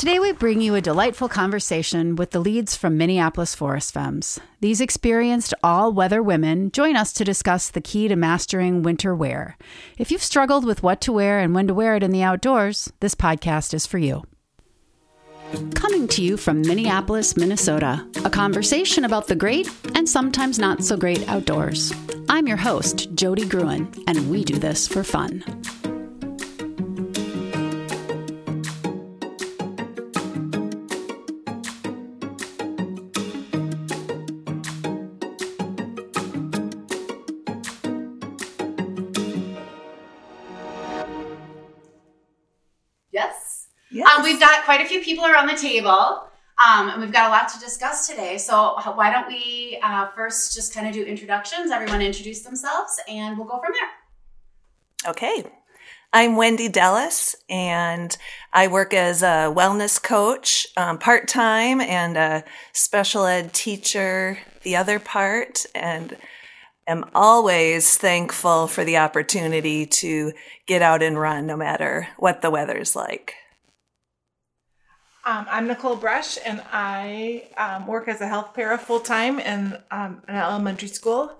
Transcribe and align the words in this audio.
Today, 0.00 0.18
we 0.18 0.32
bring 0.32 0.62
you 0.62 0.74
a 0.74 0.80
delightful 0.80 1.28
conversation 1.28 2.16
with 2.16 2.30
the 2.30 2.40
leads 2.40 2.74
from 2.74 2.96
Minneapolis 2.96 3.54
Forest 3.54 3.92
Femmes. 3.92 4.40
These 4.62 4.80
experienced 4.80 5.52
all 5.62 5.92
weather 5.92 6.22
women 6.22 6.70
join 6.70 6.96
us 6.96 7.12
to 7.12 7.22
discuss 7.22 7.68
the 7.68 7.82
key 7.82 8.08
to 8.08 8.16
mastering 8.16 8.82
winter 8.82 9.14
wear. 9.14 9.58
If 9.98 10.10
you've 10.10 10.22
struggled 10.22 10.64
with 10.64 10.82
what 10.82 11.02
to 11.02 11.12
wear 11.12 11.38
and 11.38 11.54
when 11.54 11.66
to 11.66 11.74
wear 11.74 11.96
it 11.96 12.02
in 12.02 12.12
the 12.12 12.22
outdoors, 12.22 12.90
this 13.00 13.14
podcast 13.14 13.74
is 13.74 13.84
for 13.84 13.98
you. 13.98 14.24
Coming 15.74 16.08
to 16.08 16.22
you 16.22 16.38
from 16.38 16.62
Minneapolis, 16.62 17.36
Minnesota, 17.36 18.02
a 18.24 18.30
conversation 18.30 19.04
about 19.04 19.26
the 19.26 19.36
great 19.36 19.68
and 19.94 20.08
sometimes 20.08 20.58
not 20.58 20.82
so 20.82 20.96
great 20.96 21.28
outdoors. 21.28 21.92
I'm 22.30 22.46
your 22.46 22.56
host, 22.56 23.14
Jody 23.14 23.44
Gruen, 23.44 23.92
and 24.06 24.30
we 24.30 24.44
do 24.44 24.56
this 24.56 24.88
for 24.88 25.04
fun. 25.04 25.44
We've 44.30 44.40
got 44.40 44.64
quite 44.64 44.80
a 44.80 44.86
few 44.86 45.00
people 45.00 45.26
around 45.26 45.48
the 45.48 45.56
table, 45.56 46.22
um, 46.64 46.88
and 46.88 47.00
we've 47.00 47.12
got 47.12 47.26
a 47.26 47.30
lot 47.30 47.48
to 47.48 47.58
discuss 47.58 48.06
today. 48.06 48.38
So 48.38 48.76
why 48.94 49.10
don't 49.10 49.26
we 49.26 49.78
uh, 49.82 50.06
first 50.14 50.54
just 50.54 50.72
kind 50.72 50.86
of 50.86 50.92
do 50.92 51.02
introductions? 51.02 51.72
Everyone 51.72 52.00
introduce 52.00 52.42
themselves, 52.42 53.00
and 53.08 53.36
we'll 53.36 53.48
go 53.48 53.58
from 53.58 53.72
there. 53.72 55.10
Okay. 55.10 55.44
I'm 56.12 56.36
Wendy 56.36 56.68
Dellis, 56.68 57.34
and 57.48 58.16
I 58.52 58.68
work 58.68 58.94
as 58.94 59.22
a 59.22 59.52
wellness 59.52 60.00
coach 60.00 60.66
um, 60.76 60.98
part 60.98 61.26
time 61.26 61.80
and 61.80 62.16
a 62.16 62.44
special 62.72 63.26
ed 63.26 63.52
teacher 63.52 64.38
the 64.62 64.76
other 64.76 65.00
part, 65.00 65.66
and 65.74 66.16
am 66.86 67.04
always 67.14 67.96
thankful 67.96 68.68
for 68.68 68.84
the 68.84 68.98
opportunity 68.98 69.86
to 69.86 70.32
get 70.66 70.82
out 70.82 71.02
and 71.02 71.18
run 71.18 71.46
no 71.46 71.56
matter 71.56 72.08
what 72.18 72.42
the 72.42 72.50
weather's 72.50 72.94
like. 72.94 73.34
Um, 75.22 75.46
I'm 75.50 75.66
Nicole 75.66 75.96
Brush, 75.96 76.38
and 76.46 76.62
I 76.72 77.44
um, 77.58 77.86
work 77.86 78.08
as 78.08 78.22
a 78.22 78.26
health 78.26 78.54
para 78.54 78.78
full 78.78 79.00
time 79.00 79.38
in 79.38 79.76
um, 79.90 80.22
an 80.26 80.36
elementary 80.36 80.88
school. 80.88 81.38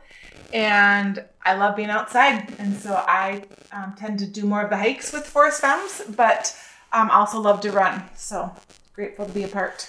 And 0.52 1.24
I 1.46 1.54
love 1.54 1.76
being 1.76 1.88
outside, 1.88 2.52
and 2.58 2.76
so 2.76 2.92
I 3.06 3.44
um, 3.72 3.94
tend 3.96 4.18
to 4.18 4.26
do 4.26 4.44
more 4.44 4.60
of 4.60 4.68
the 4.68 4.76
hikes 4.76 5.14
with 5.14 5.26
Forest 5.26 5.62
Femmes, 5.62 6.02
but 6.14 6.54
um, 6.92 7.10
also 7.10 7.40
love 7.40 7.62
to 7.62 7.72
run. 7.72 8.02
So 8.16 8.54
grateful 8.92 9.24
to 9.24 9.32
be 9.32 9.44
a 9.44 9.48
part. 9.48 9.88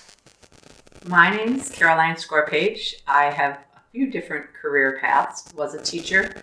My 1.05 1.29
name's 1.35 1.69
Caroline 1.69 2.15
Scorpage. 2.15 2.95
I 3.07 3.25
have 3.25 3.55
a 3.75 3.81
few 3.91 4.09
different 4.09 4.53
career 4.53 4.99
paths. 5.01 5.53
Was 5.53 5.73
a 5.73 5.81
teacher. 5.81 6.41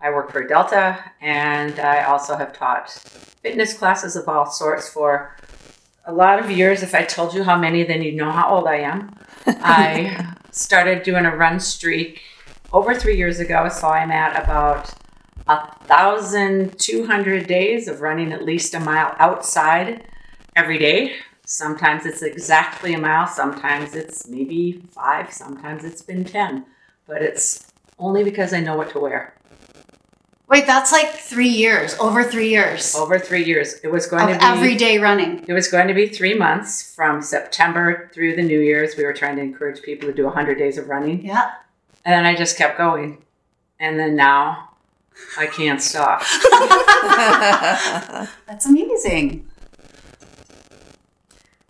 I 0.00 0.10
work 0.10 0.30
for 0.30 0.46
Delta, 0.46 1.02
and 1.20 1.80
I 1.80 2.04
also 2.04 2.36
have 2.36 2.52
taught 2.52 2.88
fitness 2.88 3.76
classes 3.76 4.14
of 4.14 4.28
all 4.28 4.46
sorts 4.46 4.88
for 4.88 5.36
a 6.06 6.12
lot 6.12 6.38
of 6.38 6.50
years. 6.50 6.82
If 6.82 6.94
I 6.94 7.04
told 7.04 7.34
you 7.34 7.44
how 7.44 7.58
many, 7.58 7.82
then 7.84 8.02
you'd 8.02 8.16
know 8.16 8.30
how 8.30 8.54
old 8.54 8.66
I 8.66 8.76
am. 8.76 9.16
I 9.46 10.34
started 10.50 11.02
doing 11.02 11.26
a 11.26 11.36
run 11.36 11.60
streak 11.60 12.22
over 12.72 12.94
three 12.94 13.16
years 13.16 13.40
ago, 13.40 13.68
so 13.68 13.88
I'm 13.88 14.10
at 14.10 14.42
about 14.42 14.92
a 15.46 15.74
thousand 15.84 16.78
two 16.78 17.06
hundred 17.06 17.46
days 17.46 17.88
of 17.88 18.00
running 18.00 18.32
at 18.32 18.44
least 18.44 18.74
a 18.74 18.80
mile 18.80 19.14
outside 19.18 20.06
every 20.56 20.78
day. 20.78 21.16
Sometimes 21.46 22.06
it's 22.06 22.22
exactly 22.22 22.94
a 22.94 22.98
mile, 22.98 23.26
sometimes 23.26 23.94
it's 23.94 24.26
maybe 24.26 24.82
five, 24.92 25.30
sometimes 25.30 25.84
it's 25.84 26.00
been 26.00 26.24
10, 26.24 26.64
but 27.06 27.20
it's 27.20 27.70
only 27.98 28.24
because 28.24 28.54
I 28.54 28.60
know 28.60 28.76
what 28.78 28.90
to 28.90 28.98
wear. 28.98 29.34
Wait, 30.48 30.66
that's 30.66 30.92
like 30.92 31.10
three 31.10 31.48
years, 31.48 31.94
over 31.98 32.22
three 32.22 32.50
years 32.50 32.94
Over 32.94 33.18
three 33.18 33.44
years, 33.44 33.80
it 33.82 33.90
was 33.90 34.06
going 34.06 34.24
of 34.28 34.34
to 34.34 34.38
be 34.38 34.44
everyday 34.44 34.98
running. 34.98 35.42
It 35.48 35.54
was 35.54 35.68
going 35.68 35.88
to 35.88 35.94
be 35.94 36.06
three 36.08 36.34
months 36.34 36.94
from 36.94 37.22
September 37.22 38.10
through 38.12 38.36
the 38.36 38.42
New 38.42 38.60
Year's. 38.60 38.94
We 38.96 39.04
were 39.04 39.14
trying 39.14 39.36
to 39.36 39.42
encourage 39.42 39.82
people 39.82 40.08
to 40.08 40.14
do 40.14 40.24
100 40.24 40.58
days 40.58 40.76
of 40.76 40.88
running, 40.88 41.24
Yeah. 41.24 41.52
and 42.04 42.12
then 42.12 42.26
I 42.26 42.36
just 42.36 42.58
kept 42.58 42.76
going, 42.76 43.24
and 43.80 43.98
then 43.98 44.16
now 44.16 44.70
I 45.38 45.46
can't 45.46 45.80
stop. 45.80 46.20
That's 48.46 48.66
amazing. 48.66 49.48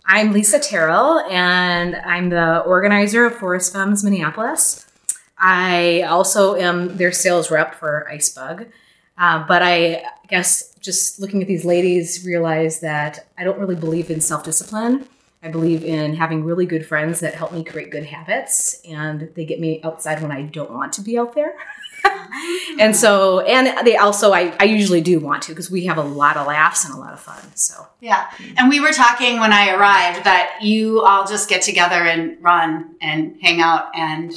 I'm 0.05 0.33
Lisa 0.33 0.59
Terrell, 0.59 1.19
and 1.21 1.95
I'm 1.95 2.29
the 2.29 2.59
organizer 2.59 3.25
of 3.25 3.35
Forest 3.37 3.71
Femmes 3.73 4.03
Minneapolis. 4.03 4.84
I 5.37 6.01
also 6.03 6.55
am 6.55 6.97
their 6.97 7.11
sales 7.11 7.51
rep 7.51 7.75
for 7.75 8.07
Icebug. 8.11 8.67
Uh, 9.17 9.45
but 9.47 9.61
I 9.61 10.03
guess 10.27 10.73
just 10.79 11.19
looking 11.19 11.41
at 11.41 11.47
these 11.47 11.65
ladies, 11.65 12.25
realize 12.25 12.81
that 12.81 13.27
I 13.37 13.43
don't 13.43 13.59
really 13.59 13.75
believe 13.75 14.09
in 14.09 14.21
self 14.21 14.43
discipline. 14.43 15.07
I 15.41 15.49
believe 15.49 15.83
in 15.83 16.15
having 16.15 16.43
really 16.43 16.65
good 16.65 16.85
friends 16.85 17.19
that 17.19 17.35
help 17.35 17.53
me 17.53 17.63
create 17.63 17.91
good 17.91 18.05
habits, 18.05 18.81
and 18.83 19.29
they 19.35 19.45
get 19.45 19.59
me 19.59 19.79
outside 19.83 20.21
when 20.21 20.31
I 20.31 20.41
don't 20.41 20.71
want 20.71 20.93
to 20.93 21.01
be 21.01 21.19
out 21.19 21.35
there. 21.35 21.53
and 22.79 22.95
so, 22.95 23.41
and 23.41 23.85
they 23.85 23.95
also, 23.95 24.33
I, 24.33 24.55
I 24.59 24.63
usually 24.65 25.01
do 25.01 25.19
want 25.19 25.43
to 25.43 25.51
because 25.51 25.69
we 25.69 25.85
have 25.85 25.97
a 25.97 26.03
lot 26.03 26.35
of 26.35 26.47
laughs 26.47 26.83
and 26.85 26.93
a 26.93 26.97
lot 26.97 27.13
of 27.13 27.19
fun. 27.19 27.43
So, 27.55 27.87
Yeah. 28.01 28.29
And 28.57 28.69
we 28.69 28.79
were 28.79 28.91
talking 28.91 29.39
when 29.39 29.53
I 29.53 29.73
arrived 29.73 30.23
that 30.25 30.59
you 30.61 31.01
all 31.01 31.27
just 31.27 31.47
get 31.47 31.61
together 31.61 31.95
and 31.95 32.41
run 32.41 32.95
and 33.01 33.37
hang 33.41 33.61
out 33.61 33.95
and 33.95 34.31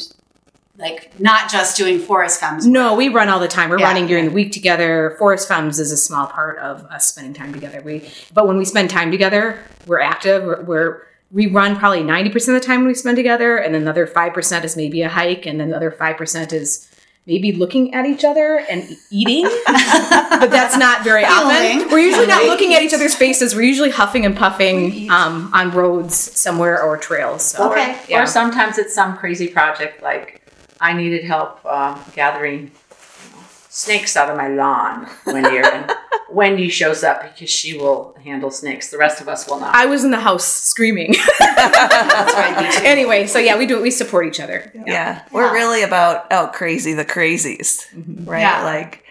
like 0.78 1.18
not 1.18 1.50
just 1.50 1.76
doing 1.76 1.98
Forest 1.98 2.40
Femmes. 2.40 2.66
No, 2.66 2.94
we 2.94 3.08
run 3.08 3.28
all 3.28 3.40
the 3.40 3.48
time. 3.48 3.68
We're 3.68 3.80
Yeah. 3.80 3.86
running 3.88 4.06
during 4.06 4.26
the 4.26 4.30
week 4.30 4.52
together. 4.52 5.16
Forest 5.18 5.48
Femmes 5.48 5.78
is 5.80 5.90
a 5.90 5.96
small 5.96 6.26
part 6.28 6.58
of 6.58 6.84
us 6.84 7.08
spending 7.08 7.34
time 7.34 7.52
together. 7.52 7.82
We, 7.84 8.08
but 8.32 8.46
when 8.46 8.56
we 8.56 8.64
spend 8.64 8.88
time 8.88 9.10
together, 9.10 9.58
we're 9.86 10.00
active. 10.00 10.44
We're, 10.44 10.62
we're 10.62 11.02
we 11.30 11.46
run 11.46 11.76
probably 11.76 12.02
ninety 12.02 12.30
percent 12.30 12.56
of 12.56 12.62
the 12.62 12.66
time 12.66 12.86
we 12.86 12.94
spend 12.94 13.16
together, 13.16 13.58
and 13.58 13.76
another 13.76 14.06
five 14.06 14.32
percent 14.32 14.64
is 14.64 14.76
maybe 14.76 15.02
a 15.02 15.08
hike, 15.10 15.44
and 15.46 15.60
then 15.60 15.68
another 15.68 15.90
five 15.90 16.16
percent 16.16 16.52
is 16.54 16.88
maybe 17.26 17.52
looking 17.52 17.92
at 17.92 18.06
each 18.06 18.24
other 18.24 18.64
and 18.70 18.96
eating. 19.10 19.42
but 19.66 20.46
that's 20.50 20.78
not 20.78 21.04
very 21.04 21.24
often. 21.26 21.86
We're 21.90 21.98
usually 21.98 22.26
not 22.26 22.44
looking 22.44 22.72
at 22.72 22.80
each 22.82 22.94
other's 22.94 23.14
faces. 23.14 23.54
We're 23.54 23.62
usually 23.62 23.90
huffing 23.90 24.24
and 24.24 24.34
puffing 24.34 25.10
um, 25.10 25.50
on 25.52 25.70
roads 25.72 26.16
somewhere 26.16 26.82
or 26.82 26.96
trails. 26.96 27.44
So. 27.44 27.70
Okay. 27.70 28.00
Yeah. 28.08 28.22
Or 28.22 28.26
sometimes 28.26 28.78
it's 28.78 28.94
some 28.94 29.18
crazy 29.18 29.48
project 29.48 30.02
like 30.02 30.38
I 30.80 30.92
needed 30.92 31.24
help 31.24 31.60
uh, 31.64 32.02
gathering 32.14 32.60
you 32.60 32.66
know, 32.66 33.42
snakes 33.68 34.16
out 34.16 34.30
of 34.30 34.36
my 34.36 34.48
lawn 34.48 35.06
one 35.24 35.52
year, 35.52 35.64
and 35.64 35.90
Wendy 36.30 36.68
shows 36.68 37.02
up 37.02 37.22
because 37.22 37.50
she 37.50 37.76
will 37.76 38.16
handle 38.24 38.50
snakes. 38.50 38.90
The 38.90 38.98
rest 38.98 39.20
of 39.20 39.28
us 39.28 39.48
will 39.48 39.60
not. 39.60 39.74
I 39.74 39.86
was 39.86 40.04
in 40.04 40.10
the 40.10 40.20
house 40.20 40.44
screaming. 40.44 41.14
That's 41.38 42.34
right. 42.34 42.84
anyway, 42.84 43.26
so 43.26 43.38
yeah, 43.38 43.58
we 43.58 43.66
do 43.66 43.78
it. 43.78 43.82
we 43.82 43.90
support 43.90 44.26
each 44.26 44.40
other. 44.40 44.70
Yeah, 44.86 45.24
we're 45.32 45.52
really 45.52 45.82
about 45.82 46.26
oh 46.30 46.50
crazy 46.52 46.92
the 46.94 47.04
crazies, 47.04 47.86
right? 48.26 48.40
Yeah. 48.40 48.64
Like, 48.64 49.04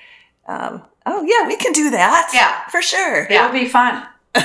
um, 0.47 0.83
oh 1.05 1.23
yeah, 1.23 1.47
we 1.47 1.57
can 1.57 1.73
do 1.73 1.89
that. 1.91 2.31
Yeah. 2.33 2.67
for 2.69 2.81
sure. 2.81 3.27
Yeah. 3.29 3.45
It'll 3.45 3.59
be 3.59 3.67
fun. 3.67 4.05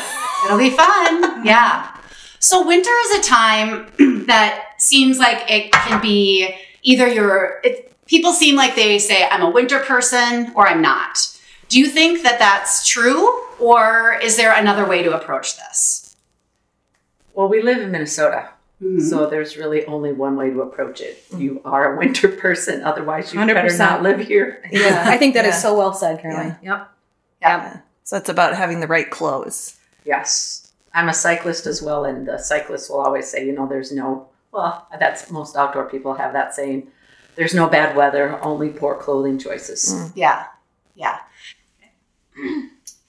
It'll 0.46 0.58
be 0.58 0.70
fun. 0.70 1.44
Yeah. 1.44 1.96
So 2.38 2.66
winter 2.66 2.90
is 3.04 3.18
a 3.18 3.22
time 3.22 3.92
that 4.26 4.74
seems 4.78 5.18
like 5.18 5.48
it 5.48 5.70
can 5.70 6.00
be 6.02 6.56
either 6.82 7.06
you're 7.08 7.60
it, 7.64 7.92
people 8.06 8.32
seem 8.32 8.56
like 8.56 8.74
they 8.74 8.98
say 8.98 9.26
I'm 9.30 9.42
a 9.42 9.50
winter 9.50 9.78
person 9.80 10.52
or 10.54 10.66
I'm 10.68 10.82
not. 10.82 11.28
Do 11.68 11.78
you 11.78 11.86
think 11.88 12.22
that 12.22 12.38
that's 12.38 12.86
true 12.86 13.44
or 13.58 14.18
is 14.22 14.36
there 14.36 14.52
another 14.54 14.86
way 14.86 15.02
to 15.02 15.16
approach 15.16 15.56
this? 15.56 16.16
Well, 17.34 17.48
we 17.48 17.62
live 17.62 17.78
in 17.78 17.90
Minnesota, 17.90 18.50
Mm-hmm. 18.82 18.98
so 18.98 19.26
there's 19.30 19.56
really 19.56 19.86
only 19.86 20.12
one 20.12 20.34
way 20.34 20.50
to 20.50 20.60
approach 20.62 21.00
it. 21.00 21.22
You 21.36 21.60
are 21.64 21.94
a 21.94 21.98
winter 21.98 22.26
person, 22.44 22.82
otherwise 22.82 23.32
you 23.32 23.38
better 23.46 23.68
100%. 23.68 23.78
not 23.78 24.02
live 24.02 24.18
here. 24.18 24.60
Yeah, 24.72 25.04
I 25.06 25.16
think 25.18 25.34
that 25.34 25.44
is 25.44 25.54
yeah. 25.54 25.58
so 25.60 25.78
well 25.78 25.94
said, 25.94 26.20
Caroline. 26.20 26.56
Yep. 26.64 26.90
Yeah. 27.40 27.76
So 28.02 28.16
it's 28.16 28.28
about 28.28 28.56
having 28.56 28.80
the 28.80 28.88
right 28.88 29.08
clothes. 29.08 29.76
Yes. 30.04 30.72
I'm 30.92 31.08
a 31.08 31.14
cyclist 31.14 31.64
as 31.66 31.80
well, 31.80 32.04
and 32.04 32.26
the 32.26 32.38
cyclists 32.38 32.90
will 32.90 32.98
always 33.00 33.28
say, 33.28 33.46
you 33.46 33.52
know, 33.52 33.68
there's 33.68 33.92
no, 33.92 34.26
well, 34.52 34.86
that's 34.98 35.30
most 35.30 35.56
outdoor 35.56 35.88
people 35.88 36.14
have 36.14 36.32
that 36.34 36.54
saying, 36.54 36.88
there's 37.34 37.54
no 37.54 37.68
bad 37.68 37.96
weather, 37.96 38.38
only 38.42 38.68
poor 38.68 38.94
clothing 38.94 39.38
choices. 39.38 39.92
Hmm. 39.92 40.12
Yeah. 40.14 40.46
Yeah. 40.94 41.18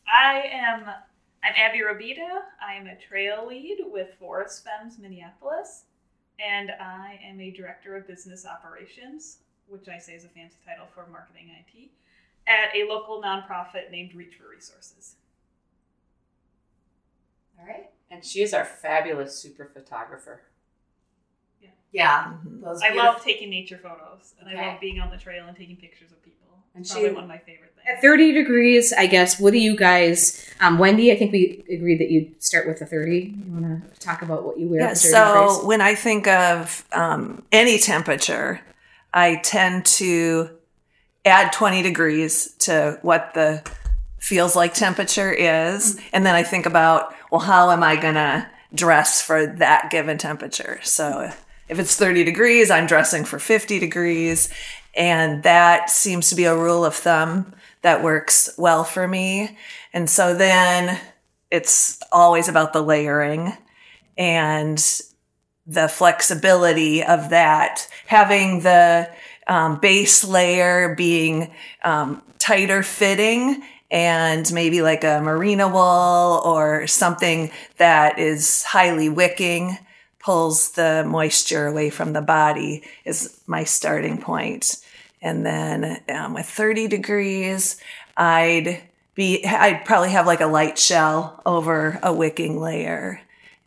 I 0.07 0.43
am 0.51 0.85
I'm 1.43 1.53
Abby 1.57 1.79
Robita. 1.79 2.41
I 2.65 2.75
am 2.75 2.87
a 2.87 2.95
trail 2.95 3.45
lead 3.45 3.79
with 3.91 4.13
Forest 4.17 4.63
Femmes 4.63 4.97
Minneapolis, 4.97 5.83
and 6.39 6.71
I 6.79 7.19
am 7.21 7.41
a 7.41 7.51
director 7.51 7.97
of 7.97 8.07
business 8.07 8.45
operations, 8.45 9.39
which 9.67 9.89
I 9.89 9.97
say 9.97 10.13
is 10.13 10.23
a 10.23 10.29
fancy 10.29 10.55
title 10.65 10.87
for 10.95 11.05
marketing 11.11 11.49
IT, 11.49 11.89
at 12.47 12.73
a 12.73 12.87
local 12.87 13.21
nonprofit 13.21 13.91
named 13.91 14.15
Reach 14.15 14.35
for 14.35 14.49
Resources. 14.49 15.15
All 17.59 17.65
right. 17.65 17.89
And 18.09 18.23
she 18.23 18.41
is 18.41 18.53
our 18.53 18.63
fabulous 18.65 19.35
super 19.35 19.65
photographer. 19.65 20.43
Yeah. 21.93 22.33
Mhm. 22.45 22.61
Those 22.63 22.81
I 22.81 22.89
beautiful- 22.89 23.13
love 23.13 23.23
taking 23.23 23.49
nature 23.49 23.77
photos, 23.81 24.33
and 24.39 24.49
Okay. 24.49 24.57
I 24.59 24.71
love 24.71 24.79
being 24.81 24.99
on 24.99 25.09
the 25.11 25.17
trail 25.17 25.45
and 25.47 25.55
taking 25.55 25.77
pictures 25.77 26.11
of 26.11 26.21
people. 26.23 26.57
And 26.75 26.81
It's 26.83 26.89
she- 26.91 26.95
probably 27.01 27.13
one 27.13 27.23
of 27.25 27.29
my 27.29 27.37
favorite 27.37 27.71
things. 27.75 27.87
At 27.87 28.01
30 28.01 28.31
degrees, 28.33 28.91
I 28.93 29.05
guess, 29.05 29.39
what 29.39 29.53
do 29.53 29.59
you 29.59 29.75
guys, 29.77 30.43
um, 30.59 30.79
Wendy, 30.79 31.11
I 31.11 31.17
think 31.17 31.31
we 31.31 31.63
agreed 31.69 31.99
that 31.99 32.09
you'd 32.09 32.41
start 32.43 32.65
with 32.67 32.79
the 32.79 32.85
30. 32.87 33.35
You 33.45 33.53
want 33.53 33.93
to 33.93 33.99
talk 33.99 34.21
about 34.23 34.43
what 34.43 34.57
you 34.59 34.67
wear 34.67 34.79
Yeah, 34.81 34.87
at 34.87 34.97
30 34.97 35.09
so 35.11 35.33
degrees? 35.51 35.65
when 35.67 35.81
I 35.81 35.93
think 35.95 36.27
of 36.27 36.83
um, 36.93 37.43
any 37.51 37.77
temperature, 37.77 38.61
I 39.13 39.35
tend 39.43 39.85
to 39.85 40.49
add 41.25 41.53
20 41.53 41.81
degrees 41.83 42.53
to 42.59 42.97
what 43.03 43.33
the 43.35 43.61
feels 44.17 44.55
like 44.55 44.73
temperature 44.73 45.31
is. 45.31 45.99
And 46.11 46.25
then 46.25 46.33
I 46.33 46.41
think 46.43 46.65
about, 46.65 47.13
well, 47.29 47.41
how 47.41 47.69
am 47.69 47.83
I 47.83 47.97
going 47.97 48.15
to 48.15 48.47
dress 48.73 49.21
for 49.21 49.45
that 49.45 49.91
given 49.91 50.17
temperature? 50.17 50.79
So 50.83 51.29
if 51.69 51.79
it's 51.79 51.95
30 51.95 52.23
degrees, 52.23 52.69
I'm 52.69 52.87
dressing 52.87 53.25
for 53.25 53.39
50 53.39 53.79
degrees. 53.79 54.49
And 54.95 55.43
that 55.43 55.89
seems 55.89 56.29
to 56.29 56.35
be 56.35 56.45
a 56.45 56.55
rule 56.55 56.85
of 56.85 56.95
thumb 56.95 57.53
that 57.81 58.03
works 58.03 58.49
well 58.57 58.83
for 58.83 59.07
me. 59.07 59.57
And 59.93 60.09
so 60.09 60.35
then 60.35 60.99
it's 61.51 62.01
always 62.11 62.47
about 62.47 62.73
the 62.73 62.81
layering 62.81 63.53
and 64.17 64.83
the 65.65 65.87
flexibility 65.87 67.03
of 67.03 67.29
that, 67.29 67.87
having 68.05 68.61
the 68.61 69.09
um, 69.47 69.79
base 69.79 70.23
layer 70.23 70.95
being 70.95 71.53
um, 71.83 72.21
tighter 72.39 72.83
fitting 72.83 73.63
and 73.89 74.51
maybe 74.51 74.81
like 74.81 75.03
a 75.03 75.21
merino 75.21 75.67
wool 75.69 76.41
or 76.43 76.87
something 76.87 77.51
that 77.77 78.19
is 78.19 78.63
highly 78.63 79.09
wicking 79.09 79.77
pulls 80.23 80.71
the 80.71 81.03
moisture 81.05 81.67
away 81.67 81.89
from 81.89 82.13
the 82.13 82.21
body 82.21 82.83
is 83.05 83.41
my 83.45 83.63
starting 83.63 84.17
point. 84.17 84.77
And 85.21 85.45
then 85.45 86.01
um, 86.09 86.33
with 86.33 86.45
30 86.45 86.87
degrees 86.87 87.77
i'd 88.15 88.79
be 89.15 89.43
i'd 89.45 89.85
probably 89.85 90.11
have 90.11 90.27
like 90.27 90.41
a 90.41 90.45
light 90.45 90.77
shell 90.77 91.41
over 91.47 91.99
a 92.03 92.13
wicking 92.13 92.59
layer 92.61 93.19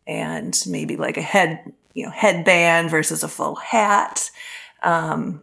and 0.07 0.63
maybe 0.69 0.97
like 0.97 1.17
a 1.17 1.23
head 1.23 1.73
you 1.95 2.05
know 2.05 2.13
headband 2.13 2.91
versus 2.91 3.23
a 3.23 3.29
full 3.29 3.57
hat. 3.57 4.31
Um, 4.83 5.41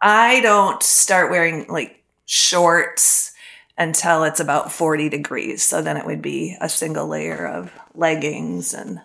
i 0.00 0.40
don't 0.40 0.82
start 0.82 1.30
wearing 1.30 1.66
like 1.68 2.02
shorts 2.26 3.32
until 3.78 4.24
it's 4.24 4.40
about 4.40 4.72
40 4.72 5.08
degrees. 5.08 5.62
So 5.62 5.80
then 5.80 5.96
it 5.96 6.04
would 6.04 6.20
be 6.20 6.56
a 6.60 6.68
single 6.68 7.06
layer 7.06 7.46
of 7.46 7.72
leggings 7.94 8.74
and 8.74 9.00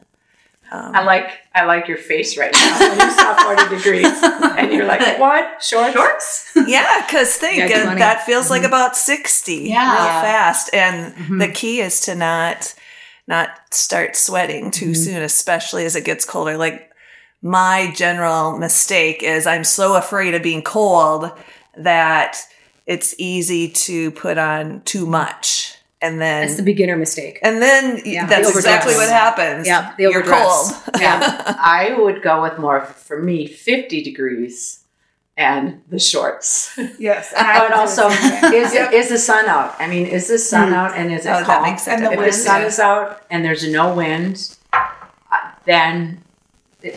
um, 0.71 0.95
I 0.95 1.03
like 1.03 1.29
I 1.53 1.65
like 1.65 1.87
your 1.87 1.97
face 1.97 2.37
right 2.37 2.51
now 2.53 2.79
when 2.79 2.99
you 3.07 3.11
saw 3.11 3.35
40 3.55 3.75
degrees 3.75 4.05
and 4.23 4.71
you're 4.71 4.85
like, 4.85 5.19
what? 5.19 5.61
Shorts? 5.63 5.93
Shorts? 5.93 6.51
yeah 6.67 7.05
because 7.05 7.35
think 7.35 7.57
Yeah, 7.69 7.79
uh, 7.79 7.83
20. 7.85 7.99
that 7.99 8.25
feels 8.25 8.49
like 8.49 8.63
about 8.63 8.95
60 8.95 9.53
Yeah. 9.55 9.91
real 9.93 10.21
fast 10.21 10.73
and 10.73 11.13
Mhm. 11.15 11.39
the 11.39 11.47
key 11.49 11.79
is 11.81 12.01
to 12.01 12.15
not 12.15 12.73
not 13.27 13.49
start 13.71 14.15
sweating 14.15 14.71
too 14.71 14.91
Mhm. 14.91 14.97
soon 14.97 15.21
especially 15.21 15.85
as 15.85 15.95
it 15.95 16.03
gets 16.05 16.25
colder 16.25 16.57
like 16.57 16.89
my 17.41 17.91
general 17.95 18.57
mistake 18.57 19.21
is 19.21 19.45
i'm 19.45 19.63
so 19.63 19.95
afraid 19.95 20.33
of 20.33 20.41
being 20.41 20.61
cold 20.63 21.31
that 21.77 22.37
it's 22.85 23.13
easy 23.17 23.69
to 23.69 24.11
put 24.11 24.37
on 24.37 24.81
too 24.85 25.05
much 25.05 25.72
and 26.03 26.19
then 26.21 26.45
That's 26.45 26.57
the 26.57 26.63
beginner 26.73 26.97
mistake. 26.97 27.39
and 27.47 27.61
then 27.61 28.01
Yeah, 28.05 28.25
that's 28.27 28.51
the 28.51 28.57
exactly 28.59 28.95
what 29.01 29.09
happens 29.09 29.65
Yeah, 29.65 29.93
the 29.97 30.03
you're 30.11 30.23
cold 30.23 30.67
Yeah. 30.99 31.19
I 31.57 31.95
would 31.97 32.21
go 32.21 32.41
with 32.45 32.59
more, 32.59 32.81
for 32.81 33.17
me, 33.21 33.47
50 33.47 34.03
degrees 34.03 34.83
and 35.35 35.81
the 35.89 35.97
shorts. 35.99 36.77
Yes, 36.99 37.33
and 37.35 37.47
I 37.47 37.63
would 37.63 37.71
also, 37.81 38.03
do 38.09 38.15
the 38.15 38.21
same 38.21 38.51
thing. 38.51 38.53
is, 38.53 38.73
is 39.05 39.09
the 39.09 39.17
sun 39.17 39.45
out? 39.47 39.73
I 39.79 39.87
mean, 39.87 40.05
is 40.05 40.27
the 40.27 40.37
sun 40.37 40.73
out 40.73 40.91
and 40.95 41.11
is 41.11 41.25
it 41.25 41.29
Oh, 41.31 41.43
calm? 41.43 41.63
makes 41.63 41.81
sense. 41.83 42.01
And 42.01 42.05
the 42.05 42.11
if 42.13 42.19
wind, 42.19 42.29
the 42.31 42.37
sun 42.37 42.61
yeah. 42.61 42.67
is 42.67 42.79
out 42.79 43.23
and 43.31 43.43
there's 43.45 43.65
no 43.67 43.85
wind, 43.95 44.55
uh, 44.73 45.51
then 45.65 46.21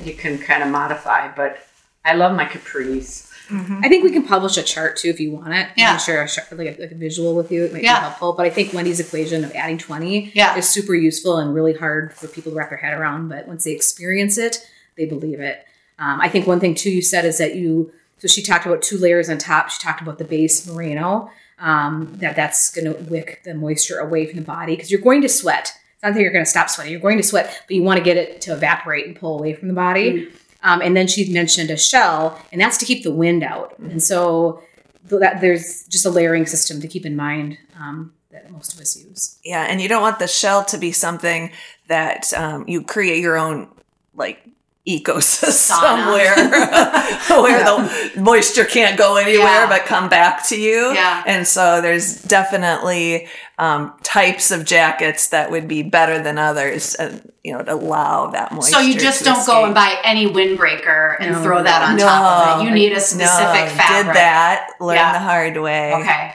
you 0.04 0.14
can 0.14 0.36
kind 0.38 0.62
of 0.62 0.68
modify. 0.68 1.28
But 1.34 1.58
I 2.04 2.12
love 2.14 2.36
my 2.36 2.44
capris. 2.44 3.25
I 3.50 3.88
think 3.88 4.02
we 4.04 4.10
can 4.10 4.24
publish 4.24 4.56
a 4.56 4.62
chart 4.62 4.96
too 4.96 5.08
if 5.08 5.20
you 5.20 5.30
want 5.32 5.52
it. 5.54 5.68
Yeah. 5.76 5.96
Share 5.98 6.22
a, 6.22 6.28
chart, 6.28 6.50
like, 6.52 6.78
a, 6.78 6.80
like 6.82 6.90
a 6.92 6.94
visual 6.94 7.34
with 7.34 7.52
you. 7.52 7.64
It 7.64 7.72
might 7.72 7.82
Yeah. 7.82 7.96
be 7.98 8.00
helpful. 8.02 8.32
But 8.32 8.46
I 8.46 8.50
think 8.50 8.72
Wendy's 8.72 9.00
equation 9.00 9.44
of 9.44 9.52
adding 9.54 9.78
20 9.78 10.32
Yeah. 10.34 10.56
is 10.56 10.68
super 10.68 10.94
useful 10.94 11.38
and 11.38 11.54
really 11.54 11.74
hard 11.74 12.12
for 12.14 12.26
people 12.28 12.52
to 12.52 12.58
wrap 12.58 12.70
their 12.70 12.78
head 12.78 12.98
around. 12.98 13.28
But 13.28 13.46
once 13.46 13.64
they 13.64 13.72
experience 13.72 14.36
it, 14.38 14.66
they 14.96 15.04
believe 15.04 15.40
it. 15.40 15.64
Um, 15.98 16.20
I 16.20 16.28
think 16.28 16.46
one 16.46 16.60
thing 16.60 16.74
too 16.74 16.90
you 16.90 17.02
said 17.02 17.24
is 17.24 17.38
that 17.38 17.54
you, 17.54 17.92
so 18.18 18.28
she 18.28 18.42
talked 18.42 18.66
about 18.66 18.82
two 18.82 18.98
layers 18.98 19.28
on 19.30 19.38
top. 19.38 19.70
She 19.70 19.78
talked 19.80 20.00
about 20.02 20.18
the 20.18 20.24
base 20.24 20.66
merino, 20.66 21.30
um, 21.58 22.12
that 22.16 22.36
that's 22.36 22.70
going 22.70 22.84
to 22.84 23.00
wick 23.10 23.40
the 23.44 23.54
moisture 23.54 23.98
away 23.98 24.26
from 24.26 24.36
the 24.38 24.44
body 24.44 24.74
because 24.76 24.90
you're 24.90 25.00
going 25.00 25.22
to 25.22 25.28
sweat. 25.28 25.72
It's 25.94 26.02
not 26.02 26.12
that 26.14 26.20
you're 26.20 26.32
going 26.32 26.44
to 26.44 26.50
stop 26.50 26.68
sweating. 26.68 26.92
You're 26.92 27.00
going 27.00 27.16
to 27.16 27.22
sweat, 27.22 27.62
but 27.66 27.74
you 27.74 27.82
want 27.82 27.96
to 27.98 28.04
get 28.04 28.16
it 28.18 28.40
to 28.42 28.52
evaporate 28.52 29.06
and 29.06 29.16
pull 29.16 29.38
away 29.38 29.54
from 29.54 29.68
the 29.68 29.74
body. 29.74 30.28
Um, 30.66 30.82
and 30.82 30.96
then 30.96 31.06
she 31.06 31.32
mentioned 31.32 31.70
a 31.70 31.76
shell, 31.76 32.42
and 32.50 32.60
that's 32.60 32.76
to 32.78 32.84
keep 32.84 33.04
the 33.04 33.12
wind 33.12 33.44
out. 33.44 33.78
And 33.78 34.02
so 34.02 34.62
that 35.04 35.40
there's 35.40 35.86
just 35.86 36.04
a 36.04 36.10
layering 36.10 36.44
system 36.44 36.80
to 36.80 36.88
keep 36.88 37.06
in 37.06 37.14
mind 37.14 37.56
um, 37.78 38.12
that 38.32 38.50
most 38.50 38.74
of 38.74 38.80
us 38.80 38.96
use. 38.96 39.38
Yeah, 39.44 39.62
and 39.62 39.80
you 39.80 39.86
don't 39.86 40.02
want 40.02 40.18
the 40.18 40.26
shell 40.26 40.64
to 40.64 40.76
be 40.76 40.90
something 40.90 41.52
that 41.86 42.32
um, 42.34 42.64
you 42.66 42.82
create 42.82 43.20
your 43.22 43.38
own 43.38 43.68
like 44.14 44.44
ecosystem 44.86 45.76
Sauna. 45.80 46.12
where 46.12 47.42
where 47.42 47.64
the 47.64 48.20
moisture 48.20 48.64
can't 48.64 48.96
go 48.96 49.16
anywhere 49.16 49.46
Yeah. 49.46 49.68
but 49.68 49.84
come 49.84 50.08
back 50.08 50.46
to 50.48 50.60
you. 50.60 50.92
Yeah. 50.94 51.22
And 51.26 51.46
so 51.46 51.80
there's 51.80 52.22
definitely 52.22 53.26
um, 53.58 53.92
types 54.02 54.50
of 54.50 54.64
jackets 54.64 55.28
that 55.30 55.50
would 55.50 55.66
be 55.66 55.82
better 55.82 56.22
than 56.22 56.38
others, 56.38 56.94
and 56.94 57.32
you 57.42 57.52
know, 57.52 57.62
to 57.62 57.74
allow 57.74 58.28
that 58.28 58.52
moisture. 58.52 58.72
So 58.74 58.80
you 58.80 58.98
just 58.98 59.24
don't 59.24 59.44
go 59.46 59.64
and 59.64 59.74
buy 59.74 59.96
any 60.04 60.26
windbreaker 60.26 61.16
and 61.20 61.32
No. 61.32 61.42
throw 61.42 61.62
that 61.62 61.82
on 61.82 61.98
top 61.98 62.56
of 62.58 62.60
it. 62.60 62.64
You 62.68 62.70
need 62.74 62.92
a 62.92 62.96
no, 62.96 63.00
specific 63.00 63.70
fabric. 63.70 64.06
Did 64.06 64.16
that? 64.16 64.68
Learn 64.80 64.96
Yeah. 64.96 65.12
the 65.14 65.18
hard 65.20 65.56
way. 65.56 65.94
Okay. 65.94 66.32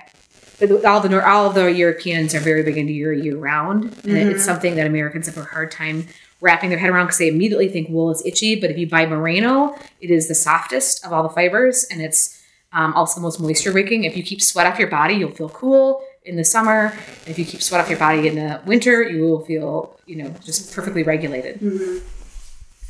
But 0.59 0.85
all 0.85 0.99
the 0.99 1.25
all 1.27 1.47
of 1.47 1.55
the 1.55 1.71
Europeans 1.71 2.35
are 2.35 2.39
very 2.39 2.63
big 2.63 2.77
into 2.77 2.93
year 2.93 3.13
year 3.13 3.37
round, 3.37 3.83
and 3.85 3.93
Mm-hmm. 3.93 4.31
it's 4.31 4.43
something 4.45 4.75
that 4.75 4.85
Americans 4.87 5.25
have 5.27 5.37
a 5.37 5.43
hard 5.43 5.71
time 5.71 6.07
wrapping 6.41 6.69
their 6.69 6.79
head 6.79 6.89
around 6.89 7.05
because 7.05 7.19
they 7.19 7.27
immediately 7.29 7.69
think 7.69 7.89
wool 7.89 8.11
is 8.11 8.25
itchy. 8.25 8.59
But 8.59 8.71
if 8.71 8.77
you 8.77 8.87
buy 8.87 9.05
merino, 9.05 9.75
it 10.01 10.11
is 10.11 10.27
the 10.27 10.35
softest 10.35 11.05
of 11.05 11.13
all 11.13 11.23
the 11.23 11.29
fibers, 11.29 11.85
and 11.85 12.01
it's 12.01 12.41
um, 12.73 12.93
also 12.93 13.19
the 13.19 13.23
most 13.23 13.39
moisture 13.39 13.73
wicking. 13.73 14.03
If 14.03 14.17
you 14.17 14.23
keep 14.23 14.41
sweat 14.41 14.67
off 14.67 14.79
your 14.79 14.89
body, 14.89 15.13
you'll 15.15 15.31
feel 15.31 15.49
cool 15.49 16.03
in 16.23 16.35
the 16.35 16.43
summer. 16.43 16.93
If 17.25 17.37
you 17.39 17.45
keep 17.45 17.61
sweat 17.61 17.81
off 17.81 17.89
your 17.89 17.99
body 17.99 18.27
in 18.27 18.35
the 18.35 18.61
winter, 18.65 19.03
you 19.03 19.21
will 19.21 19.45
feel 19.45 19.97
you 20.05 20.17
know 20.17 20.33
just 20.43 20.73
perfectly 20.73 21.03
regulated. 21.03 21.59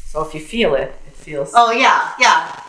So 0.07 0.21
if 0.25 0.33
you 0.33 0.41
feel 0.41 0.75
it, 0.75 0.93
it 1.07 1.13
feels. 1.13 1.51
Oh 1.55 1.71
yeah, 1.71 2.13
yeah. 2.19 2.60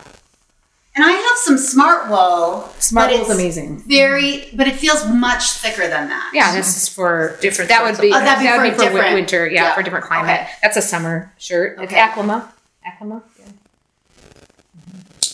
And 0.95 1.03
I 1.03 1.11
have 1.11 1.37
some 1.37 1.57
smart 1.57 2.07
wool. 2.09 2.69
Smart 2.79 3.09
but 3.09 3.13
wool 3.13 3.21
is 3.23 3.29
it's 3.29 3.39
amazing. 3.39 3.83
Very, 3.87 4.49
but 4.53 4.67
it 4.67 4.75
feels 4.75 5.07
much 5.07 5.43
thicker 5.53 5.87
than 5.87 6.09
that. 6.09 6.31
Yeah, 6.35 6.53
this 6.55 6.77
is 6.77 6.87
for 6.87 7.35
Different 7.41 7.69
That 7.69 7.83
would 7.83 7.99
be 7.99 8.13
Oh, 8.13 8.19
that'd 8.19 8.39
be 8.39 8.45
that 8.45 8.57
for 8.57 8.61
would 8.61 8.67
a 8.67 8.71
be 8.71 8.77
for 8.77 8.83
different- 8.93 9.15
winter. 9.15 9.47
Yeah, 9.47 9.63
yeah. 9.63 9.73
for 9.75 9.81
different 9.81 10.05
climate. 10.05 10.41
Okay. 10.41 10.49
That's 10.61 10.77
a 10.77 10.81
summer 10.83 11.33
shirt. 11.39 11.79
It's 11.81 11.91
Okay. 11.91 11.99
Aclima. 11.99 12.47
Aclima. 12.87 13.23
Yeah. 13.39 13.45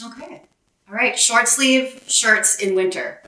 Okay. 0.07 0.41
All 0.89 0.95
right. 0.95 1.17
Short 1.19 1.47
sleeve 1.47 2.03
shirts 2.07 2.55
in 2.55 2.75
winter 2.75 3.21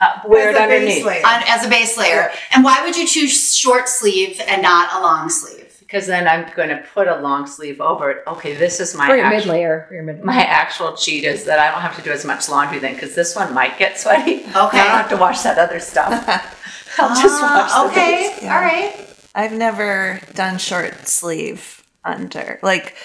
Uh, 0.00 0.20
wear 0.26 0.50
it 0.50 0.56
As 0.56 0.64
a 0.64 0.68
base 0.68 0.80
underneath. 0.80 1.04
layer. 1.06 1.26
on, 1.26 1.42
as 1.48 1.66
a 1.66 1.68
base 1.68 1.96
layer. 1.96 2.30
And 2.52 2.64
why 2.64 2.84
would 2.84 2.96
you 2.96 3.06
choose 3.06 3.56
short 3.56 3.88
sleeve 3.88 4.40
and 4.46 4.60
not 4.62 4.92
a 4.92 5.00
long 5.00 5.28
sleeve? 5.30 5.65
Because 5.86 6.06
then 6.08 6.26
I'm 6.26 6.52
going 6.56 6.68
to 6.70 6.84
put 6.94 7.06
a 7.06 7.20
long 7.20 7.46
sleeve 7.46 7.80
over 7.80 8.10
it. 8.10 8.24
Okay, 8.26 8.54
this 8.56 8.80
is 8.80 8.94
my 8.96 9.06
For 9.06 9.16
your 9.16 9.30
mid 9.30 9.46
layer. 9.46 9.88
Your 9.92 10.02
mid 10.02 10.24
my 10.24 10.42
actual 10.42 10.94
cheat 10.96 11.22
is 11.22 11.44
that 11.44 11.60
I 11.60 11.70
don't 11.70 11.80
have 11.80 11.94
to 11.96 12.02
do 12.02 12.10
as 12.10 12.24
much 12.24 12.48
laundry 12.48 12.80
then 12.80 12.94
because 12.94 13.14
this 13.14 13.36
one 13.36 13.54
might 13.54 13.78
get 13.78 13.98
sweaty. 13.98 14.42
Okay. 14.48 14.80
I 14.80 14.84
don't 14.88 14.96
have 14.98 15.08
to 15.10 15.16
wash 15.16 15.42
that 15.42 15.58
other 15.58 15.78
stuff. 15.78 16.12
I'll 16.98 17.14
just 17.20 17.40
wash 17.40 17.70
Ah, 17.72 17.84
the 17.84 17.90
okay. 17.90 18.30
base. 18.40 18.42
All 18.42 18.60
right. 18.60 19.06
I've 19.34 19.52
never 19.52 20.20
done 20.34 20.58
short 20.58 21.06
sleeve 21.06 21.84
under. 22.04 22.58
Like 22.62 22.96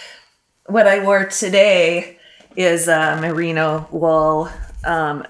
what 0.65 0.87
I 0.87 1.03
wore 1.03 1.25
today 1.25 2.17
is 2.55 2.87
a 2.87 3.17
merino 3.21 3.87
wool 3.91 4.49
um, 4.85 5.25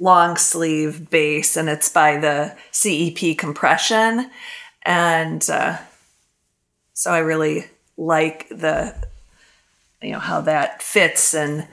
long 0.00 0.36
sleeve 0.36 1.08
base, 1.08 1.56
and 1.56 1.68
it's 1.68 1.88
by 1.88 2.16
the 2.18 2.54
CEP 2.72 3.38
compression, 3.38 4.30
and 4.82 5.48
uh, 5.48 5.78
so 6.94 7.12
I 7.12 7.18
really 7.18 7.66
like 7.96 8.48
the 8.48 8.94
you 10.02 10.12
know 10.12 10.18
how 10.18 10.40
that 10.42 10.82
fits 10.82 11.34
and 11.34 11.68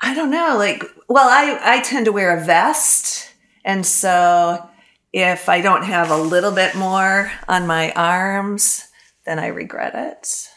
I 0.00 0.14
don't 0.14 0.30
know 0.30 0.56
like 0.56 0.84
well 1.08 1.28
I 1.28 1.58
I 1.62 1.80
tend 1.80 2.06
to 2.06 2.12
wear 2.12 2.36
a 2.36 2.44
vest 2.44 3.32
and 3.64 3.84
so 3.84 4.68
if 5.12 5.48
I 5.48 5.60
don't 5.60 5.84
have 5.84 6.10
a 6.10 6.16
little 6.16 6.52
bit 6.52 6.74
more 6.74 7.30
on 7.48 7.66
my 7.66 7.92
arms, 7.92 8.88
then 9.24 9.38
I 9.38 9.48
regret 9.48 9.94
it. 9.94 10.50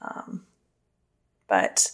Um, 0.00 0.46
but 1.48 1.86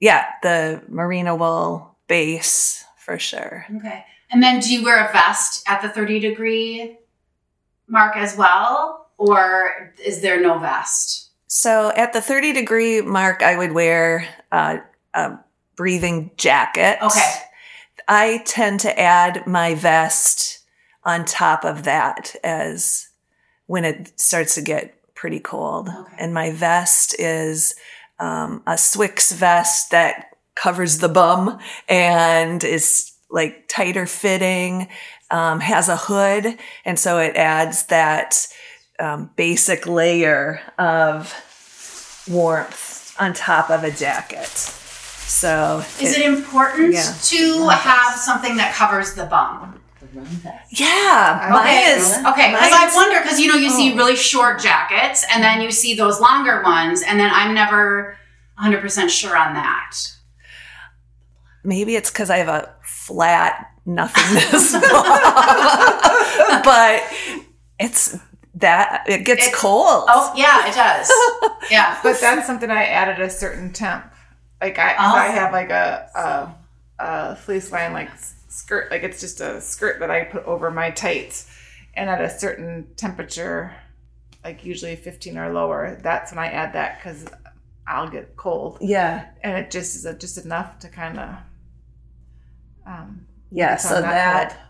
yeah, 0.00 0.26
the 0.42 0.82
merino 0.88 1.36
wool 1.36 1.96
base 2.08 2.84
for 2.98 3.18
sure. 3.18 3.66
Okay. 3.76 4.04
And 4.30 4.42
then 4.42 4.60
do 4.60 4.72
you 4.72 4.84
wear 4.84 5.06
a 5.06 5.12
vest 5.12 5.64
at 5.66 5.82
the 5.82 5.88
30 5.88 6.20
degree 6.20 6.98
mark 7.88 8.16
as 8.16 8.36
well? 8.36 9.08
Or 9.20 9.92
is 10.02 10.22
there 10.22 10.40
no 10.40 10.58
vest? 10.58 11.28
So 11.46 11.92
at 11.94 12.14
the 12.14 12.22
30 12.22 12.54
degree 12.54 13.02
mark, 13.02 13.42
I 13.42 13.54
would 13.54 13.72
wear 13.72 14.26
uh, 14.50 14.78
a 15.12 15.38
breathing 15.76 16.30
jacket. 16.38 16.96
Okay. 17.02 17.34
I 18.08 18.42
tend 18.46 18.80
to 18.80 18.98
add 18.98 19.46
my 19.46 19.74
vest 19.74 20.60
on 21.04 21.26
top 21.26 21.66
of 21.66 21.82
that 21.82 22.34
as 22.42 23.08
when 23.66 23.84
it 23.84 24.18
starts 24.18 24.54
to 24.54 24.62
get 24.62 24.94
pretty 25.14 25.38
cold. 25.38 25.90
Okay. 25.90 26.14
And 26.18 26.32
my 26.32 26.50
vest 26.50 27.14
is 27.18 27.74
um, 28.18 28.62
a 28.66 28.72
Swix 28.72 29.34
vest 29.34 29.90
that 29.90 30.30
covers 30.54 30.98
the 30.98 31.10
bum 31.10 31.58
and 31.90 32.64
is 32.64 33.12
like 33.28 33.68
tighter 33.68 34.06
fitting, 34.06 34.88
um, 35.30 35.60
has 35.60 35.90
a 35.90 35.96
hood. 35.96 36.58
And 36.86 36.98
so 36.98 37.18
it 37.18 37.36
adds 37.36 37.84
that 37.86 38.46
um, 39.00 39.30
basic 39.36 39.86
layer 39.86 40.60
of 40.78 41.32
warmth 42.30 43.14
on 43.18 43.32
top 43.34 43.70
of 43.70 43.82
a 43.84 43.90
jacket. 43.90 44.46
So 44.48 45.84
Is 46.00 46.16
it 46.16 46.24
important 46.26 46.92
yeah. 46.94 47.14
to 47.22 47.68
have 47.68 48.14
something 48.18 48.56
that 48.56 48.74
covers 48.74 49.14
the 49.14 49.24
bum? 49.26 49.76
Yeah, 50.70 51.48
mine 51.52 51.60
Okay, 51.68 51.84
is 51.92 52.12
okay. 52.26 52.50
Because 52.50 52.72
I 52.72 52.90
wonder, 52.94 53.20
because 53.22 53.38
you 53.38 53.46
know, 53.48 53.54
you 53.54 53.68
Oh. 53.70 53.76
see 53.76 53.96
really 53.96 54.16
short 54.16 54.58
jackets, 54.60 55.24
and 55.32 55.42
then 55.42 55.60
you 55.60 55.70
see 55.70 55.94
those 55.94 56.18
longer 56.20 56.62
ones, 56.64 57.02
and 57.02 57.18
then 57.20 57.30
I'm 57.32 57.54
never 57.54 58.16
100% 58.60 59.08
sure 59.08 59.36
on 59.36 59.54
that. 59.54 59.94
maybe 61.62 61.94
it's 61.94 62.10
because 62.10 62.28
I 62.30 62.38
have 62.38 62.48
a 62.48 62.74
flat 62.82 63.66
nothingness, 63.86 64.72
but 66.64 67.02
it's 67.78 68.18
that 68.60 69.04
it 69.08 69.24
gets 69.24 69.46
It- 69.48 69.54
cold. 69.54 70.04
Oh, 70.08 70.32
yeah, 70.36 70.68
it 70.68 70.74
does. 70.74 71.10
Yeah. 71.70 71.98
But 72.02 72.18
that's 72.20 72.46
something 72.46 72.68
I 72.70 72.84
added 72.84 73.20
a 73.20 73.30
certain 73.30 73.72
temp. 73.72 74.04
Like 74.60 74.78
I, 74.78 74.90
if 74.92 74.96
Oh. 74.98 75.14
I 75.14 75.26
have 75.28 75.52
like 75.52 75.70
a, 75.70 76.08
a, 76.98 77.02
a 77.04 77.36
fleece 77.36 77.70
line 77.70 77.92
like 77.92 78.10
skirt, 78.48 78.90
like 78.90 79.02
it's 79.04 79.20
just 79.20 79.40
a 79.40 79.60
skirt 79.60 80.00
that 80.00 80.10
I 80.10 80.24
put 80.24 80.44
over 80.46 80.70
my 80.72 80.90
tights, 80.90 81.48
and 81.94 82.10
at 82.10 82.20
a 82.20 82.28
certain 82.28 82.88
temperature, 82.96 83.72
like 84.42 84.64
usually 84.64 84.96
15 84.96 85.38
or 85.38 85.52
lower, 85.52 85.98
that's 86.02 86.32
when 86.32 86.38
I 86.40 86.48
add 86.48 86.72
that 86.72 86.98
because 86.98 87.26
I'll 87.86 88.08
get 88.10 88.36
cold, 88.36 88.78
yeah, 88.80 89.26
and 89.42 89.56
it 89.56 89.70
just 89.70 89.94
is 89.94 90.04
a, 90.06 90.14
just 90.14 90.44
enough 90.44 90.78
to 90.80 90.88
kind 90.88 91.18
of. 91.20 91.36
Um, 92.86 93.26
yeah. 93.52 93.76
So 93.76 93.94
that 93.94 94.02
that 94.02 94.48
cold. 94.50 94.60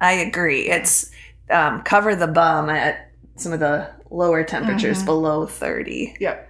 I 0.00 0.12
agree. 0.12 0.68
It's 0.68 1.10
um, 1.50 1.82
cover 1.82 2.14
the 2.14 2.26
bum 2.26 2.68
at 2.68 3.05
some 3.36 3.52
of 3.52 3.60
the 3.60 3.88
lower 4.10 4.42
temperatures 4.44 5.02
Mhm. 5.02 5.06
below 5.06 5.46
thirty. 5.46 6.16
yep. 6.20 6.48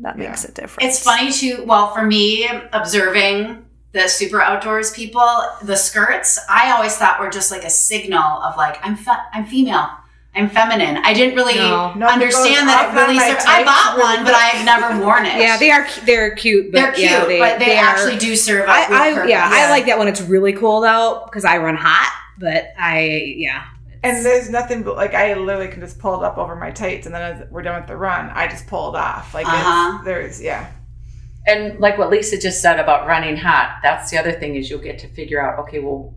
That 0.00 0.18
Yeah. 0.18 0.28
makes 0.30 0.44
it 0.44 0.54
different. 0.54 0.88
It's 0.88 1.02
funny 1.02 1.30
too. 1.30 1.64
Well, 1.66 1.94
for 1.94 2.02
me, 2.02 2.48
observing 2.72 3.64
the 3.92 4.08
super 4.08 4.40
outdoors 4.40 4.90
people, 4.90 5.28
the 5.62 5.76
skirts, 5.76 6.38
I 6.48 6.72
always 6.72 6.96
thought 6.96 7.20
were 7.20 7.30
just 7.30 7.50
like 7.50 7.62
a 7.64 7.70
signal 7.70 8.22
of 8.42 8.56
like 8.56 8.78
I'm 8.82 8.96
fe- 8.96 9.12
I'm 9.34 9.44
female, 9.44 9.88
I'm 10.34 10.48
feminine. 10.48 10.96
I 11.04 11.12
didn't 11.12 11.34
really 11.36 11.54
No. 11.56 11.92
No, 11.94 12.06
understand 12.06 12.68
that 12.68 12.88
it 12.90 12.94
really. 12.98 13.10
on 13.10 13.16
my 13.16 13.28
Served. 13.28 13.46
I 13.46 13.64
bought 13.64 13.96
really 13.98 14.16
one, 14.16 14.24
but. 14.24 14.34
I've 14.34 14.64
never 14.64 15.04
worn 15.04 15.26
it. 15.26 15.36
Yeah, 15.38 15.56
they 15.58 15.70
are 15.70 15.86
they're 16.04 16.34
cute. 16.34 16.72
But 16.72 16.80
They're 16.80 16.92
cute, 16.92 17.10
yeah, 17.10 17.24
they, 17.26 17.38
but 17.38 17.58
they, 17.58 17.78
are- 17.78 17.84
actually 17.84 18.16
do 18.16 18.34
serve. 18.34 18.66
a 18.66 18.70
I, 18.72 18.86
good 18.88 18.96
I 19.00 19.12
purpose. 19.14 19.30
yeah, 19.30 19.48
I 19.52 19.70
like 19.70 19.86
that 19.86 19.98
when 19.98 20.08
it's 20.08 20.22
really 20.22 20.54
cold 20.54 20.84
out 20.86 21.26
because 21.26 21.44
I 21.44 21.58
run 21.58 21.76
hot. 21.76 22.10
But 22.38 22.72
I 22.80 23.34
yeah, 23.36 23.62
And 24.04 24.24
there's 24.26 24.50
nothing 24.50 24.82
but 24.82 24.96
like 24.96 25.14
I 25.14 25.34
literally 25.34 25.68
can 25.68 25.80
just 25.80 25.98
pull 25.98 26.20
it 26.20 26.24
up 26.26 26.36
over 26.38 26.56
my 26.56 26.70
tights, 26.72 27.06
and 27.06 27.14
then 27.14 27.22
as 27.22 27.50
we're 27.50 27.62
done 27.62 27.80
with 27.80 27.88
the 27.88 27.96
run, 27.96 28.30
I 28.30 28.48
just 28.48 28.66
pull 28.66 28.94
it 28.94 28.98
off. 28.98 29.32
Like 29.32 29.46
Uh-huh. 29.46 29.96
it's, 29.98 30.04
there's 30.04 30.42
yeah. 30.42 30.70
And 31.46 31.78
like 31.80 31.98
what 31.98 32.10
Lisa 32.10 32.38
just 32.38 32.60
said 32.62 32.78
about 32.80 33.06
running 33.06 33.36
hot, 33.36 33.78
that's 33.82 34.10
the 34.10 34.18
other 34.18 34.32
thing 34.32 34.56
is 34.56 34.68
you'll 34.70 34.80
get 34.80 34.98
to 35.00 35.08
figure 35.08 35.40
out, 35.44 35.58
okay, 35.60 35.78
well, 35.80 36.14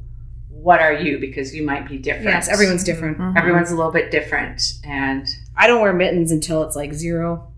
what 0.50 0.80
are 0.82 0.94
you? 0.94 1.20
Because 1.20 1.54
you 1.56 1.64
might 1.64 1.88
be 1.88 1.98
different. 1.98 2.26
yes, 2.30 2.48
everyone's 2.50 2.84
different. 2.84 3.18
Mhm. 3.20 3.38
everyone's 3.38 3.72
a 3.72 3.76
little 3.76 3.92
bit 3.92 4.10
different, 4.12 4.62
and 4.84 5.28
I 5.56 5.68
don't 5.68 5.82
wear 5.82 5.94
mittens 5.94 6.32
until 6.32 6.64
it's 6.64 6.76
like 6.76 6.94
zero. 6.94 7.52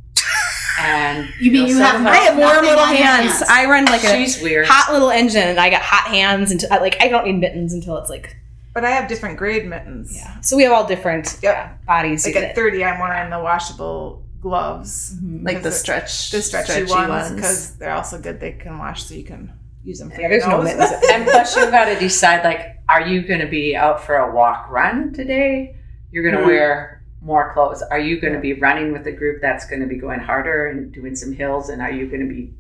and 0.80 1.30
You 1.40 1.52
mean 1.52 1.68
you 1.68 1.78
have 1.78 2.06
I 2.06 2.16
have 2.18 2.38
warm 2.38 2.66
little 2.66 2.84
hands. 2.86 3.32
hands. 3.40 3.44
I 3.50 3.66
run 3.66 3.86
like 3.86 4.04
a 4.04 4.16
she's 4.18 4.42
weird. 4.42 4.68
hot 4.68 4.92
little 4.92 5.10
engine, 5.10 5.44
and 5.44 5.60
I 5.60 5.70
got 5.70 5.82
hot 5.82 6.08
hands 6.10 6.52
And 6.52 6.64
like 6.70 6.98
I 7.02 7.08
don't 7.08 7.26
need 7.26 7.40
mittens 7.40 7.74
until 7.74 7.98
it's 7.98 8.10
like 8.10 8.36
But 8.78 8.86
I 8.86 8.92
have 8.92 9.08
different 9.10 9.40
grade 9.40 9.66
mittens. 9.66 10.16
yeah. 10.16 10.40
So 10.42 10.56
we 10.56 10.62
have 10.62 10.72
all 10.72 10.86
different 10.86 11.40
Yep. 11.42 11.56
yeah, 11.56 11.74
bodies. 11.88 12.28
Like 12.28 12.36
at 12.36 12.54
30, 12.54 12.84
I'm 12.86 13.00
wearing 13.00 13.32
the 13.32 13.40
washable 13.40 14.24
gloves, 14.40 15.16
like 15.20 15.58
the 15.58 15.70
because 15.70 15.80
stretch, 15.80 16.30
the 16.30 16.44
stretchy, 16.44 16.84
ones, 16.84 17.32
because 17.32 17.76
they're 17.78 17.90
also 17.92 18.20
good. 18.22 18.40
They 18.40 18.52
can 18.52 18.78
wash, 18.78 19.04
so 19.06 19.16
you 19.16 19.24
can 19.24 19.52
use 19.84 19.98
them 19.98 20.12
for 20.12 20.22
Yeah, 20.22 20.28
your 20.28 20.40
there's 20.42 20.48
no 20.48 20.62
mittens. 20.62 20.92
and 21.12 21.24
plus, 21.26 21.56
you've 21.56 21.72
got 21.72 21.86
to 21.86 21.98
decide 21.98 22.44
like, 22.44 22.78
are 22.88 23.02
you 23.02 23.24
going 23.28 23.40
to 23.40 23.48
be 23.48 23.76
out 23.76 24.04
for 24.06 24.16
a 24.16 24.32
walk 24.32 24.70
run 24.70 25.12
today? 25.12 25.76
You're 26.12 26.22
going 26.30 26.36
to 26.36 26.42
Mhm. 26.44 26.46
wear 26.54 27.02
more 27.24 27.52
clothes. 27.54 27.82
Are 27.82 27.98
you 28.00 28.22
going 28.22 28.34
to 28.34 28.40
be 28.40 28.54
running 28.54 28.92
with 28.94 29.08
a 29.08 29.12
group 29.12 29.42
that's 29.42 29.66
going 29.66 29.82
to 29.82 29.88
be 29.88 29.98
going 29.98 30.20
harder 30.20 30.68
and 30.68 30.92
doing 30.94 31.16
some 31.16 31.34
hills? 31.34 31.70
And 31.70 31.82
are 31.82 31.92
you 31.92 32.06
going 32.06 32.22
to 32.30 32.32
be 32.32 32.54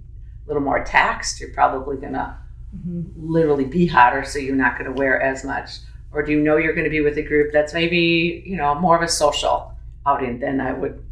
a 0.46 0.48
little 0.48 0.64
more 0.64 0.84
taxed? 0.84 1.40
You're 1.40 1.54
probably 1.54 1.98
going 1.98 2.14
to 2.14 2.38
literally 3.16 3.66
be 3.66 3.86
hotter, 3.86 4.24
so 4.24 4.40
you're 4.40 4.56
not 4.56 4.80
going 4.80 4.92
to 4.92 4.98
wear 4.98 5.22
as 5.22 5.44
much. 5.44 5.78
Or 6.14 6.24
do 6.24 6.32
you 6.32 6.40
know 6.40 6.58
you're 6.58 6.74
going 6.74 6.86
to 6.86 6.90
be 6.90 7.02
with 7.02 7.18
a 7.18 7.22
group 7.24 7.52
that's 7.52 7.74
maybe 7.74 8.44
you 8.46 8.56
know 8.58 8.76
more 8.76 8.96
of 8.96 9.02
a 9.04 9.08
social 9.08 9.74
outing? 10.06 10.40
than 10.40 10.62
I 10.62 10.74
would 10.74 11.04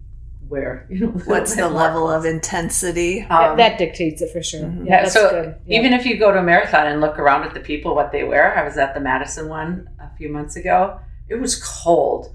wear. 0.47 0.85
You 0.89 0.99
know, 0.99 1.07
What's 1.25 1.55
the 1.55 1.67
level 1.67 2.09
of 2.09 2.25
intensity? 2.25 3.21
Um, 3.23 3.57
that 3.57 3.77
dictates 3.77 4.21
it 4.21 4.31
for 4.31 4.41
sure. 4.41 4.61
Mhm. 4.61 4.85
Yeah, 4.85 4.91
Yeah, 4.91 5.01
that's 5.01 5.13
so 5.13 5.29
good. 5.29 5.55
Yeah. 5.65 5.79
even 5.79 5.93
if 5.93 6.05
you 6.05 6.17
go 6.17 6.31
to 6.31 6.39
a 6.39 6.43
marathon 6.43 6.87
and 6.87 7.01
look 7.01 7.19
around 7.19 7.43
at 7.43 7.53
the 7.53 7.59
people, 7.59 7.95
what 7.95 8.11
they 8.11 8.23
wear, 8.23 8.57
I 8.57 8.63
was 8.63 8.77
at 8.77 8.93
the 8.93 8.99
Madison 8.99 9.49
one 9.49 9.89
a 9.99 10.09
few 10.17 10.29
months 10.29 10.55
ago. 10.55 10.99
It 11.27 11.35
was 11.35 11.61
cold, 11.61 12.33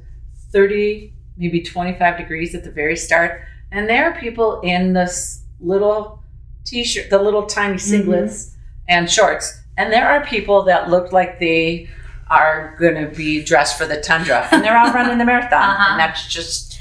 30, 0.53 1.13
maybe 1.37 1.63
25 1.63 2.19
degrees 2.19 2.55
at 2.55 2.65
the 2.65 2.71
very 2.71 2.97
start. 2.97 3.43
And 3.73 3.89
there 3.89 4.11
are 4.11 4.19
people 4.19 4.61
in 4.63 4.93
this 4.93 5.45
little 5.61 6.23
t 6.65 6.85
shirt, 6.85 7.11
the 7.11 7.19
little 7.19 7.47
tiny 7.47 7.77
singlets 7.77 8.55
and 8.89 9.09
shorts. 9.11 9.61
And 9.79 9.93
there 9.93 10.09
are 10.09 10.25
people 10.27 10.65
that 10.65 10.91
looked 10.91 11.13
like 11.13 11.39
they 11.39 11.89
are 12.31 12.77
going 12.79 12.95
to 12.95 13.15
be 13.15 13.43
dressed 13.45 13.77
for 13.77 13.87
the 13.87 14.01
tundra 14.01 14.49
and 14.53 14.63
they're 14.65 14.77
out 14.77 14.95
running 14.95 15.19
the 15.19 15.25
marathon. 15.25 15.53
Uh-huh. 15.61 15.91
And 15.93 16.01
that's 16.01 16.27
just, 16.29 16.81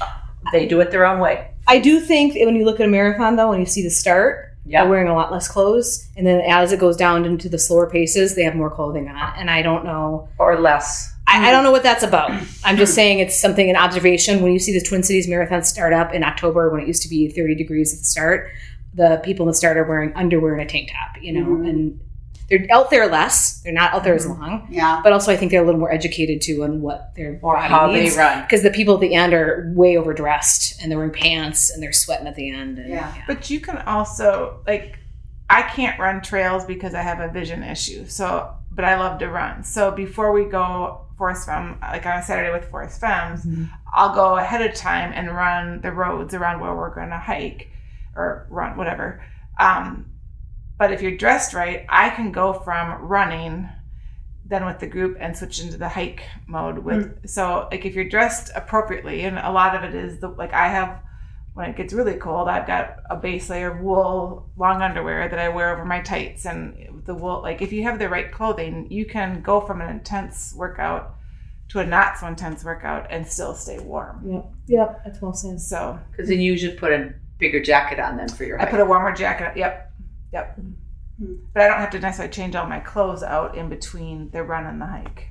they 0.52 0.66
do 0.66 0.80
it 0.80 0.90
their 0.92 1.04
own 1.04 1.18
way. 1.20 1.50
I 1.66 1.78
do 1.80 2.00
think 2.00 2.34
that 2.34 2.46
when 2.46 2.56
you 2.56 2.64
look 2.64 2.80
at 2.80 2.86
a 2.86 2.88
marathon, 2.88 3.36
though, 3.36 3.50
when 3.50 3.60
you 3.60 3.66
see 3.66 3.82
the 3.82 3.90
start, 3.90 4.54
Yeah. 4.64 4.82
they're 4.82 4.90
wearing 4.90 5.08
a 5.08 5.14
lot 5.14 5.30
less 5.32 5.48
clothes, 5.48 6.08
and 6.16 6.26
then 6.26 6.40
as 6.42 6.72
it 6.72 6.78
goes 6.80 6.96
down 6.96 7.24
into 7.24 7.48
the 7.48 7.58
slower 7.58 7.88
paces, 7.90 8.34
they 8.36 8.44
have 8.44 8.54
more 8.54 8.70
clothing 8.70 9.08
on. 9.08 9.32
And 9.36 9.50
I 9.50 9.62
don't 9.62 9.84
know, 9.84 10.28
Or 10.38 10.58
less. 10.58 11.12
I, 11.26 11.48
I 11.48 11.50
don't 11.52 11.62
know 11.64 11.70
what 11.72 11.82
that's 11.84 12.02
about. 12.02 12.30
I'm 12.64 12.76
just 12.76 12.94
saying 12.94 13.18
it's 13.20 13.40
something 13.40 13.68
an 13.70 13.76
observation. 13.76 14.42
When 14.42 14.52
you 14.52 14.58
see 14.58 14.72
the 14.76 14.84
Twin 14.84 15.02
Cities 15.04 15.28
Marathon 15.28 15.62
start 15.62 15.92
up 15.92 16.12
in 16.12 16.24
October, 16.24 16.70
when 16.70 16.80
it 16.80 16.88
used 16.88 17.02
to 17.02 17.08
be 17.08 17.28
30 17.28 17.54
degrees 17.54 17.92
at 17.92 18.00
the 18.00 18.04
start, 18.04 18.50
the 18.94 19.20
people 19.24 19.44
in 19.46 19.48
the 19.50 19.54
start 19.54 19.76
are 19.76 19.84
wearing 19.84 20.12
underwear 20.16 20.54
and 20.54 20.62
a 20.62 20.66
tank 20.72 20.90
top, 20.90 21.22
you 21.22 21.32
know, 21.32 21.46
Mhm. 21.46 21.68
and 21.68 22.00
they're 22.50 22.66
out 22.70 22.90
there 22.90 23.06
less. 23.08 23.60
They're 23.62 23.72
not 23.72 23.94
out 23.94 24.02
there 24.04 24.14
as 24.14 24.26
long, 24.26 24.66
Yeah. 24.70 25.00
but 25.04 25.12
also 25.12 25.30
I 25.32 25.36
think 25.36 25.52
they're 25.52 25.62
a 25.62 25.64
little 25.64 25.78
more 25.80 25.92
educated 25.92 26.42
too 26.42 26.64
on 26.64 26.82
what 26.82 27.14
their 27.14 27.38
Or 27.42 27.54
body 27.54 27.68
how 27.68 27.86
needs. 27.86 28.16
they 28.16 28.20
run. 28.22 28.42
because 28.42 28.62
the 28.62 28.70
people 28.70 28.94
at 28.94 29.00
the 29.00 29.14
end 29.14 29.32
are 29.32 29.72
way 29.74 29.96
overdressed 29.96 30.82
and 30.82 30.90
they're 30.90 30.98
wearing 30.98 31.12
pants 31.14 31.70
and 31.70 31.82
they're 31.82 31.92
sweating 31.92 32.26
at 32.26 32.34
the 32.34 32.50
end. 32.50 32.78
And, 32.78 32.90
Yeah. 32.90 33.12
But 33.26 33.48
you 33.50 33.60
can 33.60 33.78
also 33.78 34.60
like 34.66 34.96
I 35.48 35.62
can't 35.62 35.98
run 35.98 36.20
trails 36.22 36.64
because 36.64 36.94
I 36.94 37.02
have 37.02 37.20
a 37.20 37.28
vision 37.28 37.62
issue. 37.62 38.06
So 38.06 38.50
but 38.72 38.84
I 38.84 38.96
love 38.98 39.18
to 39.18 39.28
run. 39.28 39.64
So 39.64 39.90
before 39.90 40.32
we 40.32 40.44
go 40.44 41.02
Forest 41.18 41.46
Femme, 41.46 41.78
like 41.82 42.06
on 42.06 42.18
a 42.18 42.22
Saturday 42.22 42.50
with 42.52 42.64
Forest 42.70 43.00
Femmes, 43.00 43.44
Mhm. 43.44 43.68
I'll 43.92 44.14
go 44.14 44.38
ahead 44.38 44.62
of 44.62 44.74
time 44.74 45.12
and 45.14 45.30
run 45.34 45.80
the 45.82 45.92
roads 45.92 46.34
around 46.34 46.60
where 46.60 46.74
we're 46.74 46.94
gonna 46.94 47.18
hike 47.18 47.68
or 48.16 48.46
run, 48.48 48.76
whatever. 48.76 49.22
Um, 49.58 50.06
but 50.80 50.92
if 50.92 51.02
you're 51.02 51.16
dressed 51.16 51.52
right, 51.52 51.84
I 51.90 52.08
can 52.08 52.32
go 52.32 52.54
from 52.54 53.02
running 53.02 53.68
then 54.46 54.64
with 54.64 54.78
the 54.78 54.86
group 54.86 55.18
and 55.20 55.36
switch 55.36 55.60
into 55.60 55.76
the 55.76 55.90
hike 55.90 56.24
mode 56.48 56.78
with 56.78 57.22
mm. 57.22 57.28
so 57.28 57.68
like 57.70 57.84
if 57.84 57.94
you're 57.94 58.08
dressed 58.08 58.50
appropriately 58.56 59.20
and 59.20 59.38
a 59.38 59.52
lot 59.52 59.76
of 59.76 59.84
it 59.84 59.94
is 59.94 60.18
the 60.18 60.26
like 60.26 60.52
I 60.52 60.66
have 60.66 61.00
when 61.54 61.70
it 61.70 61.76
gets 61.76 61.92
really 61.92 62.14
cold 62.14 62.48
I've 62.48 62.66
got 62.66 62.96
a 63.08 63.14
base 63.14 63.48
layer 63.48 63.70
of 63.70 63.80
wool 63.80 64.50
long 64.56 64.82
underwear 64.82 65.28
that 65.28 65.38
I 65.38 65.50
wear 65.50 65.72
over 65.72 65.84
my 65.84 66.00
tights 66.00 66.46
and 66.46 67.04
the 67.06 67.14
wool 67.14 67.42
like 67.42 67.62
if 67.62 67.72
you 67.72 67.84
have 67.84 68.00
the 68.00 68.08
right 68.08 68.32
clothing 68.32 68.90
you 68.90 69.06
can 69.06 69.40
go 69.40 69.60
from 69.60 69.80
an 69.80 69.88
intense 69.88 70.52
workout 70.56 71.14
to 71.68 71.78
a 71.78 71.86
not 71.86 72.18
so 72.18 72.26
intense 72.26 72.64
workout 72.64 73.06
and 73.10 73.24
still 73.24 73.54
stay 73.54 73.78
warm. 73.78 74.28
Yep. 74.28 74.52
Yep. 74.66 75.02
That's 75.04 75.22
well 75.22 75.32
said. 75.32 75.60
So 75.60 76.00
Because 76.10 76.28
then 76.28 76.40
you 76.40 76.50
usually 76.50 76.76
put 76.76 76.90
a 76.90 77.14
bigger 77.38 77.62
jacket 77.62 77.98
on 77.98 78.16
then 78.16 78.28
for 78.28 78.44
your 78.44 78.60
I 78.60 78.66
put 78.66 78.80
a 78.80 78.84
warmer 78.84 79.14
jacket. 79.14 79.56
Yep, 79.56 79.89
yep. 80.32 80.56
Hmm. 81.18 81.34
But 81.52 81.62
I 81.62 81.68
don't 81.68 81.78
have 81.78 81.90
to 81.90 81.98
necessarily 82.00 82.32
change 82.32 82.54
all 82.56 82.66
my 82.66 82.80
clothes 82.80 83.22
out 83.22 83.56
in 83.56 83.68
between 83.68 84.30
the 84.30 84.42
run 84.42 84.66
and 84.66 84.80
the 84.80 84.86
hike. 84.86 85.28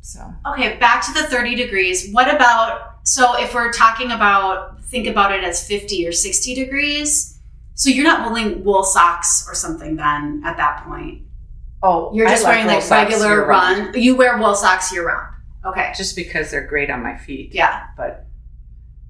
So 0.00 0.20
Okay, 0.46 0.76
back 0.78 1.04
to 1.06 1.12
the 1.12 1.26
30 1.28 1.54
degrees. 1.56 2.10
What 2.12 2.34
about, 2.34 2.98
so 3.06 3.38
if 3.38 3.54
we're 3.54 3.72
talking 3.72 4.12
about, 4.12 4.82
think 4.84 5.06
about 5.06 5.32
it 5.32 5.44
as 5.44 5.66
50 5.66 6.06
or 6.06 6.12
60 6.12 6.54
degrees. 6.54 7.38
So 7.74 7.90
you're 7.90 8.04
not 8.04 8.30
wearing 8.30 8.64
wool 8.64 8.84
socks 8.84 9.46
or 9.48 9.54
something 9.54 9.96
then 9.96 10.42
at 10.44 10.56
that 10.56 10.84
point. 10.86 11.22
oh, 11.82 12.10
You're 12.14 12.28
I 12.28 12.30
just 12.30 12.44
wearing 12.44 12.64
wool 12.66 12.74
like 12.76 12.82
socks 12.82 13.10
regular 13.12 13.28
year-round. 13.40 13.86
run. 13.94 14.02
You 14.02 14.16
wear 14.16 14.38
wool 14.38 14.54
socks 14.54 14.92
year 14.92 15.06
round. 15.06 15.34
Okay. 15.66 15.92
Just 15.96 16.16
because 16.16 16.50
they're 16.50 16.66
great 16.66 16.90
on 16.90 17.02
my 17.02 17.16
feet. 17.16 17.54
Yeah. 17.54 17.86
But 17.96 18.26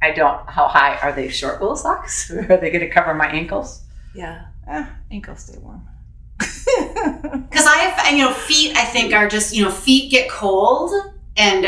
I 0.02 0.12
don't, 0.12 0.48
how 0.48 0.66
high? 0.68 0.96
Are 0.98 1.12
they 1.12 1.28
short 1.28 1.60
wool 1.60 1.76
socks? 1.76 2.30
Are 2.32 2.56
they 2.56 2.70
going 2.70 2.80
to 2.80 2.90
cover 2.90 3.14
my 3.14 3.26
ankles? 3.28 3.82
Yeah. 4.14 4.46
Eh, 4.68 4.86
ankles 5.10 5.40
stay 5.40 5.58
warm. 5.58 5.82
Because 6.40 7.66
I 7.66 7.76
have, 7.76 8.12
you 8.12 8.24
know, 8.24 8.32
feet, 8.32 8.76
I 8.76 8.84
think, 8.84 9.12
are 9.14 9.28
just, 9.28 9.54
you 9.54 9.62
know, 9.62 9.70
feet 9.70 10.10
get 10.10 10.28
cold. 10.28 10.92
And 11.36 11.66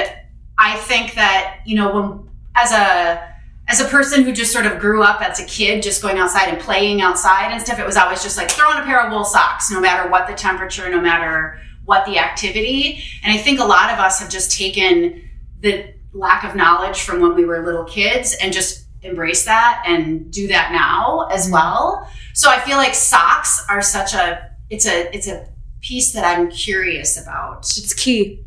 I 0.58 0.76
think 0.78 1.14
that, 1.14 1.60
you 1.64 1.76
know, 1.76 1.94
when, 1.94 2.28
as 2.56 2.72
a, 2.72 3.34
as 3.68 3.80
a 3.80 3.84
person 3.84 4.24
who 4.24 4.32
just 4.32 4.52
sort 4.52 4.66
of 4.66 4.78
grew 4.78 5.02
up 5.02 5.20
as 5.22 5.38
a 5.38 5.44
kid, 5.44 5.82
just 5.82 6.02
going 6.02 6.18
outside 6.18 6.48
and 6.48 6.60
playing 6.60 7.02
outside 7.02 7.52
and 7.52 7.60
stuff, 7.62 7.78
it 7.78 7.86
was 7.86 7.96
always 7.96 8.22
just 8.22 8.36
like 8.36 8.50
throw 8.50 8.68
on 8.68 8.82
a 8.82 8.84
pair 8.84 9.04
of 9.04 9.12
wool 9.12 9.24
socks, 9.24 9.70
no 9.70 9.80
matter 9.80 10.10
what 10.10 10.26
the 10.26 10.34
temperature, 10.34 10.88
no 10.90 11.00
matter 11.00 11.60
what 11.84 12.04
the 12.06 12.18
activity. 12.18 13.02
And 13.22 13.32
I 13.32 13.38
think 13.38 13.60
a 13.60 13.64
lot 13.64 13.92
of 13.92 13.98
us 13.98 14.20
have 14.20 14.30
just 14.30 14.56
taken 14.56 15.28
the 15.60 15.94
lack 16.12 16.44
of 16.44 16.56
knowledge 16.56 17.02
from 17.02 17.20
when 17.20 17.34
we 17.34 17.44
were 17.44 17.64
little 17.64 17.84
kids 17.84 18.36
and 18.40 18.52
just 18.52 18.86
embrace 19.02 19.44
that 19.44 19.84
and 19.86 20.30
do 20.32 20.48
that 20.48 20.72
now 20.72 21.28
as 21.30 21.50
well. 21.50 22.10
So 22.36 22.50
I 22.50 22.60
feel 22.60 22.76
like 22.76 22.94
socks 22.94 23.64
are 23.70 23.80
such 23.80 24.12
a 24.12 24.50
it's 24.68 24.86
a 24.86 25.14
it's 25.16 25.26
a 25.26 25.48
piece 25.80 26.12
that 26.12 26.24
I'm 26.24 26.50
curious 26.50 27.20
about. 27.20 27.60
It's 27.60 27.94
key. 27.94 28.44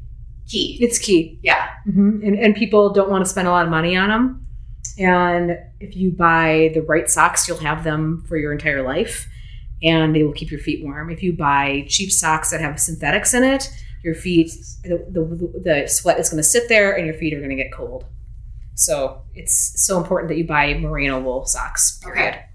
Key. 0.48 0.77
It's 0.79 1.00
key. 1.00 1.39
Yeah. 1.41 1.69
hmm 1.86 2.22
And, 2.24 2.38
and 2.38 2.55
people 2.55 2.93
don't 2.93 3.10
want 3.10 3.25
to 3.25 3.29
spend 3.29 3.48
a 3.48 3.51
lot 3.51 3.65
of 3.65 3.72
money 3.72 3.98
on 3.98 4.10
them. 4.10 4.46
And 5.00 5.58
if 5.79 5.96
you 5.96 6.12
buy 6.12 6.72
the 6.75 6.81
right 6.81 7.10
socks, 7.10 7.48
you'll 7.48 7.58
have 7.60 7.84
them 7.84 8.24
for 8.27 8.38
your 8.38 8.51
entire 8.51 8.84
life 8.84 9.27
and 9.81 10.15
they 10.15 10.24
will 10.24 10.34
keep 10.34 10.51
your 10.51 10.60
feet 10.60 10.84
warm. 10.84 11.10
If 11.10 11.24
you 11.24 11.34
buy 11.34 11.86
cheap 11.88 12.12
socks 12.12 12.51
that 12.51 12.62
have 12.62 12.79
synthetics 12.79 13.34
in 13.34 13.43
it, 13.43 13.72
your 14.03 14.13
feet, 14.13 14.51
the, 14.84 14.98
the, 15.10 15.62
the 15.63 15.88
sweat 15.88 16.19
is 16.19 16.29
going 16.29 16.38
to 16.38 16.43
sit 16.43 16.69
there 16.69 16.96
and 16.96 17.05
your 17.08 17.15
feet 17.15 17.34
are 17.34 17.38
going 17.39 17.50
to 17.50 17.55
get 17.55 17.72
cold. 17.74 18.05
So 18.75 19.24
it's 19.34 19.84
so 19.84 19.98
important 19.98 20.29
that 20.29 20.38
you 20.38 20.46
buy 20.46 20.74
merino 20.75 21.19
wool 21.19 21.46
socks. 21.46 21.98
Period. 22.03 22.36
Okay. 22.36 22.46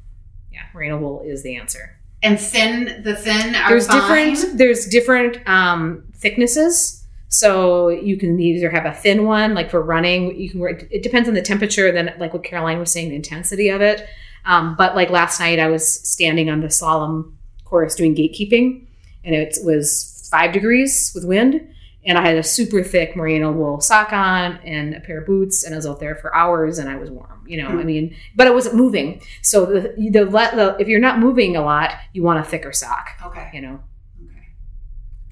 Merino 0.74 0.98
wool 0.98 1.22
is 1.24 1.42
the 1.42 1.56
answer. 1.56 1.98
And 2.22 2.40
thin 2.40 3.02
the 3.02 3.14
thin 3.14 3.54
are 3.54 3.68
there's 3.68 3.86
fine. 3.86 4.32
different 4.32 4.58
there's 4.58 4.86
different 4.86 5.48
um, 5.48 6.04
thicknesses 6.14 7.04
so 7.28 7.88
you 7.88 8.16
can 8.16 8.38
either 8.38 8.70
have 8.70 8.86
a 8.86 8.94
thin 8.94 9.24
one 9.24 9.54
like 9.54 9.70
for 9.70 9.82
running 9.82 10.38
you 10.38 10.48
can 10.48 10.60
wear 10.60 10.70
it 10.90 11.02
depends 11.02 11.28
on 11.28 11.34
the 11.34 11.42
temperature 11.42 11.90
then 11.90 12.14
like 12.18 12.32
what 12.32 12.44
caroline 12.44 12.78
was 12.78 12.90
saying 12.92 13.08
the 13.08 13.16
intensity 13.16 13.68
of 13.68 13.80
it 13.80 14.08
um, 14.44 14.74
but 14.76 14.94
like 14.94 15.10
last 15.10 15.40
night 15.40 15.58
i 15.58 15.66
was 15.66 15.86
standing 16.08 16.48
on 16.48 16.60
the 16.60 16.68
slalom 16.68 17.32
course 17.64 17.94
doing 17.94 18.14
gatekeeping 18.14 18.86
and 19.24 19.34
it 19.34 19.58
was 19.64 20.28
five 20.30 20.52
degrees 20.52 21.10
with 21.14 21.24
wind 21.24 21.66
and 22.06 22.18
i 22.18 22.26
had 22.26 22.36
a 22.36 22.42
super 22.42 22.82
thick 22.82 23.14
merino 23.16 23.50
wool 23.52 23.80
sock 23.80 24.12
on 24.12 24.56
and 24.64 24.94
a 24.94 25.00
pair 25.00 25.18
of 25.20 25.26
boots 25.26 25.64
and 25.64 25.74
i 25.74 25.76
was 25.76 25.86
out 25.86 26.00
there 26.00 26.14
for 26.16 26.34
hours 26.34 26.78
and 26.78 26.88
i 26.88 26.96
was 26.96 27.10
warm 27.10 27.44
you 27.46 27.60
know 27.62 27.68
i 27.68 27.82
mean 27.84 28.14
but 28.36 28.46
i 28.46 28.50
wasn't 28.50 28.74
moving 28.74 29.20
so 29.42 29.64
the, 29.66 29.80
the, 29.96 30.24
the 30.24 30.76
if 30.78 30.88
you're 30.88 31.00
not 31.00 31.18
moving 31.18 31.56
a 31.56 31.62
lot 31.62 31.90
you 32.12 32.22
want 32.22 32.38
a 32.38 32.44
thicker 32.44 32.72
sock 32.72 33.08
Okay. 33.26 33.50
you 33.52 33.60
know 33.60 33.80
Okay. 34.24 34.46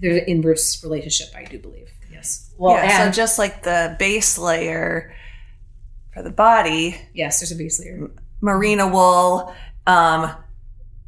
there's 0.00 0.16
an 0.22 0.28
inverse 0.28 0.82
relationship 0.82 1.28
i 1.36 1.44
do 1.44 1.58
believe 1.58 1.88
yes 2.10 2.52
Well, 2.58 2.74
yeah. 2.76 3.04
and 3.06 3.14
so 3.14 3.16
just 3.22 3.38
like 3.38 3.62
the 3.62 3.96
base 3.98 4.38
layer 4.38 5.14
for 6.12 6.22
the 6.22 6.30
body, 6.30 7.00
yes 7.14 7.40
there's 7.40 7.52
a 7.52 7.56
base 7.56 7.80
layer 7.80 8.10
merino 8.42 8.86
wool 8.88 9.54
um, 9.86 10.30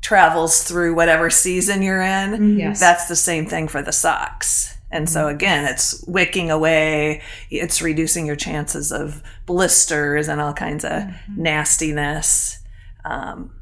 travels 0.00 0.62
through 0.62 0.94
whatever 0.94 1.28
season 1.30 1.82
you're 1.82 2.00
in. 2.02 2.58
yes 2.58 2.80
That's 2.80 3.06
the 3.08 3.16
same 3.16 3.46
thing 3.46 3.68
for 3.68 3.82
the 3.82 3.92
socks. 3.92 4.73
And 4.90 5.08
so 5.08 5.28
again, 5.28 5.64
it's 5.64 6.04
wicking 6.06 6.50
away, 6.50 7.22
it's 7.50 7.82
reducing 7.82 8.26
your 8.26 8.36
chances 8.36 8.92
of 8.92 9.22
blisters 9.44 10.28
and 10.28 10.40
all 10.40 10.52
kinds 10.52 10.84
of 10.84 10.92
mm-hmm. 10.92 11.42
nastiness. 11.42 12.60
Um, 13.04 13.58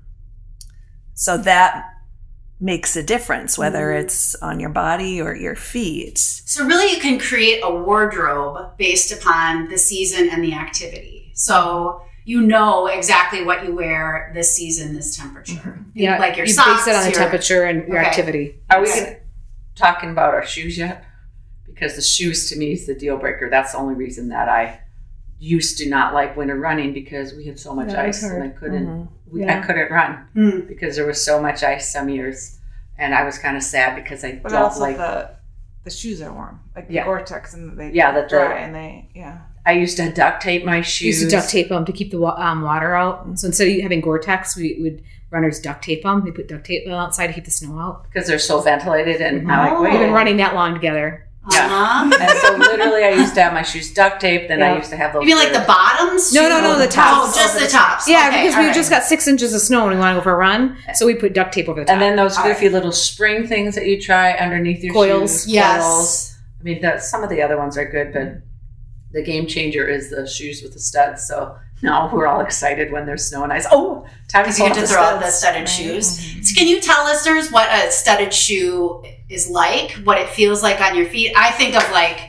so 1.15 1.39
that 1.39 1.87
makes 2.61 2.95
a 2.97 3.03
difference, 3.03 3.57
whether 3.59 3.87
mm-hmm. 3.87 4.05
it's 4.05 4.35
on 4.37 4.61
your 4.61 4.71
body 4.71 5.21
or 5.21 5.35
your 5.35 5.57
feet. 5.57 6.19
So 6.19 6.65
really 6.65 6.95
you 6.95 7.01
can 7.01 7.19
create 7.19 7.61
a 7.63 7.75
wardrobe 7.75 8.77
based 8.77 9.11
upon 9.11 9.69
the 9.69 9.79
season 9.79 10.29
and 10.31 10.45
the 10.45 10.55
activity. 10.55 11.33
So 11.35 12.03
you 12.25 12.41
know 12.41 12.87
exactly 12.87 13.43
what 13.45 13.65
you 13.65 13.75
wear 13.75 14.31
this 14.35 14.55
season, 14.55 14.95
this 14.95 15.17
temperature. 15.17 15.55
Mm-hmm. 15.55 15.91
yeah 15.95 16.19
Like 16.19 16.37
your 16.37 16.47
you 16.47 16.53
socks, 16.53 16.85
base 16.85 16.95
it 16.95 16.97
on 16.97 17.05
the 17.05 17.11
your- 17.11 17.19
temperature 17.19 17.65
and 17.65 17.89
your 17.89 17.99
Okay. 17.99 18.09
activity 18.09 18.61
are 18.71 18.81
we 18.81 18.89
gonna, 18.89 19.17
talking 19.75 20.11
about 20.11 20.35
our 20.35 20.47
shoes 20.47 20.79
yet? 20.79 21.05
Because 21.75 21.97
the 21.97 22.03
shoes 22.03 22.49
to 22.51 22.57
me 22.57 22.73
is 22.73 22.87
the 22.87 22.95
deal 22.95 23.17
breaker. 23.17 23.49
That's 23.51 23.73
the 23.73 23.79
only 23.79 23.95
reason 23.95 24.29
that 24.29 24.49
I 24.49 24.81
used 25.39 25.79
to 25.79 25.89
not 25.89 26.15
like 26.15 26.37
winter 26.37 26.57
running 26.57 26.93
because 26.93 27.35
we 27.35 27.47
had 27.47 27.59
so 27.59 27.75
much 27.75 27.89
Yeah, 27.93 28.03
it's 28.03 28.23
ice 28.23 28.31
and 28.31 28.43
I 28.45 28.49
couldn't 28.49 29.09
we, 29.31 29.43
I 29.45 29.47
Yeah. 29.47 29.63
couldn't 29.67 29.91
run 29.91 30.27
Hmm. 30.35 30.61
because 30.69 30.95
there 30.97 31.07
was 31.07 31.21
so 31.25 31.41
much 31.41 31.63
ice 31.65 31.91
some 31.91 32.09
years, 32.11 32.59
and 32.99 33.15
I 33.15 33.25
was 33.25 33.39
kind 33.39 33.57
of 33.57 33.63
sad 33.63 33.97
because 33.97 34.23
I 34.25 34.39
But 34.43 34.53
don't 34.53 34.63
also 34.63 34.81
like. 34.81 34.97
the 34.99 35.31
the 35.85 35.91
shoes 35.91 36.23
are 36.23 36.33
warm, 36.33 36.61
like 36.77 36.87
Yeah. 36.89 37.03
the 37.03 37.07
Gore-Tex, 37.07 37.55
and 37.55 37.77
they 37.77 37.91
Yeah, 37.91 38.13
that 38.13 38.29
the- 38.29 38.37
dry 38.37 38.59
and 38.59 38.73
they 38.75 39.09
yeah. 39.15 39.39
I 39.67 39.73
used 39.73 39.97
to 39.97 40.13
duct 40.13 40.43
tape 40.43 40.65
my 40.65 40.77
we 40.77 40.83
shoes. 40.83 41.21
used 41.23 41.31
to 41.31 41.37
duct 41.37 41.49
tape 41.51 41.71
them 41.71 41.85
to 41.87 41.93
keep 41.93 42.11
the 42.13 42.23
um, 42.25 42.63
water 42.63 42.95
out 42.95 43.37
so 43.39 43.47
instead 43.49 43.67
of 43.69 43.81
having 43.81 44.01
gore-tex 44.01 44.57
we 44.57 44.79
would 44.81 45.03
runners 45.31 45.59
duct 45.61 45.83
tape 45.83 46.03
them 46.05 46.25
they 46.25 46.31
put 46.31 46.47
duct 46.47 46.65
tape 46.67 46.87
outside 46.89 47.29
to 47.29 47.33
keep 47.33 47.45
the 47.47 47.51
snow 47.51 47.79
out 47.81 48.05
because 48.05 48.29
they're 48.29 48.39
so 48.39 48.61
ventilated, 48.61 49.21
and 49.21 49.51
I'm 49.51 49.59
like, 49.67 49.73
Oh. 49.73 49.83
we've 49.83 49.93
been 49.99 50.13
running 50.13 50.37
that 50.37 50.55
long 50.55 50.73
together 50.75 51.27
Yeah. 51.51 51.67
Uh-huh. 51.67 52.17
And 52.21 52.39
so 52.39 52.57
literally, 52.57 53.03
I 53.05 53.11
used 53.11 53.35
to 53.35 53.43
have 53.43 53.53
my 53.53 53.63
shoes 53.63 53.93
duct 53.93 54.21
taped. 54.21 54.47
Then 54.49 54.63
I 54.63 54.77
used 54.77 54.91
to 54.91 54.97
have 54.97 55.13
those. 55.13 55.23
You 55.23 55.29
mean 55.35 55.37
like 55.37 55.53
the 55.53 55.65
bottoms? 55.67 56.33
No, 56.33 56.49
no, 56.49 56.61
no, 56.61 56.79
the 56.79 56.87
tops. 56.87 57.37
Oh, 57.37 57.41
just 57.41 57.59
the 57.59 57.67
tops. 57.67 58.09
yeah 58.09 58.29
Okay, 58.29 58.43
because 58.45 58.57
we 58.57 58.67
right. 58.67 58.75
just 58.75 58.91
got 58.91 59.03
six 59.03 59.27
inches 59.27 59.53
of 59.53 59.61
snow 59.61 59.83
and 59.89 59.91
we 59.95 59.99
want 59.99 60.15
to 60.15 60.21
go 60.21 60.23
for 60.23 60.33
a 60.33 60.37
run 60.37 60.77
so 60.95 61.05
we 61.05 61.15
put 61.15 61.33
duct 61.35 61.53
tape 61.53 61.69
over 61.69 61.81
the 61.81 61.87
top 61.87 61.95
And 61.95 62.01
then 62.01 62.15
those 62.17 62.37
All 62.39 62.45
goofy 62.45 62.69
little 62.69 62.93
spring 62.93 63.47
things 63.49 63.75
that 63.75 63.87
you 63.87 64.01
try 64.01 64.33
underneath 64.35 64.85
your 64.85 64.95
Coils. 64.95 65.43
shoes. 65.45 65.49
Yes. 65.49 65.83
Coils. 65.83 66.39
I 66.61 66.63
mean, 66.63 66.81
that, 66.83 67.03
some 67.03 67.25
of 67.25 67.29
the 67.31 67.43
other 67.43 67.57
ones 67.59 67.77
are 67.77 67.91
good, 67.91 68.13
but 68.13 68.43
the 69.11 69.23
game 69.25 69.49
changer 69.49 69.85
is 69.89 70.11
the 70.11 70.29
shoes 70.29 70.63
with 70.63 70.75
the 70.75 70.79
studs. 70.79 71.27
So 71.27 71.57
now 71.83 72.09
we're 72.15 72.29
all 72.29 72.41
excited 72.41 72.93
when 72.93 73.07
there's 73.07 73.27
snow 73.27 73.43
and 73.43 73.53
ice. 73.53 73.67
Oh, 73.71 74.07
time 74.29 74.45
to 74.45 74.51
Because 74.51 74.59
you 74.61 74.67
get 74.67 74.75
to 74.75 74.81
the 74.83 74.87
throw 74.87 75.03
out 75.03 75.21
the 75.21 75.31
studded 75.31 75.69
shoes. 75.69 76.49
So 76.49 76.55
can 76.55 76.69
you 76.69 76.81
tell 76.81 77.05
listeners 77.05 77.51
what 77.51 77.69
a 77.73 77.91
studded 77.91 78.33
shoe 78.33 79.03
is 79.29 79.51
like? 79.51 79.93
What 80.05 80.19
it 80.19 80.29
feels 80.29 80.63
like 80.63 80.81
on 80.81 80.97
your 80.97 81.07
feet? 81.07 81.33
I 81.37 81.51
think 81.51 81.75
of 81.75 81.91
like 81.91 82.29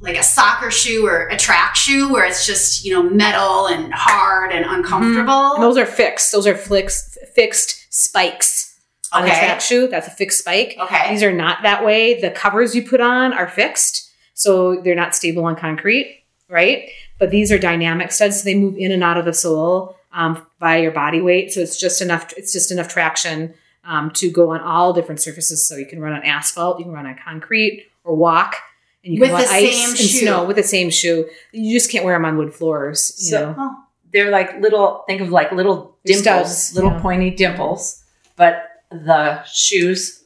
like 0.00 0.16
a 0.16 0.22
soccer 0.22 0.70
shoe 0.70 1.06
or 1.06 1.28
a 1.28 1.36
track 1.36 1.76
shoe 1.76 2.10
where 2.10 2.24
it's 2.24 2.46
just 2.46 2.84
you 2.84 2.92
know 2.92 3.02
metal 3.02 3.66
and 3.66 3.92
hard 3.92 4.52
and 4.52 4.64
mm-hmm. 4.64 4.76
uncomfortable. 4.76 5.54
And 5.54 5.62
those 5.62 5.76
are 5.76 5.86
fixed 5.86 6.30
those 6.32 6.46
are 6.46 6.54
fixed 6.54 7.18
fixed 7.34 7.92
spikes 7.92 8.78
on 9.12 9.24
a 9.24 9.26
track 9.26 9.60
shoe 9.60 9.88
that's 9.88 10.06
a 10.06 10.10
fixed 10.10 10.38
spike 10.38 10.76
Okay. 10.80 11.10
These 11.10 11.24
are 11.24 11.32
not 11.32 11.64
that 11.64 11.84
way. 11.84 12.20
The 12.20 12.30
covers 12.30 12.74
you 12.76 12.88
put 12.88 13.00
on 13.00 13.32
are 13.32 13.48
fixed, 13.48 14.12
so 14.34 14.80
they're 14.80 14.94
not 14.94 15.16
stable 15.16 15.44
on 15.44 15.56
concrete, 15.56 16.22
right? 16.48 16.88
But 17.20 17.30
these 17.30 17.52
are 17.52 17.58
dynamic 17.58 18.10
studs, 18.10 18.38
so 18.40 18.44
they 18.44 18.54
move 18.56 18.76
in 18.76 18.90
and 18.90 19.04
out 19.04 19.16
of 19.18 19.24
the 19.26 19.32
sole 19.34 19.96
um, 20.12 20.44
by 20.58 20.78
your 20.78 20.90
body 20.90 21.20
weight. 21.20 21.52
So 21.52 21.60
it's 21.60 21.78
just 21.78 22.00
enough. 22.02 22.32
It's 22.36 22.52
just 22.52 22.72
enough 22.72 22.88
traction 22.88 23.54
um, 23.84 24.10
to 24.12 24.30
go 24.30 24.50
on 24.50 24.60
all 24.60 24.92
different 24.92 25.20
surfaces. 25.20 25.64
So 25.64 25.76
you 25.76 25.86
can 25.86 26.00
run 26.00 26.14
on 26.14 26.22
asphalt, 26.24 26.78
you 26.78 26.84
can 26.86 26.94
run 26.94 27.06
on 27.06 27.16
concrete, 27.22 27.86
or 28.04 28.16
walk, 28.16 28.56
and 29.04 29.14
you 29.14 29.20
With 29.20 29.28
can 29.30 29.38
run 29.38 29.44
the 29.46 29.52
ice 29.52 29.76
same 29.76 29.88
and 29.90 29.98
shoe. 29.98 30.04
snow 30.24 30.44
with 30.44 30.56
the 30.56 30.62
same 30.62 30.90
shoe. 30.90 31.28
You 31.52 31.76
just 31.78 31.90
can't 31.90 32.04
wear 32.04 32.14
them 32.16 32.24
on 32.24 32.36
wood 32.38 32.54
floors. 32.54 33.14
You 33.18 33.30
So- 33.30 33.52
know, 33.52 33.76
They're 34.12 34.30
like 34.30 34.58
little. 34.60 35.04
Think 35.06 35.20
of 35.20 35.30
like 35.30 35.52
little 35.52 35.96
dimples, 36.04 36.74
little 36.74 36.90
yeah. 36.90 37.00
pointy 37.00 37.30
dimples. 37.30 38.02
But 38.36 38.64
the 38.90 39.44
shoes, 39.44 40.24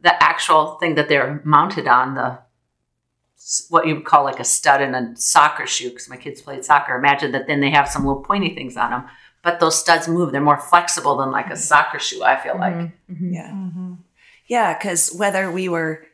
the 0.00 0.20
actual 0.22 0.76
thing 0.80 0.94
that 0.96 1.08
they're 1.10 1.40
mounted 1.44 1.86
on, 1.86 2.14
the 2.14 2.38
what 3.68 3.86
you 3.86 3.96
would 3.96 4.04
call 4.04 4.24
like 4.24 4.40
a 4.40 4.44
stud 4.44 4.80
in 4.80 4.94
a 4.94 5.16
soccer 5.16 5.66
shoe, 5.66 5.90
because 5.90 6.08
my 6.08 6.16
kids 6.16 6.40
played 6.40 6.64
soccer. 6.64 6.94
Imagine 6.94 7.32
that 7.32 7.46
then 7.46 7.60
they 7.60 7.70
have 7.70 7.88
some 7.88 8.06
little 8.06 8.22
pointy 8.22 8.54
things 8.54 8.76
on 8.76 8.90
them, 8.90 9.04
but 9.42 9.60
those 9.60 9.78
studs 9.78 10.08
move. 10.08 10.32
They're 10.32 10.40
more 10.40 10.60
flexible 10.60 11.16
than 11.16 11.30
like 11.30 11.50
a 11.50 11.56
soccer 11.56 11.98
shoe. 11.98 12.22
I 12.22 12.36
feel 12.36 12.58
like. 12.58 12.74
Mhm, 12.74 12.92
mhm. 13.10 13.34
Yeah. 13.34 13.96
Yeah, 14.46 14.76
because 14.76 15.14
whether 15.14 15.50
we 15.50 15.68
were 15.68 16.04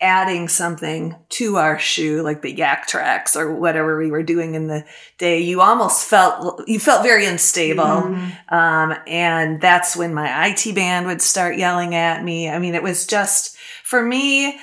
adding 0.00 0.48
something 0.48 1.14
to 1.28 1.56
our 1.56 1.78
shoe, 1.78 2.22
like 2.22 2.42
the 2.42 2.54
Yaktrax 2.54 3.36
or 3.36 3.54
whatever 3.54 3.96
we 3.96 4.10
were 4.10 4.24
doing 4.24 4.54
in 4.54 4.66
the 4.66 4.84
day, 5.16 5.40
you 5.40 5.60
almost 5.60 6.04
felt 6.04 6.66
you 6.68 6.80
felt 6.80 7.04
very 7.04 7.24
unstable. 7.24 7.84
Mm-hmm. 7.84 8.54
Um, 8.54 8.96
and 9.06 9.60
that's 9.60 9.96
when 9.96 10.12
my 10.12 10.48
IT 10.48 10.74
band 10.74 11.06
would 11.06 11.22
start 11.22 11.56
yelling 11.56 11.94
at 11.94 12.22
me. 12.24 12.48
I 12.50 12.58
mean, 12.58 12.74
it 12.74 12.82
was 12.82 13.06
just 13.06 13.56
for 13.84 14.02
me. 14.02 14.58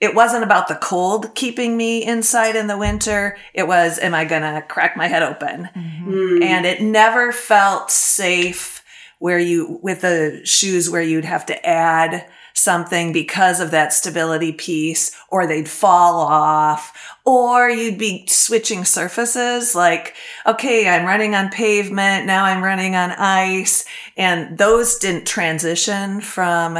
It 0.00 0.14
wasn't 0.14 0.44
about 0.44 0.68
the 0.68 0.76
cold 0.76 1.34
keeping 1.34 1.76
me 1.76 2.04
inside 2.04 2.56
in 2.56 2.66
the 2.66 2.78
winter. 2.78 3.36
It 3.52 3.68
was, 3.68 3.98
am 3.98 4.14
I 4.14 4.24
going 4.24 4.42
to 4.42 4.62
crack 4.66 4.96
my 4.96 5.06
head 5.06 5.22
open? 5.22 5.68
Mm. 5.74 6.42
and 6.42 6.66
it 6.66 6.80
never 6.80 7.32
felt 7.32 7.90
safe 7.90 8.82
where 9.18 9.38
you 9.38 9.78
with 9.82 10.00
the 10.00 10.40
shoes 10.44 10.90
where 10.90 11.02
you'd 11.02 11.24
have 11.24 11.46
to 11.46 11.66
add 11.66 12.26
something 12.54 13.12
because 13.12 13.60
of 13.60 13.70
that 13.70 13.92
stability 13.92 14.52
piece 14.52 15.14
or 15.28 15.46
they'd 15.46 15.68
fall 15.68 16.20
off 16.20 17.16
or 17.24 17.70
you'd 17.70 17.98
be 17.98 18.26
switching 18.26 18.84
surfaces 18.84 19.74
like 19.74 20.14
okay 20.46 20.88
i'm 20.88 21.06
running 21.06 21.34
on 21.34 21.48
pavement 21.48 22.26
now 22.26 22.44
i'm 22.44 22.62
running 22.62 22.96
on 22.96 23.12
ice 23.12 23.84
and 24.16 24.58
those 24.58 24.98
didn't 24.98 25.26
transition 25.26 26.20
from 26.20 26.78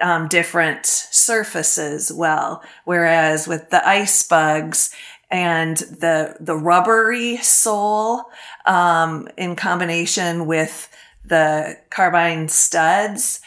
um, 0.00 0.28
different 0.28 0.86
surfaces 0.86 2.12
well. 2.12 2.62
Whereas 2.84 3.46
with 3.46 3.70
the 3.70 3.82
Icebugs 3.84 4.92
and 5.30 5.76
the 5.76 6.36
the 6.40 6.56
rubbery 6.56 7.36
sole 7.38 8.24
um, 8.66 9.28
in 9.36 9.56
combination 9.56 10.46
with 10.46 10.88
the 11.24 11.78
carbide 11.90 12.50
studs 12.50 13.40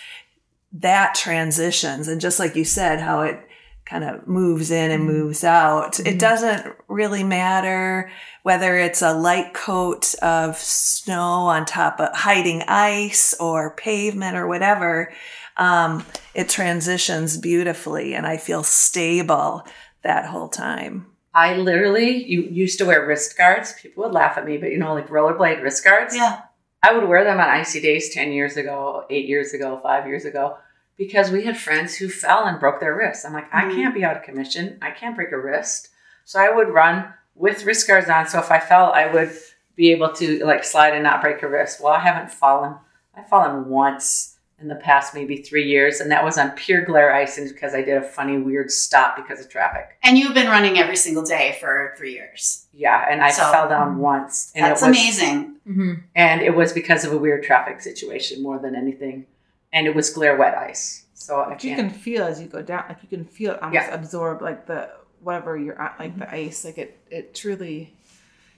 that 0.72 1.16
transitions. 1.16 2.08
And 2.08 2.22
just 2.22 2.39
like 2.39 2.56
you 2.56 2.66
said 2.66 3.00
how 3.00 3.22
it 3.22 3.39
kind 3.86 4.04
of 4.04 4.28
moves 4.28 4.72
in 4.72 4.92
and 4.92 5.06
moves 5.06 5.44
out. 5.44 6.00
It 6.00 6.18
doesn't 6.18 6.74
really 6.88 7.24
matter 7.24 8.10
whether 8.44 8.78
it's 8.78 9.02
a 9.02 9.13
light 9.13 9.54
coat 9.54 10.16
of 10.22 10.58
snow 10.58 11.22
on 11.22 11.66
top 11.66 12.00
of 12.00 12.10
hiding 12.13 12.63
ice 12.68 13.34
or 13.39 13.76
pavement 13.76 14.38
or 14.38 14.48
whatever 14.48 15.12
um, 15.58 16.06
it 16.34 16.50
transitions 16.50 17.38
beautifully 17.38 18.13
and 18.16 18.26
i 18.28 18.38
feel 18.38 18.63
stable 18.63 19.63
that 20.02 20.26
whole 20.26 20.50
time 20.50 21.06
I 21.36 21.56
literally 21.56 22.24
you 22.26 22.42
used 22.44 22.78
to 22.78 22.86
wear 22.86 23.08
wrist 23.08 23.36
guards. 23.36 23.74
People 23.82 24.04
would 24.04 24.13
laugh 24.13 24.38
at 24.38 24.46
me, 24.46 24.58
but 24.58 24.70
you 24.70 24.78
know, 24.78 24.94
like 24.94 25.08
rollerblade 25.10 25.63
wrist 25.63 25.84
guards. 25.84 26.16
Yeah. 26.16 26.42
I 26.84 26.94
would 26.94 27.08
wear 27.10 27.24
them 27.24 27.39
on 27.39 27.50
icy 27.50 27.82
days 27.82 28.13
10 28.13 28.32
years 28.34 28.56
ago, 28.56 29.06
eight 29.10 29.26
years 29.26 29.52
ago, 29.52 29.80
five 29.82 30.06
years 30.06 30.26
ago, 30.26 30.58
because 30.96 31.32
we 31.32 31.44
had 31.46 31.58
friends 31.58 31.96
who 31.96 32.08
fell 32.08 32.46
and 32.46 32.60
broke 32.60 32.80
their 32.80 32.96
wrists. 32.96 33.26
I'm 33.26 33.34
like, 33.34 33.52
I 33.52 33.63
Mhm. 33.63 33.76
can't 33.76 33.96
be 33.96 34.04
out 34.06 34.16
of 34.16 34.22
commission. 34.22 34.78
I 34.84 34.92
can't 34.92 35.16
break 35.16 35.32
a 35.32 35.39
wrist. 35.39 35.89
So 36.24 36.39
I 36.39 36.52
would 36.52 36.70
run 36.70 37.12
with 37.34 37.66
wrist 37.66 37.88
guards 37.88 38.10
on. 38.10 38.28
So 38.28 38.38
if 38.38 38.52
I 38.52 38.60
fell, 38.60 38.92
I 38.94 39.08
would 39.08 39.32
be 39.76 39.92
able 39.92 40.13
to 40.13 40.46
like 40.46 40.63
slide 40.63 40.94
and 40.94 41.02
not 41.04 41.22
break 41.22 41.42
a 41.42 41.48
wrist. 41.48 41.82
Well, 41.82 41.94
I 41.94 42.00
haven't 42.00 42.30
fallen. 42.32 42.76
I've 43.18 43.28
fallen 43.28 43.70
once 43.70 44.33
in 44.63 44.69
the 44.69 44.76
past 44.76 45.13
maybe 45.13 45.38
three 45.38 45.67
years, 45.67 45.99
and 45.99 46.10
that 46.10 46.23
was 46.23 46.38
on 46.38 46.52
pure 46.52 46.84
glare 46.84 47.13
icing 47.13 47.47
because 47.49 47.76
I 47.76 47.82
did 47.84 47.97
a 47.97 48.02
funny, 48.02 48.38
weird 48.39 48.71
stop 48.71 49.15
because 49.17 49.39
of 49.39 49.49
traffic. 49.49 49.97
And 50.02 50.17
you've 50.17 50.34
been 50.34 50.47
running 50.47 50.80
every 50.80 50.95
single 50.95 51.21
day 51.23 51.58
for 51.60 51.93
three 51.97 52.13
years. 52.13 52.65
Yeah, 52.73 53.06
and 53.10 53.21
I 53.21 53.30
So- 53.30 53.52
fell 53.52 53.67
down 53.69 53.99
once. 53.99 54.52
And 54.56 54.63
That's 54.65 54.82
it 54.82 54.88
was, 54.88 54.97
amazing. 54.97 55.56
Mm-hmm. 55.69 55.93
And 56.15 56.41
it 56.41 56.56
was 56.56 56.73
because 56.73 57.04
of 57.06 57.12
a 57.13 57.17
weird 57.17 57.43
traffic 57.43 57.82
situation 57.82 58.41
more 58.41 58.58
than 58.58 58.73
anything. 58.76 59.26
And 59.71 59.86
it 59.86 59.93
was 59.95 60.10
glare 60.10 60.38
wet 60.38 60.58
ice. 60.58 61.06
So 61.13 61.45
But 61.47 61.63
you 61.63 61.76
can't. 61.76 61.95
feel 61.95 62.23
as 62.23 62.41
you 62.41 62.47
go 62.47 62.62
down, 62.62 62.86
like 62.89 62.97
you 63.04 63.10
can 63.10 63.26
feel 63.26 63.52
it 63.54 63.62
almost 63.62 63.88
Yeah. 63.88 63.93
absorb 63.93 64.41
like 64.41 64.65
the 64.65 64.89
whatever 65.21 65.58
you're 65.58 65.80
at, 65.82 65.99
like 65.99 66.17
the 66.17 66.30
ice. 66.34 66.63
Like 66.65 66.78
it, 66.78 66.97
it 67.10 67.34
truly, 67.36 67.93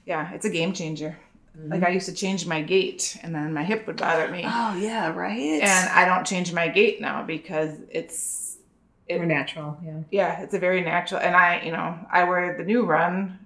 yeah, 0.05 0.31
it's 0.33 0.45
a 0.45 0.49
game 0.49 0.73
changer. 0.73 1.17
Like 1.67 1.83
I 1.83 1.89
used 1.89 2.05
to 2.07 2.13
change 2.13 2.45
my 2.45 2.61
gait, 2.61 3.17
and 3.23 3.33
then 3.33 3.53
my 3.53 3.63
hip 3.63 3.87
would 3.87 3.97
bother 3.97 4.27
me, 4.31 4.43
oh 4.45 4.75
yeah 4.75 5.11
right 5.13 5.61
and 5.61 5.89
I 5.89 6.05
don't 6.05 6.25
change 6.25 6.51
my 6.53 6.67
gait 6.67 6.99
now 7.01 7.23
because 7.23 7.71
it's 7.89 8.57
it, 9.07 9.17
More 9.17 9.25
natural, 9.25 9.77
yeah. 9.85 9.99
yeah, 10.11 10.41
it's 10.41 10.53
a 10.55 10.59
very 10.59 10.81
natural. 10.81 11.21
And 11.21 11.35
I, 11.35 11.61
you 11.61 11.71
know, 11.71 11.97
I 12.11 12.23
wear 12.23 12.57
the 12.57 12.63
NewRun 12.63 13.37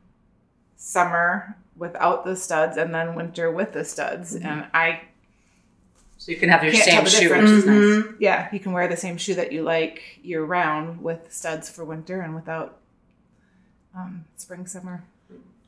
summer 0.78 1.58
without 1.76 2.24
the 2.26 2.36
studs, 2.36 2.78
and 2.78 2.94
then 2.94 3.14
winter 3.16 3.52
with 3.52 3.74
the 3.74 3.84
studs, 3.86 4.36
and 4.36 4.66
I 4.74 5.02
So 6.18 6.32
you 6.32 6.38
can 6.38 6.50
have 6.50 6.64
your 6.64 6.74
same 6.74 7.06
shoe, 7.06 7.30
which 7.30 7.44
is 7.44 7.66
nice. 7.66 7.76
Mhm. 7.76 8.16
yeah, 8.20 8.48
you 8.54 8.60
can 8.60 8.72
wear 8.72 8.88
the 8.88 8.98
same 8.98 9.18
shoe 9.18 9.36
that 9.36 9.52
you 9.52 9.62
like 9.64 10.02
year 10.24 10.44
round 10.44 11.02
with 11.02 11.32
studs 11.32 11.70
for 11.70 11.84
winter 11.86 12.22
and 12.22 12.34
without 12.36 12.78
um, 13.96 14.26
spring 14.38 14.66
summer. 14.66 15.04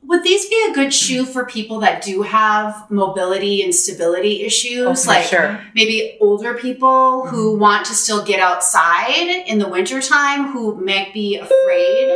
Would 0.04 0.24
these 0.24 0.48
be 0.48 0.66
a 0.68 0.74
good 0.74 0.92
shoe 0.92 1.24
for 1.24 1.46
people 1.46 1.78
that 1.80 2.02
do 2.02 2.22
have 2.22 2.90
mobility 2.90 3.62
and 3.62 3.72
stability 3.72 4.42
issues? 4.42 5.06
Oh, 5.06 5.08
like 5.08 5.24
sure. 5.24 5.60
maybe 5.74 6.16
older 6.20 6.54
people 6.54 7.26
who 7.28 7.52
mm-hmm. 7.52 7.60
want 7.60 7.86
to 7.86 7.94
still 7.94 8.24
get 8.24 8.40
outside 8.40 9.44
in 9.46 9.58
the 9.58 9.68
wintertime 9.68 10.48
who 10.48 10.84
might 10.84 11.14
be 11.14 11.36
afraid. 11.36 12.08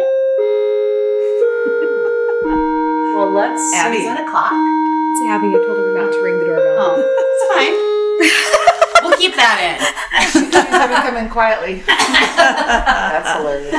Well, 3.14 3.30
let's 3.30 3.72
Abby. 3.74 3.98
Is 3.98 4.04
that 4.04 4.26
a 4.26 4.30
clock? 4.30 4.52
It's 4.52 5.22
Abby. 5.30 5.48
I 5.48 5.52
told 5.52 5.78
her 5.78 5.94
not 5.94 6.12
to 6.12 6.22
ring 6.22 6.38
the 6.40 6.44
doorbell. 6.44 6.76
Oh, 6.78 7.00
it's 7.08 7.44
fine. 7.54 9.02
we'll 9.08 9.16
keep 9.16 9.36
that 9.36 9.62
in. 9.62 9.78
She's 10.32 10.54
having 10.54 10.96
come 10.96 11.16
in 11.16 11.30
quietly. 11.30 11.80
That's 11.86 13.38
hilarious. 13.38 13.74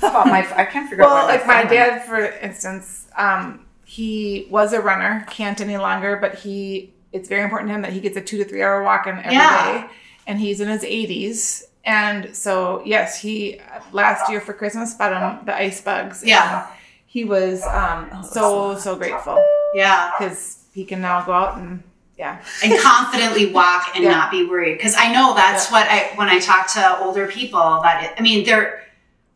How 0.00 0.08
about 0.08 0.26
my? 0.26 0.40
I 0.56 0.64
can't 0.64 0.90
figure 0.90 1.04
well, 1.04 1.14
out. 1.14 1.28
where 1.28 1.38
like 1.38 1.46
my 1.46 1.64
dad, 1.64 2.04
for 2.04 2.20
instance, 2.20 3.01
um, 3.16 3.66
he 3.84 4.46
was 4.50 4.72
a 4.72 4.80
runner, 4.80 5.26
can't 5.30 5.60
any 5.60 5.76
longer, 5.76 6.16
but 6.16 6.36
he 6.36 6.92
it's 7.12 7.28
very 7.28 7.42
important 7.44 7.68
to 7.68 7.74
him 7.74 7.82
that 7.82 7.92
he 7.92 8.00
gets 8.00 8.16
a 8.16 8.20
two 8.22 8.38
to 8.38 8.44
three 8.44 8.62
hour 8.62 8.82
walk 8.82 9.06
in 9.06 9.16
every 9.18 9.24
day, 9.30 9.34
Yeah. 9.34 9.88
and 10.26 10.40
he's 10.40 10.60
in 10.60 10.68
his 10.68 10.82
80s. 10.82 11.62
And 11.84 12.34
so, 12.34 12.80
yes, 12.86 13.20
he 13.20 13.60
last 13.92 14.30
year 14.30 14.40
for 14.40 14.52
Christmas 14.54 14.94
bought 14.94 15.12
him 15.12 15.44
the 15.44 15.52
Icebugs. 15.52 16.24
Yeah. 16.24 16.66
he 17.06 17.24
was 17.24 17.62
um, 17.66 18.24
so 18.24 18.76
so 18.78 18.96
grateful. 18.96 19.38
Yeah. 19.74 20.10
because 20.18 20.64
he 20.72 20.84
can 20.86 21.00
now 21.02 21.22
go 21.24 21.32
out 21.32 21.58
and 21.58 21.82
yeah, 22.18 22.42
and 22.64 22.78
confidently 22.80 23.52
walk 23.52 23.88
and 23.94 24.04
Yeah. 24.04 24.10
not 24.12 24.30
be 24.30 24.46
worried 24.46 24.76
because 24.78 24.94
i 24.96 25.12
know 25.12 25.34
that's 25.34 25.70
what 25.72 25.86
i 25.88 26.12
when 26.14 26.28
i 26.28 26.38
talk 26.38 26.66
to 26.74 26.98
older 27.00 27.26
people 27.26 27.80
that 27.82 28.04
it, 28.04 28.10
i 28.18 28.22
mean 28.22 28.44
they're 28.44 28.82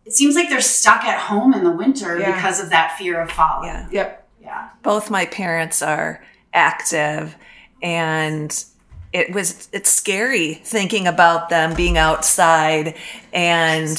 it 0.06 0.12
seems 0.14 0.34
like 0.36 0.48
they're 0.48 0.60
stuck 0.60 1.04
at 1.04 1.18
home 1.18 1.52
in 1.52 1.64
the 1.64 1.70
winter 1.70 2.18
Yeah. 2.18 2.34
because 2.34 2.60
of 2.60 2.70
that 2.70 2.96
fear 2.96 3.20
of 3.20 3.30
falling. 3.30 3.68
Yeah. 3.68 3.86
Yep, 3.90 4.28
yeah. 4.42 4.68
Both 4.82 5.10
my 5.10 5.26
parents 5.26 5.82
are 5.82 6.22
active 6.54 7.34
and 7.82 8.64
it 9.12 9.32
was 9.34 9.68
it's 9.72 9.90
scary 9.90 10.54
thinking 10.54 11.06
about 11.06 11.48
them 11.48 11.74
being 11.74 11.98
outside 11.98 12.94
and 13.32 13.98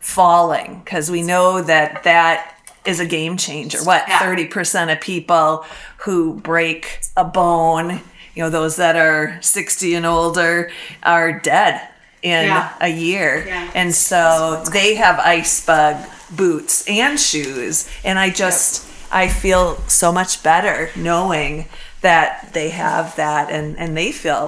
falling 0.00 0.80
because 0.84 1.10
we 1.10 1.22
know 1.22 1.62
that 1.62 2.02
that 2.04 2.50
is 2.84 3.00
a 3.00 3.06
game 3.06 3.36
changer. 3.36 3.78
What 3.84 4.04
Yeah. 4.08 4.18
30% 4.20 4.92
of 4.92 5.00
people 5.00 5.64
who 5.98 6.34
break 6.34 7.00
a 7.16 7.24
bone 7.24 8.00
you 8.34 8.42
know 8.42 8.50
those 8.50 8.76
that 8.76 8.96
are 8.96 9.38
60 9.40 9.94
and 9.94 10.04
older 10.04 10.70
are 11.04 11.38
dead 11.38 11.80
in 12.24 12.46
Yeah. 12.46 12.72
a 12.80 12.88
year. 12.88 13.30
Yeah. 13.46 13.70
and 13.80 13.94
so 13.94 14.62
they 14.72 14.94
have 15.04 15.16
Icebug 15.20 15.96
boots 16.36 16.84
and 16.88 17.20
shoes. 17.20 17.74
And 18.04 18.18
i 18.18 18.28
just 18.44 18.70
i 19.12 19.28
feel 19.28 19.64
so 20.02 20.08
much 20.20 20.42
better 20.42 20.76
knowing 20.96 21.52
that 22.00 22.28
they 22.56 22.68
have 22.70 23.14
that 23.16 23.44
and 23.56 23.78
and 23.78 23.90
they 23.96 24.10
feel 24.12 24.44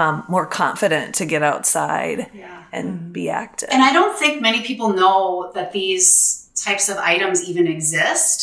um, 0.00 0.14
more 0.28 0.46
confident 0.46 1.14
to 1.18 1.24
get 1.24 1.42
outside 1.42 2.18
Yeah. 2.34 2.62
and 2.72 3.12
be 3.12 3.24
active. 3.44 3.68
And 3.72 3.82
i 3.82 3.92
don't 3.98 4.16
think 4.22 4.34
many 4.48 4.60
people 4.70 4.88
know 5.02 5.50
that 5.56 5.68
these 5.72 6.06
types 6.66 6.88
of 6.92 6.96
items 7.14 7.38
even 7.50 7.66
exist. 7.76 8.36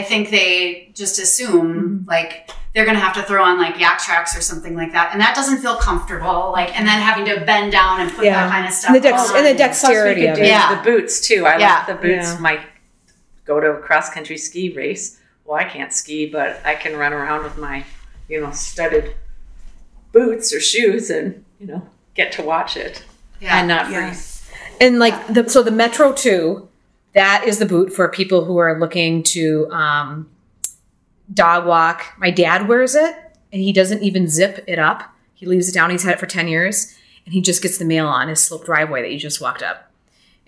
I 0.00 0.02
think 0.10 0.22
they 0.30 0.90
just 1.02 1.16
assume 1.18 2.04
like 2.14 2.50
they're 2.76 2.84
gonna 2.84 3.00
have 3.00 3.14
to 3.14 3.22
throw 3.22 3.42
on 3.42 3.56
like 3.58 3.74
Yaktrax 3.76 4.36
or 4.36 4.42
something 4.42 4.74
like 4.76 4.92
that 4.92 5.10
and 5.12 5.20
that 5.20 5.34
doesn't 5.34 5.58
feel 5.58 5.76
comfortable 5.76 6.52
like 6.52 6.78
and 6.78 6.86
then 6.86 7.00
having 7.00 7.24
to 7.24 7.42
bend 7.46 7.72
down 7.72 8.02
and 8.02 8.12
put 8.12 8.26
Yeah. 8.26 8.34
that 8.46 8.52
kind 8.52 8.66
of 8.66 8.72
stuff 8.72 8.90
And 8.90 8.96
the, 8.96 9.00
dex- 9.00 9.30
on. 9.30 9.36
and 9.38 9.46
the 9.46 9.54
dexterity 9.54 10.26
of 10.26 10.38
it. 10.38 10.46
Yeah. 10.46 10.74
the 10.76 10.82
boots 10.82 11.26
too. 11.26 11.46
I 11.46 11.56
Yeah. 11.58 11.76
like 11.78 11.86
the 11.86 11.94
boots. 11.94 12.34
Yeah. 12.34 12.38
My 12.38 12.60
go 13.46 13.60
to 13.60 13.68
a 13.72 13.78
cross 13.80 14.10
country 14.10 14.36
ski 14.36 14.72
race. 14.74 15.18
Well, 15.46 15.56
I 15.58 15.64
can't 15.64 15.92
ski, 15.92 16.26
but 16.26 16.60
I 16.66 16.74
can 16.74 16.96
run 16.96 17.12
around 17.14 17.44
with 17.44 17.56
my, 17.56 17.84
you 18.28 18.40
know, 18.42 18.50
studded 18.50 19.14
boots 20.12 20.52
or 20.52 20.60
shoes, 20.60 21.08
and 21.10 21.44
you 21.58 21.66
know, 21.68 21.88
get 22.14 22.30
to 22.32 22.42
watch 22.42 22.76
it 22.76 23.02
Yeah. 23.40 23.58
and 23.58 23.68
not 23.68 23.90
Yeah. 23.90 24.08
freeze. 24.10 24.42
And 24.80 24.98
like 24.98 25.14
the 25.32 25.48
so 25.48 25.62
the 25.62 25.70
Metro 25.70 26.12
Two, 26.12 26.68
that 27.14 27.44
is 27.46 27.58
the 27.58 27.66
boot 27.66 27.92
for 27.92 28.08
people 28.08 28.44
who 28.44 28.58
are 28.58 28.78
looking 28.78 29.22
to 29.22 29.70
um, 29.70 30.28
dog 31.32 31.66
walk. 31.66 32.14
My 32.18 32.30
dad 32.30 32.68
wears 32.68 32.94
it, 32.94 33.14
and 33.52 33.62
he 33.62 33.72
doesn't 33.72 34.02
even 34.02 34.28
zip 34.28 34.64
it 34.66 34.78
up. 34.78 35.02
He 35.34 35.46
leaves 35.46 35.68
it 35.68 35.72
down. 35.74 35.90
He's 35.90 36.02
had 36.04 36.14
it 36.14 36.20
for 36.20 36.26
ten 36.26 36.48
years, 36.48 36.94
and 37.24 37.34
he 37.34 37.40
just 37.40 37.62
gets 37.62 37.78
the 37.78 37.84
mail 37.84 38.06
on 38.08 38.28
his 38.28 38.40
slope 38.40 38.64
driveway 38.64 39.02
that 39.02 39.12
you 39.12 39.18
just 39.18 39.40
walked 39.40 39.62
up. 39.62 39.82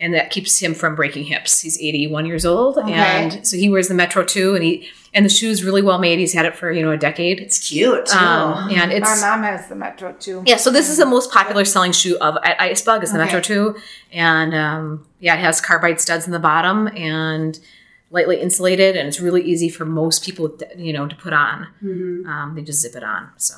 and 0.01 0.15
that 0.15 0.31
keeps 0.31 0.61
him 0.61 0.75
from 0.75 0.95
breaking 0.95 1.25
hips. 1.25 1.59
He's 1.61 1.77
81 1.83 2.25
years 2.25 2.47
old, 2.47 2.79
Okay. 2.79 2.93
and 2.93 3.45
so 3.45 3.57
he 3.57 3.69
wears 3.69 3.89
the 3.89 3.95
Metro 3.95 4.23
2, 4.23 4.55
and 4.55 4.63
he 4.63 4.89
and 5.13 5.25
the 5.25 5.29
shoe's 5.29 5.65
really 5.65 5.83
well 5.83 5.99
made. 5.99 6.21
He's 6.21 6.33
had 6.33 6.47
it 6.47 6.55
for 6.55 6.71
you 6.71 6.83
know 6.83 6.93
a 6.93 6.97
decade, 6.97 7.41
It's 7.41 7.69
cute 7.69 8.07
too. 8.07 8.17
um, 8.17 8.71
and 8.71 8.93
it's 8.93 9.09
Our 9.25 9.29
mom 9.37 9.43
has 9.43 9.67
the 9.69 9.75
Metro 9.75 10.13
too. 10.13 10.45
yeah. 10.47 10.55
So 10.57 10.71
this 10.71 10.89
is 10.89 10.99
the 10.99 11.05
most 11.07 11.33
popular 11.33 11.65
selling 11.65 11.91
shoe 11.91 12.17
of 12.21 12.37
at 12.45 12.57
Icebug 12.61 13.03
is 13.03 13.11
the 13.11 13.17
Okay. 13.21 13.25
Metro 13.25 13.41
2, 13.41 13.77
and 14.13 14.55
um, 14.55 15.05
yeah, 15.19 15.35
it 15.35 15.41
has 15.41 15.61
carbide 15.61 16.01
studs 16.01 16.27
in 16.27 16.33
the 16.33 16.39
bottom 16.39 16.87
and 16.97 17.59
lightly 18.11 18.41
insulated, 18.41 18.97
and 18.97 19.09
it's 19.09 19.21
really 19.21 19.43
easy 19.43 19.69
for 19.69 19.85
most 19.85 20.25
people 20.25 20.57
you 20.77 20.93
know 20.93 21.07
to 21.07 21.17
put 21.17 21.33
on. 21.33 21.69
Mm-hmm. 21.83 22.29
Um, 22.29 22.55
they 22.55 22.63
just 22.63 22.81
zip 22.81 22.95
it 22.95 23.03
on. 23.03 23.31
So 23.37 23.57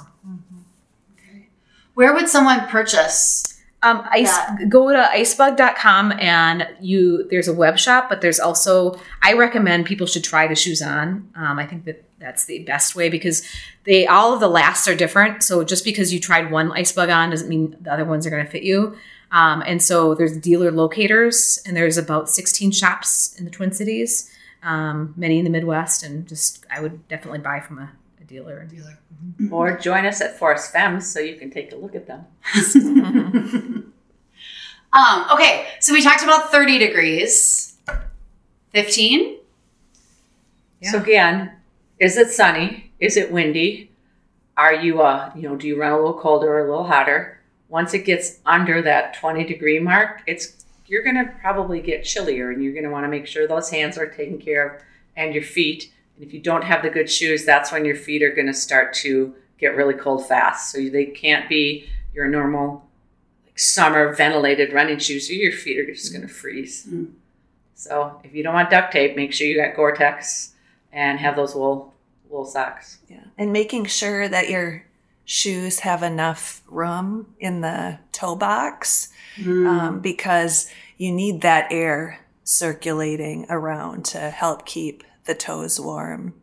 Where 1.94 2.12
would 2.14 2.28
someone 2.28 2.66
purchase? 2.68 3.56
Um, 3.82 4.06
ice, 4.10 4.30
go 4.68 4.90
to 4.90 5.08
icebug.com 5.14 6.12
and 6.20 6.68
you 6.80 7.26
there's 7.30 7.48
a 7.48 7.54
web 7.54 7.78
shop, 7.78 8.10
but 8.10 8.20
there's 8.20 8.38
also 8.38 9.00
I 9.22 9.32
recommend 9.32 9.86
people 9.86 10.06
should 10.06 10.24
try 10.24 10.46
the 10.46 10.54
shoes 10.54 10.82
on. 10.82 11.30
Um, 11.34 11.58
I 11.58 11.66
think 11.66 11.86
that 11.86 12.04
that's 12.18 12.44
the 12.44 12.58
best 12.64 12.94
way 12.94 13.08
because 13.08 13.42
they 13.84 14.06
all 14.06 14.34
of 14.34 14.40
the 14.40 14.48
lasts 14.48 14.86
are 14.86 14.94
different. 14.94 15.42
So 15.42 15.64
just 15.64 15.84
because 15.84 16.12
you 16.12 16.20
tried 16.20 16.50
one 16.50 16.70
icebug 16.70 17.14
on 17.14 17.30
doesn't 17.30 17.48
mean 17.48 17.76
the 17.80 17.90
other 17.90 18.04
ones 18.04 18.26
are 18.26 18.30
going 18.30 18.44
to 18.44 18.50
fit 18.50 18.62
you. 18.62 18.96
Um, 19.32 19.62
and 19.66 19.82
so 19.82 20.14
there's 20.14 20.36
dealer 20.36 20.70
locators, 20.70 21.62
and 21.64 21.76
there's 21.76 21.96
about 21.96 22.28
16 22.28 22.72
shops 22.72 23.34
in 23.38 23.44
the 23.44 23.50
Twin 23.50 23.72
Cities, 23.72 24.30
um, 24.62 25.14
many 25.16 25.38
in 25.38 25.44
the 25.44 25.50
Midwest, 25.50 26.02
and 26.02 26.26
just 26.26 26.66
I 26.70 26.80
would 26.80 27.06
definitely 27.08 27.40
buy 27.40 27.60
from 27.60 27.78
a, 27.78 27.90
a 28.20 28.24
dealer. 28.24 28.60
Or 29.52 29.76
join 29.78 30.06
us 30.06 30.20
at 30.20 30.38
Forest 30.38 30.72
Femmes 30.72 31.06
so 31.10 31.20
you 31.20 31.36
can 31.36 31.50
take 31.50 31.72
a 31.72 31.76
look 31.76 31.94
at 31.94 32.06
them. 32.06 32.26
Um, 34.92 35.26
okay, 35.32 35.68
so 35.78 35.92
we 35.92 36.02
talked 36.02 36.22
about 36.22 36.50
30 36.50 36.78
degrees. 36.78 37.76
15? 38.72 39.36
So 40.82 40.98
again, 40.98 41.52
is 41.98 42.16
it 42.16 42.30
sunny? 42.30 42.90
Is 42.98 43.16
it 43.16 43.30
windy? 43.30 43.90
Are 44.56 44.74
you 44.74 45.00
uh 45.02 45.30
you 45.36 45.42
know, 45.42 45.56
do 45.56 45.66
you 45.66 45.80
run 45.80 45.92
a 45.92 45.96
little 45.96 46.18
colder 46.18 46.52
or 46.54 46.66
a 46.66 46.70
little 46.70 46.86
hotter? 46.86 47.40
Once 47.68 47.94
it 47.94 48.04
gets 48.04 48.40
under 48.46 48.82
that 48.82 49.14
20 49.14 49.44
degree 49.44 49.78
mark, 49.78 50.22
it's 50.26 50.59
you're 50.90 51.04
gonna 51.04 51.32
probably 51.40 51.80
get 51.80 52.04
chillier 52.04 52.50
and 52.50 52.62
you're 52.62 52.74
gonna 52.74 52.90
want 52.90 53.04
to 53.04 53.08
make 53.08 53.24
sure 53.24 53.46
those 53.46 53.70
hands 53.70 53.96
are 53.96 54.08
taken 54.08 54.38
care 54.38 54.66
of 54.66 54.82
and 55.16 55.32
your 55.32 55.44
feet. 55.44 55.92
And 56.16 56.26
if 56.26 56.34
you 56.34 56.40
don't 56.40 56.64
have 56.64 56.82
the 56.82 56.90
good 56.90 57.08
shoes, 57.08 57.44
that's 57.44 57.70
when 57.70 57.84
your 57.84 57.94
feet 57.94 58.24
are 58.24 58.34
gonna 58.34 58.52
start 58.52 58.92
to 58.94 59.32
get 59.56 59.76
really 59.76 59.94
cold 59.94 60.26
fast. 60.26 60.72
So 60.72 60.88
they 60.88 61.06
can't 61.06 61.48
be 61.48 61.88
your 62.12 62.26
normal 62.26 62.88
like 63.46 63.56
summer 63.56 64.12
ventilated 64.12 64.72
running 64.72 64.98
shoes, 64.98 65.30
or 65.30 65.34
your 65.34 65.52
feet 65.52 65.78
are 65.78 65.86
just 65.86 66.12
gonna 66.12 66.26
freeze. 66.26 66.84
Mm-hmm. 66.84 67.02
Mm-hmm. 67.02 67.12
So 67.76 68.20
if 68.24 68.34
you 68.34 68.42
don't 68.42 68.54
want 68.54 68.68
duct 68.68 68.92
tape, 68.92 69.14
make 69.14 69.32
sure 69.32 69.46
you 69.46 69.56
got 69.56 69.76
Gore-Tex 69.76 70.54
and 70.92 71.20
have 71.20 71.36
those 71.36 71.54
wool 71.54 71.94
wool 72.28 72.44
socks. 72.44 72.98
Yeah. 73.08 73.24
And 73.38 73.52
making 73.52 73.84
sure 73.86 74.28
that 74.28 74.50
your 74.50 74.84
shoes 75.30 75.78
have 75.78 76.02
enough 76.02 76.60
room 76.66 77.24
in 77.38 77.60
the 77.60 77.96
toe 78.10 78.34
box 78.34 79.10
um, 79.64 80.00
because 80.00 80.68
you 80.96 81.12
need 81.12 81.40
that 81.40 81.68
air 81.70 82.18
circulating 82.42 83.46
around 83.48 84.04
to 84.04 84.18
help 84.18 84.66
keep 84.66 85.04
the 85.26 85.34
toes 85.34 85.78
warm. 85.78 86.34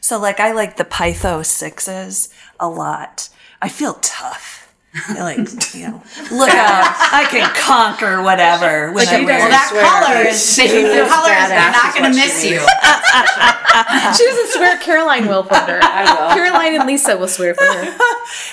So, 0.00 0.18
like, 0.18 0.40
I 0.40 0.50
like 0.50 0.76
the 0.76 0.84
Pytho 0.84 1.46
sixes 1.46 2.28
a 2.58 2.68
lot. 2.68 3.28
I 3.62 3.68
feel 3.68 3.94
tough. 4.02 4.65
I 5.08 5.20
like, 5.36 5.38
you 5.74 5.88
know, 5.88 6.02
look 6.30 6.50
out, 6.50 6.96
I 7.12 7.26
can 7.30 7.48
conquer 7.54 8.22
whatever 8.22 8.92
when 8.92 9.06
I 9.08 9.24
Well, 9.24 9.48
that 9.50 9.68
swear. 9.70 9.84
color 9.84 10.22
is, 10.28 10.56
the 10.56 11.06
color 11.08 11.32
is 11.32 11.50
not 11.50 11.94
going 11.94 12.10
to 12.12 12.16
miss 12.16 12.44
you. 12.44 12.58
she 14.16 14.24
doesn't 14.24 14.52
swear. 14.54 14.78
Caroline 14.78 15.28
will 15.28 15.42
for 15.42 15.54
her. 15.54 15.80
I 15.82 16.04
will. 16.04 16.34
Caroline 16.34 16.74
and 16.80 16.86
Lisa 16.86 17.16
will 17.16 17.28
swear 17.28 17.54
for 17.54 17.64
her. 17.64 17.96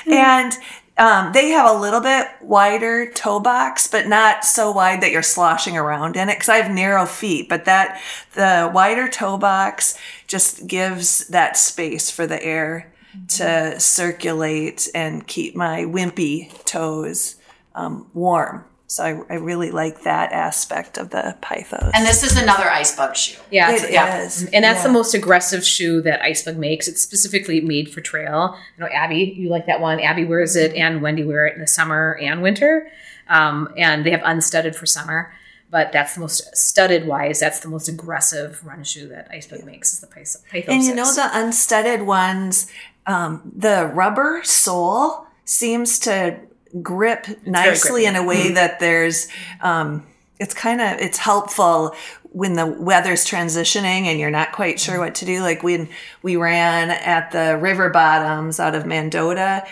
and 0.07 0.53
um, 0.97 1.33
they 1.33 1.49
have 1.49 1.69
a 1.69 1.79
little 1.79 2.01
bit 2.01 2.27
wider 2.41 3.09
toe 3.11 3.39
box, 3.39 3.87
but 3.87 4.07
not 4.07 4.45
so 4.45 4.71
wide 4.71 5.01
that 5.01 5.11
you're 5.11 5.23
sloshing 5.23 5.75
around 5.77 6.15
in 6.15 6.29
it. 6.29 6.35
Because 6.35 6.49
I 6.49 6.57
have 6.57 6.73
narrow 6.73 7.05
feet, 7.05 7.49
but 7.49 7.65
that 7.65 7.99
the 8.35 8.69
wider 8.73 9.07
toe 9.07 9.37
box 9.37 9.97
just 10.27 10.67
gives 10.67 11.27
that 11.29 11.57
space 11.57 12.11
for 12.11 12.27
the 12.27 12.41
air 12.43 12.92
to 13.29 13.79
circulate 13.79 14.89
and 14.93 15.25
keep 15.27 15.55
my 15.55 15.81
wimpy 15.83 16.49
toes 16.65 17.35
um, 17.75 18.07
warm. 18.13 18.65
So 18.87 19.03
I, 19.03 19.33
I 19.33 19.37
really 19.37 19.71
like 19.71 20.03
that 20.03 20.31
aspect 20.31 20.99
of 20.99 21.09
the 21.09 21.35
Pythos. 21.41 21.89
And 21.95 22.05
this 22.05 22.21
is 22.23 22.39
another 22.39 22.65
Icebug 22.65 23.15
shoe. 23.15 23.39
Yeah, 23.49 23.71
It 23.71 23.75
it's- 23.75 23.91
yeah. 23.91 24.21
is, 24.21 24.43
and 24.53 24.63
that's 24.63 24.83
the 24.83 24.89
most 24.89 25.15
aggressive 25.15 25.65
shoe 25.65 26.01
that 26.03 26.21
Icebug 26.21 26.57
makes. 26.57 26.87
It's 26.87 27.01
specifically 27.01 27.59
made 27.61 27.91
for 27.91 28.01
trail. 28.01 28.55
You 28.77 28.83
know, 28.83 28.89
Abby, 28.91 29.33
you 29.35 29.49
like 29.49 29.65
that 29.65 29.81
one. 29.81 29.99
Abby 29.99 30.25
wears 30.25 30.55
it, 30.55 30.75
and 30.75 31.01
Wendy 31.01 31.23
wear 31.23 31.47
it 31.47 31.55
in 31.55 31.61
the 31.61 31.67
summer 31.67 32.19
and 32.21 32.43
winter. 32.43 32.91
Um, 33.27 33.73
and 33.77 34.05
they 34.05 34.11
have 34.11 34.21
unstudded 34.23 34.75
for 34.75 34.85
summer, 34.85 35.33
but 35.71 35.91
that's 35.91 36.13
the 36.13 36.19
most 36.21 36.55
studded 36.55 37.07
wise. 37.07 37.39
That's 37.39 37.61
the 37.61 37.69
most 37.69 37.87
aggressive 37.89 38.63
run 38.63 38.83
shoe 38.83 39.07
that 39.07 39.31
Icebug 39.31 39.63
makes 39.65 39.91
is 39.93 40.01
the 40.01 40.07
Python. 40.07 40.43
And 40.67 40.83
you 40.83 40.93
know 40.93 41.11
the 41.15 41.29
unstudded 41.33 42.03
ones, 42.03 42.67
um, 43.05 43.51
the 43.55 43.91
rubber 43.93 44.41
sole 44.43 45.27
seems 45.45 45.99
to 45.99 46.39
grip 46.81 47.27
nicely 47.45 48.05
in 48.05 48.15
a 48.15 48.23
way 48.23 48.51
that 48.53 48.79
there's, 48.79 49.27
um, 49.61 50.05
it's 50.39 50.53
kind 50.53 50.81
of 50.81 50.99
it's 50.99 51.17
helpful 51.17 51.95
when 52.33 52.53
the 52.53 52.65
weather's 52.65 53.25
transitioning 53.25 54.05
and 54.05 54.19
you're 54.19 54.31
not 54.31 54.51
quite 54.51 54.79
sure 54.79 54.99
what 54.99 55.15
to 55.15 55.25
do. 55.25 55.41
Like 55.41 55.61
when 55.61 55.87
we 56.23 56.35
ran 56.35 56.89
at 56.89 57.31
the 57.31 57.57
river 57.61 57.89
bottoms 57.89 58.59
out 58.59 58.73
of 58.73 58.87
Mendota, 58.87 59.65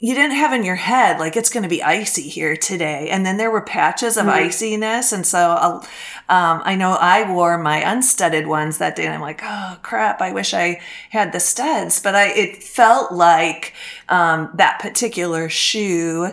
you 0.00 0.14
didn't 0.14 0.36
have 0.36 0.52
in 0.52 0.64
your 0.64 0.76
head 0.76 1.18
like 1.18 1.36
it's 1.36 1.50
going 1.50 1.64
to 1.64 1.68
be 1.68 1.82
icy 1.82 2.22
here 2.22 2.56
today. 2.56 3.08
And 3.10 3.26
then 3.26 3.36
there 3.36 3.50
were 3.50 3.60
patches 3.60 4.16
of 4.16 4.26
iciness. 4.26 5.12
And 5.12 5.26
so 5.26 5.38
uh, 5.38 5.80
um, 6.28 6.62
i 6.64 6.76
know 6.76 6.92
i 7.00 7.28
wore 7.28 7.58
my 7.58 7.78
unstudded 7.78 8.46
ones 8.46 8.78
that 8.78 8.94
day 8.94 9.06
and 9.06 9.14
i'm 9.14 9.20
like 9.20 9.40
oh 9.42 9.78
crap 9.82 10.20
i 10.20 10.30
wish 10.32 10.54
i 10.54 10.80
had 11.10 11.32
the 11.32 11.40
studs. 11.40 12.00
But 12.00 12.14
i 12.14 12.28
it 12.28 12.62
felt 12.62 13.10
like 13.12 13.74
um, 14.08 14.50
that 14.54 14.78
particular 14.80 15.48
shoe 15.48 16.28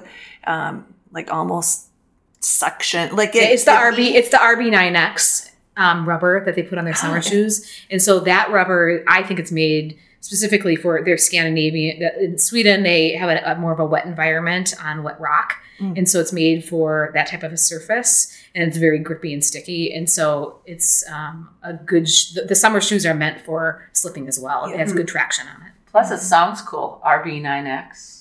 um, 0.46 0.86
like 1.12 1.34
almost 1.34 1.88
suction 2.40 3.16
like 3.16 3.36
it, 3.36 3.50
it's 3.52 3.64
the 3.64 3.72
it- 3.72 3.94
RB. 3.96 4.14
It's 4.14 4.30
the 4.30 4.38
RB9X 4.38 5.52
um, 5.78 6.08
rubber 6.08 6.46
that 6.46 6.56
they 6.56 6.62
put 6.64 6.78
on 6.78 6.86
their 6.86 6.94
Oh, 6.94 6.98
summer 6.98 7.22
shoes, 7.22 7.68
and 7.90 8.02
so 8.02 8.20
that 8.22 8.52
rubber, 8.52 9.04
I 9.08 9.24
think 9.24 9.40
it's 9.40 9.52
made 9.52 9.98
specifically 10.26 10.76
for 10.76 11.04
their 11.04 11.18
Scandinavian. 11.18 12.02
In 12.20 12.38
Sweden, 12.40 12.84
they 12.84 13.12
have 13.14 13.30
a, 13.30 13.52
a 13.52 13.56
more 13.56 13.72
of 13.72 13.80
a 13.80 13.86
wet 13.86 14.06
environment 14.06 14.74
on 14.84 15.04
wet 15.04 15.20
rock, 15.20 15.56
Mm. 15.80 15.98
and 15.98 16.10
so 16.10 16.22
it's 16.22 16.32
made 16.32 16.64
for 16.64 17.12
that 17.16 17.28
type 17.28 17.44
of 17.44 17.52
a 17.52 17.58
surface, 17.58 18.32
and 18.56 18.64
it's 18.66 18.78
very 18.78 18.98
grippy 18.98 19.34
and 19.34 19.44
sticky, 19.44 19.94
and 19.94 20.10
so 20.10 20.60
it's 20.66 21.04
um, 21.12 21.50
a 21.64 21.74
good. 21.74 22.08
Sh- 22.08 22.32
the, 22.32 22.44
the 22.44 22.56
summer 22.56 22.80
shoes 22.80 23.06
are 23.06 23.14
meant 23.14 23.42
for 23.42 23.86
slipping 23.92 24.26
as 24.30 24.40
well. 24.40 24.66
It 24.72 24.78
has 24.80 24.94
good 24.94 25.08
traction 25.10 25.46
on 25.54 25.68
it. 25.68 25.74
Plus, 25.92 26.12
it 26.12 26.20
sounds 26.20 26.62
cool. 26.62 27.02
RB9X. 27.06 28.14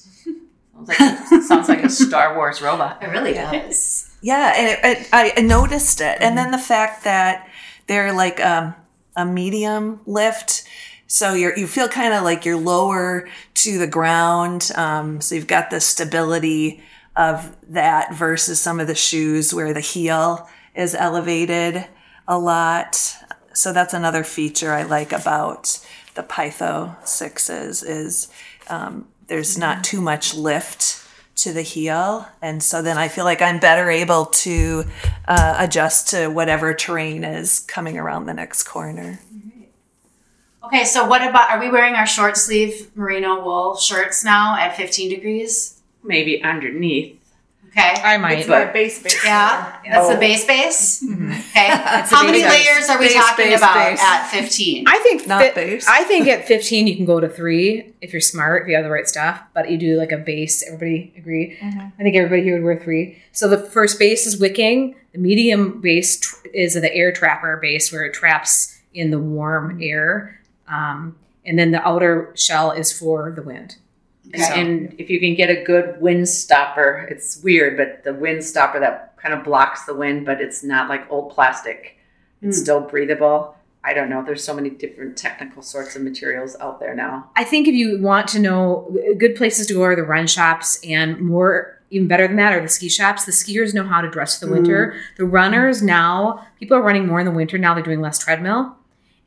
Sounds 0.75 0.89
like 0.89 0.99
a, 1.01 1.43
sounds 1.43 1.69
like 1.69 1.85
a 1.85 1.89
Star 1.89 2.35
Wars 2.35 2.61
robot. 2.61 3.01
It 3.01 3.07
really 3.11 3.35
does. 3.35 4.11
Yeah, 4.21 4.53
and 4.57 4.67
it, 4.69 4.99
it, 5.03 5.09
I 5.13 5.41
noticed 5.43 6.01
it, 6.01 6.19
and 6.21 6.37
then 6.37 6.51
the 6.51 6.59
fact 6.59 7.05
that 7.05 7.49
they're 7.87 8.13
like 8.13 8.41
um, 8.45 8.75
a 9.17 9.25
medium 9.25 10.01
lift, 10.07 10.65
so 11.07 11.35
you're 11.35 11.57
you 11.57 11.67
feel 11.67 11.89
kind 11.89 12.15
of 12.15 12.23
like 12.23 12.45
you're 12.45 12.57
lower 12.57 13.29
to 13.55 13.79
the 13.79 13.87
ground. 13.87 14.71
Um, 14.75 15.21
so 15.21 15.35
you've 15.35 15.47
got 15.47 15.71
the 15.71 15.81
stability 15.81 16.83
of 17.17 17.57
that 17.69 18.15
versus 18.15 18.61
some 18.61 18.81
of 18.81 18.87
the 18.87 18.95
shoes 18.95 19.55
where 19.55 19.73
the 19.73 19.81
heel 19.81 20.49
is 20.75 20.95
elevated 20.95 21.87
a 22.27 22.39
lot. 22.39 23.17
So 23.53 23.73
that's 23.73 23.95
another 23.95 24.25
feature 24.25 24.73
I 24.73 24.83
like 24.83 25.13
about 25.13 25.79
the 26.15 26.23
Pytho 26.23 26.97
sixes 27.07 27.83
is 27.83 28.29
um, 28.69 29.07
there's 29.27 29.59
not 29.59 29.85
too 29.85 30.01
much 30.01 30.35
lift 30.35 31.03
to 31.37 31.53
the 31.53 31.63
heel, 31.63 32.29
and 32.41 32.63
so 32.63 32.81
then 32.81 32.97
I 32.97 33.09
feel 33.09 33.25
like 33.25 33.43
I'm 33.43 33.59
better 33.59 33.91
able 33.91 34.27
to 34.27 34.85
uh, 35.27 35.57
adjust 35.59 36.11
to 36.11 36.29
whatever 36.29 36.73
terrain 36.75 37.25
is 37.25 37.61
coming 37.61 37.99
around 37.99 38.27
the 38.27 38.35
next 38.35 38.63
corner. 38.63 39.19
Okay, 40.67 40.85
so 40.85 41.05
what 41.07 41.27
about, 41.27 41.51
are 41.51 41.61
we 41.61 41.71
wearing 41.71 41.95
our 41.95 42.07
short 42.07 42.37
sleeve 42.37 42.91
merino 42.97 43.43
wool 43.45 43.77
shirts 43.77 44.25
now 44.25 44.57
at 44.59 44.77
15 44.77 45.11
degrees? 45.11 45.81
Maybe 46.03 46.43
underneath. 46.43 47.21
Okay. 47.69 47.95
I 48.05 48.19
might. 48.19 48.39
It's 48.39 48.49
my 48.49 48.67
base 48.67 49.03
base. 49.03 49.25
Yeah, 49.25 49.79
layer. 49.83 49.93
that's 49.95 50.07
Oh. 50.09 50.15
the 50.15 50.21
base 50.21 50.45
base. 50.47 51.03
Mm-hmm. 51.03 51.31
Okay. 51.33 51.67
How 52.15 52.25
many 52.25 52.41
base 52.43 52.53
base. 52.53 52.67
layers 52.69 52.89
are 52.89 52.99
we 53.01 53.07
Base, 53.07 53.15
talking 53.17 53.47
base, 53.47 53.59
about 53.59 53.75
base. 53.91 54.01
at 54.01 54.29
15? 54.29 54.85
I 54.87 54.99
think 54.99 55.27
Not 55.27 55.43
fi- 55.43 55.51
base. 55.55 55.89
I 55.89 56.05
think 56.05 56.29
at 56.29 56.47
15 56.47 56.87
you 56.87 56.95
can 56.95 57.05
go 57.05 57.19
to 57.19 57.29
three 57.29 57.93
if 58.01 58.13
you're 58.13 58.21
smart, 58.21 58.63
if 58.63 58.69
you 58.69 58.77
have 58.77 58.85
the 58.85 58.91
right 58.93 59.09
stuff. 59.09 59.41
But 59.55 59.73
you 59.73 59.77
do 59.77 59.97
like 59.97 60.13
a 60.13 60.19
base. 60.19 60.63
Everybody 60.63 61.13
agree? 61.17 61.59
I 61.61 61.91
think 62.01 62.15
everybody 62.15 62.43
here 62.45 62.55
would 62.55 62.63
wear 62.65 62.79
three. 62.79 63.19
So 63.33 63.49
the 63.49 63.59
first 63.59 63.99
base 63.99 64.25
is 64.25 64.39
wicking. 64.39 64.95
The 65.13 65.19
medium 65.19 65.81
base 65.81 66.21
tr- 66.21 66.47
is 66.55 66.75
the 66.75 66.95
air 66.95 67.11
trapper 67.11 67.57
base 67.57 67.91
where 67.93 68.05
it 68.05 68.15
traps 68.15 68.79
in 68.95 69.11
the 69.11 69.19
warm 69.19 69.81
air. 69.83 70.41
Um, 70.69 71.17
and 71.45 71.59
then 71.59 71.71
the 71.73 71.87
outer 71.87 72.33
shell 72.37 72.71
is 72.71 72.93
for 72.93 73.31
the 73.31 73.43
wind. 73.43 73.77
Okay. 74.35 74.61
And 74.61 74.95
if 74.99 75.11
you 75.11 75.21
can 75.21 75.35
get 75.35 75.51
a 75.51 75.63
good 75.63 76.01
wind 76.01 76.29
stopper, 76.29 77.07
it's 77.11 77.43
weird, 77.43 77.77
but 77.77 78.03
the 78.05 78.15
wind 78.15 78.43
stopper 78.43 78.81
that 78.81 79.17
kind 79.19 79.35
of 79.35 79.45
blocks 79.45 79.85
the 79.85 79.95
wind, 79.95 80.25
but 80.27 80.41
it's 80.41 80.63
not 80.65 80.89
like 80.89 81.11
old 81.11 81.31
plastic. 81.33 81.99
It's 82.43 82.59
Mm. 82.59 82.63
still 82.63 82.81
breathable. 82.81 83.57
I 83.87 83.93
don't 83.93 84.09
know. 84.09 84.23
There's 84.25 84.43
so 84.43 84.55
many 84.55 84.71
different 84.71 85.17
technical 85.19 85.61
sorts 85.63 85.95
of 85.95 86.01
materials 86.03 86.57
out 86.59 86.81
there 86.81 86.95
now. 86.95 87.31
I 87.37 87.45
think 87.45 87.69
if 87.69 87.75
you 87.75 88.01
want 88.01 88.29
to 88.29 88.39
know 88.39 88.97
good 89.19 89.37
places 89.37 89.67
to 89.67 89.75
go 89.75 89.83
are 89.83 89.95
the 89.95 90.03
run 90.03 90.27
shops 90.27 90.81
and 90.83 91.21
more 91.21 91.79
even 91.91 92.09
better 92.09 92.27
than 92.27 92.37
that 92.37 92.53
are 92.55 92.61
the 92.63 92.69
ski 92.69 92.89
shops. 92.89 93.25
The 93.27 93.31
skiers 93.33 93.75
know 93.75 93.85
how 93.85 94.01
to 94.01 94.09
dress 94.11 94.41
for 94.41 94.47
the 94.47 94.53
winter. 94.53 94.97
The 95.19 95.27
runners 95.27 95.83
now, 95.83 96.45
people 96.59 96.77
are 96.79 96.83
running 96.83 97.07
more 97.07 97.21
in 97.21 97.27
the 97.27 97.31
winter 97.31 97.57
now. 97.59 97.75
They're 97.75 97.85
doing 97.85 98.01
less 98.01 98.19
treadmill. 98.19 98.75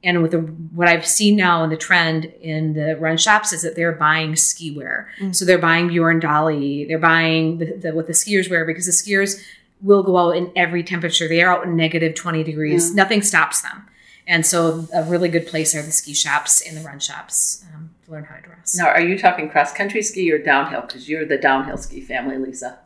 And 0.04 0.22
with 0.22 0.32
the 0.32 0.40
what 0.40 0.88
I've 0.88 1.06
seen 1.08 1.36
now 1.36 1.64
in 1.64 1.70
the 1.70 1.78
trend 1.78 2.26
in 2.26 2.74
the 2.74 2.96
run 2.98 3.18
shops 3.18 3.52
is 3.52 3.64
that 3.64 3.76
they're 3.76 3.92
buying 3.92 4.36
ski 4.36 4.72
wear. 4.72 5.10
So 5.32 5.44
they're 5.44 5.58
buying 5.58 5.88
Bjorn 5.88 6.22
Daehlie. 6.22 6.88
They're 6.88 7.00
buying 7.00 7.58
the, 7.58 7.66
the, 7.74 7.94
what 7.94 8.08
the 8.08 8.14
skiers 8.14 8.50
wear 8.50 8.64
because 8.64 8.86
the 8.86 8.92
skiers 8.92 9.44
will 9.82 10.04
go 10.04 10.18
out 10.18 10.38
in 10.38 10.52
every 10.56 10.84
temperature. 10.84 11.28
They 11.28 11.42
are 11.42 11.58
out 11.58 11.66
in 11.66 11.76
negative 11.76 12.16
20 12.16 12.44
degrees. 12.44 12.94
Nothing 12.94 13.22
stops 13.22 13.62
them. 13.62 13.88
And 14.28 14.46
so 14.46 14.88
a 14.94 15.04
really 15.04 15.30
good 15.30 15.48
place 15.48 15.74
are 15.74 15.82
the 15.82 15.92
ski 15.92 16.14
shops 16.14 16.62
and 16.62 16.78
the 16.78 16.82
run 16.82 17.00
shops 17.00 17.64
um, 17.74 17.90
to 18.06 18.12
learn 18.12 18.26
how 18.26 18.36
to 18.36 18.42
dress. 18.42 18.76
Now, 18.78 18.88
are 18.88 19.02
you 19.02 19.18
talking 19.18 19.50
cross 19.50 19.72
country 19.74 20.02
ski 20.02 20.32
or 20.32 20.38
downhill? 20.38 20.82
Because 20.82 21.08
you're 21.08 21.26
the 21.26 21.38
downhill 21.38 21.78
ski 21.78 22.02
family, 22.02 22.38
Lisa. 22.38 22.78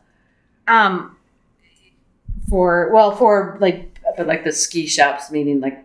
Um, 0.68 1.16
for 2.48 2.90
well, 2.92 3.16
for 3.16 3.56
like 3.60 3.98
But 4.16 4.26
like 4.26 4.44
the 4.44 4.52
ski 4.52 4.86
shops, 4.86 5.30
meaning 5.30 5.60
like 5.60 5.84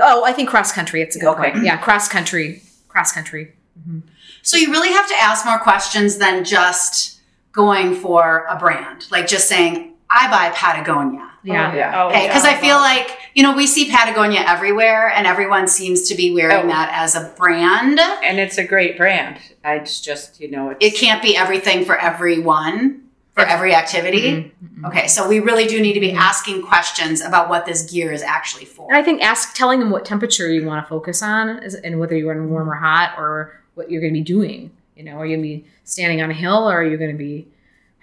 oh, 0.00 0.24
I 0.24 0.32
think 0.32 0.48
cross 0.48 0.72
country. 0.72 1.02
It's 1.02 1.16
a 1.16 1.18
good 1.18 1.28
Okay. 1.28 1.52
point. 1.52 1.64
Yeah, 1.64 1.76
cross 1.76 2.08
country, 2.08 2.62
cross 2.88 3.12
country. 3.12 3.52
Mm-hmm. 3.80 4.00
So 4.42 4.56
you 4.56 4.70
really 4.70 4.90
have 4.92 5.08
to 5.08 5.14
ask 5.20 5.44
more 5.46 5.58
questions 5.58 6.18
than 6.18 6.44
just 6.44 7.20
going 7.52 7.94
for 7.94 8.46
a 8.48 8.56
brand, 8.58 9.06
like 9.10 9.26
just 9.26 9.48
saying, 9.48 9.92
I 10.10 10.28
buy 10.30 10.50
Patagonia. 10.54 11.30
Yeah, 11.44 11.70
oh, 11.72 11.76
yeah. 11.76 12.02
Oh, 12.04 12.08
Okay, 12.08 12.26
because 12.26 12.44
yeah. 12.44 12.50
I 12.52 12.60
feel 12.60 12.76
like, 12.76 13.18
you 13.34 13.42
know, 13.42 13.54
we 13.54 13.66
see 13.66 13.90
Patagonia 13.90 14.40
everywhere 14.46 15.08
and 15.14 15.26
everyone 15.26 15.66
seems 15.68 16.08
to 16.08 16.14
be 16.14 16.32
wearing 16.32 16.64
Oh. 16.66 16.68
that 16.68 16.90
as 16.94 17.14
a 17.14 17.32
brand. 17.36 18.00
and 18.00 18.38
it's 18.38 18.58
a 18.58 18.64
great 18.64 18.96
brand. 18.96 19.38
It's 19.64 20.00
just 20.00 20.40
you 20.40 20.50
know 20.50 20.70
it's, 20.70 20.84
It 20.84 20.96
can't 20.98 21.22
be 21.22 21.36
everything 21.36 21.84
for 21.84 21.96
everyone, 21.98 23.02
for 23.34 23.42
every 23.44 23.74
activity. 23.74 24.52
Okay, 24.86 25.08
so 25.08 25.28
we 25.28 25.40
really 25.40 25.66
do 25.66 25.80
need 25.80 25.94
to 25.94 26.00
be 26.00 26.12
asking 26.12 26.62
questions 26.62 27.20
about 27.20 27.48
what 27.48 27.66
this 27.66 27.90
gear 27.90 28.12
is 28.12 28.22
actually 28.22 28.64
for. 28.64 28.88
And 28.88 28.96
I 28.96 29.02
think 29.02 29.22
ask 29.22 29.54
telling 29.54 29.80
them 29.80 29.90
what 29.90 30.04
temperature 30.04 30.48
you 30.52 30.64
want 30.64 30.84
to 30.84 30.88
focus 30.88 31.22
on, 31.22 31.62
is, 31.62 31.74
and 31.74 31.98
whether 31.98 32.16
you're 32.16 32.32
in 32.32 32.48
warm 32.50 32.70
or 32.70 32.74
hot, 32.74 33.14
or 33.18 33.60
what 33.74 33.90
you're 33.90 34.00
going 34.00 34.12
to 34.14 34.20
be 34.20 34.24
doing. 34.24 34.70
You 34.94 35.02
know, 35.04 35.16
are 35.18 35.26
you 35.26 35.36
going 35.36 35.42
to 35.48 35.62
be 35.62 35.66
standing 35.82 36.22
on 36.22 36.30
a 36.30 36.34
hill, 36.34 36.68
or 36.70 36.78
are 36.80 36.84
you 36.84 36.96
going 36.96 37.10
to 37.10 37.18
be 37.18 37.48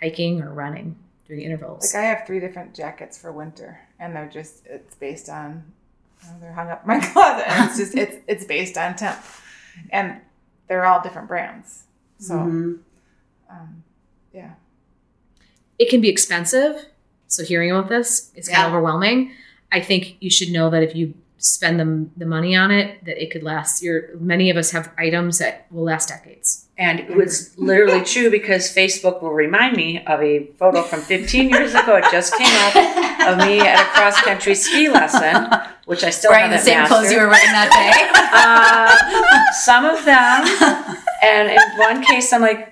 hiking 0.01 0.41
or 0.41 0.51
running, 0.53 0.97
during 1.27 1.43
intervals? 1.43 1.93
Like 1.93 2.03
I 2.03 2.07
have 2.07 2.27
three 2.27 2.41
different 2.41 2.75
jackets 2.75 3.17
for 3.17 3.31
winter, 3.31 3.79
and 3.99 4.13
they're 4.15 4.27
just 4.29 4.65
it's 4.65 4.95
based 4.95 5.29
on 5.29 5.63
you 6.23 6.27
know, 6.29 6.35
they're 6.41 6.53
hung 6.53 6.69
up 6.69 6.81
in 6.83 6.87
my 6.89 6.99
closet, 7.13 7.49
and 7.49 7.69
it's 7.69 7.77
just 7.79 7.95
it's 7.95 8.17
it's 8.27 8.43
based 8.45 8.77
on 8.77 8.95
temp, 8.95 9.17
and 9.91 10.19
they're 10.67 10.85
all 10.85 11.01
different 11.01 11.29
brands. 11.29 11.83
So 12.17 12.35
Mhm. 12.35 12.79
um, 13.49 13.83
yeah, 14.33 14.51
it 15.81 15.89
can 15.89 15.99
be 16.01 16.09
expensive. 16.09 16.73
So 17.27 17.43
hearing 17.43 17.71
about 17.71 17.89
this 17.89 18.31
is 18.35 18.47
kind 18.47 18.59
Yeah. 18.59 18.67
of 18.67 18.73
overwhelming. 18.73 19.31
I 19.71 19.79
think 19.79 20.17
you 20.19 20.29
should 20.29 20.51
know 20.51 20.69
that 20.69 20.83
if 20.83 20.95
you 20.95 21.13
spend 21.37 21.79
the, 21.79 21.87
the 22.17 22.25
money 22.25 22.55
on 22.55 22.69
it, 22.69 23.03
that 23.05 23.17
it 23.23 23.31
could 23.31 23.41
last. 23.41 23.81
Your 23.81 24.15
many 24.19 24.51
of 24.51 24.57
us 24.57 24.69
have 24.71 24.91
items 24.97 25.39
that 25.39 25.65
will 25.71 25.83
last 25.85 26.09
decades. 26.09 26.67
And 26.77 26.99
it 26.99 27.15
was 27.15 27.57
literally 27.57 28.03
true 28.13 28.29
because 28.29 28.63
Facebook 28.75 29.21
will 29.23 29.33
remind 29.33 29.75
me 29.75 30.03
of 30.05 30.21
a 30.21 30.45
photo 30.59 30.83
from 30.83 31.01
15 31.01 31.49
years 31.49 31.73
ago. 31.73 31.95
It 31.95 32.05
just 32.11 32.35
came 32.37 32.55
up 32.67 32.75
of 33.29 33.37
me 33.47 33.59
at 33.61 33.79
a 33.81 33.85
cross 33.95 34.21
country 34.21 34.53
ski 34.55 34.89
lesson, 34.89 35.47
which 35.85 36.03
I 36.03 36.11
still 36.11 36.29
Wearing 36.31 36.51
the 36.51 36.57
haven't 36.57 36.73
same 36.73 36.85
clothes 36.87 37.11
you 37.11 37.17
were 37.17 37.27
wearing 37.29 37.53
that 37.57 37.69
Uh, 38.33 39.51
some 39.53 39.85
of 39.85 40.03
them, 40.05 40.45
and 41.23 41.49
in 41.51 41.79
one 41.79 42.03
case, 42.03 42.31
I'm 42.33 42.41
like, 42.41 42.70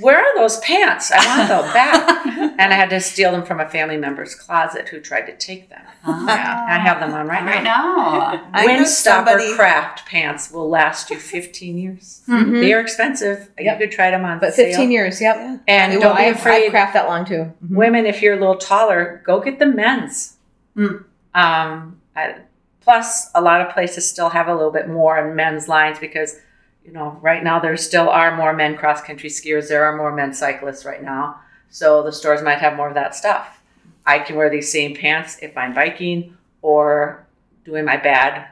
"Where 0.00 0.18
are 0.18 0.34
those 0.36 0.58
pants? 0.60 1.10
I 1.12 1.24
want 1.36 1.48
them 1.48 1.72
back." 1.72 2.26
And 2.60 2.74
I 2.74 2.76
had 2.76 2.90
to 2.90 3.00
steal 3.00 3.32
them 3.32 3.42
from 3.42 3.58
a 3.58 3.66
family 3.68 3.96
member's 3.96 4.34
closet 4.34 4.86
who 4.90 5.00
tried 5.00 5.22
to 5.22 5.36
take 5.36 5.70
them. 5.70 5.80
Yeah, 6.06 6.66
I 6.68 6.78
have 6.78 7.00
them 7.00 7.14
on 7.14 7.26
right, 7.26 7.40
day. 7.40 7.46
right 7.54 7.62
now. 7.64 8.32
now. 8.34 8.50
I 8.52 8.66
knew 8.66 8.82
Windstopper 8.82 8.86
somebody- 8.86 9.54
Craft 9.54 10.04
pants 10.06 10.50
will 10.50 10.68
last 10.68 11.08
you 11.10 11.16
15 11.18 11.78
years. 11.78 12.20
Mhm. 12.28 12.60
They 12.60 12.74
are 12.74 12.80
expensive. 12.80 13.48
Yep. 13.58 13.80
You 13.80 13.86
could 13.86 13.94
try 13.94 14.10
them 14.10 14.26
on 14.26 14.40
But 14.40 14.52
sale. 14.52 14.66
15 14.66 14.90
years, 14.90 15.22
yep. 15.22 15.36
And 15.66 15.92
Well, 15.92 16.00
don't 16.00 16.16
be 16.18 16.24
I've, 16.24 16.36
afraid. 16.36 16.66
I've 16.66 16.70
Craft 16.70 16.92
that 16.94 17.08
long 17.08 17.24
too. 17.24 17.50
Women, 17.70 18.04
if 18.04 18.20
you're 18.20 18.34
a 18.36 18.38
little 18.40 18.56
taller, 18.56 19.22
go 19.24 19.40
get 19.40 19.58
the 19.58 19.66
men's. 19.66 20.36
Mm. 20.76 21.04
Um, 21.34 22.00
I, 22.14 22.34
plus, 22.82 23.30
a 23.34 23.40
lot 23.40 23.62
of 23.62 23.72
places 23.72 24.08
still 24.08 24.28
have 24.30 24.48
a 24.48 24.54
little 24.54 24.72
bit 24.72 24.86
more 24.88 25.16
in 25.16 25.34
men's 25.34 25.66
lines 25.66 25.98
because, 25.98 26.36
you 26.84 26.92
know, 26.92 27.18
right 27.20 27.44
now 27.44 27.60
there 27.60 27.76
still 27.76 28.08
are 28.08 28.36
more 28.36 28.52
men 28.52 28.76
cross 28.76 29.02
country 29.02 29.28
skiers. 29.28 29.68
There 29.68 29.84
are 29.84 29.96
more 29.96 30.14
men 30.14 30.32
cyclists 30.32 30.84
right 30.84 31.02
now. 31.02 31.40
So 31.68 32.02
the 32.02 32.12
stores 32.12 32.42
might 32.42 32.58
have 32.58 32.76
more 32.76 32.88
of 32.88 32.94
that 32.94 33.14
stuff. 33.14 33.60
I 34.06 34.18
can 34.18 34.36
wear 34.36 34.50
these 34.50 34.72
same 34.72 34.96
pants 34.96 35.38
if 35.40 35.56
I'm 35.56 35.74
biking 35.74 36.36
or 36.62 37.26
doing 37.64 37.84
my 37.84 37.96
bad 37.96 38.48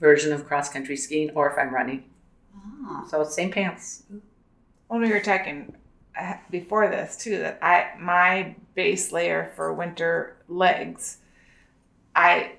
version 0.00 0.32
of 0.32 0.46
cross 0.46 0.68
country 0.68 0.96
skiing 0.96 1.30
or 1.30 1.50
if 1.50 1.58
I'm 1.58 1.72
running. 1.72 2.04
Oh. 2.84 3.06
So 3.08 3.20
it's 3.20 3.34
same 3.34 3.50
pants. 3.50 4.02
when 4.88 5.00
we 5.00 5.10
were 5.10 5.20
talking 5.20 5.74
uh, 6.18 6.34
before 6.50 6.88
this 6.88 7.16
too, 7.16 7.38
that 7.38 7.58
I 7.62 7.92
my 7.98 8.56
base 8.74 9.12
layer 9.12 9.52
for 9.56 9.72
winter 9.72 10.36
legs, 10.48 11.18
I 12.14 12.52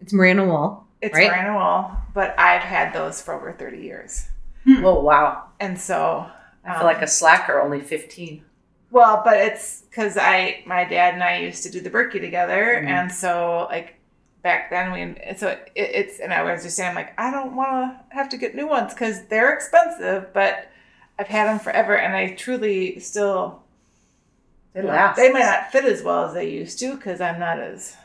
It's 0.00 0.12
merino 0.12 0.46
wool. 0.46 0.87
It's 1.00 1.14
Right. 1.16 1.30
merino 1.30 1.96
but 2.14 2.34
I've 2.38 2.62
had 2.62 2.92
those 2.92 3.20
for 3.22 3.34
over 3.34 3.52
thirty 3.52 3.78
years, 3.82 4.26
Oh, 4.66 5.00
wow. 5.00 5.44
and 5.60 5.78
so 5.78 6.26
I 6.64 6.76
feel 6.76 6.86
like 6.86 7.00
a 7.02 7.06
slacker, 7.06 7.60
only 7.60 7.80
15. 7.80 8.44
Well, 8.90 9.22
but 9.24 9.36
it's 9.38 9.82
because 9.82 10.16
I, 10.18 10.62
my 10.66 10.84
dad 10.84 11.14
and 11.14 11.22
I 11.22 11.38
used 11.38 11.62
to 11.64 11.70
do 11.70 11.80
the 11.80 11.90
Birkie 11.90 12.20
together, 12.20 12.76
Mm-hmm. 12.78 12.88
and 12.88 13.12
so 13.12 13.66
like 13.70 13.94
back 14.42 14.70
then 14.70 14.92
we, 14.92 15.34
so 15.36 15.48
it, 15.48 15.70
it's, 15.74 16.20
and 16.20 16.32
I 16.32 16.42
was 16.42 16.62
just 16.64 16.76
saying 16.76 16.94
like 16.94 17.12
I 17.20 17.30
don't 17.30 17.54
want 17.54 17.96
to 18.10 18.14
have 18.16 18.28
to 18.30 18.36
get 18.36 18.54
new 18.54 18.66
ones 18.66 18.92
because 18.94 19.24
they're 19.26 19.52
expensive, 19.52 20.32
but 20.32 20.68
I've 21.18 21.26
had 21.28 21.46
them 21.46 21.58
forever, 21.60 21.96
and 21.96 22.14
I 22.16 22.34
truly 22.34 22.98
still, 23.00 23.62
They 24.72 24.80
you 24.82 24.86
last. 24.88 25.16
they 25.16 25.30
might 25.32 25.40
not 25.40 25.70
fit 25.72 25.84
as 25.84 26.02
well 26.02 26.24
as 26.26 26.34
they 26.34 26.48
used 26.50 26.78
to 26.80 26.94
because 26.96 27.20
I'm 27.20 27.38
not 27.38 27.58
as, 27.60 27.96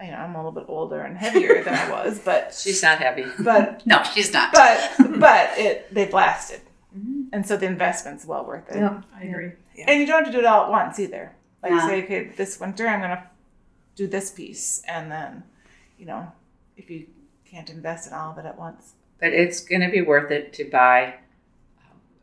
you 0.00 0.10
know, 0.10 0.16
I'm 0.18 0.34
a 0.34 0.38
little 0.38 0.52
bit 0.52 0.64
older 0.68 1.00
and 1.00 1.16
heavier 1.16 1.62
than 1.62 1.74
I 1.74 1.90
was, 2.04 2.18
but 2.18 2.54
She's 2.54 2.82
not 2.82 2.98
heavy. 2.98 3.24
but 3.40 3.86
No, 3.86 4.02
she's 4.02 4.32
not. 4.32 4.52
but 4.52 4.96
but 5.18 5.50
it 5.58 5.92
they've 5.94 6.12
lasted, 6.12 6.60
mm-hmm. 6.96 7.22
and 7.32 7.46
so 7.46 7.56
the 7.56 7.66
investment's 7.66 8.24
well 8.26 8.44
worth 8.44 8.68
it. 8.70 8.76
Yeah, 8.76 9.02
I 9.14 9.24
agree. 9.24 9.52
Yeah. 9.74 9.86
And 9.88 10.00
you 10.00 10.06
don't 10.06 10.24
have 10.24 10.32
to 10.32 10.32
do 10.32 10.38
it 10.38 10.46
all 10.46 10.64
at 10.64 10.70
once 10.70 10.98
either. 10.98 11.34
Like 11.62 11.72
Yeah. 11.72 11.86
say, 11.86 12.04
okay, 12.04 12.24
this 12.36 12.60
winter 12.60 12.86
I'm 12.86 13.00
gonna 13.00 13.30
do 13.94 14.06
this 14.06 14.30
piece, 14.30 14.82
and 14.86 15.10
then, 15.10 15.42
you 15.98 16.06
know, 16.06 16.30
if 16.76 16.90
you 16.90 17.06
can't 17.50 17.70
invest 17.70 18.06
in 18.06 18.12
all 18.12 18.32
of 18.32 18.38
it 18.38 18.44
at 18.44 18.58
once. 18.58 18.92
But 19.20 19.32
it's 19.32 19.60
going 19.60 19.80
to 19.80 19.88
be 19.88 20.02
worth 20.02 20.30
it 20.30 20.52
to 20.54 20.64
buy 20.64 21.14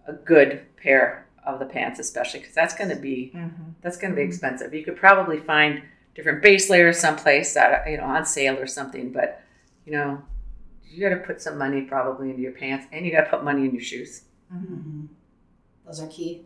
a 0.07 0.13
good 0.13 0.61
pair 0.77 1.25
of 1.45 1.59
the 1.59 1.65
pants, 1.65 1.99
especially 1.99 2.39
because 2.41 2.53
that's 2.53 2.75
going 2.75 2.89
to 2.89 2.95
be 2.95 3.31
mm-hmm. 3.35 3.71
that's 3.81 3.97
going 3.97 4.11
to 4.11 4.15
be 4.15 4.21
mm-hmm. 4.21 4.29
expensive. 4.29 4.73
You 4.73 4.83
could 4.83 4.95
probably 4.95 5.39
find 5.39 5.81
different 6.15 6.41
base 6.41 6.69
layers 6.69 6.99
someplace 6.99 7.53
that 7.53 7.89
you 7.89 7.97
know 7.97 8.03
on 8.03 8.25
sale 8.25 8.57
or 8.59 8.67
something, 8.67 9.11
but 9.11 9.41
you 9.85 9.91
know 9.91 10.21
you 10.85 11.01
got 11.01 11.15
to 11.15 11.21
put 11.21 11.41
some 11.41 11.57
money 11.57 11.81
probably 11.81 12.29
into 12.29 12.41
your 12.41 12.51
pants, 12.51 12.85
and 12.91 13.05
you 13.05 13.11
got 13.11 13.21
to 13.23 13.29
put 13.29 13.43
money 13.43 13.65
in 13.65 13.71
your 13.73 13.81
shoes. 13.81 14.23
Mhm. 14.53 15.07
Those 15.85 16.01
are 16.01 16.07
key. 16.07 16.45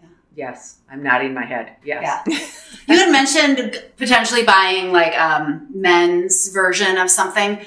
Yeah. 0.00 0.08
Yes, 0.34 0.78
I'm 0.90 1.02
nodding 1.02 1.32
my 1.34 1.44
head. 1.44 1.76
Yes. 1.84 2.22
Yeah. 2.26 2.38
You 2.88 2.98
had 2.98 3.12
mentioned 3.12 3.80
potentially 3.98 4.42
buying 4.42 4.90
like 4.90 5.16
um, 5.16 5.68
men's 5.72 6.48
version 6.48 6.98
of 6.98 7.08
something. 7.08 7.60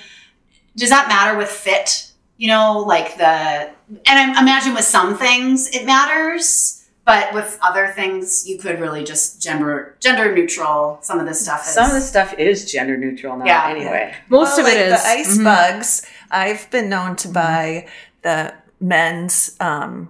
Does 0.76 0.90
that 0.90 1.08
matter 1.08 1.38
with 1.38 1.48
fit? 1.48 2.12
You 2.36 2.50
know, 2.50 2.80
like 2.86 3.16
the 3.18 3.24
and 3.24 3.72
I 4.08 4.42
imagine 4.42 4.74
with 4.74 4.84
some 4.84 5.18
things 5.18 5.70
it 5.70 5.86
matters, 5.86 6.83
but 7.06 7.34
with 7.34 7.58
other 7.62 7.88
things, 7.88 8.48
you 8.48 8.58
could 8.58 8.80
really 8.80 9.04
just 9.04 9.42
gender 9.42 9.96
gender 10.00 10.34
neutral. 10.34 11.00
Some 11.02 11.20
of 11.20 11.26
this 11.26 11.42
stuff 11.42 11.68
is 11.68 11.74
Some 11.74 11.88
of 11.88 11.94
the 11.94 12.02
stuff 12.02 12.34
is 12.38 12.72
gender 12.72 12.98
neutral 12.98 13.38
now. 13.38 13.46
Yeah. 13.46 13.70
anyway. 13.70 14.16
Most 14.30 14.58
Well, 14.58 14.68
of 14.68 14.74
it 14.74 14.90
like 14.92 15.00
is 15.00 15.04
the 15.04 15.10
ice 15.10 15.38
mhm. 15.38 15.44
bugs. 15.44 16.06
I've 16.32 16.70
been 16.72 16.90
known 16.90 17.16
to 17.18 17.28
buy 17.28 17.88
the 18.22 18.54
men's 18.80 19.56
um, 19.60 20.10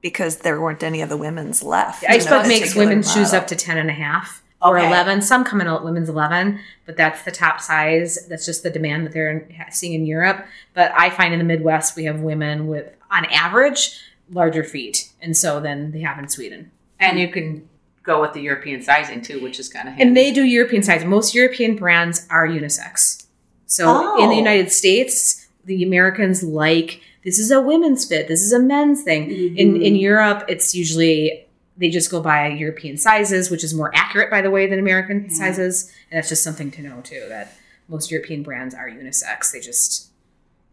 because 0.00 0.38
there 0.38 0.60
weren't 0.60 0.82
any 0.82 1.02
of 1.02 1.08
the 1.08 1.16
women's 1.16 1.62
left. 1.62 2.04
Ice 2.08 2.24
in 2.24 2.30
Bug 2.30 2.46
makes 2.46 2.60
particular 2.60 2.86
women's 2.88 3.12
shoes 3.12 3.32
up 3.32 3.46
to 3.48 3.56
10 3.56 3.78
and 3.78 3.88
a 3.88 3.92
half 3.94 4.42
or 4.60 4.78
Okay. 4.78 4.86
11. 4.86 5.22
Some 5.22 5.44
come 5.44 5.60
in 5.60 5.66
at 5.66 5.84
women's 5.84 6.08
11, 6.08 6.58
but 6.86 6.96
that's 6.96 7.22
the 7.22 7.30
top 7.30 7.60
size. 7.60 8.26
That's 8.28 8.44
just 8.44 8.62
the 8.62 8.70
demand 8.70 9.06
that 9.06 9.12
they're 9.12 9.48
seeing 9.70 9.94
in 9.94 10.06
Europe. 10.06 10.44
But 10.74 10.92
I 10.96 11.10
find 11.10 11.32
in 11.32 11.38
the 11.38 11.44
Midwest, 11.44 11.96
we 11.96 12.04
have 12.04 12.20
women 12.20 12.66
with, 12.66 12.92
on 13.10 13.24
average, 13.26 14.00
larger 14.30 14.64
feet. 14.64 15.08
And 15.22 15.36
so 15.36 15.60
then 15.60 15.92
they 15.92 16.00
have 16.00 16.18
in 16.18 16.28
Sweden. 16.28 16.70
And 16.98 17.18
you 17.18 17.28
can 17.28 17.68
go 18.02 18.20
with 18.20 18.32
the 18.32 18.40
European 18.40 18.82
sizing 18.82 19.22
too, 19.22 19.40
which 19.40 19.58
is 19.58 19.68
kind 19.68 19.88
of 19.88 19.94
handy. 19.94 20.08
And 20.08 20.16
they 20.16 20.32
do 20.32 20.42
European 20.42 20.82
size. 20.82 21.04
Most 21.04 21.34
European 21.34 21.76
brands 21.76 22.26
are 22.28 22.46
unisex. 22.46 23.26
So 23.66 24.18
in 24.18 24.28
the 24.28 24.34
Oh. 24.34 24.38
United 24.38 24.70
States, 24.70 25.46
the 25.64 25.82
Americans 25.82 26.42
like 26.42 27.00
this 27.24 27.38
is 27.38 27.50
a 27.50 27.60
women's 27.60 28.04
fit, 28.04 28.26
this 28.28 28.42
is 28.42 28.52
a 28.52 28.58
men's 28.58 29.02
thing. 29.02 29.30
In 29.30 29.74
mm-hmm. 29.74 29.82
in 29.82 29.96
Europe, 29.96 30.44
it's 30.48 30.74
usually 30.74 31.46
they 31.76 31.88
just 31.88 32.10
go 32.10 32.20
by 32.20 32.48
European 32.48 32.96
sizes, 32.96 33.50
which 33.50 33.64
is 33.64 33.72
more 33.72 33.90
accurate, 33.94 34.30
by 34.30 34.42
the 34.42 34.50
way, 34.50 34.66
than 34.66 34.78
American 34.78 35.30
sizes. 35.30 35.90
And 36.10 36.18
that's 36.18 36.28
just 36.28 36.42
something 36.42 36.70
to 36.72 36.82
know 36.82 37.00
too 37.00 37.24
that 37.28 37.54
most 37.88 38.10
European 38.10 38.42
brands 38.42 38.74
are 38.74 38.88
unisex. 38.88 39.52
They 39.52 39.60
just 39.60 40.10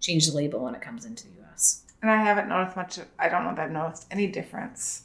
change 0.02 0.28
the 0.28 0.36
label 0.36 0.60
when 0.62 0.76
it 0.76 0.82
comes 0.82 1.06
into 1.06 1.24
the 1.26 1.34
U.S. 1.41 1.84
And 2.02 2.10
I 2.10 2.22
haven't 2.24 2.47
noticed 2.50 2.76
much. 2.78 2.97
Of, 2.97 3.06
I 3.18 3.28
don't 3.30 3.43
know 3.43 3.56
that 3.56 3.66
I've 3.66 3.72
noticed 3.72 4.06
any 4.12 4.28
difference 4.28 5.04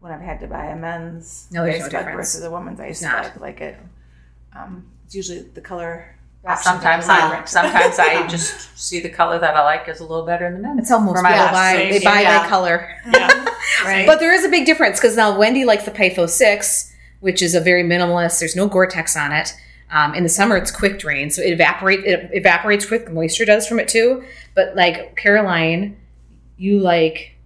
when 0.00 0.12
I've 0.12 0.20
had 0.20 0.40
to 0.40 0.46
buy 0.46 0.66
a 0.66 0.76
men's 0.76 1.48
No, 1.50 1.64
there's 1.64 1.76
ice 1.76 1.80
no 1.80 1.84
bug 1.98 2.06
difference. 2.06 2.16
versus 2.34 2.44
a 2.44 2.50
woman's 2.50 2.80
ice 2.80 3.02
not. 3.02 3.32
bug. 3.34 3.40
Like 3.40 3.60
it, 3.60 3.76
um, 4.54 4.86
it's 5.04 5.14
usually 5.14 5.40
the 5.42 5.60
color. 5.60 6.14
sometimes 6.62 7.08
I 7.08 7.44
sometimes 7.46 7.98
I 7.98 8.26
just 8.28 8.78
see 8.78 9.00
the 9.00 9.08
color 9.08 9.38
that 9.40 9.56
I 9.56 9.64
like 9.64 9.88
is 9.88 9.98
a 10.00 10.04
little 10.04 10.24
better 10.24 10.44
than 10.50 10.62
the 10.62 10.68
men's. 10.68 10.76
That's 10.78 10.90
how 10.90 10.98
most 10.98 11.22
my 11.22 11.30
people 11.32 11.44
Yeah, 11.46 11.52
buy. 11.52 11.72
same 11.74 11.90
They 11.92 12.04
buy 12.04 12.18
here. 12.18 12.38
by 12.40 12.48
color. 12.48 12.88
right. 13.84 14.06
But 14.06 14.20
there 14.20 14.32
is 14.32 14.44
a 14.44 14.48
big 14.48 14.66
difference 14.66 14.98
because 15.00 15.16
now 15.16 15.36
Wendy 15.36 15.64
likes 15.64 15.84
the 15.84 15.90
Pytho 15.90 16.28
6, 16.28 16.92
which 17.20 17.42
is 17.42 17.54
a 17.56 17.60
very 17.60 17.82
minimalist. 17.82 18.38
There's 18.38 18.54
no 18.56 18.68
Gore-Tex 18.68 19.16
on 19.16 19.32
it. 19.32 19.52
Um, 19.90 20.14
in 20.14 20.22
the 20.24 20.28
summer, 20.28 20.56
it's 20.56 20.70
quick 20.70 20.98
drain, 20.98 21.30
so 21.30 21.42
it 21.42 21.52
evaporates. 21.52 22.02
It 22.04 22.30
evaporates 22.32 22.86
quick. 22.86 23.04
The 23.06 23.12
moisture 23.12 23.44
does 23.44 23.66
from 23.68 23.78
it 23.80 23.88
too. 23.88 24.24
But 24.54 24.74
like 24.76 25.16
Caroline, 25.16 25.96
you 26.56 26.80
like 26.80 27.36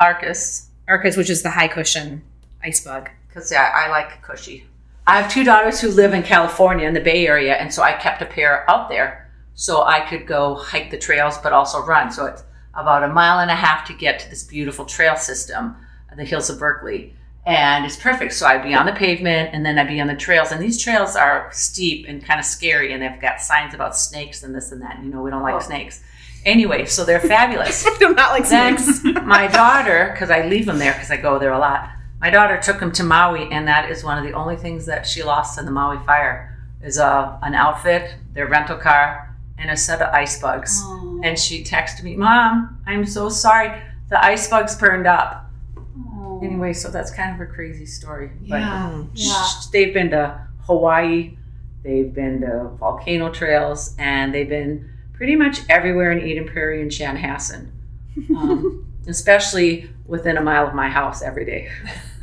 Arcus, 0.00 0.68
Arcus, 0.88 1.16
which 1.16 1.30
is 1.30 1.42
the 1.42 1.50
high 1.50 1.68
cushion 1.68 2.22
Icebug. 2.64 3.08
because 3.28 3.50
yeah, 3.50 3.72
I 3.74 3.88
like 3.88 4.22
cushy. 4.22 4.66
I 5.06 5.20
have 5.20 5.32
two 5.32 5.42
daughters 5.42 5.80
who 5.80 5.88
live 5.88 6.14
in 6.14 6.22
California 6.22 6.86
in 6.86 6.94
the 6.94 7.00
Bay 7.00 7.26
Area, 7.26 7.54
and 7.54 7.72
so 7.72 7.82
I 7.82 7.92
kept 7.92 8.22
a 8.22 8.26
pair 8.26 8.68
out 8.70 8.88
there 8.88 9.22
so 9.54 9.82
I 9.82 10.00
could 10.00 10.26
go 10.26 10.54
hike 10.54 10.90
the 10.90 10.98
trails, 10.98 11.38
but 11.38 11.52
also 11.52 11.84
run. 11.84 12.10
So 12.10 12.26
it's 12.26 12.44
about 12.74 13.04
a 13.04 13.08
mile 13.08 13.40
and 13.40 13.50
a 13.50 13.54
half 13.54 13.86
to 13.86 13.92
get 13.92 14.18
to 14.20 14.30
this 14.30 14.44
beautiful 14.44 14.84
trail 14.84 15.16
system, 15.16 15.76
uh, 16.10 16.14
the 16.14 16.24
hills 16.24 16.50
of 16.50 16.58
Berkeley. 16.58 17.14
And 17.44 17.84
it's 17.84 17.96
perfect. 17.96 18.32
So 18.34 18.46
I'd 18.46 18.62
be 18.62 18.72
on 18.72 18.86
the 18.86 18.92
pavement 18.92 19.50
and 19.52 19.66
then 19.66 19.78
I'd 19.78 19.88
be 19.88 20.00
on 20.00 20.06
the 20.06 20.14
trails. 20.14 20.52
And 20.52 20.62
these 20.62 20.80
trails 20.80 21.16
are 21.16 21.50
steep 21.52 22.06
and 22.08 22.24
kind 22.24 22.38
of 22.38 22.46
scary. 22.46 22.92
And 22.92 23.02
they've 23.02 23.20
got 23.20 23.40
signs 23.40 23.74
about 23.74 23.96
snakes 23.96 24.44
and 24.44 24.54
this 24.54 24.70
and 24.70 24.80
that. 24.82 25.02
You 25.02 25.10
know, 25.10 25.22
we 25.22 25.30
don't 25.30 25.42
like 25.42 25.54
oh. 25.54 25.60
snakes. 25.60 26.02
Anyway, 26.44 26.86
so 26.86 27.04
they're 27.04 27.20
fabulous. 27.20 27.84
do 27.98 28.14
not 28.14 28.30
like 28.32 28.48
Then 28.48 28.76
my 29.26 29.46
daughter, 29.46 30.10
because 30.12 30.30
I 30.30 30.46
leave 30.46 30.66
them 30.66 30.78
there 30.78 30.92
because 30.92 31.10
I 31.10 31.16
go 31.16 31.38
there 31.38 31.52
a 31.52 31.58
lot. 31.58 31.88
My 32.20 32.30
daughter 32.30 32.58
took 32.60 32.78
them 32.80 32.92
to 32.92 33.02
Maui, 33.02 33.50
and 33.50 33.66
that 33.68 33.90
is 33.90 34.04
one 34.04 34.18
of 34.18 34.24
the 34.24 34.32
only 34.32 34.56
things 34.56 34.86
that 34.86 35.06
she 35.06 35.22
lost 35.22 35.58
in 35.58 35.64
the 35.64 35.70
Maui 35.72 35.98
fire 36.04 36.48
is 36.82 36.98
a 36.98 37.38
an 37.42 37.54
outfit, 37.54 38.14
their 38.32 38.46
rental 38.48 38.76
car, 38.76 39.34
and 39.58 39.70
a 39.70 39.76
set 39.76 40.00
of 40.02 40.12
Icebugs. 40.12 41.24
And 41.24 41.38
she 41.38 41.62
texted 41.62 42.02
me, 42.02 42.16
"Mom, 42.16 42.80
I'm 42.86 43.06
so 43.06 43.28
sorry. 43.28 43.80
The 44.08 44.16
Icebugs 44.16 44.78
burned 44.78 45.06
up." 45.06 45.50
Anyway, 46.42 46.72
so 46.72 46.90
that's 46.90 47.12
kind 47.12 47.34
of 47.34 47.40
a 47.40 47.50
crazy 47.52 47.86
story. 47.86 48.30
But 48.48 48.60
Yeah. 48.60 49.02
sh- 49.14 49.20
Yeah. 49.28 49.44
they've 49.72 49.94
been 49.94 50.10
to 50.10 50.40
Hawaii, 50.66 51.36
they've 51.84 52.12
been 52.12 52.40
to 52.40 52.70
volcano 52.78 53.30
trails, 53.30 53.94
and 53.98 54.34
they've 54.34 54.48
been 54.48 54.88
pretty 55.22 55.36
much 55.36 55.60
everywhere 55.68 56.10
in 56.10 56.26
Eden 56.26 56.44
Prairie 56.48 56.82
and 56.82 56.90
Chanhassen, 56.90 57.68
um, 58.30 58.84
especially 59.06 59.88
within 60.04 60.36
a 60.36 60.40
mile 60.42 60.66
of 60.66 60.74
my 60.74 60.88
house 60.88 61.22
every 61.22 61.44
day. 61.44 61.70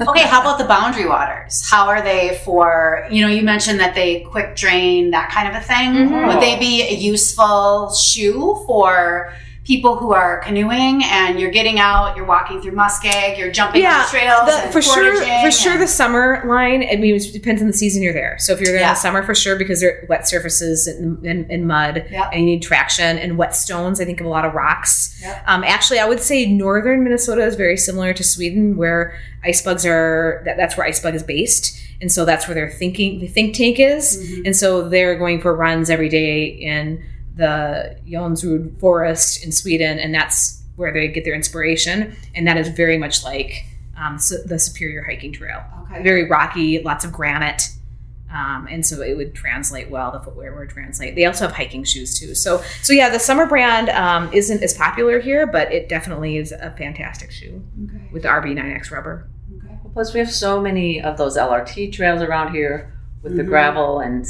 okay, 0.02 0.28
how 0.28 0.42
about 0.42 0.58
the 0.58 0.66
boundary 0.66 1.08
waters? 1.08 1.66
How 1.70 1.88
are 1.88 2.02
they 2.02 2.42
for, 2.44 3.08
you 3.10 3.26
know, 3.26 3.32
you 3.32 3.42
mentioned 3.42 3.80
that 3.80 3.96
they 3.96 4.20
quick 4.20 4.54
drain, 4.54 5.12
that 5.12 5.32
kind 5.32 5.48
of 5.48 5.56
a 5.56 5.62
thing. 5.66 6.10
Mhm. 6.10 6.28
Would 6.28 6.44
they 6.44 6.60
be 6.60 6.82
a 6.90 6.94
useful 6.94 7.94
shoe 7.94 8.62
for 8.68 9.34
people 9.70 9.96
who 9.96 10.12
are 10.14 10.40
canoeing 10.40 11.04
and 11.04 11.40
you're 11.40 11.52
getting 11.52 11.78
out, 11.80 12.18
you're 12.18 12.26
walking 12.26 12.60
through 12.60 12.72
muskeg, 12.72 13.38
you're 13.38 13.52
jumping 13.52 13.86
on 13.86 13.92
Yeah, 13.92 14.04
the 14.04 14.10
trails 14.10 14.46
The- 14.48 14.64
and 14.64 14.74
for 14.74 14.82
sure, 14.82 15.16
for 15.44 15.52
sure, 15.52 15.78
the 15.78 15.86
summer 15.88 16.42
line. 16.48 16.82
I 16.92 16.96
mean, 16.96 17.14
it 17.16 17.32
depends 17.32 17.62
on 17.62 17.68
the 17.68 17.74
season 17.74 18.02
you're 18.02 18.12
there. 18.12 18.36
So 18.40 18.52
if 18.54 18.60
you're 18.60 18.72
there 18.74 18.82
in 18.82 18.88
the 18.90 18.96
summer, 18.96 19.22
for 19.22 19.36
sure, 19.36 19.56
because 19.56 19.80
they're 19.82 20.08
wet 20.10 20.28
surfaces 20.28 20.88
and, 20.88 21.24
and, 21.24 21.50
and 21.52 21.68
mud, 21.68 22.04
Yep. 22.10 22.30
and 22.34 22.40
you 22.42 22.46
need 22.48 22.64
traction 22.64 23.20
and 23.20 23.38
wet 23.38 23.56
stones. 23.56 24.02
I 24.02 24.06
think 24.06 24.20
of 24.20 24.26
a 24.26 24.30
lot 24.30 24.44
of 24.44 24.56
rocks. 24.56 25.16
Yep. 25.22 25.44
Um, 25.46 25.64
actually, 25.64 26.00
I 26.00 26.06
would 26.06 26.20
say 26.20 26.48
northern 26.48 27.04
Minnesota 27.04 27.44
is 27.46 27.56
very 27.56 27.78
similar 27.78 28.12
to 28.14 28.24
Sweden, 28.24 28.76
where 28.76 29.20
Icebugs 29.46 29.88
are. 29.88 30.42
That, 30.46 30.58
that's 30.58 30.78
where 30.78 30.90
Icebug 30.90 31.14
is 31.14 31.22
based, 31.22 31.80
and 32.02 32.12
so 32.12 32.26
that's 32.26 32.48
where 32.48 32.56
their 32.56 32.72
thinking, 32.72 33.20
the 33.20 33.28
think 33.28 33.54
tank 33.56 33.80
is. 33.80 34.18
Mhm. 34.18 34.46
And 34.48 34.56
so 34.56 34.90
they're 34.90 35.16
going 35.16 35.42
for 35.42 35.56
runs 35.56 35.92
every 35.92 36.10
day 36.10 36.46
in 36.46 37.04
the 37.40 37.98
Jonsrud 38.08 38.80
forest 38.80 39.44
in 39.44 39.52
Sweden, 39.52 39.98
and 40.00 40.14
that's 40.14 40.62
where 40.76 40.94
they 40.94 41.08
get 41.08 41.24
their 41.26 41.34
inspiration. 41.36 42.16
And 42.36 42.48
that 42.48 42.58
is 42.58 42.68
very 42.70 42.98
much 42.98 43.24
like 43.24 43.66
um, 43.98 44.18
so 44.20 44.36
the 44.46 44.60
Superior 44.60 45.04
Hiking 45.04 45.34
Trail. 45.34 45.62
Okay. 45.92 46.04
Very 46.04 46.30
rocky, 46.30 46.82
lots 46.84 47.04
of 47.04 47.12
granite. 47.12 47.64
Um, 48.32 48.68
and 48.70 48.86
so 48.86 49.02
it 49.02 49.18
would 49.18 49.34
translate 49.34 49.90
well. 49.90 50.12
The 50.12 50.20
footwear 50.20 50.56
would 50.56 50.70
translate. 50.70 51.16
They 51.16 51.26
also 51.26 51.48
have 51.48 51.56
hiking 51.56 51.84
shoes 51.84 52.20
too. 52.20 52.36
So, 52.36 52.62
so 52.84 52.94
yeah, 52.94 53.10
the 53.10 53.18
summer 53.20 53.48
brand 53.48 53.90
um, 53.90 54.32
isn't 54.32 54.62
as 54.62 54.76
popular 54.76 55.20
here, 55.20 55.48
but 55.48 55.72
it 55.74 55.90
definitely 55.90 56.38
is 56.38 56.52
a 56.52 56.72
fantastic 56.78 57.32
shoe 57.32 57.64
Okay. 57.86 58.08
with 58.14 58.22
the 58.22 58.30
RB9X 58.30 58.92
rubber. 58.92 59.28
Okay. 59.58 59.76
Plus, 59.94 60.14
we 60.14 60.20
have 60.20 60.30
so 60.32 60.62
many 60.62 61.02
of 61.02 61.18
those 61.18 61.36
LRT 61.38 61.92
trails 61.92 62.22
around 62.22 62.54
here 62.54 62.94
with 63.24 63.36
the 63.36 63.42
Mhm. 63.44 63.48
gravel, 63.48 64.00
and 64.00 64.26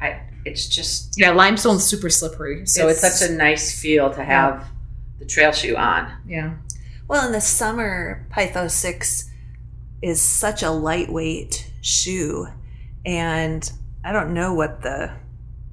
I, 0.00 0.20
it's 0.44 0.66
just 0.68 1.14
Yeah, 1.18 1.30
limestone's 1.30 1.84
super 1.84 2.10
slippery, 2.10 2.66
so 2.66 2.88
it's, 2.88 3.02
it's, 3.02 3.18
such 3.20 3.30
a 3.30 3.32
nice 3.32 3.78
feel 3.80 4.12
to 4.14 4.24
have 4.24 4.68
the 5.18 5.26
trail 5.26 5.52
shoe 5.52 5.76
on. 5.76 6.10
yeah. 6.26 6.54
Well, 7.08 7.26
in 7.26 7.32
the 7.32 7.40
summer, 7.40 8.26
Pythos 8.30 8.70
6 8.70 9.28
is 10.02 10.20
such 10.20 10.62
a 10.62 10.70
lightweight 10.70 11.70
shoe. 11.82 12.46
And 13.04 13.70
I 14.04 14.12
don't 14.12 14.32
know 14.34 14.54
what 14.54 14.82
the 14.82 15.12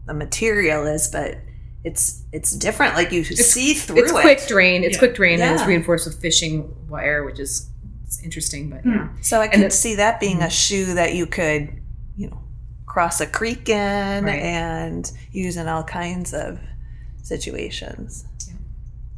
the 0.06 0.14
material 0.14 0.86
is, 0.88 1.08
but 1.08 1.38
it's 1.84 2.24
it's 2.34 2.52
different. 2.56 2.96
Like 2.96 3.12
you 3.12 3.24
see 3.24 3.74
through 3.74 4.00
It's 4.00 4.12
it. 4.12 4.22
quick 4.22 4.48
drain. 4.48 4.84
It's 4.84 4.98
quick 4.98 5.16
drain, 5.16 5.40
and 5.40 5.56
it's 5.56 5.66
reinforced 5.66 6.08
with 6.08 6.20
fishing 6.20 6.76
wire, 6.90 7.24
which 7.24 7.40
is 7.40 7.70
it's 8.04 8.22
interesting. 8.24 8.70
But 8.70 8.82
hmm. 8.82 8.92
yeah, 8.92 9.10
So 9.22 9.40
I 9.40 9.46
And 9.46 9.54
could 9.54 9.62
it- 9.66 9.74
see 9.74 9.96
that 9.96 10.20
being 10.20 10.40
a 10.40 10.46
hmm. 10.46 10.50
shoe 10.50 10.94
that 10.96 11.14
you 11.14 11.26
could, 11.26 11.62
you 11.62 11.70
know, 11.70 11.79
cross 12.90 13.22
a 13.22 13.26
creek 13.28 13.70
in 13.70 14.26
Right. 14.26 14.42
and 14.42 15.10
use 15.32 15.56
in 15.56 15.70
all 15.70 15.84
kinds 15.84 16.34
of 16.34 16.60
situations. 17.24 18.26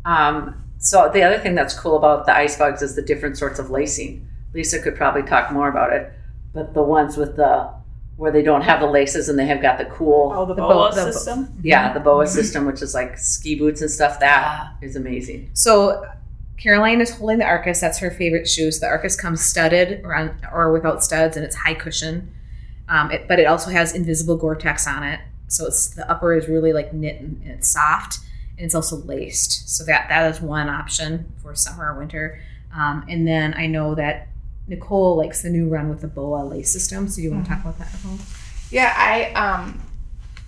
Um, 0.05 0.61
so 0.78 1.09
the 1.13 1.24
other 1.24 1.39
thing 1.39 1.55
that's 1.55 1.74
cool 1.78 1.97
about 1.97 2.26
the 2.26 2.32
Icebugs 2.34 2.82
is 2.82 2.95
the 2.95 3.01
different 3.01 3.38
sorts 3.38 3.59
of 3.59 3.69
lacing. 3.72 4.28
Lisa 4.53 4.80
could 4.80 4.95
probably 4.95 5.24
talk 5.24 5.51
more 5.51 5.69
about 5.69 5.93
it, 5.93 6.11
but 6.53 6.74
the 6.74 6.84
ones 6.84 7.17
with 7.17 7.36
the 7.38 7.69
where 8.17 8.32
they 8.32 8.43
don't 8.43 8.61
have 8.61 8.80
the 8.82 8.86
laces 8.86 9.30
and 9.30 9.39
they 9.39 9.47
have 9.47 9.61
got 9.63 9.80
the 9.80 9.86
cool, 9.86 10.32
Oh, 10.36 10.45
the, 10.45 10.53
The 10.53 10.61
BOA 10.61 10.89
bo- 10.89 10.95
the 10.95 11.11
system. 11.11 11.57
yeah, 11.63 11.91
the 11.91 11.99
boa 11.99 12.28
system, 12.28 12.65
which 12.67 12.84
is 12.84 12.93
like 12.93 13.17
ski 13.17 13.55
boots 13.55 13.82
and 13.82 13.89
stuff. 13.89 14.19
That 14.19 14.74
is 14.82 14.95
amazing. 14.95 15.49
So 15.53 16.05
Caroline 16.57 17.01
is 17.01 17.09
holding 17.17 17.39
the 17.39 17.45
Arcus. 17.45 17.80
That's 17.82 17.97
her 17.97 18.11
favorite 18.11 18.47
shoes. 18.47 18.80
The 18.80 18.86
Arcus 18.86 19.15
comes 19.15 19.41
studded 19.41 20.01
or, 20.03 20.13
on, 20.15 20.36
or 20.53 20.72
without 20.72 21.03
studs, 21.03 21.36
and 21.36 21.43
it's 21.43 21.55
high 21.55 21.74
cushion. 21.74 22.32
Um, 22.92 23.10
it, 23.10 23.28
but 23.28 23.39
it 23.39 23.46
also 23.46 23.72
has 23.72 23.96
invisible 23.96 24.36
Gore-Tex 24.36 24.86
on 24.86 25.04
it, 25.04 25.22
so 25.48 25.66
it's 25.66 25.96
the 25.96 26.10
upper 26.12 26.34
is 26.34 26.48
really 26.48 26.74
like 26.74 26.94
knit 26.94 27.22
and 27.22 27.42
it's 27.46 27.70
soft, 27.70 28.20
and 28.58 28.66
it's 28.66 28.76
also 28.76 28.98
laced. 28.98 29.70
So 29.70 29.86
that 29.86 30.10
that 30.10 30.30
is 30.30 30.42
one 30.42 30.70
option 30.70 31.32
for 31.42 31.56
summer 31.56 31.94
or 31.94 31.98
winter. 31.98 32.42
Um, 32.76 33.06
and 33.10 33.28
then 33.28 33.54
I 33.54 33.68
know 33.68 33.96
that 33.96 34.28
Nicole 34.68 35.16
likes 35.18 35.42
the 35.42 35.50
NewRun 35.50 35.89
with 35.89 36.02
the 36.02 36.08
boa 36.08 36.44
lace 36.44 36.72
system. 36.72 37.08
So 37.08 37.18
do 37.18 37.22
you 37.24 37.32
want 37.32 37.46
to 37.46 37.52
talk 37.52 37.62
about 37.62 37.80
that, 37.80 37.94
Nicole? 37.94 38.20
Yeah, 38.70 38.94
I 38.96 39.32
um, 39.34 39.82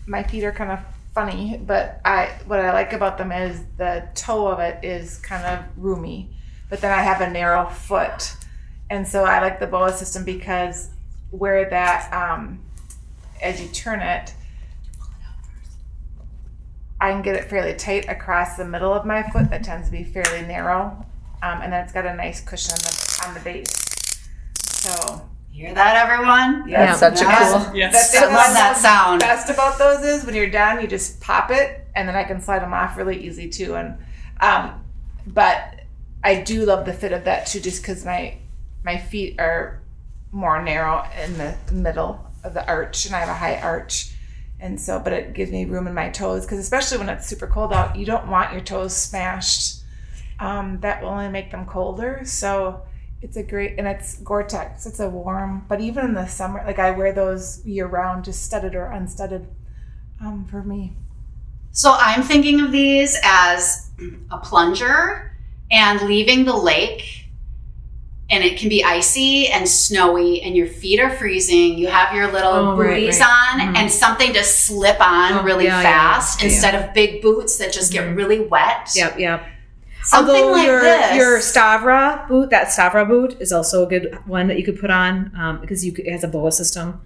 my 0.06 0.24
feet 0.24 0.44
are 0.44 0.52
kind 0.52 0.72
of 0.72 0.80
funny, 1.14 1.62
but 1.66 2.02
I 2.04 2.32
what 2.48 2.60
I 2.60 2.74
like 2.74 2.94
about 2.94 3.18
them 3.18 3.32
is 3.32 3.62
the 3.78 4.08
toe 4.16 4.48
of 4.48 4.60
it 4.60 4.84
is 4.84 5.18
kind 5.20 5.46
of 5.46 5.66
roomy, 5.78 6.36
but 6.70 6.82
then 6.82 6.92
I 6.92 7.02
have 7.02 7.22
a 7.22 7.30
narrow 7.30 7.70
foot, 7.70 8.36
And 8.90 9.08
so 9.08 9.24
I 9.24 9.40
like 9.42 9.60
the 9.60 9.68
BOA 9.68 9.94
system 9.94 10.24
because 10.24 10.90
where 11.34 11.68
that, 11.70 12.14
um, 12.14 12.60
as 13.42 13.60
you 13.62 13.68
turn 13.70 14.00
it, 14.02 14.34
I 17.02 17.12
can 17.12 17.22
get 17.22 17.36
it 17.36 17.50
fairly 17.50 17.74
tight 17.74 18.08
across 18.08 18.56
the 18.56 18.66
middle 18.66 18.94
of 18.94 19.06
my 19.06 19.24
foot. 19.24 19.50
That 19.50 19.64
tends 19.64 19.88
to 19.88 19.92
be 19.92 20.04
fairly 20.04 20.44
narrow, 20.48 21.06
um, 21.42 21.62
and 21.62 21.74
then 21.74 21.84
it's 21.84 21.92
got 21.92 22.06
a 22.06 22.14
nice 22.16 22.40
cushion 22.40 22.72
on 22.74 22.80
the, 22.80 23.24
on 23.28 23.34
the 23.34 23.40
base. 23.42 24.22
So 24.54 25.28
Hear 25.52 25.74
that, 25.74 25.96
everyone? 26.10 26.68
yeah, 26.68 26.94
such 26.96 27.22
a 27.22 27.26
Yes. 27.26 27.52
cool. 27.52 27.74
That's 27.92 28.16
I 28.16 28.26
love 28.26 28.54
that 28.54 28.78
sound. 28.78 29.20
best 29.20 29.50
about 29.50 29.78
those 29.78 30.04
is 30.04 30.26
when 30.26 30.34
you're 30.36 30.50
done, 30.50 30.82
you 30.82 30.88
just 30.88 31.20
pop 31.20 31.52
it, 31.52 31.86
and 31.96 32.08
then 32.08 32.16
I 32.16 32.24
can 32.24 32.40
slide 32.42 32.60
them 32.60 32.74
off 32.74 32.96
really 32.98 33.18
easy 33.28 33.50
too. 33.50 33.76
And 33.76 33.98
um, 34.40 34.84
but 35.28 35.82
I 36.24 36.42
do 36.42 36.66
love 36.66 36.86
the 36.86 36.94
fit 36.94 37.12
of 37.12 37.26
that 37.26 37.48
too, 37.48 37.60
just 37.60 37.82
because 37.82 38.06
my 38.06 38.38
my 38.84 38.98
feet 38.98 39.40
are 39.40 39.83
more 40.34 40.62
narrow 40.62 41.06
in 41.24 41.38
the 41.38 41.56
middle 41.72 42.20
of 42.44 42.54
the 42.54 42.68
arch, 42.68 43.06
and 43.06 43.16
I 43.16 43.20
have 43.20 43.30
a 43.30 43.34
high 43.34 43.62
arch, 43.62 44.14
and 44.60 44.80
so 44.80 45.00
but 45.00 45.14
it 45.14 45.34
gives 45.34 45.52
me 45.52 45.64
room 45.64 45.88
in 45.88 45.94
my 45.94 46.10
toes 46.10 46.46
because 46.46 46.60
especially 46.60 46.98
when 46.98 47.08
it's 47.08 47.26
super 47.28 47.48
cold 47.48 47.72
out, 47.72 47.96
you 47.96 48.06
don't 48.06 48.28
want 48.28 48.52
your 48.52 48.62
toes 48.62 48.94
smashed. 48.94 49.82
Um, 50.40 50.80
that 50.82 51.02
will 51.02 51.10
only 51.10 51.30
make 51.30 51.52
them 51.52 51.66
colder. 51.66 52.22
So 52.26 52.82
it's 53.22 53.38
a 53.38 53.44
great 53.44 53.76
and 53.78 53.88
it's 53.88 54.16
Gore-Tex. 54.20 54.86
It's 54.86 55.00
a 55.00 55.08
warm, 55.08 55.66
but 55.70 55.80
even 55.80 56.04
in 56.04 56.14
the 56.14 56.28
summer, 56.28 56.62
like 56.66 56.80
I 56.80 56.92
wear 56.92 57.14
those 57.14 57.64
year 57.66 57.88
round, 57.88 58.26
just 58.26 58.44
studded 58.44 58.76
or 58.76 58.88
unstudded. 58.88 59.48
Um, 60.20 60.46
for 60.46 60.64
me, 60.64 60.96
So 61.72 61.96
I'm 61.98 62.22
thinking 62.24 62.62
of 62.62 62.72
these 62.72 63.18
as 63.24 63.90
a 64.32 64.38
plunger 64.38 65.36
and 65.72 66.02
leaving 66.02 66.46
the 66.46 66.56
lake. 66.56 67.23
And 68.34 68.44
it 68.44 68.58
can 68.58 68.68
be 68.68 68.84
icy 68.84 69.48
and 69.50 69.70
snowy, 69.70 70.42
and 70.42 70.56
your 70.56 70.66
feet 70.66 71.00
are 71.00 71.12
freezing. 71.12 71.78
You 71.78 71.88
have 71.88 72.16
your 72.16 72.32
little 72.32 72.52
Oh, 72.52 72.76
booties 72.76 73.20
right. 73.20 73.30
on, 73.30 73.60
Mhm. 73.60 73.78
and 73.78 73.92
something 73.92 74.34
to 74.34 74.44
slip 74.44 75.00
on 75.00 75.34
Oh, 75.34 75.44
really 75.44 75.66
yeah, 75.66 75.82
yeah, 75.82 75.84
fast 75.84 76.42
yeah. 76.42 76.48
instead 76.50 76.74
of 76.76 76.94
big 76.96 77.22
boots 77.22 77.58
that 77.58 77.72
just 77.72 77.94
get 77.94 78.06
Mhm. 78.06 78.16
really 78.18 78.40
wet. 78.40 78.90
Yep, 78.96 79.20
yep. 79.20 79.46
Something 80.04 80.36
Although 80.36 80.52
like 80.54 80.66
your 80.68 80.82
this. 80.82 81.16
your 81.16 81.38
Stavre 81.40 82.28
boot, 82.28 82.50
that 82.50 82.68
Stavre 82.70 83.08
boot 83.08 83.38
is 83.40 83.54
also 83.54 83.86
a 83.86 83.88
good 83.88 84.18
one 84.26 84.48
that 84.48 84.58
you 84.58 84.64
could 84.66 84.80
put 84.80 84.90
on 84.90 85.32
um, 85.40 85.60
because 85.62 85.86
you 85.86 85.92
could, 85.92 86.06
it 86.08 86.12
has 86.12 86.24
a 86.24 86.28
boa 86.28 86.52
system. 86.52 87.02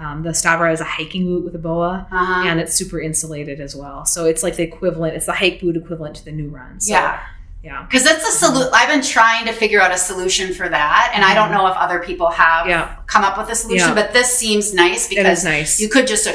Um, 0.00 0.22
the 0.22 0.30
Stavre 0.30 0.72
is 0.72 0.80
a 0.80 0.84
hiking 0.84 1.26
boot 1.26 1.44
with 1.44 1.54
a 1.54 1.58
boa, 1.58 2.06
Uh-huh. 2.10 2.48
and 2.48 2.58
it's 2.58 2.74
super 2.74 2.98
insulated 2.98 3.60
as 3.60 3.76
well. 3.76 4.06
So 4.06 4.24
it's 4.24 4.42
like 4.42 4.56
the 4.56 4.62
equivalent. 4.62 5.14
It's 5.16 5.26
the 5.26 5.32
hike 5.34 5.60
boot 5.60 5.76
equivalent 5.76 6.16
to 6.16 6.24
the 6.24 6.32
NewRun. 6.32 6.80
So, 6.82 6.94
yeah. 6.94 7.18
Yeah, 7.62 7.82
Because 7.84 8.02
that's 8.04 8.26
a 8.28 8.32
solution. 8.32 8.70
I've 8.74 8.88
been 8.88 9.02
trying 9.02 9.46
to 9.46 9.52
figure 9.52 9.80
out 9.80 9.92
a 9.92 9.98
solution 9.98 10.52
for 10.52 10.68
that, 10.68 11.12
and 11.14 11.24
I 11.24 11.32
don't 11.34 11.50
know 11.52 11.66
if 11.68 11.76
other 11.76 12.00
people 12.00 12.30
have 12.30 12.62
Mm-hmm. 12.62 12.70
Yeah. 12.70 12.96
come 13.06 13.24
up 13.24 13.38
with 13.38 13.48
a 13.50 13.54
solution. 13.54 13.88
Yeah. 13.88 13.94
But 13.94 14.12
this 14.12 14.32
seems 14.36 14.74
nice 14.74 15.08
because 15.08 15.38
is 15.38 15.44
nice. 15.44 15.80
you 15.80 15.88
could 15.88 16.06
just 16.06 16.26
uh, 16.26 16.32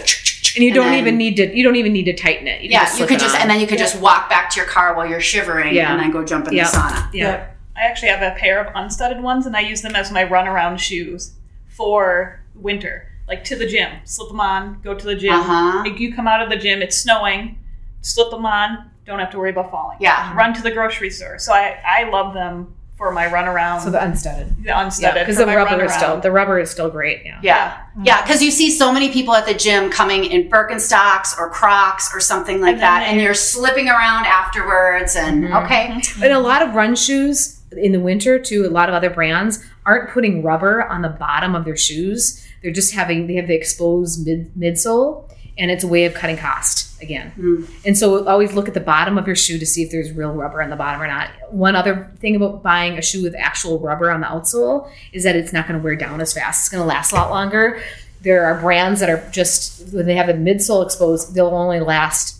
and 0.56 0.64
you 0.64 0.74
don't 0.74 0.92
then- 0.92 1.00
even 1.00 1.18
need 1.18 1.36
to. 1.38 1.56
You 1.56 1.64
don't 1.64 1.76
even 1.76 1.94
need 1.94 2.06
to 2.06 2.14
tighten 2.16 2.48
it. 2.48 2.62
You 2.62 2.70
yeah, 2.70 2.86
just 2.86 3.00
you 3.00 3.06
could 3.06 3.20
just 3.20 3.36
on. 3.36 3.42
and 3.42 3.50
then 3.50 3.60
you 3.60 3.68
could 3.68 3.78
just 3.78 4.00
walk 4.00 4.30
back 4.30 4.50
to 4.52 4.60
your 4.60 4.66
car 4.68 4.96
while 4.96 5.06
you're 5.08 5.20
shivering, 5.22 5.74
Yeah. 5.76 5.92
and 5.92 6.00
then 6.00 6.12
go 6.12 6.24
jump 6.24 6.48
in 6.48 6.54
Yeah. 6.54 6.70
the 6.72 6.78
sauna. 6.78 7.10
yeah. 7.14 7.48
I 7.76 7.82
actually 7.82 8.10
have 8.10 8.24
a 8.24 8.36
pair 8.40 8.60
of 8.64 8.72
unstudded 8.74 9.22
ones, 9.22 9.46
and 9.46 9.56
I 9.56 9.60
use 9.62 9.82
them 9.82 9.96
as 9.96 10.12
my 10.12 10.24
runaround 10.26 10.80
shoes 10.80 11.34
for 11.68 12.40
winter. 12.56 13.08
Like 13.28 13.44
to 13.46 13.56
the 13.56 13.68
gym, 13.68 13.92
slip 14.06 14.30
them 14.30 14.40
on, 14.40 14.80
go 14.84 14.96
to 14.96 15.06
the 15.06 15.16
gym. 15.16 15.34
Uh-huh. 15.34 15.84
Like 15.86 16.00
you 16.00 16.14
come 16.16 16.28
out 16.28 16.42
of 16.42 16.50
the 16.50 16.56
gym, 16.56 16.82
it's 16.82 16.98
snowing, 16.98 17.58
slip 18.02 18.32
them 18.32 18.46
on, 18.46 18.90
don't 19.08 19.20
have 19.20 19.32
to 19.32 19.40
worry 19.40 19.50
about 19.50 19.72
falling. 19.72 19.98
Yeah. 20.00 20.36
Run 20.36 20.54
to 20.54 20.62
the 20.62 20.70
grocery 20.72 21.10
store. 21.10 21.40
So 21.40 21.54
I, 21.54 21.80
I 21.86 22.10
love 22.10 22.34
them 22.34 22.76
for 22.98 23.12
my 23.12 23.28
runaround. 23.28 23.82
So 23.82 23.90
the 23.92 24.04
unstudded. 24.04 24.64
the 24.64 24.78
unstudded. 24.78 25.22
Because 25.26 25.38
for 25.38 25.46
the 25.46 25.56
rubber 25.56 25.84
is 25.86 25.94
still 25.94 26.20
the 26.20 26.32
rubber 26.32 26.60
is 26.60 26.70
still 26.70 26.90
great. 26.90 27.22
Yeah. 27.24 27.40
Yeah, 27.44 27.78
yeah, 28.04 28.22
because 28.24 28.42
you 28.44 28.52
see 28.52 28.70
so 28.72 28.92
many 28.92 29.12
people 29.12 29.34
at 29.36 29.46
the 29.46 29.54
gym 29.54 29.90
coming 29.92 30.26
in 30.26 30.50
Birkenstocks 30.50 31.38
or 31.38 31.50
Crocs 31.50 32.14
or 32.14 32.20
something 32.20 32.60
like 32.60 32.74
And 32.74 32.82
then 32.82 33.02
that, 33.02 33.04
and 33.08 33.22
you're 33.22 33.34
slipping 33.36 33.88
around 33.88 34.26
afterwards. 34.26 35.16
And 35.16 35.46
Mhm. 35.46 35.64
okay, 35.64 36.02
And 36.24 36.34
a 36.34 36.40
lot 36.40 36.62
of 36.62 36.74
run 36.76 36.96
shoes 36.96 37.62
in 37.72 37.92
the 37.92 38.00
winter, 38.00 38.40
too, 38.40 38.66
a 38.66 38.70
lot 38.72 38.90
of 38.90 38.96
other 38.96 39.10
brands 39.12 39.64
aren't 39.86 40.10
putting 40.10 40.42
rubber 40.44 40.84
on 40.84 41.02
the 41.04 41.10
bottom 41.10 41.54
of 41.56 41.66
their 41.66 41.78
shoes. 41.78 42.44
They're 42.64 42.72
just 42.74 42.94
having 42.96 43.28
they 43.28 43.36
have 43.36 43.48
the 43.48 43.56
exposed 43.56 44.26
mid 44.26 44.52
midsole, 44.56 45.30
and 45.58 45.70
it's 45.70 45.84
a 45.84 45.88
way 45.88 46.06
of 46.06 46.14
cutting 46.16 46.38
cost 46.38 46.87
again. 47.02 47.32
Mm. 47.38 47.70
And 47.86 47.98
so 47.98 48.28
always 48.28 48.54
look 48.54 48.68
at 48.68 48.74
the 48.74 48.80
bottom 48.80 49.18
of 49.18 49.28
your 49.28 49.36
shoe 49.36 49.60
to 49.60 49.66
see 49.66 49.84
if 49.84 49.92
there's 49.92 50.12
real 50.12 50.32
rubber 50.32 50.62
on 50.62 50.70
the 50.70 50.76
bottom 50.76 51.02
or 51.02 51.08
not. 51.08 51.30
One 51.50 51.76
other 51.76 52.12
thing 52.20 52.36
about 52.36 52.64
buying 52.64 52.98
a 52.98 53.02
shoe 53.02 53.24
with 53.24 53.36
actual 53.36 53.80
rubber 53.80 54.12
on 54.12 54.22
the 54.22 54.28
outsole 54.28 54.90
is 55.14 55.24
that 55.24 55.36
it's 55.36 55.54
not 55.54 55.68
going 55.68 55.80
to 55.80 55.84
wear 55.84 55.96
down 55.96 56.22
as 56.22 56.34
fast. 56.34 56.62
It's 56.62 56.70
going 56.70 56.82
to 56.82 56.88
last 56.88 57.12
a 57.12 57.16
lot 57.16 57.30
longer. 57.30 57.82
There 58.22 58.46
are 58.46 58.60
brands 58.60 59.00
that 59.00 59.10
are 59.10 59.28
just 59.32 59.94
when 59.94 60.06
they 60.06 60.16
have 60.16 60.28
the 60.28 60.34
midsole 60.34 60.84
exposed, 60.84 61.34
they'll 61.34 61.48
only 61.48 61.80
last. 61.80 62.36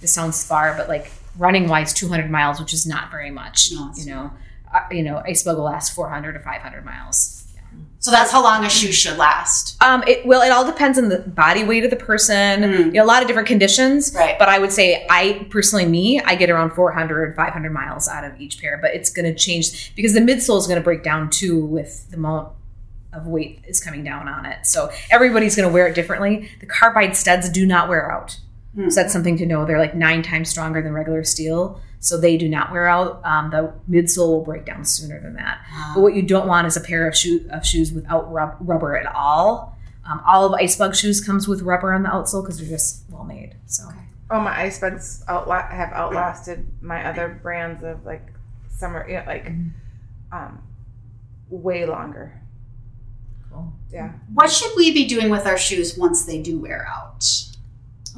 This 0.00 0.12
sounds 0.12 0.44
far, 0.44 0.74
but 0.76 0.88
like 0.88 1.10
running 1.38 1.68
wise, 1.68 1.92
200 1.94 2.30
miles, 2.30 2.60
which 2.60 2.74
is 2.74 2.86
not 2.86 3.10
very 3.10 3.30
much. 3.30 3.70
No, 3.72 3.92
you 3.96 4.06
know, 4.06 4.32
uh, 4.72 4.80
you 4.90 5.02
know, 5.02 5.22
Icebug 5.26 5.56
will 5.56 5.64
last 5.64 5.94
400 5.94 6.32
to 6.32 6.40
500 6.40 6.84
miles. 6.84 7.41
So 8.02 8.10
that's 8.10 8.32
how 8.32 8.42
long 8.42 8.64
a 8.64 8.68
shoe 8.68 8.90
should 8.90 9.16
last. 9.16 9.80
Um, 9.80 10.02
it 10.08 10.26
well, 10.26 10.42
it 10.42 10.50
all 10.50 10.66
depends 10.66 10.98
on 10.98 11.08
the 11.08 11.20
body 11.20 11.62
weight 11.62 11.84
of 11.84 11.90
the 11.90 11.96
person. 11.96 12.62
Mm. 12.62 12.84
You 12.86 12.92
know, 12.94 13.04
a 13.04 13.06
lot 13.06 13.22
of 13.22 13.28
different 13.28 13.46
conditions. 13.46 14.12
Right. 14.12 14.36
But 14.36 14.48
I 14.48 14.58
would 14.58 14.72
say, 14.72 15.06
I 15.08 15.46
personally, 15.50 15.86
me, 15.86 16.20
I 16.20 16.34
get 16.34 16.50
around 16.50 16.72
400, 16.72 17.36
500 17.36 17.72
miles 17.72 18.08
out 18.08 18.24
of 18.24 18.40
each 18.40 18.60
pair. 18.60 18.76
But 18.82 18.92
it's 18.92 19.08
going 19.08 19.32
to 19.32 19.34
change 19.34 19.94
because 19.94 20.14
the 20.14 20.20
midsole 20.20 20.58
is 20.58 20.66
going 20.66 20.80
to 20.80 20.82
break 20.82 21.04
down 21.04 21.30
too 21.30 21.64
with 21.64 22.10
the 22.10 22.16
amount 22.16 22.52
of 23.12 23.28
weight 23.28 23.60
is 23.68 23.78
coming 23.78 24.02
down 24.02 24.26
on 24.26 24.46
it. 24.46 24.66
So 24.66 24.90
everybody's 25.08 25.54
going 25.54 25.68
to 25.68 25.72
wear 25.72 25.86
it 25.86 25.94
differently. 25.94 26.50
The 26.58 26.66
carbide 26.66 27.14
studs 27.14 27.48
do 27.50 27.64
not 27.64 27.88
wear 27.88 28.10
out. 28.10 28.36
Hmm. 28.74 28.88
So 28.88 29.00
that's 29.00 29.12
something 29.12 29.36
to 29.36 29.46
know. 29.46 29.64
They're 29.64 29.78
like 29.78 29.94
nine 29.94 30.24
times 30.24 30.50
stronger 30.50 30.82
than 30.82 30.92
regular 30.92 31.22
steel. 31.22 31.80
So 32.02 32.18
they 32.18 32.36
do 32.36 32.48
not 32.48 32.72
wear 32.72 32.88
out. 32.88 33.24
Um, 33.24 33.50
the 33.50 33.72
midsole 33.88 34.26
will 34.26 34.44
break 34.44 34.64
down 34.66 34.84
sooner 34.84 35.20
than 35.20 35.34
that. 35.34 35.60
But 35.94 36.00
what 36.00 36.14
you 36.14 36.22
don't 36.22 36.48
want 36.48 36.66
is 36.66 36.76
a 36.76 36.80
pair 36.80 37.06
of, 37.06 37.16
shoe, 37.16 37.48
of 37.52 37.64
shoes 37.64 37.92
without 37.92 38.30
rub- 38.32 38.56
rubber 38.60 38.96
at 38.96 39.06
all. 39.06 39.78
Um, 40.04 40.20
all 40.26 40.44
of 40.52 40.60
Icebug 40.60 40.96
shoes 40.96 41.20
comes 41.24 41.46
with 41.46 41.62
rubber 41.62 41.92
on 41.94 42.02
the 42.02 42.08
outsole 42.08 42.42
because 42.42 42.58
they're 42.58 42.68
just 42.68 43.04
well 43.08 43.22
made. 43.22 43.54
So 43.66 43.84
oh 44.32 44.40
my 44.40 44.52
Icebugs 44.66 45.24
outla- 45.26 45.70
have 45.70 45.92
outlasted 45.92 46.66
my 46.82 47.04
other 47.08 47.38
brands 47.40 47.84
of 47.84 48.04
like 48.04 48.32
summer, 48.68 49.06
you 49.08 49.18
know, 49.18 49.24
like 49.24 49.46
um, 50.32 50.60
way 51.50 51.86
longer. 51.86 52.32
cool. 53.48 53.72
Yeah. 53.92 54.10
What 54.34 54.50
should 54.50 54.72
we 54.76 54.92
be 54.92 55.06
doing 55.06 55.30
with 55.30 55.46
our 55.46 55.56
shoes 55.58 55.96
once 55.96 56.24
they 56.24 56.42
do 56.42 56.58
wear 56.58 56.84
out? 56.90 57.24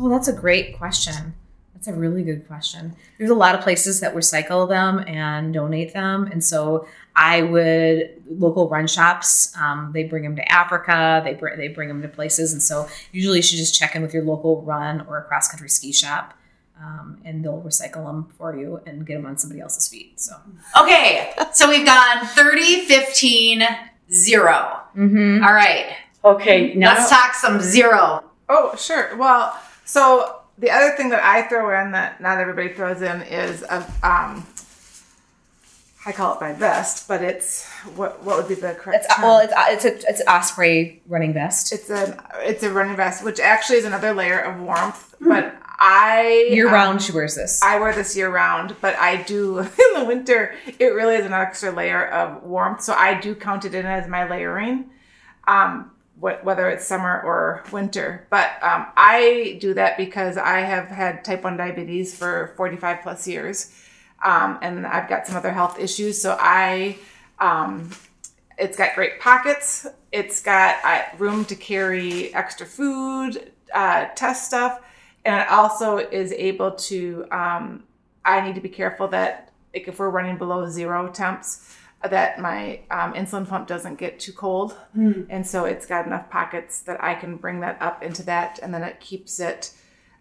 Oh, 0.01 0.09
that's 0.09 0.29
a 0.29 0.33
great 0.33 0.79
question. 0.79 1.35
That's 1.75 1.89
a 1.89 1.93
really 1.93 2.23
good 2.23 2.47
question. 2.47 2.95
There's 3.19 3.31
a 3.31 3.35
lot 3.35 3.55
of 3.55 3.61
places 3.61 4.01
that 4.01 4.15
recycle 4.15 4.67
them 4.69 5.01
and 5.07 5.53
donate 5.53 5.93
them, 5.93 6.25
and 6.33 6.43
so 6.43 6.87
I 7.15 7.43
would 7.43 8.23
local 8.31 8.69
run 8.71 8.87
shops. 8.87 9.55
Um, 9.57 9.91
they 9.93 10.05
bring 10.05 10.23
them 10.23 10.37
to 10.37 10.51
Africa. 10.53 11.21
They 11.25 11.35
bring 11.35 11.59
they 11.59 11.69
bring 11.69 11.89
them 11.89 12.01
to 12.03 12.09
places, 12.09 12.53
and 12.53 12.63
so 12.63 12.89
usually 13.13 13.39
you 13.39 13.43
should 13.43 13.59
just 13.59 13.79
check 13.79 13.95
in 13.95 14.03
with 14.03 14.15
your 14.15 14.23
local 14.25 14.63
run 14.63 15.03
or 15.09 15.19
a 15.19 15.23
cross 15.25 15.49
country 15.49 15.69
ski 15.69 15.93
shop, 15.93 16.33
um, 16.81 17.19
and 17.25 17.45
they'll 17.45 17.61
recycle 17.61 18.05
them 18.07 18.29
for 18.39 18.57
you 18.57 18.81
and 18.87 19.07
get 19.07 19.15
them 19.17 19.27
on 19.27 19.37
somebody 19.37 19.61
else's 19.61 19.87
feet. 19.89 20.19
So, 20.19 20.33
Okay, 20.81 21.33
so 21.53 21.69
we've 21.69 21.85
gone 21.85 22.25
30, 22.27 22.87
15, 22.87 23.63
0. 24.11 24.81
mm-hmm. 24.97 25.45
All 25.45 25.53
right, 25.53 25.97
Okay, 26.25 26.73
now 26.75 26.95
let's 26.95 27.11
talk 27.11 27.35
some 27.35 27.61
zero. 27.61 28.25
Oh, 28.49 28.75
sure. 28.77 29.15
Well, 29.19 29.59
so 29.85 30.41
the 30.59 30.71
other 30.71 30.97
thing 30.97 31.11
that 31.11 31.23
I 31.23 31.43
throw 31.49 31.81
in 31.81 31.93
that 31.93 32.21
not 32.21 32.39
everybody 32.39 32.69
throws 32.71 33.03
in 33.03 33.23
is 33.23 33.63
a 33.63 33.79
um, 34.03 34.47
I 36.07 36.13
call 36.13 36.35
it 36.35 36.41
my 36.41 36.53
vest, 36.53 37.09
but 37.09 37.23
it's 37.23 37.67
what 37.97 38.23
what 38.23 38.37
would 38.37 38.49
be 38.49 38.55
the 38.55 38.75
correct 38.75 39.05
it's 39.05 39.15
term? 39.15 39.25
well, 39.25 39.39
it's 39.39 39.53
it's 39.57 39.85
a 39.85 40.09
it's 40.11 40.21
an 40.21 40.29
osprey 40.29 41.03
running 41.07 41.33
vest. 41.33 41.73
it's 41.73 41.89
a 41.89 42.23
it's 42.41 42.63
a 42.63 42.71
running 42.71 42.97
vest, 42.97 43.25
which 43.25 43.41
actually 43.41 43.79
is 43.79 43.85
another 43.87 44.13
layer 44.13 44.39
of 44.39 44.61
warmth. 44.61 45.15
But 45.21 45.57
I 45.79 46.49
Year 46.51 46.69
um, 46.69 46.75
round, 46.75 47.03
she 47.03 47.13
wears 47.13 47.35
this. 47.35 47.63
I 47.63 47.81
wear 47.81 47.95
this 47.95 48.17
year 48.17 48.29
round, 48.31 48.77
but 48.83 48.95
I 48.97 49.23
do 49.23 49.59
in 49.61 49.69
the 49.95 50.05
winter. 50.07 50.55
It 50.79 50.89
really 50.89 51.17
is 51.17 51.25
an 51.25 51.33
extra 51.33 51.73
layer 51.73 52.07
of 52.07 52.43
warmth, 52.43 52.83
so 52.83 52.93
I 52.93 53.19
do 53.19 53.35
count 53.35 53.65
it 53.65 53.75
in 53.75 53.87
as 53.87 54.07
my 54.07 54.29
layering, 54.29 54.91
um, 55.49 55.91
wh- 56.25 56.45
whether 56.45 56.69
it's 56.69 56.87
summer 56.87 57.21
or 57.23 57.63
winter. 57.71 58.27
But 58.31 58.51
um, 58.63 58.87
I 58.97 59.59
do 59.61 59.75
that 59.75 59.97
because 59.97 60.37
I 60.37 60.61
have 60.61 60.89
had 60.89 61.25
type 61.25 61.45
one 61.45 61.57
diabetes 61.57 62.17
for 62.17 62.55
forty 62.57 62.77
five 62.77 63.03
plus 63.03 63.29
years, 63.29 63.71
um, 64.25 64.59
and 64.63 64.87
I've 64.87 65.09
got 65.09 65.27
some 65.27 65.37
other 65.37 65.53
health 65.53 65.79
issues. 65.79 66.21
So 66.21 66.37
I, 66.41 66.97
um, 67.39 67.91
it's 68.59 68.77
got 68.77 68.95
great 68.95 69.21
pockets. 69.21 69.87
It's 70.13 70.41
got 70.43 70.77
uh, 70.85 71.03
room 71.19 71.45
to 71.47 71.57
carry 71.57 72.35
extra 72.35 72.67
food, 72.67 73.53
uh, 73.75 74.07
test 74.15 74.47
stuff, 74.47 74.81
and 75.25 75.43
it 75.43 75.49
also 75.51 75.99
is 75.99 76.33
able 76.33 76.73
to. 76.73 77.27
Um, 77.31 77.85
I 78.25 78.41
need 78.41 78.55
to 78.55 78.63
be 78.63 78.71
careful 78.71 79.09
that 79.09 79.53
like 79.75 79.89
if 79.89 79.99
we're 79.99 80.09
running 80.09 80.39
below 80.39 80.67
zero 80.71 81.09
temps, 81.09 81.77
that 82.09 82.39
my 82.39 82.81
um, 82.91 83.15
insulin 83.15 83.49
pump 83.49 83.67
doesn't 83.67 83.97
get 83.97 84.21
too 84.21 84.33
cold. 84.33 84.77
And 85.31 85.47
so 85.47 85.65
it's 85.65 85.87
got 85.87 86.07
enough 86.07 86.29
pockets 86.31 86.81
that 86.83 87.03
I 87.03 87.15
can 87.15 87.37
bring 87.37 87.61
that 87.61 87.81
up 87.81 88.03
into 88.03 88.23
that 88.25 88.59
and 88.63 88.73
then 88.73 88.83
it 88.83 89.01
keeps 89.01 89.41
it. 89.41 89.73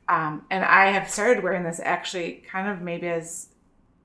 Um, 0.07 0.45
and 0.49 0.63
I 0.63 0.91
have 0.91 1.09
started 1.09 1.43
wearing 1.43 1.63
this 1.63 1.79
actually 1.83 2.43
kind 2.49 2.67
of 2.67 2.81
maybe 2.81 3.07
as 3.07 3.49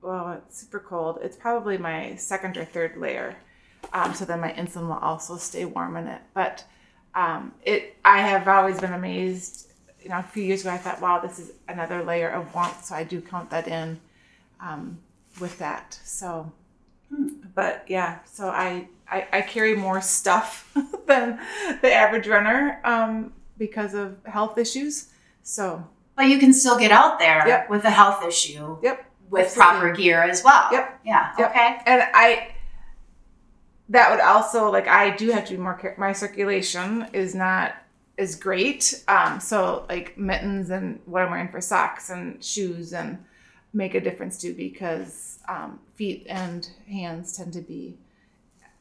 well, 0.01 0.41
it's 0.45 0.57
super 0.59 0.79
cold. 0.79 1.19
It's 1.21 1.35
probably 1.35 1.77
my 1.77 2.15
second 2.15 2.57
or 2.57 2.65
third 2.65 2.97
layer. 2.97 3.35
Um, 3.93 4.13
so 4.13 4.25
then 4.25 4.39
my 4.39 4.51
insulin 4.53 4.87
will 4.87 4.93
also 4.93 5.37
stay 5.37 5.65
warm 5.65 5.97
in 5.97 6.07
it. 6.07 6.21
But 6.33 6.63
um, 7.15 7.53
it, 7.63 7.97
I 8.05 8.21
have 8.21 8.47
always 8.47 8.79
been 8.79 8.93
amazed. 8.93 9.67
You 10.01 10.09
know, 10.09 10.19
a 10.19 10.23
few 10.23 10.43
years 10.43 10.61
ago, 10.61 10.71
I 10.71 10.77
thought, 10.77 11.01
wow, 11.01 11.19
this 11.19 11.39
is 11.39 11.51
another 11.67 12.03
layer 12.03 12.29
of 12.29 12.53
warmth. 12.53 12.85
So 12.85 12.95
I 12.95 13.03
do 13.03 13.19
count 13.21 13.49
that 13.49 13.67
in 13.67 13.99
um, 14.61 14.99
with 15.39 15.57
that. 15.59 15.99
So, 16.03 16.51
but 17.55 17.85
yeah, 17.87 18.19
so 18.25 18.49
I, 18.49 18.87
I, 19.09 19.27
I 19.33 19.41
carry 19.41 19.75
more 19.75 20.01
stuff 20.01 20.71
than 21.07 21.39
the 21.81 21.91
average 21.91 22.27
runner 22.27 22.79
um, 22.83 23.33
because 23.57 23.93
of 23.93 24.17
health 24.25 24.57
issues. 24.57 25.09
So, 25.43 25.87
But 26.15 26.27
you 26.27 26.37
can 26.39 26.53
still 26.53 26.77
get 26.77 26.91
out 26.91 27.19
there 27.19 27.47
Yep. 27.47 27.69
with 27.69 27.83
a 27.85 27.89
health 27.89 28.23
issue 28.25 28.77
yep. 28.83 29.05
with 29.29 29.45
absolutely. 29.47 29.79
proper 29.79 29.95
gear 29.95 30.21
as 30.23 30.43
well. 30.43 30.67
Yep. 30.71 30.99
Yeah. 31.05 31.33
Yep. 31.37 31.49
Okay. 31.49 31.77
and 31.85 32.03
I 32.13 32.49
that 33.89 34.11
would 34.11 34.19
also 34.19 34.69
like 34.71 34.87
I 34.87 35.15
do 35.15 35.31
have 35.31 35.45
to 35.45 35.53
be 35.53 35.57
more 35.57 35.73
care- 35.73 35.95
my 35.97 36.11
circulation 36.13 37.07
is 37.11 37.33
not 37.33 37.73
as 38.19 38.35
great 38.35 39.03
um 39.07 39.39
so 39.39 39.85
like 39.89 40.15
mittens 40.17 40.69
and 40.69 40.99
what 41.05 41.23
I'm 41.23 41.31
wearing 41.31 41.47
for 41.49 41.59
socks 41.61 42.11
and 42.11 42.43
shoes 42.43 42.93
and 42.93 43.17
make 43.73 43.95
a 43.95 44.01
difference 44.01 44.37
too 44.39 44.53
because 44.53 45.39
um 45.47 45.79
feet 45.95 46.25
and 46.29 46.69
hands 46.87 47.35
tend 47.37 47.53
to 47.53 47.61
be 47.61 47.97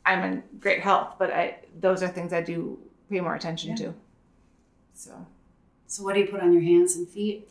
I'm 0.06 0.22
in 0.24 0.42
great 0.60 0.80
health 0.80 1.14
but 1.18 1.30
I 1.32 1.56
those 1.80 2.02
are 2.02 2.08
things 2.08 2.32
I 2.32 2.40
do 2.42 2.78
pay 3.10 3.20
more 3.20 3.34
attention 3.34 3.76
to 3.76 3.94
so 4.94 5.26
So 5.86 6.04
what 6.04 6.14
do 6.14 6.20
you 6.20 6.26
put 6.26 6.40
on 6.40 6.52
your 6.52 6.62
hands 6.62 6.96
and 6.96 7.08
feet? 7.08 7.50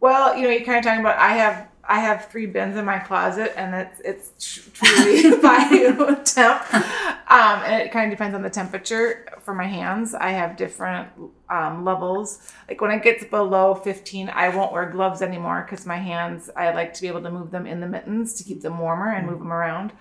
Well, 0.00 0.36
you 0.36 0.42
know, 0.42 0.50
you're 0.50 0.64
kind 0.64 0.78
of 0.78 0.84
talking 0.84 1.00
about. 1.00 1.18
I 1.18 1.32
have 1.34 1.68
I 1.90 2.00
have 2.00 2.26
three 2.26 2.44
bins 2.44 2.76
in 2.76 2.84
my 2.84 2.98
closet, 2.98 3.52
and 3.56 3.74
it's 3.74 4.00
it's 4.04 4.70
truly 4.74 5.36
by 5.42 6.20
temp, 6.24 6.74
um, 6.74 7.62
and 7.64 7.82
it 7.82 7.90
kind 7.90 8.12
of 8.12 8.16
depends 8.16 8.34
on 8.34 8.42
the 8.42 8.50
temperature 8.50 9.26
for 9.40 9.54
my 9.54 9.64
hands. 9.64 10.14
I 10.14 10.30
have 10.30 10.58
different 10.58 11.08
um, 11.48 11.86
levels. 11.86 12.52
Like 12.68 12.82
when 12.82 12.90
it 12.90 13.02
gets 13.02 13.24
below 13.24 13.74
15, 13.74 14.28
I 14.28 14.50
won't 14.50 14.72
wear 14.72 14.90
gloves 14.90 15.22
anymore 15.22 15.66
because 15.66 15.86
my 15.86 15.96
hands. 15.96 16.50
I 16.54 16.72
like 16.74 16.92
to 16.94 17.00
be 17.00 17.08
able 17.08 17.22
to 17.22 17.30
move 17.30 17.50
them 17.50 17.66
in 17.66 17.80
the 17.80 17.88
mittens 17.88 18.34
to 18.34 18.44
keep 18.44 18.60
them 18.60 18.78
warmer 18.78 19.10
and 19.10 19.26
move 19.26 19.38
them 19.38 19.52
around. 19.52 19.92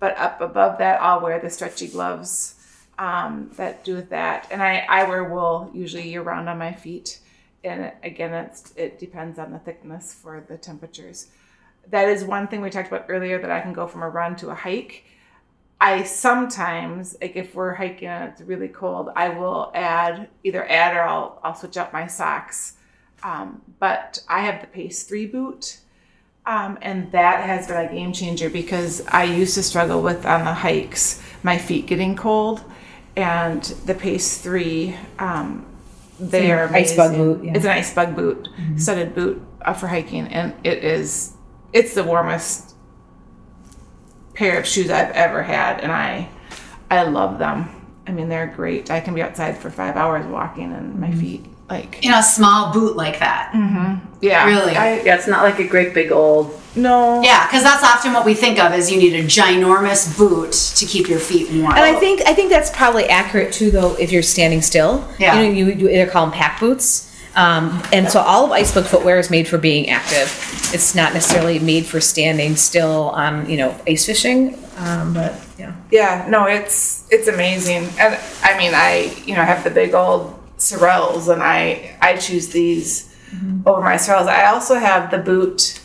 But 0.00 0.18
up 0.18 0.40
above 0.40 0.78
that, 0.78 1.00
I'll 1.00 1.20
wear 1.20 1.38
the 1.38 1.48
stretchy 1.48 1.86
gloves 1.86 2.56
um, 2.98 3.50
that 3.56 3.84
do 3.84 3.94
with 3.94 4.10
that. 4.10 4.48
And 4.50 4.62
I, 4.62 4.84
I 4.88 5.04
wear 5.04 5.22
wool 5.22 5.70
usually 5.72 6.08
year 6.08 6.22
round 6.22 6.48
on 6.48 6.58
my 6.58 6.72
feet. 6.72 7.20
And 7.66 7.92
again, 8.02 8.32
it's, 8.32 8.72
it 8.76 8.98
depends 8.98 9.38
on 9.38 9.52
the 9.52 9.58
thickness 9.58 10.14
for 10.14 10.44
the 10.48 10.56
temperatures. 10.56 11.28
That 11.90 12.08
is 12.08 12.24
one 12.24 12.48
thing 12.48 12.60
we 12.60 12.70
talked 12.70 12.88
about 12.88 13.06
earlier 13.08 13.40
that 13.40 13.50
I 13.50 13.60
can 13.60 13.72
go 13.72 13.86
from 13.86 14.02
a 14.02 14.08
run 14.08 14.36
to 14.36 14.50
a 14.50 14.54
hike. 14.54 15.04
I 15.80 16.04
sometimes, 16.04 17.16
like 17.20 17.36
if 17.36 17.54
we're 17.54 17.74
hiking 17.74 18.08
and 18.08 18.32
it's 18.32 18.40
really 18.40 18.68
cold, 18.68 19.10
I 19.14 19.28
will 19.28 19.70
add 19.74 20.28
either 20.42 20.66
add 20.68 20.96
or 20.96 21.02
I'll, 21.02 21.40
I'll 21.44 21.54
switch 21.54 21.76
out 21.76 21.92
my 21.92 22.06
socks. 22.06 22.74
Um, 23.22 23.60
but 23.78 24.22
I 24.28 24.40
have 24.40 24.60
the 24.60 24.68
Pace 24.68 25.02
3 25.02 25.26
boot. 25.26 25.80
Um, 26.46 26.78
and 26.80 27.10
that 27.10 27.44
has 27.44 27.66
been 27.66 27.84
a 27.84 27.92
game 27.92 28.12
changer 28.12 28.48
because 28.48 29.04
I 29.08 29.24
used 29.24 29.54
to 29.56 29.62
struggle 29.62 30.00
with 30.00 30.24
on 30.24 30.44
the 30.44 30.54
hikes 30.54 31.20
my 31.42 31.58
feet 31.58 31.86
getting 31.86 32.16
cold, 32.16 32.62
and 33.16 33.62
the 33.62 33.94
Pace 33.94 34.42
Three, 34.42 34.96
um, 35.18 35.64
they 36.18 36.50
are 36.50 36.68
Icebug 36.68 37.16
boot, 37.16 37.44
yeah. 37.44 37.52
It's 37.54 37.64
an 37.64 37.76
Icebug 37.76 38.16
boot, 38.16 38.48
mm-hmm. 38.56 38.78
studded 38.78 39.14
boot 39.14 39.42
uh, 39.62 39.72
for 39.72 39.86
hiking, 39.86 40.26
and 40.28 40.54
it 40.64 40.84
is 40.84 41.34
it's 41.72 41.94
the 41.94 42.04
warmest 42.04 42.74
pair 44.34 44.58
of 44.58 44.66
shoes 44.66 44.90
I've 44.90 45.10
ever 45.12 45.42
had, 45.42 45.80
and 45.80 45.92
I 45.92 46.28
I 46.90 47.02
love 47.04 47.38
them. 47.38 47.70
I 48.06 48.12
mean, 48.12 48.28
they're 48.28 48.46
great. 48.46 48.90
I 48.90 49.00
can 49.00 49.14
be 49.14 49.22
outside 49.22 49.58
for 49.58 49.70
five 49.70 49.96
hours 49.96 50.24
walking, 50.26 50.72
and 50.72 50.98
my 50.98 51.08
mm-hmm. 51.08 51.20
feet 51.20 51.46
like 51.68 52.04
In 52.04 52.12
a 52.12 52.22
small 52.22 52.72
boot 52.72 52.96
like 52.96 53.18
that. 53.18 53.52
Mm-hmm. 53.54 54.16
yeah, 54.20 54.46
Really? 54.46 54.76
I, 54.76 55.00
Yeah, 55.00 55.16
it's 55.16 55.26
not 55.26 55.42
like 55.42 55.58
a 55.58 55.66
great 55.66 55.94
big 55.94 56.12
old. 56.12 56.60
No, 56.76 57.22
Yeah, 57.22 57.46
because 57.46 57.62
that's 57.62 57.82
often 57.82 58.12
what 58.12 58.24
we 58.24 58.34
think 58.34 58.58
of 58.58 58.72
is 58.74 58.90
you 58.90 58.98
need 58.98 59.14
a 59.14 59.24
ginormous 59.24 60.16
boot 60.16 60.52
to 60.76 60.84
keep 60.86 61.08
your 61.08 61.18
feet 61.18 61.50
warm. 61.50 61.72
And 61.72 61.80
I 61.84 61.94
think 61.98 62.22
I 62.26 62.34
think 62.34 62.50
that's 62.50 62.70
probably 62.70 63.06
accurate 63.06 63.52
too, 63.52 63.70
though. 63.70 63.94
If 63.96 64.12
you're 64.12 64.22
standing 64.22 64.62
still, 64.62 65.06
Yeah. 65.18 65.40
you 65.40 65.46
know, 65.48 65.52
you, 65.54 65.66
you 65.72 65.88
either 65.88 66.10
call 66.10 66.26
them 66.26 66.34
pack 66.34 66.60
boots. 66.60 67.04
Um, 67.34 67.82
and 67.92 68.08
so 68.08 68.20
all 68.20 68.46
of 68.46 68.50
Icebug 68.58 68.86
footwear 68.86 69.18
is 69.18 69.28
made 69.30 69.46
for 69.46 69.58
being 69.58 69.90
active. 69.90 70.28
It's 70.72 70.94
not 70.94 71.12
necessarily 71.12 71.58
made 71.58 71.84
for 71.84 72.00
standing 72.00 72.56
still 72.56 73.10
on, 73.10 73.48
you 73.50 73.58
know, 73.58 73.78
ice 73.86 74.06
fishing. 74.06 74.58
Um, 74.78 75.12
but 75.12 75.34
yeah, 75.58 75.74
Yeah, 75.90 76.26
no, 76.30 76.46
it's 76.46 77.06
it's 77.10 77.28
amazing, 77.28 77.88
and 77.98 78.18
I 78.42 78.56
mean, 78.58 78.72
I 78.74 79.14
you 79.26 79.34
know 79.34 79.42
I 79.42 79.44
have 79.44 79.64
the 79.64 79.70
big 79.70 79.94
old 79.94 80.34
Sorels, 80.58 81.30
and 81.32 81.42
I 81.42 81.96
I 82.00 82.16
choose 82.16 82.48
these 82.48 83.14
over 83.66 83.80
my 83.82 83.96
Sorels. 83.96 84.28
I 84.28 84.46
also 84.46 84.74
have 84.76 85.10
the 85.10 85.18
boot. 85.18 85.78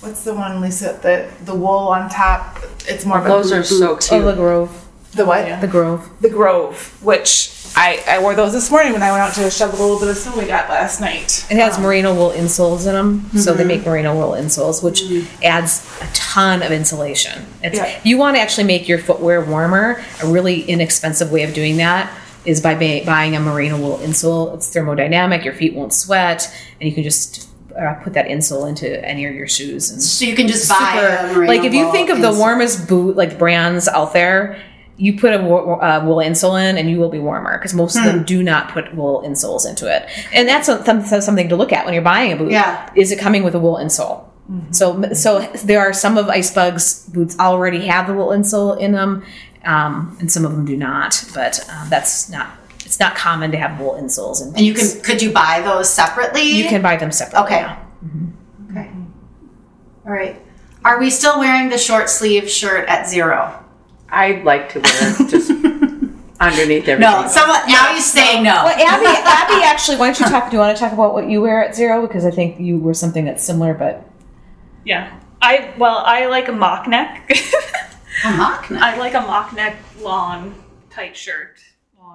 What's 0.00 0.22
the 0.24 0.34
one, 0.34 0.60
Lisa? 0.60 0.98
The 1.02 1.28
the 1.44 1.54
wool 1.54 1.88
on 1.88 2.08
top. 2.08 2.58
It's 2.86 3.04
more 3.04 3.18
of 3.18 3.26
a 3.26 3.28
Those 3.28 3.50
boot 3.50 3.58
are 3.58 3.64
so 3.64 3.94
boot. 3.94 4.08
oh, 4.12 4.20
the 4.20 4.26
cute. 4.26 4.36
Grove, 4.36 4.88
The 5.12 5.24
what? 5.24 5.60
the 5.60 5.66
Grove. 5.66 6.10
The 6.20 6.30
Grove, 6.30 7.02
which 7.02 7.52
I 7.74 8.02
I 8.06 8.18
wore 8.20 8.34
those 8.34 8.52
this 8.52 8.70
morning 8.70 8.92
when 8.92 9.02
I 9.02 9.10
went 9.10 9.22
out 9.22 9.34
to 9.34 9.50
shovel 9.50 9.78
a 9.78 9.82
little 9.82 9.98
bit 9.98 10.08
of 10.08 10.16
snow 10.16 10.38
we 10.38 10.46
got 10.46 10.68
last 10.68 11.00
night. 11.00 11.44
It 11.50 11.56
has 11.56 11.76
um, 11.76 11.82
merino 11.82 12.14
wool 12.14 12.30
insoles 12.30 12.86
in 12.86 12.92
them, 12.92 13.28
so 13.38 13.52
they 13.52 13.60
mm-hmm. 13.60 13.68
make 13.68 13.86
merino 13.86 14.14
wool 14.14 14.32
insoles, 14.32 14.82
which 14.82 15.02
mm-hmm. 15.02 15.44
adds 15.44 15.88
a 16.00 16.06
ton 16.14 16.62
of 16.62 16.70
insulation. 16.70 17.46
It's, 17.62 17.76
Yeah. 17.76 18.00
You 18.04 18.18
want 18.18 18.36
to 18.36 18.40
actually 18.40 18.64
make 18.64 18.88
your 18.88 18.98
footwear 18.98 19.44
warmer. 19.44 20.02
A 20.22 20.26
really 20.26 20.62
inexpensive 20.62 21.32
way 21.32 21.42
of 21.42 21.54
doing 21.54 21.76
that 21.78 22.12
is 22.44 22.60
by 22.60 22.74
ba- 22.74 23.02
buying 23.04 23.34
a 23.34 23.40
merino 23.40 23.78
wool 23.78 23.98
insole. 23.98 24.54
It's 24.54 24.74
thermodynamic; 24.74 25.44
your 25.44 25.54
feet 25.54 25.74
won't 25.74 25.92
sweat, 25.92 26.54
and 26.80 26.88
you 26.88 26.94
can 26.94 27.02
just 27.02 27.47
uh, 27.78 27.94
put 28.02 28.12
that 28.14 28.26
insole 28.26 28.68
into 28.68 28.86
any 29.04 29.24
of 29.26 29.34
your 29.34 29.46
shoes. 29.48 29.90
And 29.90 30.02
so 30.02 30.24
you 30.24 30.34
can 30.34 30.48
just 30.48 30.68
buy 30.68 31.00
a 31.00 31.28
super, 31.28 31.46
like 31.46 31.64
if 31.64 31.72
you 31.74 31.90
think 31.92 32.10
of 32.10 32.20
the 32.20 32.32
warmest 32.32 32.88
boot 32.88 33.16
like 33.16 33.38
brands 33.38 33.88
out 33.88 34.12
there. 34.12 34.60
You 35.00 35.16
put 35.16 35.32
a 35.32 35.38
uh, 35.38 36.04
wool 36.04 36.16
insole 36.16 36.60
in, 36.60 36.76
and 36.76 36.90
you 36.90 36.98
will 36.98 37.08
be 37.08 37.20
warmer 37.20 37.56
because 37.56 37.72
most 37.72 37.94
of 37.94 38.02
Hmm. 38.02 38.08
them 38.08 38.24
do 38.24 38.42
not 38.42 38.72
put 38.72 38.92
wool 38.96 39.22
insoles 39.24 39.64
into 39.64 39.86
it, 39.86 40.08
and 40.34 40.48
that's 40.48 40.66
a, 40.68 40.84
some- 40.84 41.04
something 41.20 41.48
to 41.50 41.54
look 41.54 41.72
at 41.72 41.84
when 41.84 41.94
you're 41.94 42.02
buying 42.02 42.32
a 42.32 42.36
boot. 42.36 42.50
Yeah. 42.50 42.90
is 42.96 43.12
it 43.12 43.18
coming 43.20 43.44
with 43.44 43.54
a 43.54 43.60
wool 43.60 43.76
insole? 43.76 44.24
So, 44.72 45.12
so 45.12 45.40
there 45.64 45.78
are 45.78 45.92
some 45.92 46.18
of 46.18 46.26
Icebug's 46.26 47.08
boots 47.10 47.38
already 47.38 47.86
have 47.86 48.08
the 48.08 48.14
wool 48.14 48.30
insole 48.30 48.76
in 48.80 48.90
them, 48.90 49.22
um, 49.64 50.16
and 50.18 50.32
some 50.32 50.44
of 50.44 50.50
them 50.50 50.64
do 50.64 50.76
not. 50.76 51.22
But 51.32 51.60
um, 51.70 51.88
that's 51.90 52.28
not 52.28 52.48
it's 52.88 52.98
not 52.98 53.14
common 53.14 53.50
to 53.50 53.58
have 53.58 53.78
wool 53.78 53.92
insoles. 54.00 54.40
In 54.40 54.48
and 54.56 54.60
you 54.60 54.72
can 54.72 55.00
could 55.02 55.20
you 55.20 55.30
buy 55.30 55.60
those 55.60 55.92
separately? 55.92 56.40
you 56.40 56.64
can 56.68 56.80
buy 56.80 56.96
them 56.96 57.12
separately. 57.12 57.44
Okay. 57.44 57.60
yeah. 57.60 57.84
Mm-hmm. 58.02 58.70
Okay. 58.78 58.90
All 60.06 60.12
right. 60.12 60.40
Are 60.86 60.98
we 60.98 61.10
still 61.10 61.38
wearing 61.38 61.68
the 61.68 61.76
short 61.76 62.08
sleeve 62.08 62.48
shirt 62.48 62.88
at 62.88 63.06
zero? 63.06 63.62
I'd 64.08 64.42
like 64.44 64.70
to 64.70 64.80
wear 64.80 65.28
just 65.28 65.50
underneath 66.40 66.88
everything. 66.88 67.00
No. 67.00 67.28
Someone 67.28 67.60
now 67.68 67.92
you 67.94 68.00
say 68.00 68.42
no. 68.42 68.64
Well, 68.64 68.68
Abby, 68.68 69.04
Abby, 69.06 69.62
actually, 69.64 69.98
why 69.98 70.06
don't 70.06 70.20
you 70.20 70.26
talk? 70.26 70.48
Do 70.50 70.56
you 70.56 70.60
want 70.60 70.74
to 70.74 70.82
talk 70.82 70.94
about 70.94 71.12
what 71.12 71.28
you 71.28 71.42
wear 71.42 71.62
at 71.62 71.76
zero? 71.76 72.00
Because 72.06 72.24
I 72.24 72.30
think 72.30 72.58
you 72.58 72.78
were 72.78 72.94
something 72.94 73.26
that's 73.26 73.44
similar, 73.44 73.74
but 73.74 74.08
Yeah. 74.86 75.14
I 75.42 75.74
well, 75.76 75.98
I 76.06 76.24
like 76.26 76.48
a 76.48 76.52
mock 76.52 76.88
neck. 76.88 77.30
A 78.24 78.30
mock 78.32 78.68
neck. 78.70 78.82
I 78.82 78.98
like 78.98 79.14
a 79.14 79.20
mock 79.20 79.54
neck 79.54 79.76
long 80.00 80.52
tight 80.90 81.16
shirt. 81.16 81.60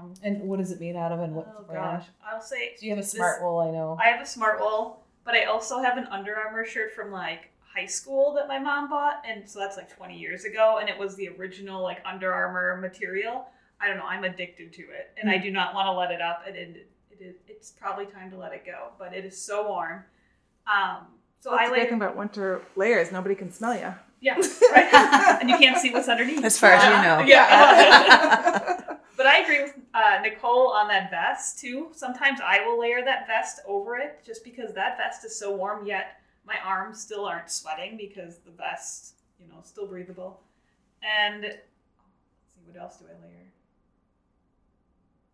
Long. 0.03 0.17
and 0.23 0.41
what 0.41 0.59
is 0.59 0.71
it 0.71 0.79
made 0.79 0.95
out 0.95 1.11
of, 1.11 1.19
and 1.19 1.33
what 1.35 1.47
Oh 1.57 1.63
gosh. 1.71 2.05
I'll 2.25 2.41
say 2.41 2.75
Do 2.79 2.85
you 2.85 2.91
have 2.91 2.99
a 2.99 3.01
this- 3.01 3.13
Smartwool? 3.15 3.67
I 3.67 3.71
know. 3.71 3.97
I 4.01 4.07
have 4.09 4.19
a 4.21 4.23
Smartwool, 4.23 4.97
but 5.25 5.35
I 5.35 5.45
also 5.45 5.81
have 5.81 5.97
an 5.97 6.05
Under 6.07 6.35
Armour 6.35 6.65
shirt 6.65 6.93
from 6.93 7.11
like 7.11 7.49
high 7.75 7.85
school 7.85 8.33
that 8.35 8.47
my 8.47 8.59
mom 8.59 8.89
bought, 8.89 9.23
and 9.27 9.49
so 9.49 9.59
that's 9.59 9.77
like 9.77 9.89
20 9.95 10.17
years 10.17 10.45
ago, 10.45 10.77
and 10.79 10.89
it 10.89 10.97
was 10.97 11.15
the 11.15 11.29
original 11.29 11.81
like 11.81 12.01
Under 12.05 12.31
Armour 12.33 12.77
material. 12.77 13.45
I 13.81 13.87
don't 13.87 13.97
know. 13.97 14.05
I'm 14.05 14.23
addicted 14.23 14.71
to 14.73 14.81
it, 14.83 15.11
and 15.19 15.29
I 15.29 15.37
do 15.37 15.51
not 15.51 15.73
want 15.73 15.87
to 15.87 15.91
let 15.91 16.11
it 16.11 16.21
up. 16.21 16.43
And 16.47 16.55
it, 16.55 16.87
it 17.11 17.21
is. 17.23 17.35
It's 17.47 17.71
probably 17.71 18.05
time 18.05 18.29
to 18.31 18.37
let 18.37 18.53
it 18.53 18.65
go, 18.65 18.89
but 18.99 19.13
it 19.13 19.25
is 19.25 19.39
so 19.41 19.67
warm. 19.67 20.03
Um. 20.67 21.07
So 21.41 21.49
That's 21.49 21.63
I 21.63 21.65
the 21.65 21.71
like. 21.79 21.89
thing 21.89 21.97
about 21.97 22.15
winter 22.15 22.61
layers. 22.77 23.11
Nobody 23.11 23.35
can 23.35 23.51
smell 23.51 23.75
you. 23.75 23.93
Yeah. 24.21 24.35
Right. 24.71 24.93
and 25.41 25.49
you 25.49 25.57
can't 25.57 25.77
see 25.77 25.91
what's 25.91 26.07
underneath. 26.07 26.45
As 26.45 26.57
far 26.57 26.71
as 26.71 26.83
you 26.83 26.89
know. 27.03 27.19
Yeah. 27.27 28.79
But 29.23 29.31
I 29.31 29.37
agree 29.37 29.63
with 29.63 29.77
uh, 29.93 30.19
Nicole 30.21 30.67
on 30.67 30.89
that 30.89 31.09
vest 31.09 31.57
too. 31.57 31.87
Sometimes 31.93 32.41
I 32.43 32.59
will 32.65 32.77
layer 32.77 33.05
that 33.05 33.25
vest 33.25 33.61
over 33.65 33.95
it 33.95 34.19
just 34.25 34.43
because 34.43 34.73
that 34.73 34.97
vest 34.97 35.23
is 35.23 35.33
so 35.39 35.55
warm, 35.55 35.87
yet 35.87 36.19
my 36.45 36.55
arms 36.61 36.99
still 36.99 37.23
aren't 37.23 37.49
sweating 37.49 37.95
because 37.95 38.39
the 38.39 38.51
vest, 38.51 39.13
you 39.39 39.47
know, 39.47 39.61
still 39.63 39.87
breathable. 39.87 40.41
and 41.01 41.43
let's 41.43 41.55
see 42.53 42.59
what 42.65 42.81
else 42.81 42.97
do 42.97 43.05
I 43.05 43.25
layer. 43.25 43.45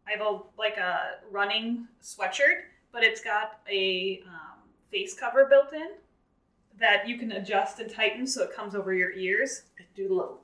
I 0.07 0.11
have 0.11 0.21
a 0.21 0.41
like 0.55 0.77
a 0.77 1.15
running 1.31 1.87
sweatshirt, 1.99 2.65
but 2.91 3.03
it's 3.03 3.21
got 3.21 3.59
a 3.67 4.21
um, 4.27 4.59
face 4.91 5.15
cover 5.15 5.45
built 5.45 5.73
in 5.73 5.93
that 6.79 7.07
you 7.07 7.17
can 7.17 7.31
adjust 7.31 7.79
and 7.79 7.91
tighten 7.91 8.27
so 8.27 8.43
it 8.43 8.55
comes 8.55 8.75
over 8.75 8.93
your 8.93 9.13
ears. 9.13 9.63
I 9.79 9.83
do 9.95 10.13
look. 10.13 10.43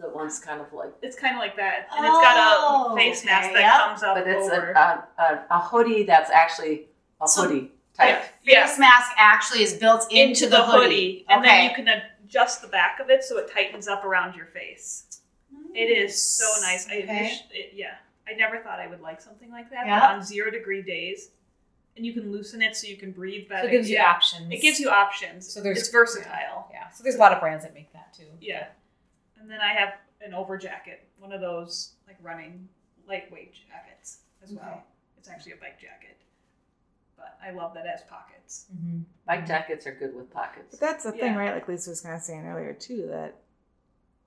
The 0.00 0.08
one's 0.08 0.38
kind 0.38 0.60
of 0.60 0.72
like, 0.72 0.92
It's 1.02 1.16
kind 1.18 1.34
of 1.36 1.40
like 1.40 1.56
that, 1.56 1.88
and 1.94 2.06
it's 2.06 2.12
got 2.14 2.36
Oh, 2.38 2.94
a 2.94 2.96
face 2.96 3.24
mask 3.24 3.46
okay, 3.50 3.54
that 3.54 3.60
yep. 3.60 3.80
comes 3.88 4.02
up 4.02 4.16
but 4.16 4.26
it's 4.26 4.48
over. 4.48 4.70
a, 4.72 4.78
a, 5.18 5.22
a, 5.22 5.44
a 5.50 5.58
hoodie 5.60 6.04
that's 6.04 6.30
actually 6.30 6.86
a 7.20 7.28
So- 7.28 7.42
hoodie 7.42 7.70
type. 7.94 8.22
yeah, 8.42 8.66
Face 8.66 8.78
mask 8.78 9.10
actually 9.18 9.62
is 9.62 9.74
built 9.74 10.06
into, 10.10 10.48
the, 10.48 10.62
hoodie. 10.64 11.26
and 11.28 11.40
okay. 11.44 11.48
then 11.50 11.70
you 11.70 11.76
can 11.76 12.02
adjust 12.24 12.62
the 12.62 12.68
back 12.68 12.98
of 12.98 13.10
it 13.10 13.22
so 13.24 13.36
it 13.38 13.50
tightens 13.52 13.88
up 13.88 14.04
around 14.04 14.34
your 14.36 14.46
face. 14.46 15.20
It 15.74 15.90
is 15.90 16.20
so 16.20 16.46
nice. 16.62 16.88
I 16.88 16.98
Okay. 17.02 17.22
wish, 17.22 17.40
it, 17.52 17.72
yeah, 17.74 17.94
I 18.26 18.32
never 18.34 18.58
thought 18.58 18.78
I 18.80 18.86
would 18.86 19.00
like 19.02 19.20
something 19.20 19.50
like 19.50 19.68
that. 19.70 19.86
Yeah. 19.86 20.00
But 20.00 20.10
on 20.16 20.22
zero 20.22 20.50
degree 20.50 20.82
days, 20.82 21.28
and 21.96 22.06
you 22.06 22.12
can 22.14 22.32
loosen 22.32 22.62
it 22.62 22.74
so 22.74 22.86
you 22.86 22.96
can 22.96 23.10
breathe 23.12 23.48
better. 23.48 23.64
So 23.64 23.68
it 23.68 23.72
gives 23.72 23.90
you 23.90 23.96
yeah. 23.96 24.10
options. 24.10 24.50
It 24.50 24.62
gives 24.62 24.80
you 24.80 24.88
options. 24.88 25.52
So 25.52 25.60
there's- 25.60 25.80
it's 25.80 25.88
versatile. 25.90 26.68
Yeah. 26.72 26.88
So 26.90 27.02
there's 27.02 27.16
a 27.16 27.18
lot 27.18 27.32
of 27.32 27.40
brands 27.40 27.64
that 27.64 27.74
make 27.74 27.92
that 27.92 28.14
too. 28.14 28.24
Yeah. 28.40 28.68
And 29.40 29.50
then 29.50 29.60
I 29.60 29.72
have 29.72 29.94
an 30.20 30.34
over 30.34 30.58
jacket, 30.58 31.08
one 31.18 31.32
of 31.32 31.40
those 31.40 31.94
like 32.06 32.16
running 32.22 32.68
lightweight 33.08 33.54
jackets 33.54 34.18
as 34.42 34.52
well. 34.52 34.68
Okay. 34.68 34.80
It's 35.18 35.28
actually 35.28 35.52
a 35.52 35.56
bike 35.56 35.80
jacket, 35.80 36.16
but 37.16 37.38
I 37.44 37.50
love 37.50 37.74
that 37.74 37.84
it 37.86 37.90
has 37.90 38.02
pockets. 38.08 38.66
Mm-hmm. 38.74 39.00
Bike 39.26 39.46
jackets 39.46 39.86
are 39.86 39.94
good 39.94 40.14
with 40.14 40.30
pockets. 40.32 40.76
But 40.78 40.80
that's 40.80 41.04
the 41.04 41.12
thing, 41.12 41.34
right? 41.34 41.54
Like 41.54 41.68
Lisa 41.68 41.90
was 41.90 42.00
kind 42.00 42.14
of 42.14 42.22
saying 42.22 42.46
earlier 42.46 42.72
too, 42.72 43.06
that 43.10 43.36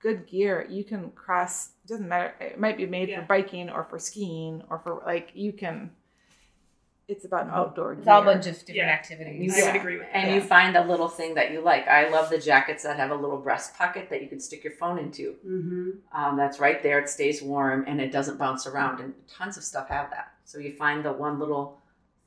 good 0.00 0.26
gear 0.26 0.66
you 0.68 0.84
can 0.84 1.10
cross. 1.12 1.70
It 1.84 1.88
doesn't 1.88 2.08
matter. 2.08 2.34
It 2.40 2.60
might 2.60 2.76
be 2.76 2.86
made 2.86 3.08
Yeah. 3.08 3.20
for 3.20 3.26
biking 3.26 3.70
or 3.70 3.84
for 3.84 3.98
skiing 3.98 4.62
or 4.70 4.78
for 4.78 5.02
like 5.06 5.30
you 5.34 5.52
can. 5.52 5.90
It's 7.06 7.24
about 7.26 7.44
an 7.46 7.50
outdoor 7.52 7.92
It's 7.92 8.04
gear. 8.04 8.14
all 8.14 8.22
a 8.22 8.24
bunch 8.24 8.46
of 8.46 8.54
different 8.60 8.76
Yeah. 8.76 8.88
activities. 8.88 9.54
I 9.54 9.58
Yeah. 9.58 9.66
would 9.72 9.76
agree 9.80 9.98
with 9.98 10.06
that. 10.06 10.16
And 10.16 10.34
you 10.34 10.40
find 10.40 10.74
the 10.74 10.82
little 10.82 11.08
thing 11.08 11.34
that 11.34 11.50
you 11.52 11.60
like. 11.60 11.86
I 11.86 12.08
love 12.08 12.30
the 12.30 12.38
jackets 12.38 12.82
that 12.84 12.96
have 12.96 13.10
a 13.10 13.14
little 13.14 13.36
breast 13.38 13.74
pocket 13.76 14.08
that 14.08 14.22
you 14.22 14.28
can 14.28 14.40
stick 14.40 14.64
your 14.64 14.72
phone 14.72 14.98
into. 14.98 15.34
Mm-hmm. 15.46 15.90
Um, 16.18 16.36
that's 16.36 16.58
right 16.60 16.82
there. 16.82 16.98
It 16.98 17.10
stays 17.10 17.42
warm 17.42 17.84
and 17.86 18.00
it 18.00 18.10
doesn't 18.10 18.38
bounce 18.38 18.66
around. 18.66 19.00
And 19.00 19.12
tons 19.28 19.56
of 19.58 19.64
stuff 19.64 19.88
have 19.88 20.10
that. 20.10 20.32
So 20.44 20.58
you 20.58 20.72
find 20.72 21.04
the 21.04 21.12
one 21.12 21.38
little 21.38 21.82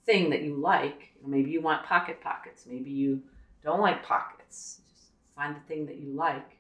thing 0.05 0.30
that 0.30 0.41
you 0.43 0.55
like. 0.55 1.13
Maybe 1.25 1.49
you 1.49 1.61
want 1.61 1.84
pocket 1.84 2.21
pockets. 2.21 2.65
Maybe 2.67 2.91
you 2.91 3.23
don't 3.63 3.82
like 3.82 4.03
pockets. 4.03 4.82
Just 4.93 5.07
find 5.36 5.55
the 5.55 5.59
thing 5.61 5.88
that 5.88 5.95
you 5.97 6.11
like, 6.11 6.57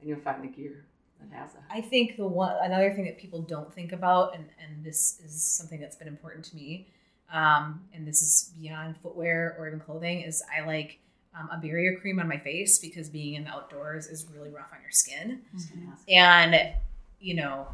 and 0.00 0.08
you'll 0.08 0.20
find 0.20 0.42
the 0.44 0.48
gear 0.48 0.84
that 1.20 1.36
has 1.36 1.52
that. 1.54 1.64
I 1.68 1.80
think 1.80 2.16
the 2.16 2.26
one 2.26 2.56
another 2.62 2.92
thing 2.94 3.04
that 3.06 3.18
people 3.18 3.42
don't 3.42 3.72
think 3.74 3.90
about, 3.92 4.34
and 4.36 4.48
and 4.64 4.84
this 4.84 5.20
is 5.24 5.42
something 5.42 5.80
that's 5.80 5.96
been 5.96 6.08
important 6.08 6.44
to 6.46 6.56
me, 6.56 6.86
um, 7.32 7.80
and 7.94 8.06
this 8.06 8.22
is 8.22 8.52
beyond 8.60 8.96
footwear 9.02 9.56
or 9.58 9.66
even 9.68 9.80
clothing, 9.80 10.22
is 10.22 10.42
I 10.56 10.66
like 10.66 10.98
um, 11.38 11.48
a 11.52 11.58
barrier 11.58 11.98
cream 12.00 12.18
on 12.20 12.28
my 12.28 12.38
face 12.38 12.78
because 12.78 13.08
being 13.08 13.34
in 13.34 13.44
the 13.44 13.50
outdoors 13.50 14.06
is 14.06 14.26
really 14.34 14.50
rough 14.50 14.68
on 14.72 14.80
your 14.82 14.90
skin, 14.90 15.42
and 16.08 16.74
you 17.20 17.34
know. 17.34 17.68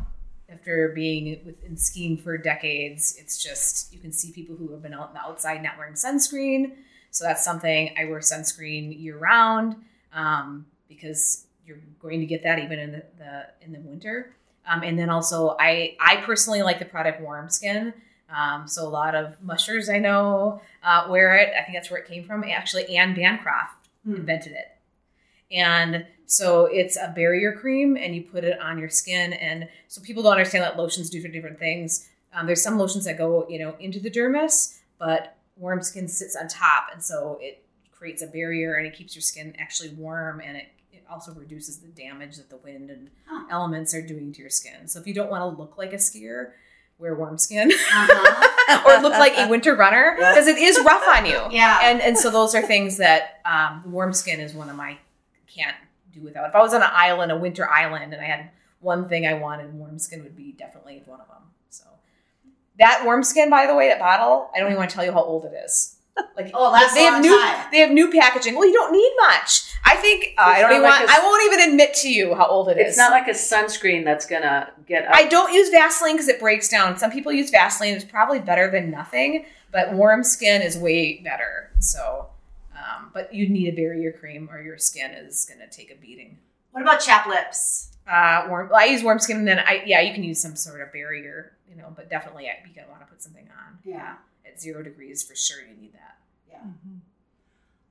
After 0.46 0.92
being 0.94 1.40
within 1.46 1.74
skiing 1.76 2.18
for 2.18 2.36
decades, 2.36 3.16
it's 3.18 3.42
just 3.42 3.92
you 3.94 3.98
can 3.98 4.12
see 4.12 4.30
people 4.30 4.54
who 4.54 4.70
have 4.72 4.82
been 4.82 4.92
out 4.92 5.08
in 5.08 5.14
the 5.14 5.20
outside 5.20 5.62
not 5.62 5.78
wearing 5.78 5.94
sunscreen. 5.94 6.72
So 7.10 7.24
that's 7.24 7.42
something 7.42 7.94
I 7.98 8.04
wear 8.04 8.20
sunscreen 8.20 9.00
year 9.00 9.16
round 9.16 9.74
um, 10.12 10.66
because 10.86 11.46
you're 11.64 11.78
going 11.98 12.20
to 12.20 12.26
get 12.26 12.42
that 12.42 12.58
even 12.58 12.78
in 12.78 12.92
the, 12.92 13.02
the 13.18 13.46
in 13.62 13.72
the 13.72 13.80
winter. 13.80 14.36
Um, 14.66 14.82
and 14.82 14.98
then 14.98 15.08
also, 15.08 15.56
I 15.58 15.96
I 15.98 16.16
personally 16.16 16.62
like 16.62 16.78
the 16.78 16.84
product 16.84 17.22
Warm 17.22 17.48
Skin. 17.48 17.94
Um, 18.30 18.66
so 18.66 18.86
a 18.86 18.88
lot 18.88 19.14
of 19.14 19.40
mushers 19.42 19.88
I 19.88 19.98
know 19.98 20.60
uh, 20.82 21.06
wear 21.10 21.36
it. 21.36 21.52
I 21.58 21.62
think 21.62 21.76
that's 21.76 21.90
where 21.90 22.00
it 22.00 22.06
came 22.08 22.24
from. 22.24 22.44
Actually, 22.44 22.96
Ann 22.96 23.14
Bancroft 23.14 23.74
Hmm. 24.04 24.16
invented 24.16 24.52
it, 24.52 24.66
and 25.50 26.06
so 26.26 26.66
it's 26.66 26.96
a 26.96 27.12
barrier 27.14 27.52
cream, 27.52 27.96
and 27.96 28.14
you 28.14 28.22
put 28.22 28.44
it 28.44 28.58
on 28.60 28.78
your 28.78 28.88
skin. 28.88 29.32
And 29.34 29.68
so 29.88 30.00
people 30.02 30.22
don't 30.22 30.32
understand 30.32 30.64
that 30.64 30.76
lotions 30.76 31.10
do 31.10 31.20
different 31.28 31.58
things. 31.58 32.08
Um, 32.32 32.46
there's 32.46 32.62
some 32.62 32.78
lotions 32.78 33.04
that 33.04 33.16
go 33.18 33.46
you 33.48 33.58
know 33.58 33.74
into 33.78 34.00
the 34.00 34.10
dermis, 34.10 34.78
but 34.98 35.36
Warm 35.56 35.82
Skin 35.82 36.08
sits 36.08 36.34
on 36.36 36.48
top, 36.48 36.88
and 36.92 37.02
so 37.02 37.38
it 37.40 37.64
creates 37.92 38.22
a 38.22 38.26
barrier 38.26 38.74
and 38.74 38.86
it 38.86 38.92
keeps 38.94 39.14
your 39.14 39.22
skin 39.22 39.54
actually 39.58 39.88
warm 39.90 40.38
and 40.44 40.58
it, 40.58 40.66
it 40.92 41.02
also 41.08 41.32
reduces 41.32 41.78
the 41.78 41.86
damage 41.88 42.36
that 42.36 42.50
the 42.50 42.56
wind 42.58 42.90
and 42.90 43.08
Huh. 43.26 43.46
elements 43.50 43.94
are 43.94 44.02
doing 44.02 44.30
to 44.32 44.40
your 44.42 44.50
skin. 44.50 44.88
So 44.88 44.98
if 45.00 45.06
you 45.06 45.14
don't 45.14 45.30
want 45.30 45.40
to 45.40 45.58
look 45.62 45.78
like 45.78 45.94
a 45.94 45.96
skier, 45.96 46.50
wear 46.98 47.14
warm 47.14 47.38
skin 47.38 47.70
Uh-huh. 47.72 48.86
or 48.86 49.02
look 49.02 49.12
like 49.12 49.34
a 49.36 49.48
winter 49.48 49.74
runner 49.74 50.14
because 50.16 50.46
it 50.46 50.56
is 50.56 50.78
rough 50.84 51.06
on 51.16 51.26
you. 51.26 51.40
Yeah. 51.50 51.80
And 51.82 52.00
and 52.00 52.16
so 52.18 52.30
those 52.30 52.54
are 52.54 52.62
things 52.62 52.96
that 52.98 53.40
um, 53.44 53.90
warm 53.92 54.12
skin 54.12 54.40
is 54.40 54.54
one 54.54 54.70
of 54.70 54.76
my 54.76 54.96
can't 55.46 55.76
do 56.12 56.20
without. 56.22 56.48
If 56.48 56.54
I 56.54 56.60
was 56.60 56.72
on 56.74 56.82
an 56.82 56.90
island, 56.92 57.30
a 57.30 57.36
winter 57.36 57.68
island, 57.68 58.12
and 58.12 58.22
I 58.22 58.26
had 58.26 58.50
one 58.80 59.08
thing 59.08 59.26
I 59.26 59.34
wanted, 59.34 59.72
warm 59.74 59.98
skin 59.98 60.22
would 60.22 60.36
be 60.36 60.52
definitely 60.52 61.02
one 61.06 61.20
of 61.20 61.28
them. 61.28 61.42
So 61.70 61.84
that 62.78 63.02
warm 63.04 63.22
skin, 63.22 63.50
by 63.50 63.66
the 63.66 63.74
way, 63.74 63.88
that 63.88 63.98
bottle, 63.98 64.50
I 64.54 64.58
don't 64.60 64.68
even 64.68 64.78
want 64.78 64.90
to 64.90 64.96
tell 64.96 65.04
you 65.04 65.12
how 65.12 65.22
old 65.22 65.44
it 65.44 65.52
is. 65.64 65.93
Like 66.36 66.50
Oh, 66.54 66.72
that's 66.72 66.94
they 66.94 67.02
have 67.02 67.14
long 67.14 67.22
new 67.22 67.38
time. 67.40 67.66
they 67.72 67.78
have 67.78 67.90
new 67.90 68.10
packaging. 68.10 68.54
Well, 68.54 68.66
you 68.66 68.72
don't 68.72 68.92
need 68.92 69.12
much. 69.20 69.70
I 69.84 69.96
think 69.96 70.34
uh, 70.38 70.42
I 70.42 70.60
don't 70.62 70.70
even 70.72 70.82
like 70.82 71.00
want, 71.00 71.10
a- 71.10 71.14
I 71.14 71.24
won't 71.24 71.52
even 71.52 71.70
admit 71.70 71.94
to 71.94 72.08
you 72.08 72.34
how 72.34 72.46
old 72.46 72.68
it 72.68 72.78
is. 72.78 72.88
It's 72.90 72.96
not 72.98 73.10
like 73.10 73.26
a 73.28 73.32
sunscreen 73.32 74.04
that's 74.04 74.26
gonna 74.26 74.70
get 74.86 75.04
up. 75.06 75.14
I 75.14 75.26
don't 75.26 75.52
use 75.52 75.70
Vaseline 75.70 76.14
because 76.14 76.28
it 76.28 76.40
breaks 76.40 76.68
down. 76.68 76.96
Some 76.98 77.10
people 77.10 77.32
use 77.32 77.50
Vaseline. 77.50 77.94
It's 77.94 78.04
probably 78.04 78.40
better 78.40 78.70
than 78.70 78.90
nothing, 78.90 79.46
but 79.72 79.92
warm 79.92 80.22
skin 80.24 80.62
is 80.62 80.76
way 80.78 81.18
better. 81.22 81.70
So, 81.80 82.28
um, 82.74 83.10
but 83.12 83.32
you 83.34 83.48
need 83.48 83.68
a 83.72 83.76
barrier 83.76 84.12
cream 84.12 84.48
or 84.50 84.60
your 84.60 84.78
skin 84.78 85.10
is 85.12 85.44
going 85.44 85.60
to 85.68 85.74
take 85.76 85.90
a 85.92 85.96
beating. 85.96 86.38
What 86.72 86.82
about 86.82 86.98
chap 87.00 87.26
lips? 87.26 87.90
Uh, 88.10 88.46
warm. 88.48 88.70
I 88.74 88.86
use 88.86 89.02
warm 89.02 89.18
skin, 89.18 89.38
and 89.38 89.48
then 89.48 89.58
I 89.60 89.82
yeah, 89.86 90.00
you 90.00 90.12
can 90.14 90.24
use 90.24 90.40
some 90.40 90.56
sort 90.56 90.80
of 90.80 90.92
barrier, 90.92 91.52
you 91.68 91.76
know, 91.76 91.92
but 91.94 92.08
definitely 92.10 92.46
I, 92.48 92.56
you 92.66 92.82
want 92.88 93.00
to 93.00 93.06
put 93.06 93.22
something 93.22 93.48
on. 93.48 93.78
Yeah. 93.84 94.14
At 94.54 94.60
zero 94.60 94.82
degrees 94.82 95.22
for 95.22 95.34
sure, 95.34 95.58
you 95.60 95.76
need 95.80 95.92
that. 95.94 96.16
Yeah. 96.50 96.58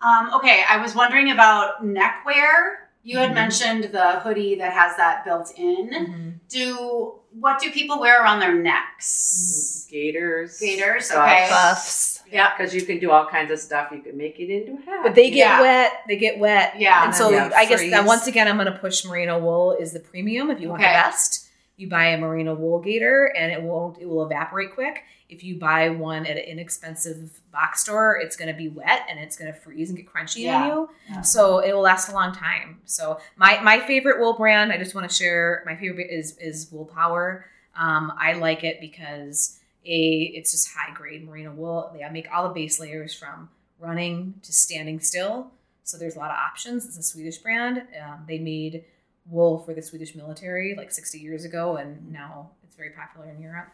Um, 0.01 0.33
okay, 0.35 0.63
I 0.69 0.77
was 0.81 0.95
wondering 0.95 1.31
about 1.31 1.85
neckwear. 1.85 2.89
You 3.03 3.17
had 3.17 3.31
Mhm. 3.31 3.35
mentioned 3.35 3.83
the 3.85 4.19
hoodie 4.21 4.55
that 4.55 4.71
has 4.73 4.95
that 4.97 5.25
built 5.25 5.51
in. 5.57 5.89
Mm-hmm. 5.89 6.29
Do 6.49 7.15
what 7.39 7.59
do 7.59 7.71
people 7.71 7.99
wear 7.99 8.21
around 8.21 8.39
their 8.39 8.53
necks? 8.53 9.87
Gaiters. 9.89 10.59
Gaiters, 10.59 11.11
okay. 11.11 11.47
Buffs. 11.49 12.21
Yeah. 12.31 12.55
Because 12.55 12.73
you 12.75 12.83
can 12.83 12.99
do 12.99 13.11
all 13.11 13.25
kinds 13.27 13.51
of 13.51 13.59
stuff. 13.59 13.89
You 13.91 14.01
can 14.01 14.17
make 14.17 14.39
it 14.39 14.49
into 14.53 14.73
a 14.81 14.85
hat. 14.85 14.99
But 15.03 15.15
they 15.15 15.29
get 15.29 15.37
Yeah. 15.37 15.61
wet. 15.61 15.91
They 16.07 16.15
get 16.17 16.37
wet. 16.37 16.75
Yeah. 16.79 17.03
And 17.05 17.15
so 17.15 17.29
Yeah, 17.31 17.49
I 17.55 17.65
guess 17.65 17.79
freeze. 17.79 17.91
that 17.91 18.05
once 18.05 18.27
again, 18.27 18.47
I'm 18.47 18.55
going 18.57 18.71
to 18.71 18.77
push 18.79 19.03
merino 19.03 19.39
wool 19.39 19.71
is 19.73 19.93
the 19.93 19.99
premium. 19.99 20.49
If 20.51 20.59
you 20.61 20.69
want 20.69 20.81
the 20.81 20.87
best, 20.87 21.47
you 21.77 21.89
buy 21.89 22.07
a 22.07 22.17
merino 22.17 22.53
wool 22.55 22.79
gaiter 22.79 23.33
and 23.35 23.51
it 23.51 23.61
won't, 23.61 23.97
it 23.99 24.07
will 24.07 24.25
evaporate 24.25 24.73
quick. 24.75 25.03
If 25.29 25.43
you 25.43 25.57
buy 25.57 25.89
one 25.89 26.25
at 26.27 26.37
an 26.37 26.43
inexpensive 26.43 27.39
box 27.51 27.81
store, 27.81 28.19
it's 28.21 28.35
going 28.35 28.49
to 28.49 28.57
be 28.57 28.67
wet 28.69 29.07
and 29.09 29.19
it's 29.19 29.35
going 29.35 29.51
to 29.51 29.59
freeze 29.59 29.89
and 29.89 29.97
get 29.97 30.05
crunchy 30.07 30.41
Yeah. 30.43 30.61
on 30.61 30.67
you. 30.67 30.89
Yeah. 31.09 31.21
So 31.21 31.59
it 31.59 31.73
will 31.73 31.81
last 31.81 32.09
a 32.09 32.13
long 32.13 32.33
time. 32.33 32.81
So 32.85 33.19
my, 33.35 33.59
my 33.61 33.79
favorite 33.79 34.19
wool 34.19 34.33
brand, 34.33 34.71
I 34.71 34.77
just 34.77 34.93
want 34.93 35.09
to 35.09 35.15
share, 35.15 35.63
my 35.65 35.75
favorite 35.75 36.11
is, 36.11 36.37
is 36.37 36.67
Woolpower. 36.71 37.43
Um, 37.75 38.13
I 38.19 38.33
like 38.33 38.63
it 38.63 38.79
because 38.79 39.59
a 39.85 40.31
it's 40.35 40.51
just 40.51 40.69
high 40.73 40.93
grade 40.93 41.25
merino 41.27 41.51
wool. 41.51 41.91
They 41.93 42.07
make 42.09 42.27
all 42.31 42.47
the 42.47 42.53
base 42.53 42.79
layers 42.79 43.13
from 43.15 43.49
running 43.79 44.35
to 44.43 44.53
standing 44.53 44.99
still. 44.99 45.51
So 45.83 45.97
there's 45.97 46.15
a 46.15 46.19
lot 46.19 46.29
of 46.29 46.37
options. 46.37 46.85
It's 46.85 46.97
a 46.97 47.03
Swedish 47.03 47.39
brand. 47.39 47.79
Um, 48.01 48.23
they 48.27 48.37
made 48.37 48.85
wool 49.25 49.59
for 49.59 49.73
the 49.73 49.81
Swedish 49.81 50.15
military 50.15 50.75
like 50.75 50.91
60 50.91 51.19
years 51.19 51.45
ago, 51.45 51.77
and 51.77 52.11
now 52.11 52.51
it's 52.63 52.75
very 52.75 52.91
popular 52.91 53.29
in 53.29 53.41
Europe. 53.41 53.69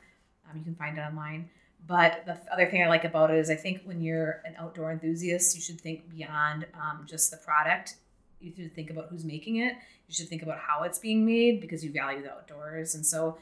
Um, 0.49 0.57
you 0.57 0.63
can 0.63 0.75
find 0.75 0.97
it 0.97 1.01
online. 1.01 1.49
But 1.87 2.23
the 2.25 2.37
other 2.51 2.69
thing 2.69 2.83
I 2.83 2.87
like 2.87 3.05
about 3.05 3.31
it 3.31 3.37
is 3.37 3.49
I 3.49 3.55
think 3.55 3.81
when 3.83 4.01
you're 4.01 4.41
an 4.45 4.55
outdoor 4.59 4.91
enthusiast, 4.91 5.55
you 5.55 5.61
should 5.61 5.79
think 5.79 6.09
beyond 6.09 6.65
um, 6.73 7.05
just 7.07 7.31
the 7.31 7.37
product. 7.37 7.95
You 8.41 8.51
should 8.55 8.73
think 8.73 8.89
about 8.89 9.07
who's 9.09 9.23
making 9.23 9.57
it. 9.57 9.75
You 10.07 10.13
should 10.13 10.27
think 10.27 10.43
about 10.43 10.59
how 10.59 10.83
it's 10.83 10.99
being 10.99 11.25
made 11.25 11.61
because 11.61 11.83
you 11.83 11.91
value 11.91 12.21
the 12.21 12.31
outdoors. 12.31 12.95
And 12.95 13.05
so 13.05 13.37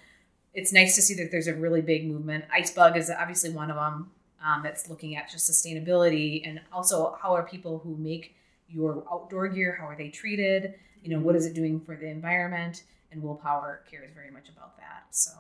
it's 0.54 0.72
nice 0.74 0.96
to 0.96 1.02
see 1.02 1.14
that 1.16 1.32
there's 1.32 1.48
a 1.48 1.54
really 1.54 1.82
big 1.82 2.08
movement. 2.08 2.46
Icebug 2.56 2.96
is 2.96 3.10
obviously 3.10 3.50
one 3.50 3.70
of 3.70 3.76
them 3.76 4.12
um, 4.44 4.62
that's 4.64 4.90
looking 4.90 5.16
at 5.16 5.30
just 5.30 5.50
sustainability 5.50 6.48
and 6.48 6.62
also 6.72 7.18
how 7.22 7.34
are 7.34 7.44
people 7.44 7.80
who 7.80 7.96
make 7.98 8.36
your 8.70 9.04
outdoor 9.12 9.48
gear, 9.48 9.78
how 9.80 9.88
are 9.88 9.96
they 9.96 10.10
treated? 10.10 10.76
You 11.08 11.16
know, 11.16 11.24
what 11.24 11.38
is 11.38 11.46
it 11.46 11.54
doing 11.54 11.80
for 11.80 11.96
the 11.96 12.08
environment? 12.08 12.84
And 13.14 13.24
Woolpower 13.24 13.78
cares 13.90 14.10
very 14.14 14.30
much 14.30 14.50
about 14.50 14.76
that. 14.76 15.06
So, 15.12 15.32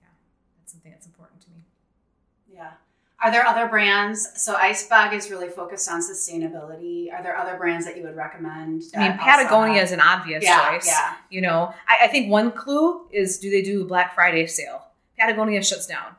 yeah, 0.00 0.06
that's 0.58 0.72
something 0.72 0.90
that's 0.90 1.04
important 1.04 1.42
to 1.42 1.50
me. 1.50 1.66
Yeah. 2.50 2.70
Are 3.22 3.30
there 3.30 3.46
other 3.46 3.68
brands? 3.68 4.26
So 4.42 4.54
Icebug 4.54 5.12
is 5.12 5.30
really 5.30 5.48
focused 5.50 5.90
on 5.90 6.00
sustainability. 6.00 7.12
Are 7.12 7.22
there 7.22 7.36
other 7.36 7.58
brands 7.58 7.84
that 7.84 7.98
you 7.98 8.04
would 8.04 8.16
recommend? 8.16 8.84
I 8.96 8.98
mean, 9.00 9.08
that 9.10 9.20
also 9.20 9.22
Patagonia 9.42 9.82
is 9.82 9.92
an 9.92 10.00
obvious 10.00 10.42
yeah, 10.44 10.70
choice. 10.70 10.86
yeah. 10.86 11.16
You 11.28 11.42
know, 11.42 11.74
I, 11.86 12.04
I 12.04 12.08
think 12.08 12.30
one 12.30 12.50
clue 12.50 13.06
is 13.12 13.36
do 13.38 13.50
they 13.50 13.60
do 13.60 13.82
a 13.82 13.84
Black 13.84 14.14
Friday 14.14 14.46
sale? 14.46 14.82
Patagonia 15.18 15.62
shuts 15.62 15.86
down 15.86 16.16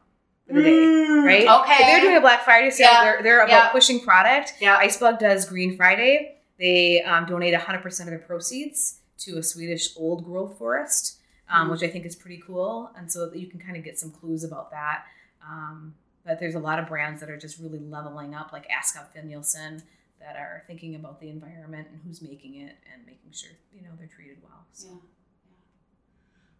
for 0.47 0.53
the 0.53 0.61
day, 0.61 0.69
Mm, 0.69 1.25
right? 1.25 1.61
Okay. 1.63 1.73
If 1.73 1.79
they're 1.79 2.01
doing 2.01 2.17
a 2.17 2.21
Black 2.21 2.43
Friday 2.45 2.69
sale, 2.69 2.89
Yeah, 2.91 3.03
they're, 3.03 3.23
they're 3.23 3.39
about 3.43 3.49
yeah. 3.49 3.69
pushing 3.69 3.99
product. 3.99 4.53
Yeah. 4.61 4.79
Icebug 4.79 5.17
does 5.17 5.45
Green 5.45 5.75
Friday. 5.75 6.32
They 6.59 7.01
um, 7.01 7.25
donate 7.25 7.53
100% 7.53 7.99
of 8.01 8.05
their 8.07 8.19
proceeds 8.19 8.99
to 9.19 9.37
a 9.37 9.43
Swedish 9.43 9.95
old 9.97 10.23
growth 10.25 10.57
forest, 10.57 11.19
um, 11.49 11.67
Mm. 11.67 11.71
which 11.71 11.83
I 11.83 11.87
think 11.89 12.05
is 12.05 12.15
pretty 12.15 12.41
cool. 12.45 12.91
And 12.97 13.11
so 13.11 13.31
you 13.33 13.47
can 13.47 13.59
kind 13.59 13.75
of 13.77 13.83
get 13.83 13.97
some 13.99 14.11
clues 14.11 14.43
about 14.43 14.71
that. 14.71 15.05
Um, 15.47 15.95
but 16.25 16.39
there's 16.39 16.55
a 16.55 16.59
lot 16.59 16.79
of 16.79 16.87
brands 16.87 17.19
that 17.19 17.29
are 17.29 17.37
just 17.37 17.59
really 17.59 17.79
leveling 17.79 18.33
up, 18.33 18.53
like 18.53 18.65
Askov 18.69 19.11
Finlayson, 19.13 19.81
that 20.19 20.35
are 20.37 20.63
thinking 20.67 20.95
about 20.95 21.19
the 21.19 21.29
environment 21.29 21.87
and 21.91 21.99
who's 22.05 22.21
making 22.21 22.55
it 22.55 22.77
and 22.93 23.05
making 23.05 23.31
sure 23.33 23.51
you 23.73 23.81
know 23.81 23.89
they're 23.97 24.07
treated 24.07 24.37
well. 24.41 24.65
So. 24.71 24.87
Yeah. 24.87 24.95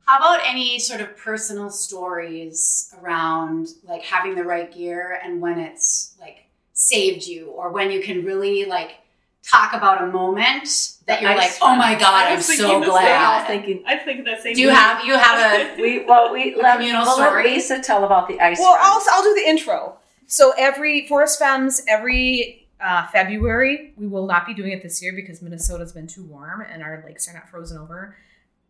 How 0.06 0.18
about 0.18 0.41
any 0.46 0.80
sort 0.80 1.00
of 1.00 1.16
personal 1.16 1.70
stories 1.70 2.94
around 3.02 3.70
like 3.84 4.04
having 4.04 4.36
the 4.36 4.44
right 4.44 4.70
gear 4.74 5.18
and 5.24 5.41
when 5.41 5.60
it's 5.60 6.16
like 6.20 6.48
saved 6.74 7.26
you 7.26 7.48
or 7.52 7.72
when 7.72 7.89
you 7.89 8.02
can 8.02 8.26
really 8.26 8.66
like 8.66 8.96
talk 9.44 9.74
about 9.74 10.02
a 10.02 10.08
moment 10.08 10.94
that 11.06 11.22
you're 11.22 11.32
I 11.32 11.36
like, 11.36 11.52
oh 11.62 11.76
my 11.76 11.94
god, 11.96 12.28
I 12.28 12.34
I'm 12.34 12.41
so 12.41 12.56
thinking 12.56 12.68
the 12.68 12.68
same. 12.68 12.76
I 12.76 12.80
was 12.80 12.88
glad. 12.88 13.48
thinking 13.48 13.84
I 13.86 13.98
think 13.98 14.26
that 14.26 14.41
same. 14.41 14.56
Do 14.56 14.62
you 14.62 14.70
have 14.70 15.06
you 15.06 15.18
have 15.18 15.39
a 15.39 15.76
we 15.82 16.06
well 16.06 16.32
we 16.34 16.56
let, 16.56 16.78
communal 16.78 17.04
we'll 17.04 17.18
let 17.20 17.28
story? 17.28 17.44
Lisa 17.44 17.82
tell 17.82 18.06
about 18.06 18.28
the 18.28 18.39
ice. 18.39 18.60
Well. 18.60 18.78
I'll, 18.80 19.04
I'll 19.12 19.24
do 19.24 19.34
the 19.36 19.50
intro. 19.50 19.98
So 20.26 20.54
every 20.58 21.06
Forest 21.08 21.39
Femmes, 21.39 21.84
every 21.88 22.68
uh, 22.80 23.08
February, 23.08 23.94
we 23.98 24.08
will 24.08 24.26
not 24.26 24.46
be 24.48 24.54
doing 24.54 24.72
it 24.72 24.82
this 24.82 25.02
year 25.04 25.14
because 25.14 25.41
Minnesota's 25.41 25.91
been 25.91 26.08
too 26.08 26.24
warm 26.24 26.62
and 26.62 26.82
our 26.82 27.04
lakes 27.06 27.28
are 27.28 27.34
not 27.34 27.50
frozen 27.50 27.78
over. 27.78 28.16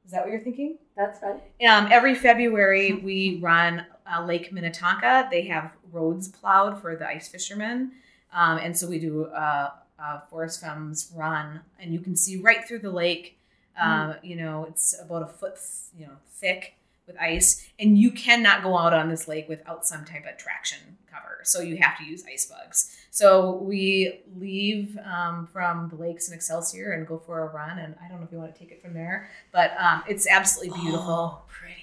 Is 0.06 0.12
that 0.12 0.24
what 0.24 0.32
you're 0.32 0.42
thinking? 0.42 0.78
That's 0.98 1.20
right. 1.22 1.42
Um, 1.70 1.88
every 1.92 2.14
February, 2.14 2.94
we 2.94 3.40
run 3.42 3.86
uh, 4.12 4.26
Lake 4.26 4.52
Minnetonka. 4.52 5.30
They 5.32 5.44
have 5.48 5.72
roads 5.92 6.28
plowed 6.28 6.82
for 6.82 6.96
the 6.96 7.08
ice 7.08 7.30
fishermen. 7.30 7.94
Um, 8.34 8.58
and 8.58 8.78
so 8.78 8.88
we 8.90 9.00
do 9.00 9.26
a, 9.26 9.74
a 10.04 10.22
Forest 10.30 10.62
Femmes 10.62 11.12
run, 11.16 11.62
and 11.80 11.94
you 11.94 12.00
can 12.00 12.16
see 12.16 12.36
right 12.38 12.68
through 12.68 12.80
the 12.80 12.92
lake. 12.92 13.38
Uh, 13.80 14.16
You 14.22 14.36
know, 14.36 14.66
it's 14.70 14.94
about 15.00 15.24
a 15.24 15.28
foot, 15.28 15.56
you 15.98 16.06
know, 16.06 16.14
thick 16.30 16.76
with 17.08 17.18
ice, 17.20 17.68
and 17.80 17.98
you 17.98 18.12
cannot 18.12 18.64
go 18.64 18.78
out 18.78 18.94
on 18.94 19.10
this 19.10 19.28
lake 19.28 19.48
without 19.50 19.86
some 19.86 20.06
type 20.06 20.26
of 20.32 20.38
traction 20.38 20.98
cover. 21.12 21.40
So 21.44 21.60
you 21.62 21.78
have 21.78 21.98
to 21.98 22.04
use 22.06 22.24
ice 22.32 22.46
bugs. 22.46 22.96
So 23.12 23.56
we 23.58 24.22
leave 24.40 24.98
um, 25.06 25.48
from 25.52 25.90
the 25.90 25.96
lakes 25.96 26.28
in 26.30 26.34
Excelsior 26.34 26.92
and 26.92 27.06
go 27.08 27.18
for 27.18 27.42
a 27.42 27.48
run. 27.48 27.78
And 27.80 27.96
I 28.04 28.08
don't 28.08 28.20
know 28.20 28.26
if 28.26 28.32
you 28.32 28.38
want 28.40 28.54
to 28.54 28.60
take 28.60 28.72
it 28.72 28.82
from 28.82 28.94
there, 28.94 29.30
but 29.52 29.72
um, 29.80 30.04
it's 30.08 30.28
absolutely 30.28 30.80
beautiful. 30.82 31.10
Oh, 31.10 31.42
pretty. 31.48 31.76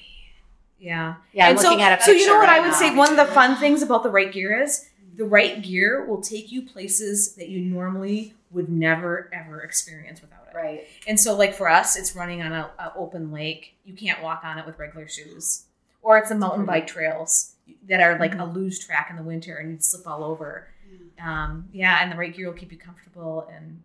Yeah. 0.78 1.16
Yeah, 1.32 1.44
I'm 1.46 1.50
And 1.52 1.60
so, 1.60 1.68
looking 1.68 1.82
at 1.84 2.00
a 2.00 2.02
so 2.02 2.10
you 2.12 2.26
know 2.26 2.38
what 2.38 2.48
right 2.48 2.58
I 2.58 2.60
would 2.60 2.68
now. 2.72 2.78
say? 2.78 2.94
One 2.94 3.10
of 3.10 3.16
the 3.16 3.26
fun 3.32 3.56
things 3.56 3.82
about 3.82 4.02
the 4.02 4.10
right 4.10 4.32
gear 4.32 4.60
is 4.62 4.88
the 5.20 5.26
right 5.26 5.60
gear 5.60 6.06
will 6.06 6.22
take 6.22 6.50
you 6.50 6.62
places 6.62 7.34
that 7.34 7.50
you 7.50 7.60
normally 7.60 8.32
would 8.50 8.70
never 8.70 9.28
ever 9.34 9.60
experience 9.60 10.22
without 10.22 10.48
it. 10.50 10.56
Right. 10.56 10.86
And 11.06 11.20
so, 11.20 11.36
like 11.36 11.54
for 11.54 11.68
us, 11.68 11.94
it's 11.94 12.16
running 12.16 12.40
on 12.40 12.52
a, 12.52 12.70
a 12.78 12.94
open 12.96 13.30
lake. 13.30 13.76
You 13.84 13.92
can't 13.92 14.22
walk 14.22 14.44
on 14.44 14.56
it 14.56 14.64
with 14.64 14.78
regular 14.78 15.06
shoes, 15.06 15.64
or 16.00 16.16
it's 16.16 16.30
the 16.30 16.36
mountain 16.36 16.64
bike 16.64 16.86
trails 16.86 17.52
that 17.86 18.00
are 18.00 18.18
like 18.18 18.32
a 18.32 18.38
mm-hmm. 18.38 18.54
loose 18.54 18.78
track 18.78 19.08
in 19.10 19.16
the 19.16 19.22
winter, 19.22 19.56
and 19.56 19.70
you'd 19.70 19.84
slip 19.84 20.06
all 20.06 20.24
over. 20.24 20.68
Mm. 20.90 21.22
Um, 21.22 21.68
yeah, 21.70 21.98
and 22.00 22.10
the 22.10 22.16
right 22.16 22.34
gear 22.34 22.46
will 22.46 22.56
keep 22.56 22.72
you 22.72 22.78
comfortable 22.78 23.46
and 23.54 23.82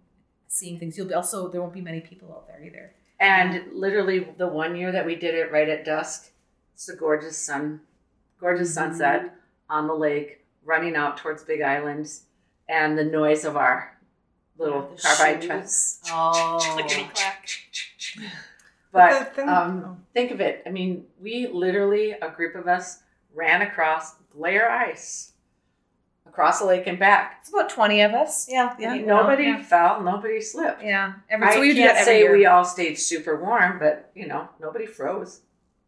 seeing 0.47 0.79
things. 0.79 0.97
You'll 0.97 1.07
be 1.07 1.15
also 1.15 1.49
there 1.49 1.59
won't 1.59 1.73
be 1.73 1.81
many 1.81 1.99
people 1.99 2.31
out 2.31 2.47
there 2.47 2.63
either. 2.63 2.93
And 3.19 3.73
literally, 3.73 4.25
the 4.37 4.47
one 4.47 4.77
year 4.77 4.93
that 4.93 5.05
we 5.05 5.15
did 5.15 5.35
it 5.35 5.51
right 5.51 5.67
at 5.67 5.83
dusk, 5.83 6.31
it's 6.75 6.87
a 6.87 6.95
gorgeous 6.95 7.37
sun, 7.37 7.81
gorgeous 8.39 8.73
mm-hmm. 8.73 8.91
sunset 8.91 9.35
on 9.69 9.87
the 9.87 9.93
lake, 9.93 10.44
running 10.65 10.95
out 10.95 11.17
towards 11.17 11.43
Big 11.43 11.61
Island, 11.61 12.11
and 12.67 12.97
the 12.97 13.03
noise 13.05 13.45
of 13.45 13.55
our 13.55 13.95
little 14.57 14.89
The 14.95 15.01
carbide 15.01 15.43
shoes. 15.43 15.49
trucks. 15.49 15.99
Oh. 16.11 16.59
But 18.91 19.37
um, 19.39 19.83
oh. 19.85 19.97
think 20.13 20.31
of 20.31 20.39
it. 20.39 20.63
I 20.65 20.69
mean, 20.69 21.05
we 21.21 21.47
literally, 21.47 22.11
a 22.11 22.29
group 22.29 22.55
of 22.55 22.65
us, 22.67 22.99
ran 23.33 23.61
across 23.61 24.15
glare 24.31 24.69
ice 24.69 25.33
across 26.25 26.59
the 26.59 26.65
lake 26.65 26.87
and 26.87 26.97
back. 26.99 27.37
It's 27.41 27.49
about 27.49 27.69
twenty 27.69 28.01
of 28.01 28.13
us. 28.13 28.47
Yeah, 28.49 28.73
Yeah, 28.79 28.93
you 28.93 29.05
know, 29.05 29.21
nobody 29.21 29.43
Yeah. 29.45 29.61
fell, 29.63 30.01
nobody 30.01 30.39
slipped. 30.41 30.81
yeah. 30.83 31.13
Every, 31.29 31.47
I 31.47 31.53
so 31.53 31.59
we 31.61 31.73
can't 31.73 31.91
every 31.91 32.03
say 32.05 32.19
year. 32.19 32.31
we 32.35 32.45
all 32.45 32.63
stayed 32.65 32.95
super 32.95 33.35
warm, 33.41 33.79
but 33.79 34.11
you 34.15 34.27
know, 34.27 34.47
nobody 34.61 34.85
froze. 34.85 35.41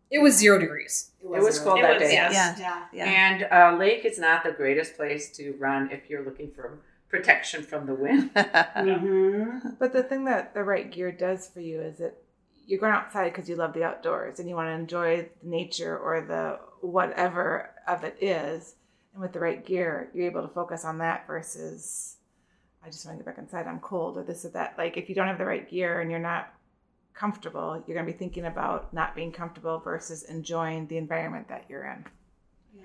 It 0.09 0.19
was 0.19 0.37
zero 0.37 0.57
degrees. 0.59 1.11
It 1.21 1.27
was 1.27 1.59
cold 1.59 1.79
It 1.79 1.81
that 1.81 1.99
was, 1.99 2.09
day. 2.09 2.13
yes. 2.13 2.33
Yeah. 2.33 2.55
Yeah. 2.59 2.85
Yeah. 2.93 3.05
And 3.05 3.43
uh, 3.51 3.77
lake 3.77 4.05
is 4.05 4.17
not 4.17 4.43
the 4.43 4.51
greatest 4.51 4.95
place 4.95 5.29
to 5.37 5.53
run 5.59 5.89
if 5.91 6.09
you're 6.09 6.23
looking 6.23 6.51
for 6.51 6.79
protection 7.09 7.63
from 7.63 7.85
the 7.85 7.95
wind. 7.95 8.31
Mm-hmm. 8.87 9.69
But 9.79 9.93
the 9.93 10.03
thing 10.03 10.25
that 10.25 10.53
the 10.53 10.63
right 10.63 10.89
gear 10.91 11.11
does 11.11 11.49
for 11.49 11.59
you 11.59 11.81
is 11.81 11.97
that 11.97 12.15
you're 12.65 12.79
going 12.79 12.93
outside 12.93 13.25
because 13.33 13.49
you 13.49 13.55
love 13.55 13.73
the 13.73 13.83
outdoors 13.83 14.39
and 14.39 14.47
you 14.47 14.55
want 14.55 14.67
to 14.67 14.73
enjoy 14.73 15.27
the 15.41 15.49
nature 15.49 15.97
or 15.97 16.21
the 16.21 16.59
whatever 16.85 17.71
of 17.87 18.03
it 18.03 18.17
is. 18.21 18.75
And 19.13 19.21
with 19.21 19.33
the 19.33 19.39
right 19.39 19.65
gear, 19.65 20.09
you're 20.13 20.27
able 20.27 20.41
to 20.43 20.53
focus 20.53 20.85
on 20.85 20.99
that 20.99 21.25
versus 21.27 22.17
I 22.83 22.89
just 22.89 23.05
want 23.05 23.17
to 23.17 23.23
get 23.23 23.35
back 23.35 23.43
inside. 23.43 23.67
I'm 23.67 23.79
cold 23.79 24.17
or 24.17 24.23
this 24.23 24.45
or 24.45 24.49
that. 24.49 24.75
Like 24.77 24.95
if 24.97 25.09
you 25.09 25.15
don't 25.15 25.27
have 25.27 25.37
the 25.37 25.45
right 25.45 25.67
gear 25.69 26.01
and 26.01 26.11
you're 26.11 26.19
not 26.19 26.53
comfortable, 27.17 27.83
you're 27.87 27.95
going 27.95 28.05
to 28.05 28.11
be 28.11 28.17
thinking 28.17 28.45
about 28.45 28.93
not 28.93 29.15
being 29.15 29.31
comfortable 29.31 29.79
versus 29.79 30.23
enjoying 30.23 30.87
the 30.87 30.97
environment 30.97 31.47
that 31.49 31.65
you're 31.67 31.83
in. 31.85 32.05
Yeah. 32.75 32.81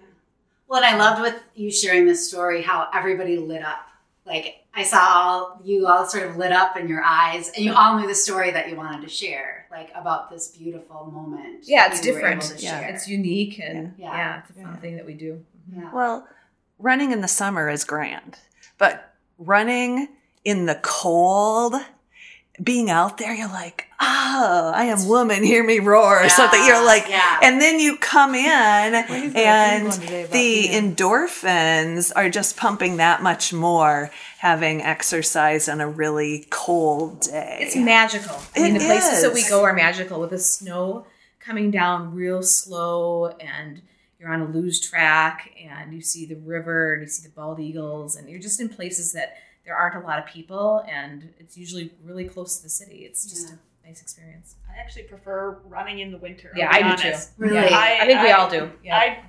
Well, 0.69 0.83
and 0.83 0.95
I 0.95 0.99
loved 0.99 1.21
with 1.23 1.37
you 1.55 1.71
sharing 1.71 2.07
this 2.07 2.29
story 2.29 2.63
how 2.63 2.89
everybody 2.95 3.37
lit 3.37 3.63
up. 3.63 3.87
Like 4.25 4.65
I 4.73 4.85
saw 4.85 4.99
all 5.01 5.61
you 5.65 5.87
all 5.89 6.07
sort 6.07 6.29
of 6.29 6.37
lit 6.37 6.53
up 6.53 6.77
in 6.77 6.89
your 6.89 7.03
eyes, 7.05 7.51
and 7.57 7.65
you 7.65 7.75
all 7.75 7.99
knew 7.99 8.07
the 8.07 8.15
story 8.15 8.53
that 8.53 8.69
you 8.71 8.77
wanted 8.77 9.03
to 9.03 9.09
share, 9.09 9.67
like 9.71 9.91
about 9.97 10.31
this 10.31 10.49
beautiful 10.49 11.11
moment. 11.13 11.65
Yeah, 11.65 11.89
it's 11.93 12.05
you 12.07 12.13
were 12.15 12.21
able 12.21 12.41
different. 12.41 12.63
Yeah. 12.63 12.81
share. 12.81 12.89
It's 12.95 13.09
unique 13.09 13.59
and 13.59 13.95
Yeah. 13.99 14.13
yeah, 14.13 14.39
it's 14.41 14.51
a 14.51 14.53
fun 14.55 14.63
Yeah. 14.63 14.77
thing 14.77 14.97
that 14.97 15.05
we 15.07 15.15
do. 15.15 15.45
Mm-hmm. 15.71 15.81
yeah. 15.83 15.93
Well, 15.93 16.29
running 16.79 17.11
in 17.11 17.21
the 17.21 17.29
summer 17.29 17.69
is 17.69 17.83
grand, 17.85 18.39
but 18.79 19.13
running 19.39 20.07
in 20.45 20.67
the 20.67 20.79
cold, 20.83 21.75
being 22.63 22.91
out 22.91 23.19
there, 23.19 23.35
you're 23.35 23.49
like, 23.49 23.87
oh, 24.01 24.73
I 24.75 24.85
am 24.85 25.09
woman, 25.09 25.43
hear 25.43 25.65
me 25.65 25.79
roar, 25.79 26.25
or 26.25 26.29
something. 26.29 26.65
You're 26.65 26.85
like, 26.85 27.09
yeah. 27.09 27.41
and 27.43 27.61
then 27.61 27.81
you 27.81 27.97
come 27.97 28.35
in 28.35 28.95
is 28.95 29.35
and 29.35 29.93
thing 29.93 30.01
today 30.01 30.23
about 30.23 30.33
the 30.33 30.69
endorphins 30.69 32.13
are 32.15 32.29
just 32.29 32.57
pumping 32.57 32.99
that 32.99 33.23
much 33.23 33.53
more 33.53 34.11
having 34.39 34.83
exercise 34.83 35.69
on 35.69 35.81
a 35.81 35.89
really 35.89 36.47
cold 36.51 37.21
day. 37.21 37.59
It's 37.61 37.77
magical. 37.77 38.37
I 38.57 38.63
mean, 38.63 38.77
It 38.77 38.79
the 38.81 38.85
places 38.87 39.23
that 39.23 39.33
we 39.33 39.49
go 39.49 39.63
are 39.65 39.73
magical 39.73 40.21
with 40.21 40.31
the 40.31 40.39
snow 40.39 41.07
coming 41.41 41.71
down 41.71 42.15
real 42.15 42.43
slow 42.43 43.29
and 43.29 43.83
you're 44.19 44.33
on 44.33 44.41
a 44.41 44.47
loose 44.47 44.81
track 44.81 45.51
and 45.61 45.93
you 45.93 46.01
see 46.01 46.27
the 46.27 46.37
river 46.37 46.93
and 46.93 47.03
you 47.03 47.09
see 47.09 47.27
the 47.27 47.35
bald 47.35 47.59
eagles 47.59 48.15
and 48.15 48.29
you're 48.29 48.41
just 48.41 48.61
in 48.61 48.69
places 48.69 49.13
that 49.13 49.35
there 49.65 49.77
aren't 49.77 50.03
a 50.03 50.07
lot 50.07 50.19
of 50.19 50.27
people 50.27 50.85
and 50.91 51.33
it's 51.39 51.57
usually 51.57 51.93
really 52.03 52.25
close 52.25 52.57
to 52.59 52.63
the 52.65 52.69
city. 52.69 53.05
It's 53.05 53.27
just 53.29 53.49
Yeah. 53.51 53.57
a 53.85 53.89
nice 53.89 54.03
experience. 54.03 54.57
I 54.71 54.79
actually 54.81 55.05
prefer 55.05 55.59
running 55.69 56.01
in 56.01 56.11
the 56.11 56.19
winter. 56.19 56.53
Yeah, 56.57 56.71
be 56.77 56.83
I 56.85 56.97
do 56.97 57.03
too. 57.03 57.17
Really? 57.39 57.55
Yeah, 57.55 57.79
I, 57.79 58.07
think 58.07 58.23
we 58.23 58.31
I- 58.31 58.33
all 58.33 58.51
do. 58.51 58.71
Yeah. 58.83 58.97
I 58.97 59.25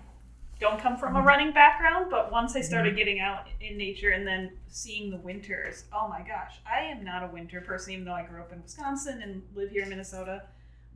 don't 0.60 0.80
come 0.80 0.96
from 0.98 1.16
a 1.18 1.22
running 1.22 1.52
background, 1.52 2.08
but 2.10 2.32
once 2.32 2.56
I 2.56 2.62
started 2.62 2.90
Mm-hmm. 2.92 2.98
getting 2.98 3.20
out 3.20 3.48
in 3.60 3.78
nature 3.78 4.12
and 4.12 4.26
then 4.26 4.52
seeing 4.70 5.12
the 5.12 5.18
winters, 5.18 5.84
oh 5.94 6.08
my 6.08 6.20
gosh, 6.22 6.56
I 6.66 6.80
am 6.84 7.04
not 7.04 7.22
a 7.24 7.28
winter 7.28 7.60
person, 7.62 7.94
even 7.94 8.06
though 8.06 8.14
I 8.14 8.24
grew 8.26 8.40
up 8.40 8.54
in 8.54 8.62
Wisconsin 8.62 9.22
and 9.22 9.44
live 9.56 9.72
here 9.72 9.84
in 9.84 9.90
Minnesota. 9.90 10.44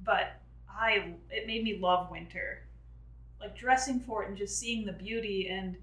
But 0.05 0.39
I, 0.69 1.13
it 1.29 1.47
made 1.47 1.63
me 1.63 1.77
love 1.79 2.09
winter, 2.09 2.63
like 3.41 3.57
dressing 3.57 3.99
for 3.99 4.23
it 4.23 4.29
and 4.29 4.37
just 4.37 4.57
seeing 4.57 4.85
the 4.85 4.93
beauty 4.93 5.49
and 5.49 5.75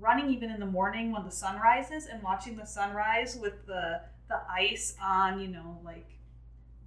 running 0.00 0.30
even 0.32 0.50
in 0.50 0.60
the 0.60 0.66
morning 0.66 1.12
when 1.12 1.24
the 1.24 1.30
sun 1.30 1.60
rises 1.60 2.06
and 2.06 2.22
watching 2.22 2.56
the 2.56 2.66
sunrise 2.66 3.36
with 3.36 3.66
the 3.66 4.00
the 4.28 4.40
ice 4.48 4.94
on, 5.02 5.40
you 5.40 5.48
know, 5.48 5.80
like 5.84 6.06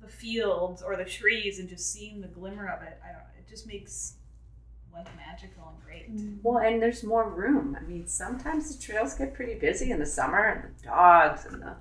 the 0.01 0.07
fields 0.07 0.82
or 0.82 0.95
the 0.95 1.05
trees 1.05 1.59
and 1.59 1.68
just 1.70 1.91
seeing 1.91 2.22
the 2.22 2.28
glimmer 2.28 2.68
of 2.68 2.82
it. 2.84 2.99
I 3.03 3.11
don't. 3.11 3.24
It 3.38 3.49
just 3.49 3.68
makes 3.68 4.16
life 4.93 5.07
magical 5.18 5.74
and 5.74 5.84
great. 5.84 6.16
Mm. 6.16 6.38
Well, 6.43 6.59
and 6.59 6.82
there's 6.82 7.03
more 7.03 7.28
room. 7.30 7.78
I 7.80 7.84
mean, 7.84 8.07
sometimes 8.07 8.76
the 8.76 8.82
trails 8.82 9.14
get 9.16 9.34
pretty 9.34 9.55
busy 9.55 9.91
in 9.91 9.99
the 9.99 10.05
summer, 10.05 10.43
and 10.45 10.64
the 10.64 10.84
dogs 10.86 11.45
and 11.45 11.61
the 11.61 11.76